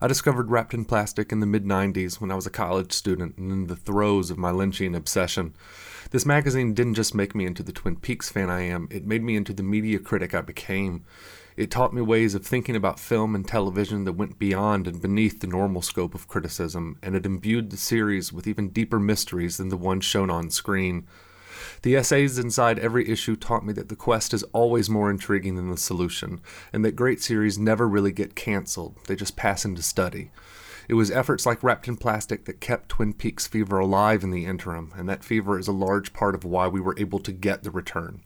I 0.00 0.06
discovered 0.06 0.50
Wrapped 0.50 0.74
in 0.74 0.84
Plastic 0.84 1.32
in 1.32 1.40
the 1.40 1.46
mid 1.46 1.64
90s 1.64 2.20
when 2.20 2.30
I 2.30 2.34
was 2.34 2.46
a 2.46 2.50
college 2.50 2.92
student 2.92 3.36
and 3.36 3.50
in 3.50 3.66
the 3.66 3.76
throes 3.76 4.30
of 4.30 4.38
my 4.38 4.52
Lynchian 4.52 4.96
obsession. 4.96 5.54
This 6.10 6.24
magazine 6.26 6.72
didn't 6.72 6.94
just 6.94 7.14
make 7.14 7.34
me 7.34 7.46
into 7.46 7.62
the 7.62 7.72
Twin 7.72 7.96
Peaks 7.96 8.30
fan 8.30 8.48
I 8.48 8.62
am, 8.62 8.88
it 8.90 9.06
made 9.06 9.22
me 9.22 9.36
into 9.36 9.52
the 9.52 9.62
media 9.62 9.98
critic 9.98 10.34
I 10.34 10.40
became. 10.40 11.04
It 11.58 11.72
taught 11.72 11.92
me 11.92 12.00
ways 12.02 12.36
of 12.36 12.46
thinking 12.46 12.76
about 12.76 13.00
film 13.00 13.34
and 13.34 13.44
television 13.44 14.04
that 14.04 14.12
went 14.12 14.38
beyond 14.38 14.86
and 14.86 15.02
beneath 15.02 15.40
the 15.40 15.48
normal 15.48 15.82
scope 15.82 16.14
of 16.14 16.28
criticism, 16.28 17.00
and 17.02 17.16
it 17.16 17.26
imbued 17.26 17.70
the 17.70 17.76
series 17.76 18.32
with 18.32 18.46
even 18.46 18.68
deeper 18.68 19.00
mysteries 19.00 19.56
than 19.56 19.68
the 19.68 19.76
ones 19.76 20.04
shown 20.04 20.30
on 20.30 20.50
screen. 20.50 21.08
The 21.82 21.96
essays 21.96 22.38
inside 22.38 22.78
every 22.78 23.08
issue 23.08 23.34
taught 23.34 23.66
me 23.66 23.72
that 23.72 23.88
the 23.88 23.96
quest 23.96 24.32
is 24.32 24.44
always 24.52 24.88
more 24.88 25.10
intriguing 25.10 25.56
than 25.56 25.68
the 25.68 25.76
solution, 25.76 26.40
and 26.72 26.84
that 26.84 26.94
great 26.94 27.20
series 27.20 27.58
never 27.58 27.88
really 27.88 28.12
get 28.12 28.36
canceled, 28.36 28.94
they 29.08 29.16
just 29.16 29.34
pass 29.34 29.64
into 29.64 29.82
study. 29.82 30.30
It 30.88 30.94
was 30.94 31.10
efforts 31.10 31.44
like 31.44 31.64
Wrapped 31.64 31.88
in 31.88 31.96
Plastic 31.96 32.44
that 32.44 32.60
kept 32.60 32.88
Twin 32.88 33.12
Peaks 33.12 33.48
fever 33.48 33.80
alive 33.80 34.22
in 34.22 34.30
the 34.30 34.46
interim, 34.46 34.92
and 34.96 35.08
that 35.08 35.24
fever 35.24 35.58
is 35.58 35.66
a 35.66 35.72
large 35.72 36.12
part 36.12 36.36
of 36.36 36.44
why 36.44 36.68
we 36.68 36.80
were 36.80 36.94
able 36.98 37.18
to 37.18 37.32
get 37.32 37.64
the 37.64 37.72
return. 37.72 38.22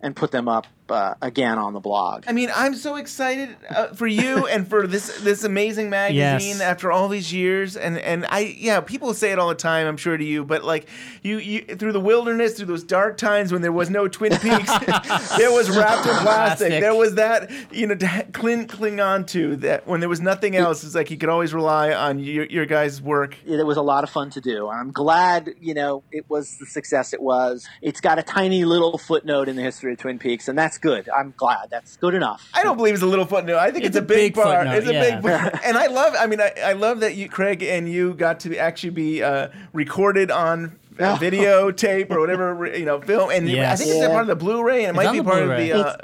and 0.00 0.16
put 0.16 0.32
them 0.32 0.48
up 0.48 0.66
uh, 0.92 1.14
again 1.22 1.58
on 1.58 1.72
the 1.72 1.80
blog. 1.80 2.24
I 2.28 2.32
mean, 2.32 2.50
I'm 2.54 2.74
so 2.74 2.96
excited 2.96 3.56
uh, 3.70 3.88
for 3.88 4.06
you 4.06 4.46
and 4.52 4.68
for 4.68 4.86
this 4.86 5.20
this 5.22 5.42
amazing 5.44 5.90
magazine 5.90 6.12
Yes. 6.58 6.60
after 6.60 6.92
all 6.92 7.08
these 7.08 7.32
years. 7.32 7.76
And 7.76 7.98
and 7.98 8.26
I 8.28 8.54
yeah, 8.58 8.80
people 8.80 9.14
say 9.14 9.32
it 9.32 9.38
all 9.38 9.48
the 9.48 9.54
time. 9.54 9.86
I'm 9.86 9.96
sure 9.96 10.16
to 10.16 10.24
you, 10.24 10.44
but 10.44 10.62
like 10.64 10.88
you 11.22 11.38
you 11.38 11.62
through 11.76 11.92
the 11.92 12.00
wilderness, 12.00 12.54
through 12.54 12.66
those 12.66 12.84
dark 12.84 13.16
times 13.16 13.52
when 13.52 13.62
there 13.62 13.72
was 13.72 13.90
no 13.90 14.06
Twin 14.08 14.32
Peaks, 14.38 14.70
there 15.38 15.50
was 15.52 15.70
wrapped 15.76 16.06
in 16.06 16.12
plastic. 16.16 16.22
Plastic. 16.22 16.80
There 16.80 16.94
was 16.94 17.14
that 17.16 17.50
you 17.72 17.86
know 17.86 17.94
to 17.94 18.26
cling 18.32 18.66
cling 18.66 19.00
on 19.00 19.24
to 19.26 19.56
that 19.56 19.86
when 19.86 20.00
there 20.00 20.08
was 20.08 20.20
nothing 20.20 20.56
else. 20.56 20.84
It's 20.84 20.94
like 20.94 21.10
you 21.10 21.16
could 21.16 21.28
always 21.28 21.52
rely 21.54 21.92
on 21.92 22.18
your 22.18 22.44
your 22.46 22.66
guys' 22.66 23.00
work. 23.00 23.36
it 23.46 23.64
was 23.66 23.76
a 23.76 23.82
lot 23.82 24.04
of 24.04 24.10
fun 24.10 24.30
to 24.30 24.40
do. 24.40 24.68
I'm 24.68 24.90
glad, 24.92 25.50
you 25.60 25.74
know, 25.74 26.02
it 26.12 26.28
was 26.28 26.56
the 26.58 26.66
success 26.66 27.12
it 27.12 27.22
was. 27.22 27.66
It's 27.80 28.00
got 28.00 28.18
a 28.18 28.22
tiny 28.22 28.64
little 28.64 28.98
footnote 28.98 29.48
in 29.48 29.56
the 29.56 29.62
history 29.62 29.92
of 29.92 29.98
Twin 29.98 30.18
Peaks, 30.18 30.48
and 30.48 30.58
that's 30.58 30.78
good. 30.82 31.08
I'm 31.08 31.32
glad. 31.38 31.70
That's 31.70 31.96
good 31.96 32.12
enough. 32.14 32.50
I 32.52 32.62
don't 32.62 32.76
believe 32.76 32.92
it's 32.92 33.02
a 33.02 33.06
little 33.06 33.24
footnote. 33.24 33.56
I 33.56 33.70
think 33.70 33.84
it's, 33.86 33.96
It's 33.96 34.02
a 34.02 34.04
a 34.04 34.06
big, 34.06 34.34
big 34.34 34.34
part. 34.34 34.58
footnote, 34.66 34.76
it's 34.76 34.86
a 34.88 34.90
big, 34.90 35.22
part. 35.22 35.58
and 35.64 35.78
I 35.78 35.86
love. 35.86 36.14
I 36.18 36.26
mean, 36.26 36.40
I, 36.42 36.52
I 36.62 36.72
love 36.74 37.00
that 37.00 37.14
you, 37.14 37.28
Craig, 37.30 37.62
and 37.62 37.88
you 37.90 38.12
got 38.12 38.40
to 38.40 38.56
actually 38.58 38.90
be 38.90 39.22
uh, 39.22 39.48
recorded 39.72 40.30
on 40.30 40.78
uh, 40.98 41.16
videotape 41.18 42.10
or 42.10 42.20
whatever 42.20 42.70
you 42.76 42.84
know 42.84 43.00
film. 43.00 43.30
And 43.30 43.48
I 43.48 43.52
Yes. 43.52 43.78
think 43.80 43.94
it's 43.94 44.04
a 44.04 44.08
part 44.10 44.22
of 44.22 44.26
the 44.28 44.36
Blu-ray, 44.36 44.84
and 44.84 44.96
it 44.96 45.00
It's 45.00 45.06
might 45.06 45.12
be 45.12 45.22
part 45.22 45.38
of 45.42 45.46
Blu-ray. 45.48 45.68
the. 45.70 45.86
Uh, 45.86 45.96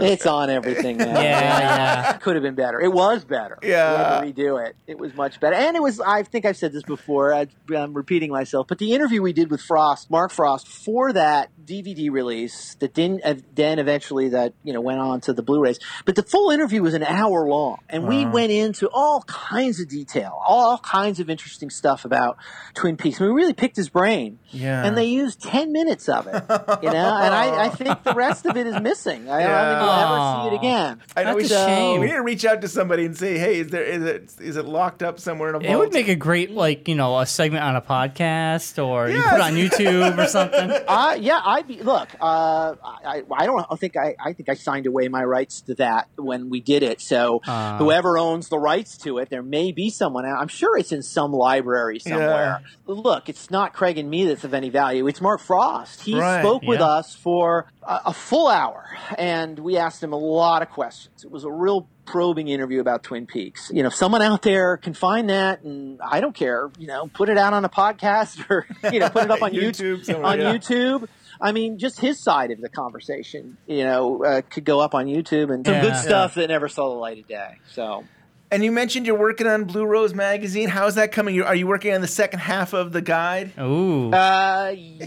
It's 0.00 0.26
on 0.26 0.50
everything 0.50 0.96
now. 0.98 1.06
Yeah, 1.26 1.58
yeah. 1.58 2.12
Could 2.18 2.34
have 2.36 2.42
been 2.42 2.54
better. 2.54 2.80
It 2.80 2.92
was 2.92 3.24
better. 3.24 3.58
Yeah. 3.62 4.20
We 4.22 4.26
had 4.26 4.36
to 4.36 4.42
redo 4.42 4.66
it. 4.66 4.76
It 4.86 4.98
was 4.98 5.14
much 5.14 5.40
better. 5.40 5.54
And 5.56 5.76
it 5.76 5.82
was, 5.82 6.00
I 6.00 6.22
think 6.22 6.44
I've 6.44 6.56
said 6.56 6.72
this 6.72 6.82
before, 6.82 7.32
I, 7.34 7.46
I'm 7.74 7.94
repeating 7.94 8.30
myself, 8.30 8.66
but 8.68 8.78
the 8.78 8.92
interview 8.92 9.22
we 9.22 9.32
did 9.32 9.50
with 9.50 9.60
Frost, 9.60 10.10
Mark 10.10 10.30
Frost, 10.30 10.66
for 10.68 11.12
that 11.12 11.50
DVD 11.64 12.10
release 12.10 12.74
that 12.80 12.94
didn't, 12.94 13.22
uh, 13.24 13.34
then 13.54 13.78
eventually 13.78 14.28
that, 14.30 14.54
you 14.64 14.72
know, 14.72 14.80
went 14.80 14.98
on 15.00 15.20
to 15.22 15.32
the 15.32 15.42
Blu-rays. 15.42 15.78
But 16.04 16.14
the 16.16 16.22
full 16.22 16.50
interview 16.50 16.82
was 16.82 16.94
an 16.94 17.02
hour 17.04 17.46
long. 17.48 17.78
And 17.88 18.06
we 18.06 18.24
Wow. 18.24 18.32
went 18.32 18.52
into 18.52 18.88
all 18.92 19.22
kinds 19.26 19.80
of 19.80 19.88
detail, 19.88 20.40
all 20.46 20.78
kinds 20.78 21.20
of 21.20 21.28
interesting 21.30 21.70
stuff 21.70 22.04
about 22.04 22.36
Twin 22.74 22.96
Peaks. 22.96 23.18
we 23.20 23.26
really 23.28 23.52
picked 23.54 23.76
his 23.76 23.88
brain. 23.88 24.38
Yeah. 24.50 24.84
And 24.84 24.96
they 24.96 25.04
used 25.06 25.42
10 25.42 25.72
minutes 25.72 26.08
of 26.08 26.26
it, 26.26 26.34
you 26.82 26.90
know, 26.90 27.16
and 27.20 27.34
I, 27.34 27.66
I 27.66 27.68
think 27.68 28.02
the 28.04 28.14
rest 28.14 28.46
of 28.46 28.56
it 28.56 28.66
is 28.66 28.80
missing. 28.80 29.28
I 29.30 29.42
don't 29.42 29.50
think 29.78 29.88
we'll 29.90 30.16
ever 30.16 30.50
see 30.50 30.54
it 30.54 30.58
again. 30.58 31.00
I 31.16 31.22
know 31.24 31.34
we, 31.36 31.44
So- 31.44 32.00
we 32.00 32.06
need 32.06 32.12
to 32.12 32.22
reach 32.22 32.44
out 32.44 32.60
to 32.62 32.68
somebody 32.68 33.04
and 33.04 33.16
say, 33.16 33.38
"Hey, 33.38 33.60
is 33.60 33.68
there 33.68 33.82
is 33.84 34.02
it 34.04 34.30
is 34.40 34.56
it 34.56 34.64
locked 34.64 35.02
up 35.02 35.18
somewhere 35.20 35.50
in 35.50 35.54
a 35.56 35.58
vault?" 35.60 35.70
It 35.70 35.76
would 35.78 35.92
make 35.92 36.08
a 36.08 36.14
great, 36.16 36.50
like, 36.50 36.88
you 36.88 36.94
know, 36.94 37.18
a 37.18 37.26
segment 37.26 37.64
on 37.64 37.76
a 37.76 37.80
podcast 37.82 38.82
or 38.84 39.08
you 39.08 39.22
put 39.22 39.34
it 39.34 39.40
on 39.40 39.52
YouTube 39.54 40.18
or 40.18 40.26
something. 40.28 40.70
Uh, 40.88 41.16
yeah, 41.18 41.40
I'd 41.44 41.66
be. 41.66 41.82
Look, 41.82 42.08
uh, 42.20 42.74
I, 42.82 43.22
I 43.32 43.46
don't 43.46 43.64
think 43.80 43.96
I. 43.96 44.14
I 44.24 44.32
think 44.32 44.48
I 44.48 44.54
signed 44.54 44.86
away 44.86 45.08
my 45.08 45.24
rights 45.24 45.60
to 45.62 45.74
that 45.76 46.08
when 46.16 46.48
we 46.48 46.60
did 46.60 46.82
it. 46.82 47.00
So 47.00 47.40
Ah. 47.46 47.76
whoever 47.78 48.16
owns 48.18 48.48
the 48.48 48.58
rights 48.58 48.96
to 48.98 49.18
it, 49.18 49.28
there 49.30 49.42
may 49.42 49.72
be 49.72 49.90
someone. 49.90 50.24
I'm 50.24 50.48
sure 50.48 50.76
it's 50.78 50.92
in 50.92 51.02
some 51.02 51.32
library 51.32 51.98
somewhere. 51.98 52.60
Look, 52.86 53.28
it's 53.28 53.50
not 53.50 53.72
Craig 53.74 53.98
and 53.98 54.08
me 54.08 54.24
that's 54.26 54.44
of 54.44 54.54
any 54.54 54.70
value. 54.70 55.06
It's 55.06 55.20
Mark 55.20 55.40
Frost. 55.40 56.02
He 56.02 56.18
Right, 56.18 56.40
spoke 56.40 56.62
with 56.62 56.80
yeah. 56.80 56.86
us 56.86 57.14
for 57.14 57.66
a, 57.86 58.00
a 58.06 58.12
full 58.12 58.48
hour, 58.48 58.84
and 59.18 59.58
we 59.58 59.76
asked 59.76 60.02
him 60.02 60.12
a 60.12 60.18
lot 60.18 60.62
of 60.62 60.70
questions. 60.70 61.24
It 61.24 61.30
was 61.30 61.44
a 61.44 61.50
real 61.50 61.88
probing 62.04 62.48
interview 62.48 62.80
about 62.80 63.02
Twin 63.02 63.26
Peaks. 63.26 63.70
You 63.74 63.82
know, 63.82 63.88
if 63.88 63.94
someone 63.94 64.22
out 64.22 64.42
there 64.42 64.76
can 64.76 64.94
find 64.94 65.28
that, 65.30 65.62
and 65.62 66.00
I 66.02 66.20
don't 66.20 66.34
care, 66.34 66.70
you 66.78 66.86
know, 66.86 67.08
put 67.12 67.28
it 67.28 67.38
out 67.38 67.52
on 67.52 67.64
a 67.64 67.68
podcast 67.68 68.48
or 68.50 68.66
you 68.92 69.00
know, 69.00 69.08
put 69.08 69.24
it 69.24 69.30
up 69.30 69.42
on 69.42 69.52
YouTube 69.52 70.04
YouTube, 70.06 70.24
on 70.24 70.40
yeah. 70.40 70.52
YouTube. 70.54 71.08
I 71.40 71.52
mean, 71.52 71.78
just 71.78 72.00
his 72.00 72.18
side 72.22 72.50
of 72.50 72.60
the 72.60 72.68
conversation, 72.68 73.58
you 73.66 73.84
know, 73.84 74.24
uh, 74.24 74.42
could 74.48 74.64
go 74.64 74.80
up 74.80 74.94
on 74.94 75.06
YouTube 75.06 75.52
and 75.52 75.66
some 75.66 75.74
Yeah. 75.74 75.82
good 75.82 75.96
stuff 75.96 76.34
that 76.36 76.48
never 76.48 76.68
saw 76.68 76.88
the 76.88 76.94
light 76.96 77.18
of 77.18 77.26
day. 77.28 77.58
So. 77.72 78.04
And 78.50 78.64
you 78.64 78.70
mentioned 78.70 79.06
you're 79.06 79.18
working 79.18 79.46
on 79.46 79.64
Blue 79.64 79.84
Rose 79.84 80.14
magazine. 80.14 80.68
How's 80.68 80.94
that 80.94 81.10
coming? 81.10 81.40
Are 81.42 81.54
you 81.54 81.66
working 81.66 81.92
on 81.94 82.00
the 82.00 82.06
second 82.06 82.38
half 82.40 82.72
of 82.74 82.92
the 82.92 83.02
guide? 83.02 83.52
Ooh. 83.58 84.12
Uh, 84.12 84.72
y- 84.72 84.98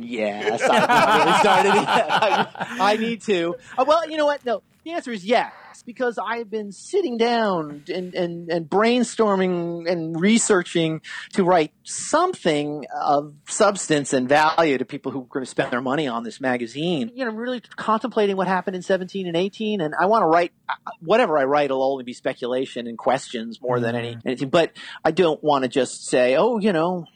yes, 0.00 0.62
I've 0.62 1.26
really 1.26 1.38
started. 1.38 1.72
I, 1.86 2.48
I 2.80 2.96
need 2.96 3.20
to. 3.22 3.56
Uh, 3.76 3.84
well, 3.86 4.08
you 4.10 4.16
know 4.16 4.24
what? 4.26 4.44
No, 4.46 4.62
the 4.84 4.92
answer 4.92 5.10
is 5.10 5.24
yes. 5.24 5.52
Because 5.84 6.18
I've 6.18 6.50
been 6.50 6.70
sitting 6.70 7.16
down 7.16 7.84
and, 7.92 8.14
and, 8.14 8.48
and 8.50 8.68
brainstorming 8.68 9.90
and 9.90 10.20
researching 10.20 11.00
to 11.32 11.44
write 11.44 11.72
something 11.82 12.84
of 13.02 13.34
substance 13.48 14.12
and 14.12 14.28
value 14.28 14.78
to 14.78 14.84
people 14.84 15.10
who 15.10 15.22
are 15.22 15.26
going 15.26 15.44
to 15.44 15.50
spend 15.50 15.72
their 15.72 15.80
money 15.80 16.06
on 16.06 16.22
this 16.22 16.40
magazine. 16.40 17.10
You 17.14 17.24
know, 17.24 17.30
I'm 17.30 17.36
really 17.36 17.62
contemplating 17.76 18.36
what 18.36 18.46
happened 18.46 18.76
in 18.76 18.82
17 18.82 19.26
and 19.26 19.36
18, 19.36 19.80
and 19.80 19.94
I 19.98 20.06
want 20.06 20.22
to 20.22 20.26
write 20.26 20.52
whatever 21.00 21.38
I 21.38 21.44
write 21.44 21.70
will 21.70 21.82
only 21.82 22.04
be 22.04 22.12
speculation 22.12 22.86
and 22.86 22.96
questions 22.96 23.60
more 23.60 23.80
than 23.80 23.96
any 23.96 24.14
mm-hmm. 24.14 24.28
anything. 24.28 24.50
But 24.50 24.72
I 25.04 25.10
don't 25.10 25.42
want 25.42 25.64
to 25.64 25.68
just 25.68 26.06
say, 26.06 26.36
oh, 26.36 26.58
you 26.58 26.72
know, 26.72 27.06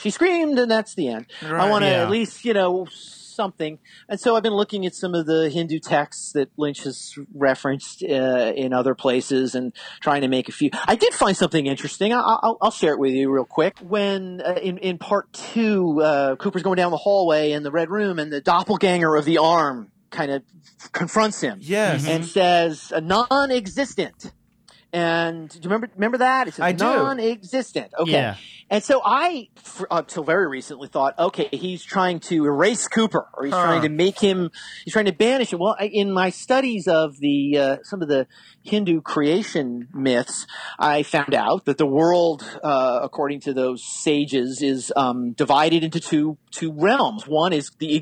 she 0.00 0.10
screamed 0.10 0.58
and 0.58 0.70
that's 0.70 0.94
the 0.94 1.08
end. 1.08 1.26
I 1.42 1.68
want 1.70 1.84
to 1.84 1.90
yeah. 1.90 2.02
at 2.02 2.10
least, 2.10 2.44
you 2.44 2.54
know, 2.54 2.86
something. 3.36 3.78
And 4.08 4.18
so 4.18 4.34
I've 4.34 4.42
been 4.42 4.54
looking 4.54 4.86
at 4.86 4.94
some 4.94 5.14
of 5.14 5.26
the 5.26 5.50
Hindu 5.50 5.78
texts 5.78 6.32
that 6.32 6.48
Lynch 6.56 6.82
has 6.84 7.14
referenced 7.34 8.02
uh, 8.02 8.52
in 8.56 8.72
other 8.72 8.94
places 8.94 9.54
and 9.54 9.72
trying 10.00 10.22
to 10.22 10.28
make 10.28 10.48
a 10.48 10.52
few. 10.52 10.70
I 10.86 10.96
did 10.96 11.12
find 11.14 11.36
something 11.36 11.66
interesting. 11.66 12.12
I- 12.12 12.38
I'll, 12.42 12.58
I'll 12.60 12.70
share 12.70 12.94
it 12.94 12.98
with 12.98 13.12
you 13.12 13.30
real 13.30 13.44
quick. 13.44 13.78
When 13.80 14.40
uh, 14.40 14.54
in, 14.60 14.78
in 14.78 14.98
part 14.98 15.32
two, 15.32 16.00
uh, 16.00 16.36
Cooper's 16.36 16.62
going 16.62 16.76
down 16.76 16.90
the 16.90 16.96
hallway 16.96 17.52
in 17.52 17.62
the 17.62 17.70
red 17.70 17.90
room 17.90 18.18
and 18.18 18.32
the 18.32 18.40
doppelganger 18.40 19.14
of 19.14 19.24
the 19.24 19.38
arm 19.38 19.92
kind 20.10 20.30
of 20.30 20.42
confronts 20.92 21.40
him. 21.40 21.58
Yes. 21.60 22.06
And 22.06 22.24
says, 22.24 22.90
a 22.94 23.00
non-existent. 23.00 24.32
And 24.96 25.50
do 25.50 25.58
you 25.58 25.64
remember 25.64 25.90
remember 25.94 26.18
that? 26.18 26.48
It's 26.48 26.56
says 26.56 26.78
non-existent. 26.78 27.92
Okay. 27.98 28.12
Yeah. 28.12 28.36
And 28.70 28.82
so 28.82 29.02
I, 29.04 29.48
for, 29.56 29.86
until 29.90 30.24
very 30.24 30.48
recently, 30.48 30.88
thought, 30.88 31.18
okay, 31.18 31.48
he's 31.52 31.84
trying 31.84 32.18
to 32.20 32.46
erase 32.46 32.88
Cooper, 32.88 33.28
or 33.34 33.44
he's 33.44 33.52
Huh. 33.52 33.62
trying 33.62 33.82
to 33.82 33.90
make 33.90 34.18
him, 34.18 34.50
he's 34.84 34.94
trying 34.94 35.04
to 35.04 35.12
banish 35.12 35.52
him. 35.52 35.58
Well, 35.58 35.76
I, 35.78 35.84
in 35.88 36.10
my 36.10 36.30
studies 36.30 36.88
of 36.88 37.18
the 37.20 37.58
uh, 37.58 37.76
some 37.82 38.00
of 38.00 38.08
the 38.08 38.26
Hindu 38.62 39.02
creation 39.02 39.88
myths, 39.92 40.46
I 40.78 41.02
found 41.02 41.34
out 41.34 41.66
that 41.66 41.76
the 41.76 41.86
world, 41.86 42.42
uh, 42.64 43.00
according 43.02 43.40
to 43.42 43.52
those 43.52 43.84
sages, 43.84 44.62
is 44.62 44.92
um, 44.96 45.32
divided 45.32 45.84
into 45.84 46.00
two 46.00 46.38
two 46.50 46.72
realms. 46.72 47.28
One 47.28 47.52
is 47.52 47.70
the 47.78 47.94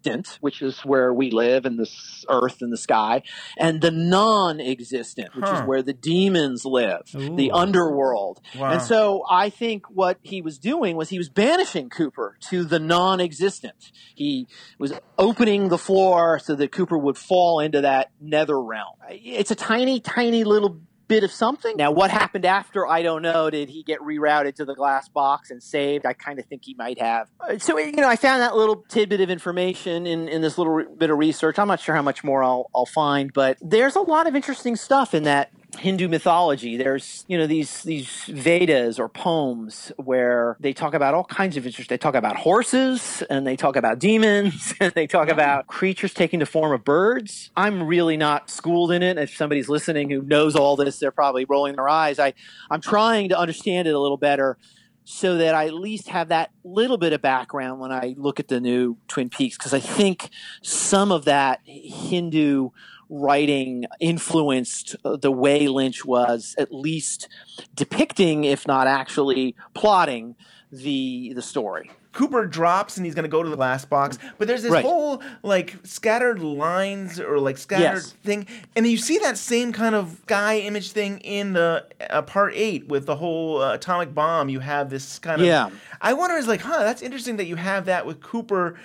existent, 0.00 0.38
which 0.40 0.62
is 0.62 0.80
where 0.80 1.12
we 1.12 1.30
live, 1.30 1.66
in 1.66 1.76
this 1.76 2.24
earth 2.28 2.62
and 2.62 2.72
the 2.72 2.76
sky, 2.76 3.22
and 3.58 3.80
the 3.80 3.90
non-existent, 3.90 5.34
which 5.34 5.48
is 5.48 5.60
where 5.60 5.82
the 5.82 5.92
demons 5.92 6.64
live, 6.64 7.02
the 7.12 7.50
underworld. 7.52 8.40
Wow. 8.56 8.72
And 8.72 8.82
so 8.82 9.24
I 9.28 9.50
think 9.50 9.86
what 9.90 10.18
he 10.22 10.42
was 10.42 10.58
doing 10.58 10.96
was 10.96 11.08
he 11.08 11.18
was 11.18 11.28
banishing 11.28 11.90
Cooper 11.90 12.36
to 12.48 12.64
the 12.64 12.78
non-existent. 12.78 13.92
He 14.14 14.46
was 14.78 14.92
opening 15.18 15.68
the 15.68 15.78
floor 15.78 16.38
so 16.38 16.54
that 16.54 16.72
Cooper 16.72 16.98
would 16.98 17.18
fall 17.18 17.60
into 17.60 17.82
that 17.82 18.10
nether 18.20 18.60
realm. 18.60 18.96
It's 19.08 19.50
a 19.50 19.56
tiny, 19.56 20.00
tiny 20.00 20.44
little 20.44 20.80
bit 21.10 21.24
of 21.24 21.32
something. 21.32 21.76
Now, 21.76 21.90
what 21.90 22.10
happened 22.10 22.46
after, 22.46 22.86
I 22.86 23.02
don't 23.02 23.20
know. 23.20 23.50
Did 23.50 23.68
he 23.68 23.82
get 23.82 24.00
rerouted 24.00 24.54
to 24.54 24.64
the 24.64 24.74
glass 24.74 25.08
box 25.08 25.50
and 25.50 25.62
saved? 25.62 26.06
I 26.06 26.12
kind 26.14 26.38
of 26.38 26.46
think 26.46 26.64
he 26.64 26.74
might 26.74 26.98
have. 27.00 27.28
Uh, 27.40 27.58
So, 27.58 27.76
you 27.78 27.92
know, 27.92 28.08
I 28.08 28.16
found 28.16 28.40
that 28.40 28.56
little 28.56 28.76
tidbit 28.88 29.20
of 29.20 29.28
information 29.28 30.06
in, 30.06 30.28
in 30.28 30.40
this 30.40 30.56
little 30.56 30.84
bit 30.96 31.10
of 31.10 31.18
research. 31.18 31.58
I'm 31.58 31.68
not 31.68 31.80
sure 31.80 31.94
how 31.94 32.02
much 32.02 32.22
more 32.22 32.42
I'll, 32.44 32.70
I'll 32.74 32.86
find, 32.86 33.32
but 33.32 33.58
there's 33.60 33.96
a 33.96 34.00
lot 34.00 34.26
of 34.26 34.34
interesting 34.36 34.76
stuff 34.76 35.12
in 35.12 35.24
that 35.24 35.50
Hindu 35.80 36.08
mythology. 36.08 36.76
There's, 36.76 37.24
you 37.26 37.38
know, 37.38 37.46
these 37.46 37.82
these 37.84 38.24
Vedas 38.26 38.98
or 38.98 39.08
poems 39.08 39.90
where 39.96 40.58
they 40.60 40.74
talk 40.74 40.92
about 40.92 41.14
all 41.14 41.24
kinds 41.24 41.56
of 41.56 41.66
interest. 41.66 41.88
They 41.88 41.96
talk 41.96 42.14
about 42.14 42.36
horses 42.36 43.22
and 43.30 43.46
they 43.46 43.56
talk 43.56 43.76
about 43.76 43.98
demons 43.98 44.74
and 44.80 44.92
they 44.92 45.06
talk 45.06 45.30
about 45.30 45.66
creatures 45.68 46.12
taking 46.12 46.40
the 46.40 46.46
form 46.46 46.72
of 46.72 46.84
birds. 46.84 47.50
I'm 47.56 47.84
really 47.84 48.18
not 48.18 48.50
schooled 48.50 48.92
in 48.92 49.02
it. 49.02 49.16
If 49.16 49.34
somebody's 49.34 49.70
listening 49.70 50.10
who 50.10 50.20
knows 50.20 50.54
all 50.54 50.76
this, 50.76 50.98
they're 50.98 51.10
probably 51.10 51.46
rolling 51.46 51.76
their 51.76 51.88
eyes. 51.88 52.18
I 52.18 52.34
I'm 52.70 52.82
trying 52.82 53.30
to 53.30 53.38
understand 53.38 53.88
it 53.88 53.94
a 53.94 53.98
little 53.98 54.18
better 54.18 54.58
so 55.04 55.38
that 55.38 55.54
I 55.54 55.66
at 55.66 55.74
least 55.74 56.08
have 56.08 56.28
that 56.28 56.50
little 56.62 56.98
bit 56.98 57.14
of 57.14 57.22
background 57.22 57.80
when 57.80 57.90
I 57.90 58.14
look 58.18 58.38
at 58.38 58.48
the 58.48 58.60
new 58.60 58.98
Twin 59.08 59.30
Peaks 59.30 59.56
because 59.56 59.72
I 59.72 59.80
think 59.80 60.28
some 60.62 61.10
of 61.10 61.24
that 61.24 61.60
Hindu 61.64 62.70
writing 63.10 63.84
influenced 64.00 64.94
uh, 65.04 65.16
the 65.16 65.30
way 65.32 65.66
Lynch 65.68 66.04
was 66.04 66.54
at 66.58 66.72
least 66.72 67.28
depicting, 67.74 68.44
if 68.44 68.66
not 68.66 68.86
actually 68.86 69.54
plotting, 69.74 70.36
the 70.72 71.32
the 71.34 71.42
story. 71.42 71.90
Cooper 72.12 72.44
drops 72.44 72.96
and 72.96 73.06
he's 73.06 73.14
going 73.14 73.22
to 73.22 73.28
go 73.28 73.40
to 73.42 73.48
the 73.48 73.54
glass 73.56 73.84
box, 73.84 74.18
but 74.38 74.48
there's 74.48 74.62
this 74.62 74.72
Right. 74.72 74.84
whole 74.84 75.22
like 75.44 75.76
scattered 75.84 76.40
lines 76.40 77.20
or 77.20 77.38
like 77.38 77.56
scattered 77.56 77.82
Yes. 78.02 78.10
thing, 78.24 78.46
and 78.74 78.84
you 78.86 78.96
see 78.96 79.18
that 79.18 79.38
same 79.38 79.72
kind 79.72 79.94
of 79.94 80.24
guy 80.26 80.58
image 80.58 80.90
thing 80.90 81.18
in 81.20 81.52
the 81.52 81.86
uh, 82.10 82.22
part 82.22 82.52
eight 82.56 82.88
with 82.88 83.06
the 83.06 83.14
whole 83.16 83.62
uh, 83.62 83.74
atomic 83.74 84.12
bomb. 84.14 84.48
You 84.48 84.58
have 84.60 84.90
this 84.90 85.18
kind 85.20 85.40
of 85.40 85.46
Yeah. 85.46 85.70
I 86.00 86.12
wonder 86.14 86.36
is 86.36 86.48
like, 86.48 86.62
huh, 86.62 86.78
that's 86.80 87.00
interesting 87.02 87.36
that 87.36 87.46
you 87.46 87.56
have 87.56 87.84
that 87.84 88.06
with 88.06 88.20
Cooper 88.20 88.76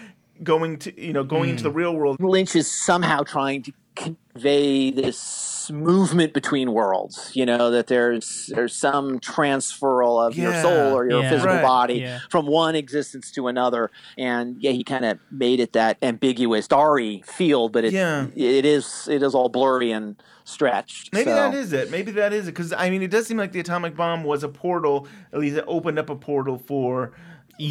going 0.43 0.78
to 0.80 1.01
you 1.01 1.13
know 1.13 1.23
going 1.23 1.49
into 1.49 1.63
the 1.63 1.71
real 1.71 1.95
world. 1.95 2.17
Lynch 2.19 2.55
is 2.55 2.71
somehow 2.86 3.23
trying 3.23 3.63
to 3.63 3.73
convey 3.96 4.91
this 4.91 5.70
movement 5.72 6.34
between 6.34 6.72
worlds. 6.74 7.32
You 7.34 7.46
know 7.46 7.72
that 7.72 7.88
there's 7.88 8.52
there's 8.54 8.76
some 8.76 9.20
transferal 9.20 10.26
of 10.28 10.38
your 10.38 10.54
soul 10.62 10.93
or 10.93 11.10
your 11.10 11.24
Yeah. 11.24 11.30
physical 11.30 11.56
Right. 11.56 11.64
body 11.64 11.93
Yeah. 11.96 12.20
from 12.30 12.46
one 12.46 12.76
existence 12.76 13.32
to 13.32 13.48
another. 13.48 13.89
And 14.18 14.58
yeah, 14.60 14.72
he 14.72 14.84
kind 14.84 15.06
of 15.06 15.18
made 15.32 15.60
it 15.60 15.74
that 15.74 15.98
ambiguous, 16.04 16.66
starry 16.66 17.24
field, 17.26 17.72
but 17.72 17.84
it 17.86 17.93
Yeah. 17.93 18.28
it 18.36 18.66
is 18.66 19.08
it 19.10 19.24
is 19.24 19.34
all 19.34 19.50
blurry 19.50 19.91
and 19.91 20.22
stretched. 20.43 21.12
Maybe 21.14 21.26
so. 21.26 21.36
that 21.36 21.54
is 21.56 21.74
it. 21.74 21.89
Maybe 21.89 22.12
that 22.12 22.32
is 22.34 22.43
it. 22.48 22.52
Because 22.52 22.72
I 22.74 22.89
mean, 22.91 23.02
it 23.02 23.10
does 23.10 23.26
seem 23.26 23.38
like 23.38 23.52
the 23.52 23.60
atomic 23.60 23.96
bomb 23.96 24.24
was 24.24 24.43
a 24.43 24.50
portal. 24.50 25.08
At 25.34 25.39
least 25.39 25.58
it 25.58 25.64
opened 25.68 25.98
up 25.98 26.10
a 26.12 26.16
portal 26.16 26.58
for 26.60 27.14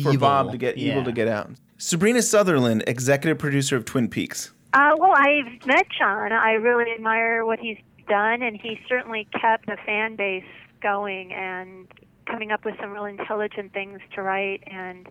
for 0.03 0.17
Bob 0.19 0.51
to 0.51 0.57
get 0.59 0.77
evil 0.79 1.05
to 1.05 1.13
get 1.13 1.29
out. 1.29 1.51
Sabrina 1.77 2.23
Sutherland, 2.23 2.83
executive 2.87 3.39
producer 3.39 3.77
of 3.77 3.85
Twin 3.85 4.09
Peaks. 4.09 4.51
Uh, 4.75 4.91
well, 4.99 5.15
I've 5.17 5.65
met 5.67 5.87
John. 5.97 6.33
I 6.33 6.55
really 6.55 6.91
admire 6.93 7.47
what 7.47 7.61
he's 7.61 7.79
done, 8.09 8.43
and 8.43 8.61
he 8.61 8.81
certainly 8.89 9.29
kept 9.41 9.67
the 9.67 9.77
fan 9.87 10.17
base 10.17 10.43
going 10.83 11.33
and 11.33 11.87
coming 12.27 12.51
up 12.51 12.65
with 12.65 12.75
some 12.81 12.91
real 12.91 13.05
intelligent 13.05 13.73
things 13.73 14.01
to 14.17 14.23
write. 14.23 14.65
And 14.67 15.09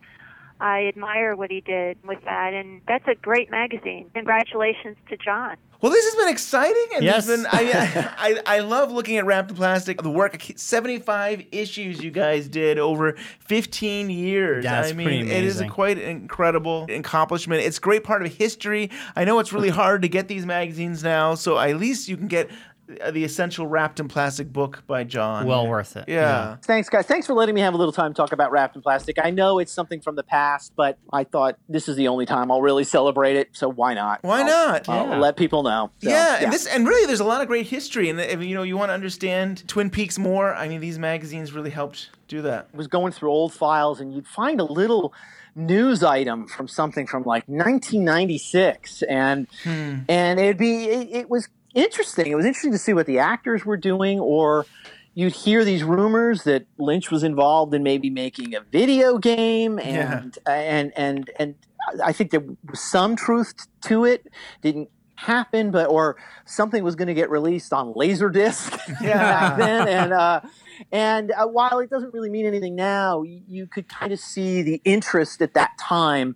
I 0.60 0.86
admire 0.88 1.36
what 1.36 1.52
he 1.52 1.62
did 1.62 1.98
with 2.06 2.24
that. 2.26 2.54
And 2.54 2.82
that's 2.88 3.08
a 3.08 3.16
great 3.16 3.52
magazine. 3.52 4.10
Congratulations 4.14 4.98
to 5.10 5.18
John. 5.18 5.58
Well, 5.82 5.92
this 5.92 6.06
has 6.06 6.16
been 6.16 6.30
exciting, 6.30 6.86
and 6.96 7.04
Yes. 7.04 7.28
been 7.28 7.46
I, 7.52 8.10
I 8.18 8.58
I 8.58 8.60
love 8.60 8.94
looking 8.94 9.18
at 9.18 9.26
Wrapped 9.26 9.50
in 9.52 9.58
Plastic. 9.58 10.02
The 10.02 10.10
work, 10.10 10.42
75 10.56 11.44
issues 11.52 12.02
you 12.02 12.10
guys 12.10 12.48
did 12.48 12.80
over 12.80 13.18
15 13.42 14.10
years. 14.10 14.64
That's 14.64 14.92
I 14.92 14.94
mean, 14.94 15.06
pretty 15.08 15.20
it 15.30 15.44
is 15.44 15.58
a 15.58 15.64
amazing. 15.64 15.70
quite 15.70 15.98
incredible 15.98 16.86
accomplishment. 16.90 17.64
It's 17.64 17.80
a 17.80 17.82
great 17.82 18.06
part 18.06 18.26
of 18.26 18.34
history. 18.34 18.92
I 19.18 19.26
know 19.26 19.40
it's 19.40 19.52
really 19.52 19.70
hard 19.84 20.04
to 20.04 20.08
get 20.08 20.30
these 20.30 20.46
magazines 20.46 21.04
now, 21.04 21.36
so 21.36 21.60
at 21.60 21.76
least 21.76 22.08
you 22.08 22.16
can 22.16 22.28
get 22.28 22.50
the 22.88 23.24
essential 23.24 23.66
Wrapped 23.66 24.00
in 24.00 24.08
Plastic 24.08 24.52
book 24.52 24.84
by 24.88 25.04
John. 25.04 25.46
Well 25.48 25.68
worth 25.68 25.96
it. 25.96 26.06
Yeah. 26.08 26.58
Thanks, 26.64 26.90
guys. 26.90 27.06
Thanks 27.06 27.26
for 27.28 27.34
letting 27.34 27.56
me 27.56 27.62
have 27.62 27.74
a 27.74 27.78
little 27.78 27.94
time 27.94 28.14
to 28.14 28.18
talk 28.18 28.32
about 28.34 28.52
wrapped 28.52 28.76
in 28.76 28.82
plastic. 28.82 29.18
I 29.24 29.30
know 29.30 29.60
it's 29.60 29.72
something 29.72 30.02
from 30.02 30.16
the 30.16 30.24
past, 30.24 30.74
but 30.76 30.98
I 31.12 31.24
thought 31.24 31.58
this 31.70 31.88
is 31.88 31.96
the 31.96 32.08
only 32.10 32.26
time 32.26 32.52
I'll 32.52 32.62
really 32.62 32.84
celebrate 32.84 33.36
it, 33.38 33.50
so 33.54 33.70
why 33.70 33.94
not? 33.94 34.20
Why 34.24 34.40
I'll- 34.42 34.46
not? 34.48 34.90
I'll 34.90 35.08
Yeah. 35.10 35.18
let 35.20 35.38
people 35.38 35.64
know. 35.64 35.92
So, 36.02 36.10
yeah, 36.10 36.40
and 36.42 36.52
this 36.52 36.66
and 36.68 36.88
really, 36.88 37.06
there's 37.08 37.20
a 37.22 37.26
lot 37.26 37.42
of 37.42 37.48
great 37.48 37.68
history, 37.68 38.10
and 38.10 38.20
you 38.44 38.54
know 38.56 38.64
you 38.64 38.76
want 38.78 38.90
to 38.90 38.94
understand 38.94 39.68
Twin 39.68 39.90
Peaks 39.90 40.18
more, 40.20 40.54
I 40.54 40.68
mean, 40.68 40.82
these 40.82 41.00
magazines 41.00 41.54
really 41.54 41.70
helped 41.72 42.10
do 42.28 42.42
that. 42.42 42.68
was 42.74 42.88
going 42.88 43.12
through 43.14 43.30
old 43.32 43.54
files 43.54 44.00
and 44.02 44.14
you'd 44.14 44.28
find 44.28 44.60
a 44.60 44.64
little 44.64 45.14
news 45.56 46.04
item 46.04 46.48
from 46.48 46.68
something 46.68 47.06
from 47.06 47.22
like 47.24 47.44
1996 47.48 49.04
and 49.04 49.48
Hmm. 49.64 50.00
and 50.10 50.40
it'd 50.40 50.58
be 50.58 50.86
it, 50.86 51.08
it 51.12 51.30
was 51.30 51.48
interesting 51.74 52.28
it 52.28 52.36
was 52.36 52.46
interesting 52.46 52.72
to 52.72 52.78
see 52.78 52.94
what 52.94 53.06
the 53.06 53.20
actors 53.20 53.66
were 53.66 53.78
doing 53.78 54.20
or 54.20 54.66
you'd 55.16 55.34
hear 55.34 55.64
these 55.64 55.84
rumors 55.84 56.44
that 56.44 56.66
lynch 56.78 57.12
was 57.12 57.24
involved 57.24 57.74
in 57.74 57.84
maybe 57.84 58.10
making 58.10 58.56
a 58.56 58.62
video 58.62 59.18
game 59.18 59.80
Yeah. 59.80 60.22
and 60.24 60.38
and 60.48 60.94
and 60.96 61.30
and 61.40 61.56
i 62.04 62.12
think 62.12 62.32
there 62.32 62.44
was 62.70 62.80
some 62.80 63.16
truth 63.16 63.54
to 63.86 64.06
it 64.06 64.28
didn't 64.62 64.90
happen 65.16 65.72
but 65.72 65.88
or 65.90 66.18
something 66.46 66.84
was 66.84 66.96
going 66.96 67.08
to 67.08 67.14
get 67.14 67.30
released 67.30 67.72
on 67.74 67.94
laserdisc 67.94 68.78
Yeah. 69.02 69.18
back 69.18 69.58
then 69.58 69.88
and 69.88 70.14
uh 70.14 70.42
and 70.92 71.32
uh, 71.32 71.46
while 71.48 71.80
it 71.80 71.90
doesn't 71.92 72.14
really 72.16 72.32
mean 72.32 72.48
anything 72.48 72.76
now, 72.76 73.22
you 73.22 73.68
could 73.68 73.88
kind 73.88 74.12
of 74.12 74.20
see 74.20 74.64
the 74.64 74.82
interest 74.84 75.40
at 75.44 75.54
that 75.54 75.70
time 75.80 76.36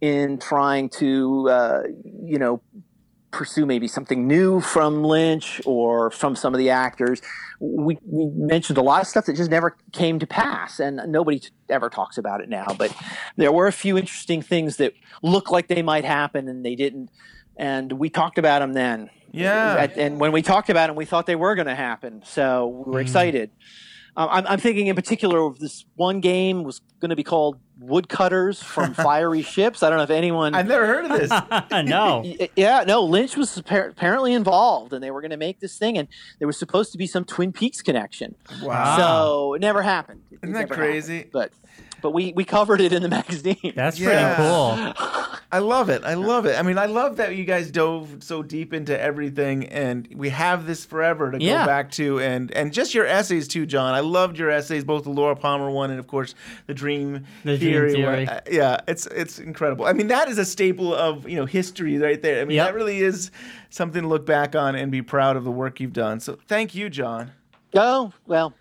in 0.00 0.38
trying 0.38 0.88
to, 0.88 1.48
uh, 1.48 1.82
you 2.04 2.36
know, 2.36 2.60
pursue 3.36 3.66
maybe 3.66 3.86
something 3.86 4.26
new 4.26 4.60
from 4.62 5.04
Lynch 5.04 5.60
or 5.66 6.10
from 6.10 6.34
some 6.34 6.54
of 6.54 6.58
the 6.58 6.70
actors. 6.70 7.20
We, 7.60 7.98
we 8.04 8.26
mentioned 8.34 8.78
a 8.78 8.82
lot 8.82 9.02
of 9.02 9.06
stuff 9.06 9.26
that 9.26 9.36
just 9.36 9.50
never 9.50 9.76
came 9.92 10.18
to 10.20 10.26
pass, 10.26 10.80
and 10.80 11.00
nobody 11.08 11.42
ever 11.68 11.90
talks 11.90 12.16
about 12.16 12.40
it 12.40 12.48
now. 12.48 12.66
But 12.78 12.96
there 13.36 13.52
were 13.52 13.66
a 13.66 13.72
few 13.72 13.98
interesting 13.98 14.40
things 14.40 14.78
that 14.78 14.94
looked 15.22 15.50
like 15.50 15.68
they 15.68 15.82
might 15.82 16.04
happen, 16.06 16.48
and 16.48 16.64
they 16.64 16.74
didn't. 16.76 17.10
And 17.58 17.92
we 17.92 18.08
talked 18.08 18.38
about 18.38 18.60
them 18.60 18.72
then. 18.72 19.10
Yeah. 19.32 19.76
At- 19.80 19.98
and 19.98 20.18
when 20.18 20.32
we 20.32 20.40
talked 20.40 20.70
about 20.70 20.86
them, 20.86 20.96
we 20.96 21.04
thought 21.04 21.26
they 21.26 21.36
were 21.36 21.54
going 21.54 21.66
to 21.66 21.74
happen. 21.74 22.22
So 22.24 22.66
we 22.68 22.84
Mm. 22.84 22.86
were 22.94 23.00
excited. 23.00 23.50
Um, 24.16 24.28
I'm, 24.30 24.46
I'm 24.46 24.58
thinking 24.58 24.86
in 24.86 24.96
particular 24.96 25.40
of 25.44 25.58
this 25.58 25.84
one 25.96 26.20
game 26.20 26.62
was 26.64 26.80
going 27.00 27.10
to 27.10 27.16
be 27.16 27.22
called 27.24 27.58
Woodcutters 27.78 28.62
from 28.62 28.94
Fiery 28.94 29.42
Ships. 29.42 29.82
I 29.82 29.88
don't 29.90 29.98
know 29.98 30.04
if 30.04 30.10
anyone. 30.10 30.54
I've 30.54 30.66
never 30.66 30.86
heard 30.86 31.04
of 31.04 31.10
this. 31.18 31.30
no. 31.88 32.24
Yeah, 32.56 32.84
no. 32.86 33.02
Lynch 33.04 33.36
was 33.36 33.56
apparently 33.58 34.32
involved, 34.32 34.92
and 34.94 35.02
they 35.02 35.10
were 35.10 35.20
going 35.20 35.30
to 35.32 35.36
make 35.36 35.60
this 35.60 35.76
thing, 35.78 35.98
and 35.98 36.08
there 36.38 36.46
was 36.46 36.58
supposed 36.58 36.92
to 36.92 36.98
be 36.98 37.06
some 37.06 37.24
Twin 37.24 37.52
Peaks 37.52 37.82
connection. 37.82 38.34
Wow. 38.62 38.96
So 38.96 39.54
it 39.54 39.60
never 39.60 39.82
happened. 39.82 40.22
It 40.30 40.38
Isn't 40.42 40.52
that 40.54 40.70
crazy? 40.70 41.16
happened. 41.16 41.32
But 41.32 41.52
but 42.00 42.12
we 42.12 42.32
we 42.32 42.44
covered 42.44 42.80
it 42.80 42.92
in 42.92 43.02
the 43.02 43.08
magazine. 43.08 43.72
That's 43.74 43.98
Yeah. 43.98 44.94
I 45.52 45.60
love 45.60 45.88
it. 45.90 46.02
I 46.04 46.14
love 46.14 46.44
it. 46.44 46.58
I 46.58 46.62
mean, 46.62 46.76
I 46.76 46.86
love 46.86 47.18
that 47.18 47.36
you 47.36 47.44
guys 47.44 47.70
dove 47.70 48.16
so 48.20 48.42
deep 48.42 48.74
into 48.74 49.00
everything, 49.00 49.66
and 49.66 50.08
we 50.14 50.28
have 50.30 50.66
this 50.66 50.84
forever 50.84 51.30
to 51.30 51.40
Yeah. 51.40 51.60
go 51.60 51.66
back 51.66 51.90
to, 51.92 52.18
and 52.18 52.50
and 52.50 52.72
just 52.72 52.94
your 52.94 53.06
essays 53.06 53.46
too, 53.46 53.64
John. 53.64 53.94
I 53.94 54.00
loved 54.00 54.38
your 54.38 54.50
essays, 54.50 54.82
both 54.82 55.04
the 55.04 55.10
Laura 55.10 55.36
Palmer 55.36 55.70
one 55.70 55.90
and 55.90 56.00
of 56.00 56.08
course 56.08 56.34
the 56.66 56.74
Dream 56.74 57.24
The 57.44 57.56
Dream 57.56 57.72
Theory. 57.72 57.92
Theory. 57.92 58.24
one. 58.24 58.28
Uh, 58.28 58.40
yeah, 58.50 58.78
it's 58.88 59.06
it's 59.06 59.38
incredible. 59.38 59.86
I 59.86 59.92
mean, 59.92 60.08
that 60.08 60.28
is 60.28 60.38
a 60.38 60.44
staple 60.44 60.92
of 60.92 61.28
you 61.28 61.36
know 61.36 61.46
history 61.46 61.96
right 61.98 62.20
there. 62.20 62.42
I 62.42 62.44
mean, 62.44 62.56
Yep. 62.56 62.66
that 62.66 62.74
really 62.74 62.98
is 63.00 63.30
something 63.70 64.02
to 64.02 64.08
look 64.08 64.26
back 64.26 64.56
on 64.56 64.74
and 64.74 64.90
be 64.90 65.00
proud 65.02 65.36
of 65.36 65.44
the 65.44 65.52
work 65.52 65.78
you've 65.78 65.92
done. 65.92 66.18
So 66.18 66.38
thank 66.48 66.74
you, 66.74 66.90
John. 66.90 67.30
Oh 67.72 68.12
well, 68.26 68.52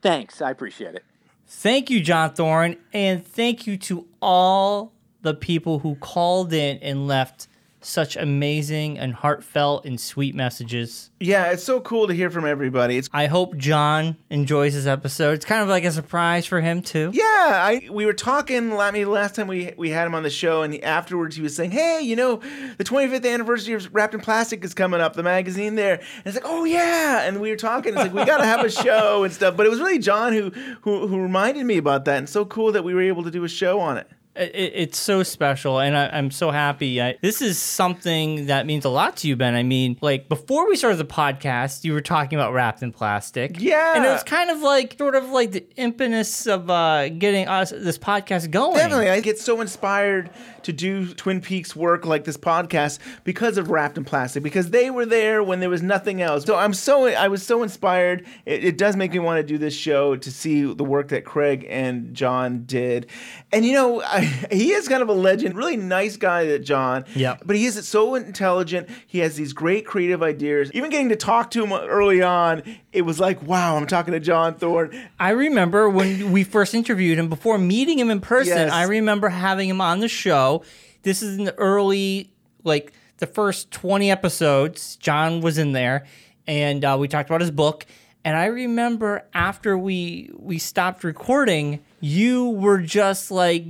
thanks. 0.00 0.40
I 0.40 0.50
appreciate 0.50 0.94
it. 0.94 1.04
Thank 1.46 1.90
you, 1.90 2.00
John 2.00 2.32
Thorne, 2.32 2.76
and 2.94 3.26
thank 3.26 3.66
you 3.66 3.76
to 3.78 4.06
all 4.22 4.92
the 5.22 5.34
people 5.34 5.80
who 5.80 5.94
called 5.96 6.52
in 6.52 6.78
and 6.78 7.06
left 7.06 7.48
such 7.82 8.16
amazing 8.16 8.98
and 8.98 9.14
heartfelt 9.14 9.84
and 9.84 9.98
sweet 10.00 10.34
messages. 10.34 11.10
Yeah, 11.18 11.50
it's 11.50 11.64
so 11.64 11.80
cool 11.80 12.06
to 12.08 12.14
hear 12.14 12.30
from 12.30 12.44
everybody. 12.44 12.96
It's 12.96 13.08
I 13.12 13.26
hope 13.26 13.56
John 13.56 14.16
enjoys 14.28 14.74
this 14.74 14.86
episode. 14.86 15.32
It's 15.32 15.44
kind 15.44 15.62
of 15.62 15.68
like 15.68 15.84
a 15.84 15.92
surprise 15.92 16.46
for 16.46 16.60
him 16.60 16.82
too. 16.82 17.10
Yeah, 17.14 17.24
I 17.24 17.88
we 17.90 18.06
were 18.06 18.12
talking. 18.12 18.72
I 18.72 18.90
mean, 18.90 19.10
last 19.10 19.34
time 19.34 19.46
we 19.46 19.72
we 19.76 19.90
had 19.90 20.06
him 20.06 20.14
on 20.14 20.22
the 20.22 20.30
show, 20.30 20.62
and 20.62 20.82
afterwards 20.84 21.36
he 21.36 21.42
was 21.42 21.56
saying, 21.56 21.70
"Hey, 21.70 22.00
you 22.02 22.16
know, 22.16 22.36
the 22.76 22.84
25th 22.84 23.30
anniversary 23.30 23.74
of 23.74 23.88
Wrapped 23.94 24.14
in 24.14 24.20
Plastic 24.20 24.64
is 24.64 24.74
coming 24.74 25.00
up. 25.00 25.14
The 25.14 25.22
magazine 25.22 25.74
there." 25.74 25.94
And 25.94 26.26
it's 26.26 26.34
like, 26.34 26.44
"Oh 26.46 26.64
yeah," 26.64 27.22
and 27.26 27.40
we 27.40 27.50
were 27.50 27.56
talking. 27.56 27.92
It's 27.94 28.02
like 28.02 28.14
we 28.14 28.24
got 28.24 28.38
to 28.38 28.46
have 28.46 28.64
a 28.64 28.70
show 28.70 29.24
and 29.24 29.32
stuff. 29.32 29.56
But 29.56 29.66
it 29.66 29.70
was 29.70 29.80
really 29.80 29.98
John 29.98 30.32
who 30.32 30.50
who 30.82 31.06
who 31.06 31.20
reminded 31.22 31.64
me 31.64 31.78
about 31.78 32.04
that, 32.06 32.18
and 32.18 32.28
so 32.28 32.44
cool 32.44 32.72
that 32.72 32.84
we 32.84 32.94
were 32.94 33.02
able 33.02 33.22
to 33.24 33.30
do 33.30 33.44
a 33.44 33.48
show 33.48 33.80
on 33.80 33.96
it. 33.96 34.08
It, 34.40 34.54
it- 34.54 34.72
it's 34.80 34.98
so 34.98 35.22
special, 35.22 35.78
and 35.78 35.96
I, 35.96 36.08
I'm 36.08 36.30
so 36.30 36.50
happy. 36.50 37.00
I, 37.02 37.16
this 37.22 37.42
is 37.42 37.58
something 37.58 38.46
that 38.46 38.66
means 38.66 38.84
a 38.84 38.88
lot 38.88 39.16
to 39.18 39.28
you, 39.28 39.36
Ben. 39.36 39.54
I 39.54 39.62
mean, 39.62 39.98
like 40.00 40.28
before 40.28 40.68
we 40.68 40.76
started 40.76 40.96
the 40.96 41.04
podcast, 41.04 41.84
you 41.84 41.92
were 41.92 42.00
talking 42.00 42.38
about 42.38 42.52
wrapped 42.52 42.82
in 42.82 42.92
plastic. 42.92 43.60
Yeah. 43.60 43.96
and 43.96 44.04
it 44.04 44.08
was 44.08 44.22
kind 44.22 44.50
of 44.50 44.60
like 44.62 44.96
sort 44.98 45.14
of 45.14 45.28
like 45.30 45.52
the 45.52 45.64
impetus 45.76 46.46
of 46.46 46.70
uh, 46.70 47.08
getting 47.10 47.46
us 47.48 47.70
this 47.70 47.98
podcast 47.98 48.50
going. 48.50 48.76
Definitely, 48.76 49.10
I 49.10 49.20
get 49.20 49.38
so 49.38 49.60
inspired 49.60 50.30
to 50.62 50.72
do 50.72 51.12
Twin 51.14 51.40
Peaks 51.40 51.74
work 51.74 52.04
like 52.04 52.24
this 52.24 52.36
podcast 52.36 52.98
because 53.24 53.56
of 53.58 53.70
Wrapped 53.70 53.96
in 53.98 54.04
Plastic, 54.04 54.42
because 54.42 54.70
they 54.70 54.90
were 54.90 55.06
there 55.06 55.42
when 55.42 55.60
there 55.60 55.70
was 55.70 55.82
nothing 55.82 56.20
else. 56.22 56.44
So 56.44 56.56
I'm 56.56 56.74
so 56.74 57.06
I 57.06 57.28
was 57.28 57.44
so 57.44 57.62
inspired. 57.62 58.26
It, 58.46 58.64
it 58.64 58.78
does 58.78 58.96
make 58.96 59.12
me 59.12 59.18
want 59.18 59.38
to 59.38 59.42
do 59.42 59.58
this 59.58 59.74
show 59.74 60.16
to 60.16 60.30
see 60.30 60.62
the 60.72 60.84
work 60.84 61.08
that 61.08 61.24
Craig 61.24 61.66
and 61.68 62.14
John 62.14 62.64
did. 62.64 63.06
And 63.52 63.64
you 63.64 63.72
know, 63.72 64.00
I, 64.02 64.29
he 64.50 64.72
is 64.72 64.88
kind 64.88 65.02
of 65.02 65.08
a 65.08 65.14
legend, 65.14 65.56
really 65.56 65.76
nice 65.76 66.16
guy, 66.16 66.44
that 66.46 66.60
John. 66.60 67.04
Yeah. 67.14 67.36
But 67.44 67.56
he 67.56 67.66
is 67.66 67.86
so 67.86 68.14
intelligent. 68.14 68.88
He 69.06 69.18
has 69.20 69.36
these 69.36 69.52
great 69.52 69.86
creative 69.86 70.22
ideas. 70.22 70.70
Even 70.72 70.90
getting 70.90 71.08
to 71.10 71.16
talk 71.16 71.50
to 71.52 71.64
him 71.64 71.72
early 71.72 72.22
on, 72.22 72.62
it 72.92 73.02
was 73.02 73.20
like, 73.20 73.42
wow, 73.42 73.76
I'm 73.76 73.86
talking 73.86 74.12
to 74.12 74.20
John 74.20 74.54
Thorne. 74.54 74.98
I 75.18 75.30
remember 75.30 75.88
when 75.88 76.32
we 76.32 76.44
first 76.44 76.74
interviewed 76.74 77.18
him 77.18 77.28
before 77.28 77.58
meeting 77.58 77.98
him 77.98 78.10
in 78.10 78.20
person. 78.20 78.56
Yes. 78.56 78.72
I 78.72 78.84
remember 78.84 79.28
having 79.28 79.68
him 79.68 79.80
on 79.80 80.00
the 80.00 80.08
show. 80.08 80.62
This 81.02 81.22
is 81.22 81.38
in 81.38 81.44
the 81.44 81.54
early, 81.56 82.32
like 82.64 82.92
the 83.18 83.26
first 83.26 83.70
20 83.70 84.10
episodes. 84.10 84.96
John 84.96 85.40
was 85.40 85.58
in 85.58 85.72
there 85.72 86.06
and 86.46 86.84
uh, 86.84 86.96
we 86.98 87.06
talked 87.06 87.30
about 87.30 87.40
his 87.40 87.50
book. 87.50 87.86
And 88.24 88.36
I 88.36 88.46
remember 88.46 89.24
after 89.32 89.78
we 89.78 90.30
we 90.36 90.58
stopped 90.58 91.04
recording, 91.04 91.80
you 92.00 92.50
were 92.50 92.78
just 92.78 93.30
like 93.30 93.64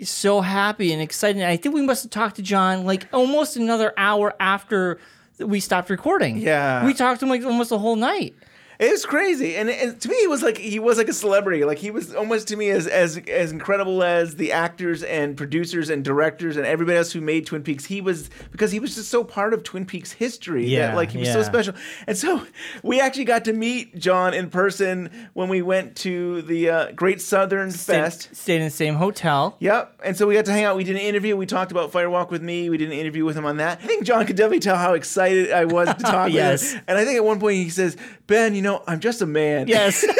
so 0.00 0.40
happy 0.40 0.92
and 0.92 1.02
excited. 1.02 1.42
I 1.42 1.56
think 1.56 1.74
we 1.74 1.82
must 1.82 2.04
have 2.04 2.10
talked 2.10 2.36
to 2.36 2.42
John 2.42 2.84
like 2.84 3.08
almost 3.12 3.56
another 3.56 3.92
hour 3.96 4.34
after 4.40 4.98
we 5.38 5.60
stopped 5.60 5.90
recording. 5.90 6.38
Yeah. 6.38 6.84
We 6.84 6.94
talked 6.94 7.20
to 7.20 7.26
him 7.26 7.30
like 7.30 7.44
almost 7.44 7.70
the 7.70 7.78
whole 7.78 7.96
night. 7.96 8.34
It 8.78 8.92
was 8.92 9.04
crazy, 9.04 9.56
and, 9.56 9.68
and 9.68 10.00
to 10.00 10.08
me, 10.08 10.16
he 10.20 10.28
was 10.28 10.40
like 10.42 10.56
he 10.56 10.78
was 10.78 10.98
like 10.98 11.08
a 11.08 11.12
celebrity. 11.12 11.64
Like 11.64 11.78
he 11.78 11.90
was 11.90 12.14
almost 12.14 12.46
to 12.48 12.56
me 12.56 12.70
as 12.70 12.86
as 12.86 13.16
as 13.28 13.50
incredible 13.50 14.04
as 14.04 14.36
the 14.36 14.52
actors 14.52 15.02
and 15.02 15.36
producers 15.36 15.90
and 15.90 16.04
directors 16.04 16.56
and 16.56 16.64
everybody 16.64 16.96
else 16.96 17.10
who 17.10 17.20
made 17.20 17.44
Twin 17.46 17.64
Peaks. 17.64 17.84
He 17.86 18.00
was 18.00 18.30
because 18.52 18.70
he 18.70 18.78
was 18.78 18.94
just 18.94 19.10
so 19.10 19.24
part 19.24 19.52
of 19.52 19.64
Twin 19.64 19.84
Peaks 19.84 20.12
history. 20.12 20.62
that, 20.66 20.70
Yeah, 20.70 20.94
like 20.94 21.10
he 21.10 21.18
was 21.18 21.32
so 21.32 21.42
special. 21.42 21.74
And 22.06 22.16
so 22.16 22.46
we 22.84 23.00
actually 23.00 23.24
got 23.24 23.44
to 23.46 23.52
meet 23.52 23.98
John 23.98 24.32
in 24.32 24.48
person 24.48 25.10
when 25.32 25.48
we 25.48 25.60
went 25.60 25.96
to 25.96 26.42
the 26.42 26.70
uh, 26.70 26.92
Great 26.92 27.20
Southern 27.20 27.72
Fest. 27.72 28.28
Stayed 28.36 28.58
in 28.58 28.64
the 28.64 28.70
same 28.70 28.94
hotel. 28.94 29.56
Yep. 29.58 30.00
And 30.04 30.16
so 30.16 30.26
we 30.28 30.34
got 30.34 30.44
to 30.44 30.52
hang 30.52 30.62
out. 30.62 30.76
We 30.76 30.84
did 30.84 30.94
an 30.94 31.02
interview. 31.02 31.36
We 31.36 31.46
talked 31.46 31.72
about 31.72 31.90
Fire 31.90 32.08
Walk 32.10 32.30
with 32.30 32.42
Me. 32.42 32.70
We 32.70 32.76
did 32.78 32.92
an 32.92 32.98
interview 32.98 33.24
with 33.24 33.36
him 33.36 33.44
on 33.44 33.56
that. 33.56 33.80
I 33.82 33.86
think 33.88 34.04
John 34.04 34.24
could 34.24 34.36
definitely 34.36 34.60
tell 34.60 34.76
how 34.76 34.94
excited 34.94 35.50
I 35.50 35.64
was 35.64 35.88
to 35.88 35.94
talk 36.02 36.30
Yes. 36.30 36.62
with 36.62 36.72
him. 36.74 36.82
And 36.86 36.98
I 36.98 37.04
think 37.04 37.16
at 37.16 37.24
one 37.24 37.40
point 37.40 37.56
he 37.56 37.70
says, 37.70 37.96
Ben, 38.28 38.54
you 38.54 38.62
know, 38.62 38.67
I'm 38.86 39.00
just 39.00 39.22
a 39.22 39.26
man. 39.26 39.68
Yes. 39.68 40.04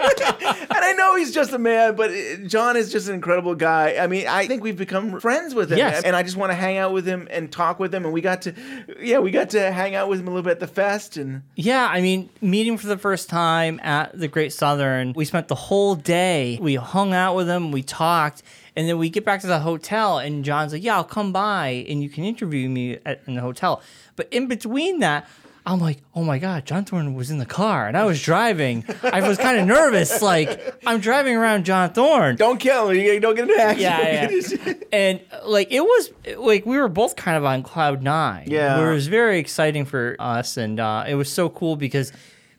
and 0.00 0.70
I 0.70 0.94
know 0.96 1.16
he's 1.16 1.32
just 1.32 1.52
a 1.52 1.58
man, 1.58 1.96
but 1.96 2.10
uh, 2.10 2.36
John 2.46 2.76
is 2.76 2.92
just 2.92 3.08
an 3.08 3.14
incredible 3.14 3.54
guy. 3.54 3.96
I 3.96 4.06
mean, 4.06 4.26
I 4.26 4.46
think 4.46 4.62
we've 4.62 4.76
become 4.76 5.20
friends 5.20 5.54
with 5.54 5.72
him. 5.72 5.78
Yes. 5.78 6.04
And 6.04 6.14
I 6.14 6.22
just 6.22 6.36
want 6.36 6.50
to 6.50 6.54
hang 6.54 6.76
out 6.76 6.92
with 6.92 7.06
him 7.06 7.28
and 7.30 7.50
talk 7.50 7.78
with 7.78 7.94
him. 7.94 8.04
And 8.04 8.12
we 8.12 8.20
got 8.20 8.42
to, 8.42 8.54
yeah, 9.00 9.18
we 9.18 9.30
got 9.30 9.50
to 9.50 9.70
hang 9.72 9.94
out 9.94 10.08
with 10.08 10.20
him 10.20 10.28
a 10.28 10.30
little 10.30 10.42
bit 10.44 10.52
at 10.52 10.60
the 10.60 10.66
fest. 10.66 11.16
And 11.16 11.42
Yeah, 11.56 11.88
I 11.90 12.00
mean, 12.00 12.30
meeting 12.40 12.78
for 12.78 12.86
the 12.86 12.98
first 12.98 13.28
time 13.28 13.80
at 13.82 14.18
the 14.18 14.28
Great 14.28 14.52
Southern, 14.52 15.12
we 15.14 15.24
spent 15.24 15.48
the 15.48 15.54
whole 15.54 15.94
day. 15.94 16.58
We 16.60 16.76
hung 16.76 17.12
out 17.12 17.34
with 17.34 17.48
him, 17.48 17.72
we 17.72 17.82
talked, 17.82 18.42
and 18.76 18.88
then 18.88 18.98
we 18.98 19.10
get 19.10 19.24
back 19.24 19.40
to 19.40 19.46
the 19.46 19.60
hotel, 19.60 20.18
and 20.18 20.44
John's 20.44 20.72
like, 20.72 20.84
"Yeah, 20.84 20.96
I'll 20.96 21.04
come 21.04 21.32
by 21.32 21.84
and 21.88 22.02
you 22.02 22.08
can 22.08 22.24
interview 22.24 22.68
me 22.68 22.98
at, 23.04 23.22
in 23.26 23.34
the 23.34 23.40
hotel." 23.40 23.82
But 24.16 24.28
in 24.30 24.46
between 24.46 25.00
that. 25.00 25.28
I'm 25.66 25.80
like, 25.80 26.02
oh 26.14 26.22
my 26.22 26.38
God, 26.38 26.64
John 26.64 26.84
Thorne 26.84 27.14
was 27.14 27.30
in 27.30 27.38
the 27.38 27.46
car 27.46 27.86
and 27.88 27.96
I 27.96 28.04
was 28.04 28.22
driving. 28.22 28.84
I 29.02 29.26
was 29.26 29.36
kind 29.38 29.58
of 29.58 29.66
nervous. 29.66 30.22
Like, 30.22 30.78
I'm 30.86 31.00
driving 31.00 31.36
around 31.36 31.64
John 31.64 31.92
Thorne. 31.92 32.36
Don't 32.36 32.58
kill 32.58 32.90
him. 32.90 32.96
You 32.96 33.20
don't 33.20 33.34
get 33.34 33.50
an 33.50 33.58
accident. 33.58 34.64
Yeah, 34.64 34.66
yeah. 34.66 34.74
and 34.92 35.20
like, 35.44 35.70
it 35.70 35.80
was 35.80 36.10
like 36.36 36.64
we 36.64 36.78
were 36.78 36.88
both 36.88 37.16
kind 37.16 37.36
of 37.36 37.44
on 37.44 37.62
cloud 37.62 38.02
nine. 38.02 38.44
Yeah. 38.50 38.80
It 38.80 38.92
was 38.92 39.08
very 39.08 39.38
exciting 39.38 39.84
for 39.84 40.16
us. 40.18 40.56
And 40.56 40.80
uh, 40.80 41.04
it 41.06 41.14
was 41.14 41.30
so 41.30 41.48
cool 41.48 41.76
because 41.76 42.12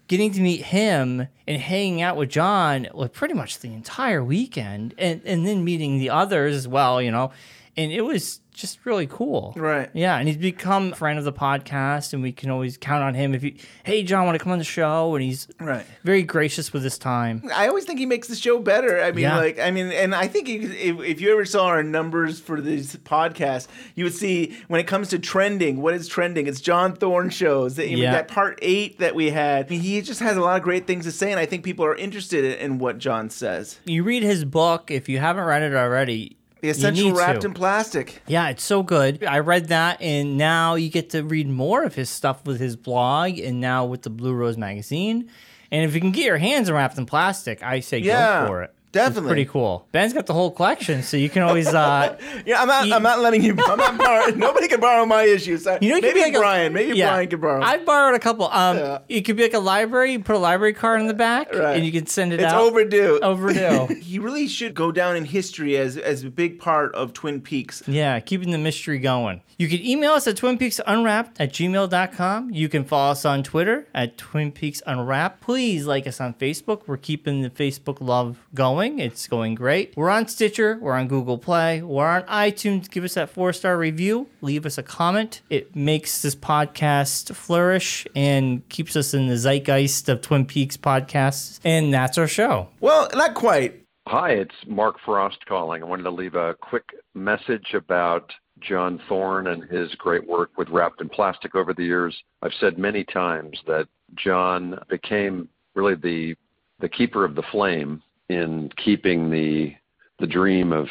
getting 0.07 0.31
to 0.34 0.41
meet 0.41 0.61
him 0.61 1.27
and 1.47 1.61
hanging 1.61 2.01
out 2.01 2.17
with 2.17 2.30
John 2.30 2.88
like 2.93 3.13
pretty 3.13 3.35
much 3.35 3.59
the 3.59 3.73
entire 3.73 4.23
weekend 4.23 4.95
and, 4.97 5.21
and 5.23 5.45
then 5.47 5.63
meeting 5.63 5.99
the 5.99 6.09
others 6.09 6.55
as 6.55 6.67
well, 6.67 7.01
you 7.01 7.11
know, 7.11 7.31
and 7.80 7.91
it 7.91 8.01
was 8.01 8.41
just 8.53 8.85
really 8.85 9.07
cool. 9.07 9.53
Right. 9.56 9.89
Yeah. 9.93 10.18
And 10.18 10.27
he's 10.27 10.35
become 10.35 10.91
a 10.91 10.95
friend 10.95 11.18
of 11.18 11.23
the 11.23 11.31
podcast 11.31 12.11
and 12.11 12.22
we 12.22 12.34
can 12.34 12.49
always 12.49 12.77
count 12.77 13.01
on 13.03 13.14
him 13.14 13.34
if 13.34 13.41
you, 13.41 13.56
hey, 13.85 14.03
John, 14.03 14.26
want 14.26 14.38
to 14.38 14.43
come 14.43 14.51
on 14.51 14.57
the 14.57 14.65
show? 14.65 15.15
And 15.15 15.23
he's 15.23 15.47
Right. 15.61 15.85
very 16.03 16.23
gracious 16.23 16.73
with 16.73 16.84
his 16.84 16.97
time. 16.97 17.41
I 17.56 17.69
always 17.69 17.85
think 17.85 17.99
he 17.99 18.06
makes 18.06 18.27
the 18.27 18.35
show 18.35 18.60
better. 18.60 19.01
I 19.01 19.14
mean, 19.14 19.23
Yeah. 19.23 19.38
like, 19.38 19.60
I 19.60 19.72
mean, 19.72 19.91
and 19.93 20.14
I 20.14 20.27
think 20.27 20.49
if, 20.49 20.99
if, 20.99 21.22
you 21.22 21.31
ever 21.31 21.45
saw 21.45 21.68
our 21.68 21.84
numbers 21.84 22.41
for 22.41 22.60
this 22.60 22.97
podcast, 22.97 23.68
you 23.95 24.03
would 24.03 24.14
see 24.14 24.57
when 24.68 24.81
it 24.81 24.88
comes 24.88 25.07
to 25.10 25.19
trending, 25.19 25.81
what 25.81 25.93
is 25.93 26.10
trending? 26.10 26.45
It's 26.45 26.60
John 26.60 26.93
Thorne 26.97 27.30
shows. 27.30 27.77
Mean, 27.77 27.97
Yeah. 27.97 28.11
That 28.11 28.27
part 28.27 28.60
eight 28.61 28.99
that 28.99 29.15
we 29.15 29.30
had, 29.30 29.68
I 29.68 29.69
mean, 29.69 29.80
he 29.80 30.01
just 30.01 30.19
has 30.19 30.35
a 30.35 30.41
lot 30.41 30.57
of 30.57 30.64
great 30.64 30.85
things 30.85 31.06
to 31.06 31.14
say, 31.14 31.31
and 31.31 31.39
I 31.39 31.45
think 31.45 31.64
people 31.64 31.85
are 31.85 31.95
interested 31.95 32.43
in, 32.43 32.72
in 32.73 32.77
what 32.80 32.97
John 32.97 33.30
says. 33.30 33.80
You 33.85 34.03
read 34.03 34.23
his 34.23 34.43
book, 34.43 34.91
if 34.91 35.07
you 35.07 35.19
haven't 35.19 35.45
read 35.45 35.61
it 35.64 35.73
already, 35.73 36.35
The 36.61 36.69
Essential 36.69 37.14
Wrapped 37.14 37.41
to. 37.41 37.48
in 37.48 37.53
Plastic. 37.53 38.22
Yeah, 38.27 38.49
it's 38.49 38.64
so 38.64 38.84
good. 38.84 39.23
I 39.23 39.40
read 39.40 39.68
that, 39.69 40.02
and 40.02 40.38
now 40.38 40.76
you 40.76 40.90
get 40.90 41.11
to 41.11 41.23
read 41.23 41.48
more 41.48 41.84
of 41.84 41.95
his 41.95 42.10
stuff 42.10 42.45
with 42.45 42.60
his 42.60 42.76
blog, 42.76 43.38
and 43.40 43.61
now 43.61 43.86
with 43.86 44.02
the 44.02 44.10
Blue 44.10 44.34
Rose 44.34 44.57
magazine. 44.57 45.30
And 45.72 45.86
if 45.86 45.94
you 45.95 46.02
can 46.02 46.11
get 46.11 46.26
your 46.26 46.38
hands 46.38 46.69
wrapped 46.69 46.98
in 46.98 47.06
plastic, 47.06 47.64
I 47.64 47.80
say 47.80 47.99
Yeah. 47.99 48.41
go 48.41 48.48
for 48.48 48.64
it. 48.64 48.73
Definitely. 48.91 49.30
pretty 49.30 49.45
cool. 49.45 49.88
Ben's 49.91 50.14
got 50.14 50.26
the 50.26 50.34
whole 50.34 50.49
collection, 50.52 51.03
so 51.03 51.16
you 51.18 51.30
can 51.30 51.44
always. 51.44 51.68
Uh, 51.68 52.18
Yeah, 52.45 52.61
I'm 52.61 52.68
not. 52.68 52.91
I'm 52.91 53.03
not 53.03 53.20
letting 53.20 53.44
you. 53.44 53.52
I'm 53.68 53.78
not 53.78 53.98
borrow, 53.98 54.26
Nobody 54.36 54.68
can 54.68 54.80
borrow 54.80 55.06
my 55.06 55.24
issues. 55.24 55.68
I- 55.68 55.78
You 55.82 55.90
know, 55.90 56.02
maybe 56.02 56.14
be 56.16 56.22
like 56.22 56.34
a- 56.34 56.40
Bryon. 56.40 56.74
maybe 56.74 56.98
yeah. 56.98 57.10
Bryon 57.11 57.28
can 57.30 57.40
borrow. 57.41 57.61
I've 57.64 57.86
borrowed 57.86 58.16
a 58.16 58.20
couple. 58.20 58.48
Um, 58.49 58.78
Yeah. 58.78 58.99
it 59.10 59.22
could 59.22 59.36
be 59.36 59.44
like 59.44 59.53
a 59.53 59.60
library. 59.60 60.14
You 60.14 60.20
put 60.22 60.36
a 60.36 60.40
library 60.40 60.74
card 60.74 61.02
in 61.02 61.07
the 61.07 61.14
back, 61.14 61.53
Right. 61.53 61.76
and 61.76 61.86
you 61.86 61.91
can 61.91 62.07
send 62.07 62.34
it 62.34 62.40
it's 62.40 62.52
out. 62.52 62.61
overdue. 62.61 63.20
Overdue. 63.22 63.88
he 64.02 64.18
really 64.20 64.48
should 64.48 64.74
go 64.74 64.91
down 64.91 65.16
in 65.16 65.26
history 65.26 65.78
as 65.78 65.98
as 65.98 66.24
a 66.24 66.30
big 66.30 66.60
part 66.60 66.95
of 66.95 67.14
Twin 67.14 67.41
Peaks. 67.41 67.84
Yeah, 67.88 68.20
keeping 68.20 68.52
the 68.52 68.57
mystery 68.57 68.98
going. 68.99 69.41
You 69.57 69.68
can 69.68 69.86
email 69.86 70.14
us 70.14 70.26
at 70.26 70.36
twinpeaksunwrapped 70.38 71.32
at 71.40 71.52
gmail.com. 71.52 72.52
You 72.52 72.70
can 72.70 72.86
follow 72.86 73.11
us 73.11 73.26
on 73.26 73.44
Twitter 73.44 73.88
at 73.94 74.18
Twin 74.18 74.52
Peaks 74.53 74.82
Unwrapped. 74.88 75.41
Please 75.41 75.86
like 75.86 76.07
us 76.07 76.22
on 76.22 76.34
Facebook. 76.36 76.84
We're 76.88 76.95
keeping 76.98 77.41
the 77.41 77.49
Facebook 77.49 77.98
love 77.99 78.38
going. 78.53 78.78
It's 78.88 79.27
going 79.27 79.56
great. 79.56 79.93
We're 79.97 80.10
on 80.10 80.27
Stitcher. 80.27 80.77
We're 80.80 80.93
on 80.93 81.07
Google 81.10 81.38
Play. 81.38 81.81
We're 81.81 82.07
on 82.07 82.23
iTunes. 82.23 82.89
Give 82.89 83.03
us 83.03 83.15
that 83.15 83.30
four 83.30 83.51
star 83.51 83.77
review. 83.77 84.27
Leave 84.41 84.65
us 84.65 84.77
a 84.77 84.84
comment. 84.84 85.41
It 85.49 85.76
makes 85.76 86.22
this 86.22 86.35
podcast 86.35 87.35
flourish 87.35 88.07
and 88.15 88.68
keeps 88.69 88.95
us 88.95 89.14
in 89.14 89.27
the 89.27 89.35
zeitgeist 89.35 90.07
of 90.07 90.22
Twin 90.22 90.45
Peaks 90.45 90.77
podcasts. 90.77 91.60
And 91.65 91.93
that's 91.93 92.18
our 92.18 92.27
show. 92.27 92.69
Well, 92.80 93.10
not 93.14 93.34
quite. 93.34 93.85
Hi, 94.07 94.31
it's 94.31 94.56
Mark 94.65 94.95
Frost 95.03 95.45
calling. 95.45 95.84
I 95.84 95.85
wanted 95.85 96.03
to 96.03 96.11
leave 96.11 96.35
a 96.35 96.56
quick 96.61 96.85
message 97.14 97.73
about 97.73 98.31
John 98.61 99.01
Thorne 99.07 99.47
and 99.47 99.64
his 99.64 99.93
great 99.95 100.27
work 100.27 100.51
with 100.57 100.69
Wrapped 100.69 101.01
in 101.01 101.10
Plastic 101.10 101.56
over 101.56 101.73
the 101.73 101.84
years. 101.84 102.15
I've 102.41 102.53
said 102.60 102.77
many 102.77 103.03
times 103.03 103.60
that 103.68 103.88
John 104.15 104.80
became 104.89 105.49
really 105.76 105.95
the 105.95 106.35
the 106.80 106.89
keeper 106.89 107.26
of 107.26 107.35
the 107.35 107.43
flame 107.51 108.01
in 108.30 108.69
keeping 108.84 109.30
the 109.30 109.73
the 110.19 110.27
dream 110.27 110.73
of 110.73 110.88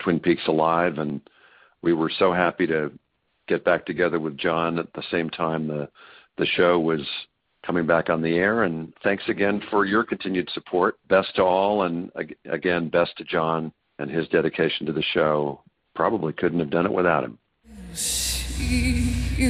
Twin 0.00 0.20
Peaks 0.20 0.46
alive 0.48 0.98
and 0.98 1.20
we 1.82 1.92
were 1.92 2.10
so 2.18 2.32
happy 2.32 2.66
to 2.66 2.90
get 3.48 3.64
back 3.64 3.86
together 3.86 4.18
with 4.18 4.36
John 4.36 4.78
at 4.78 4.92
the 4.92 5.04
same 5.10 5.30
time 5.30 5.68
the 5.68 5.88
the 6.36 6.46
show 6.46 6.78
was 6.78 7.00
coming 7.66 7.86
back 7.86 8.08
on 8.08 8.22
the 8.22 8.36
air. 8.36 8.62
And 8.62 8.92
thanks 9.02 9.24
again 9.28 9.60
for 9.70 9.84
your 9.84 10.04
continued 10.04 10.48
support. 10.52 10.98
Best 11.08 11.34
to 11.36 11.42
all, 11.42 11.82
and 11.82 12.10
again, 12.48 12.88
best 12.88 13.16
to 13.18 13.24
John 13.24 13.72
and 13.98 14.10
his 14.10 14.28
dedication 14.28 14.86
to 14.86 14.92
the 14.92 15.02
show. 15.02 15.62
Probably 15.94 16.32
couldn't 16.32 16.60
have 16.60 16.70
done 16.70 16.86
it 16.86 16.92
without 16.92 17.24
him. 17.24 17.38
See 17.92 19.34
you 19.36 19.48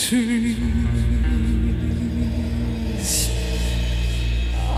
in 0.00 1.07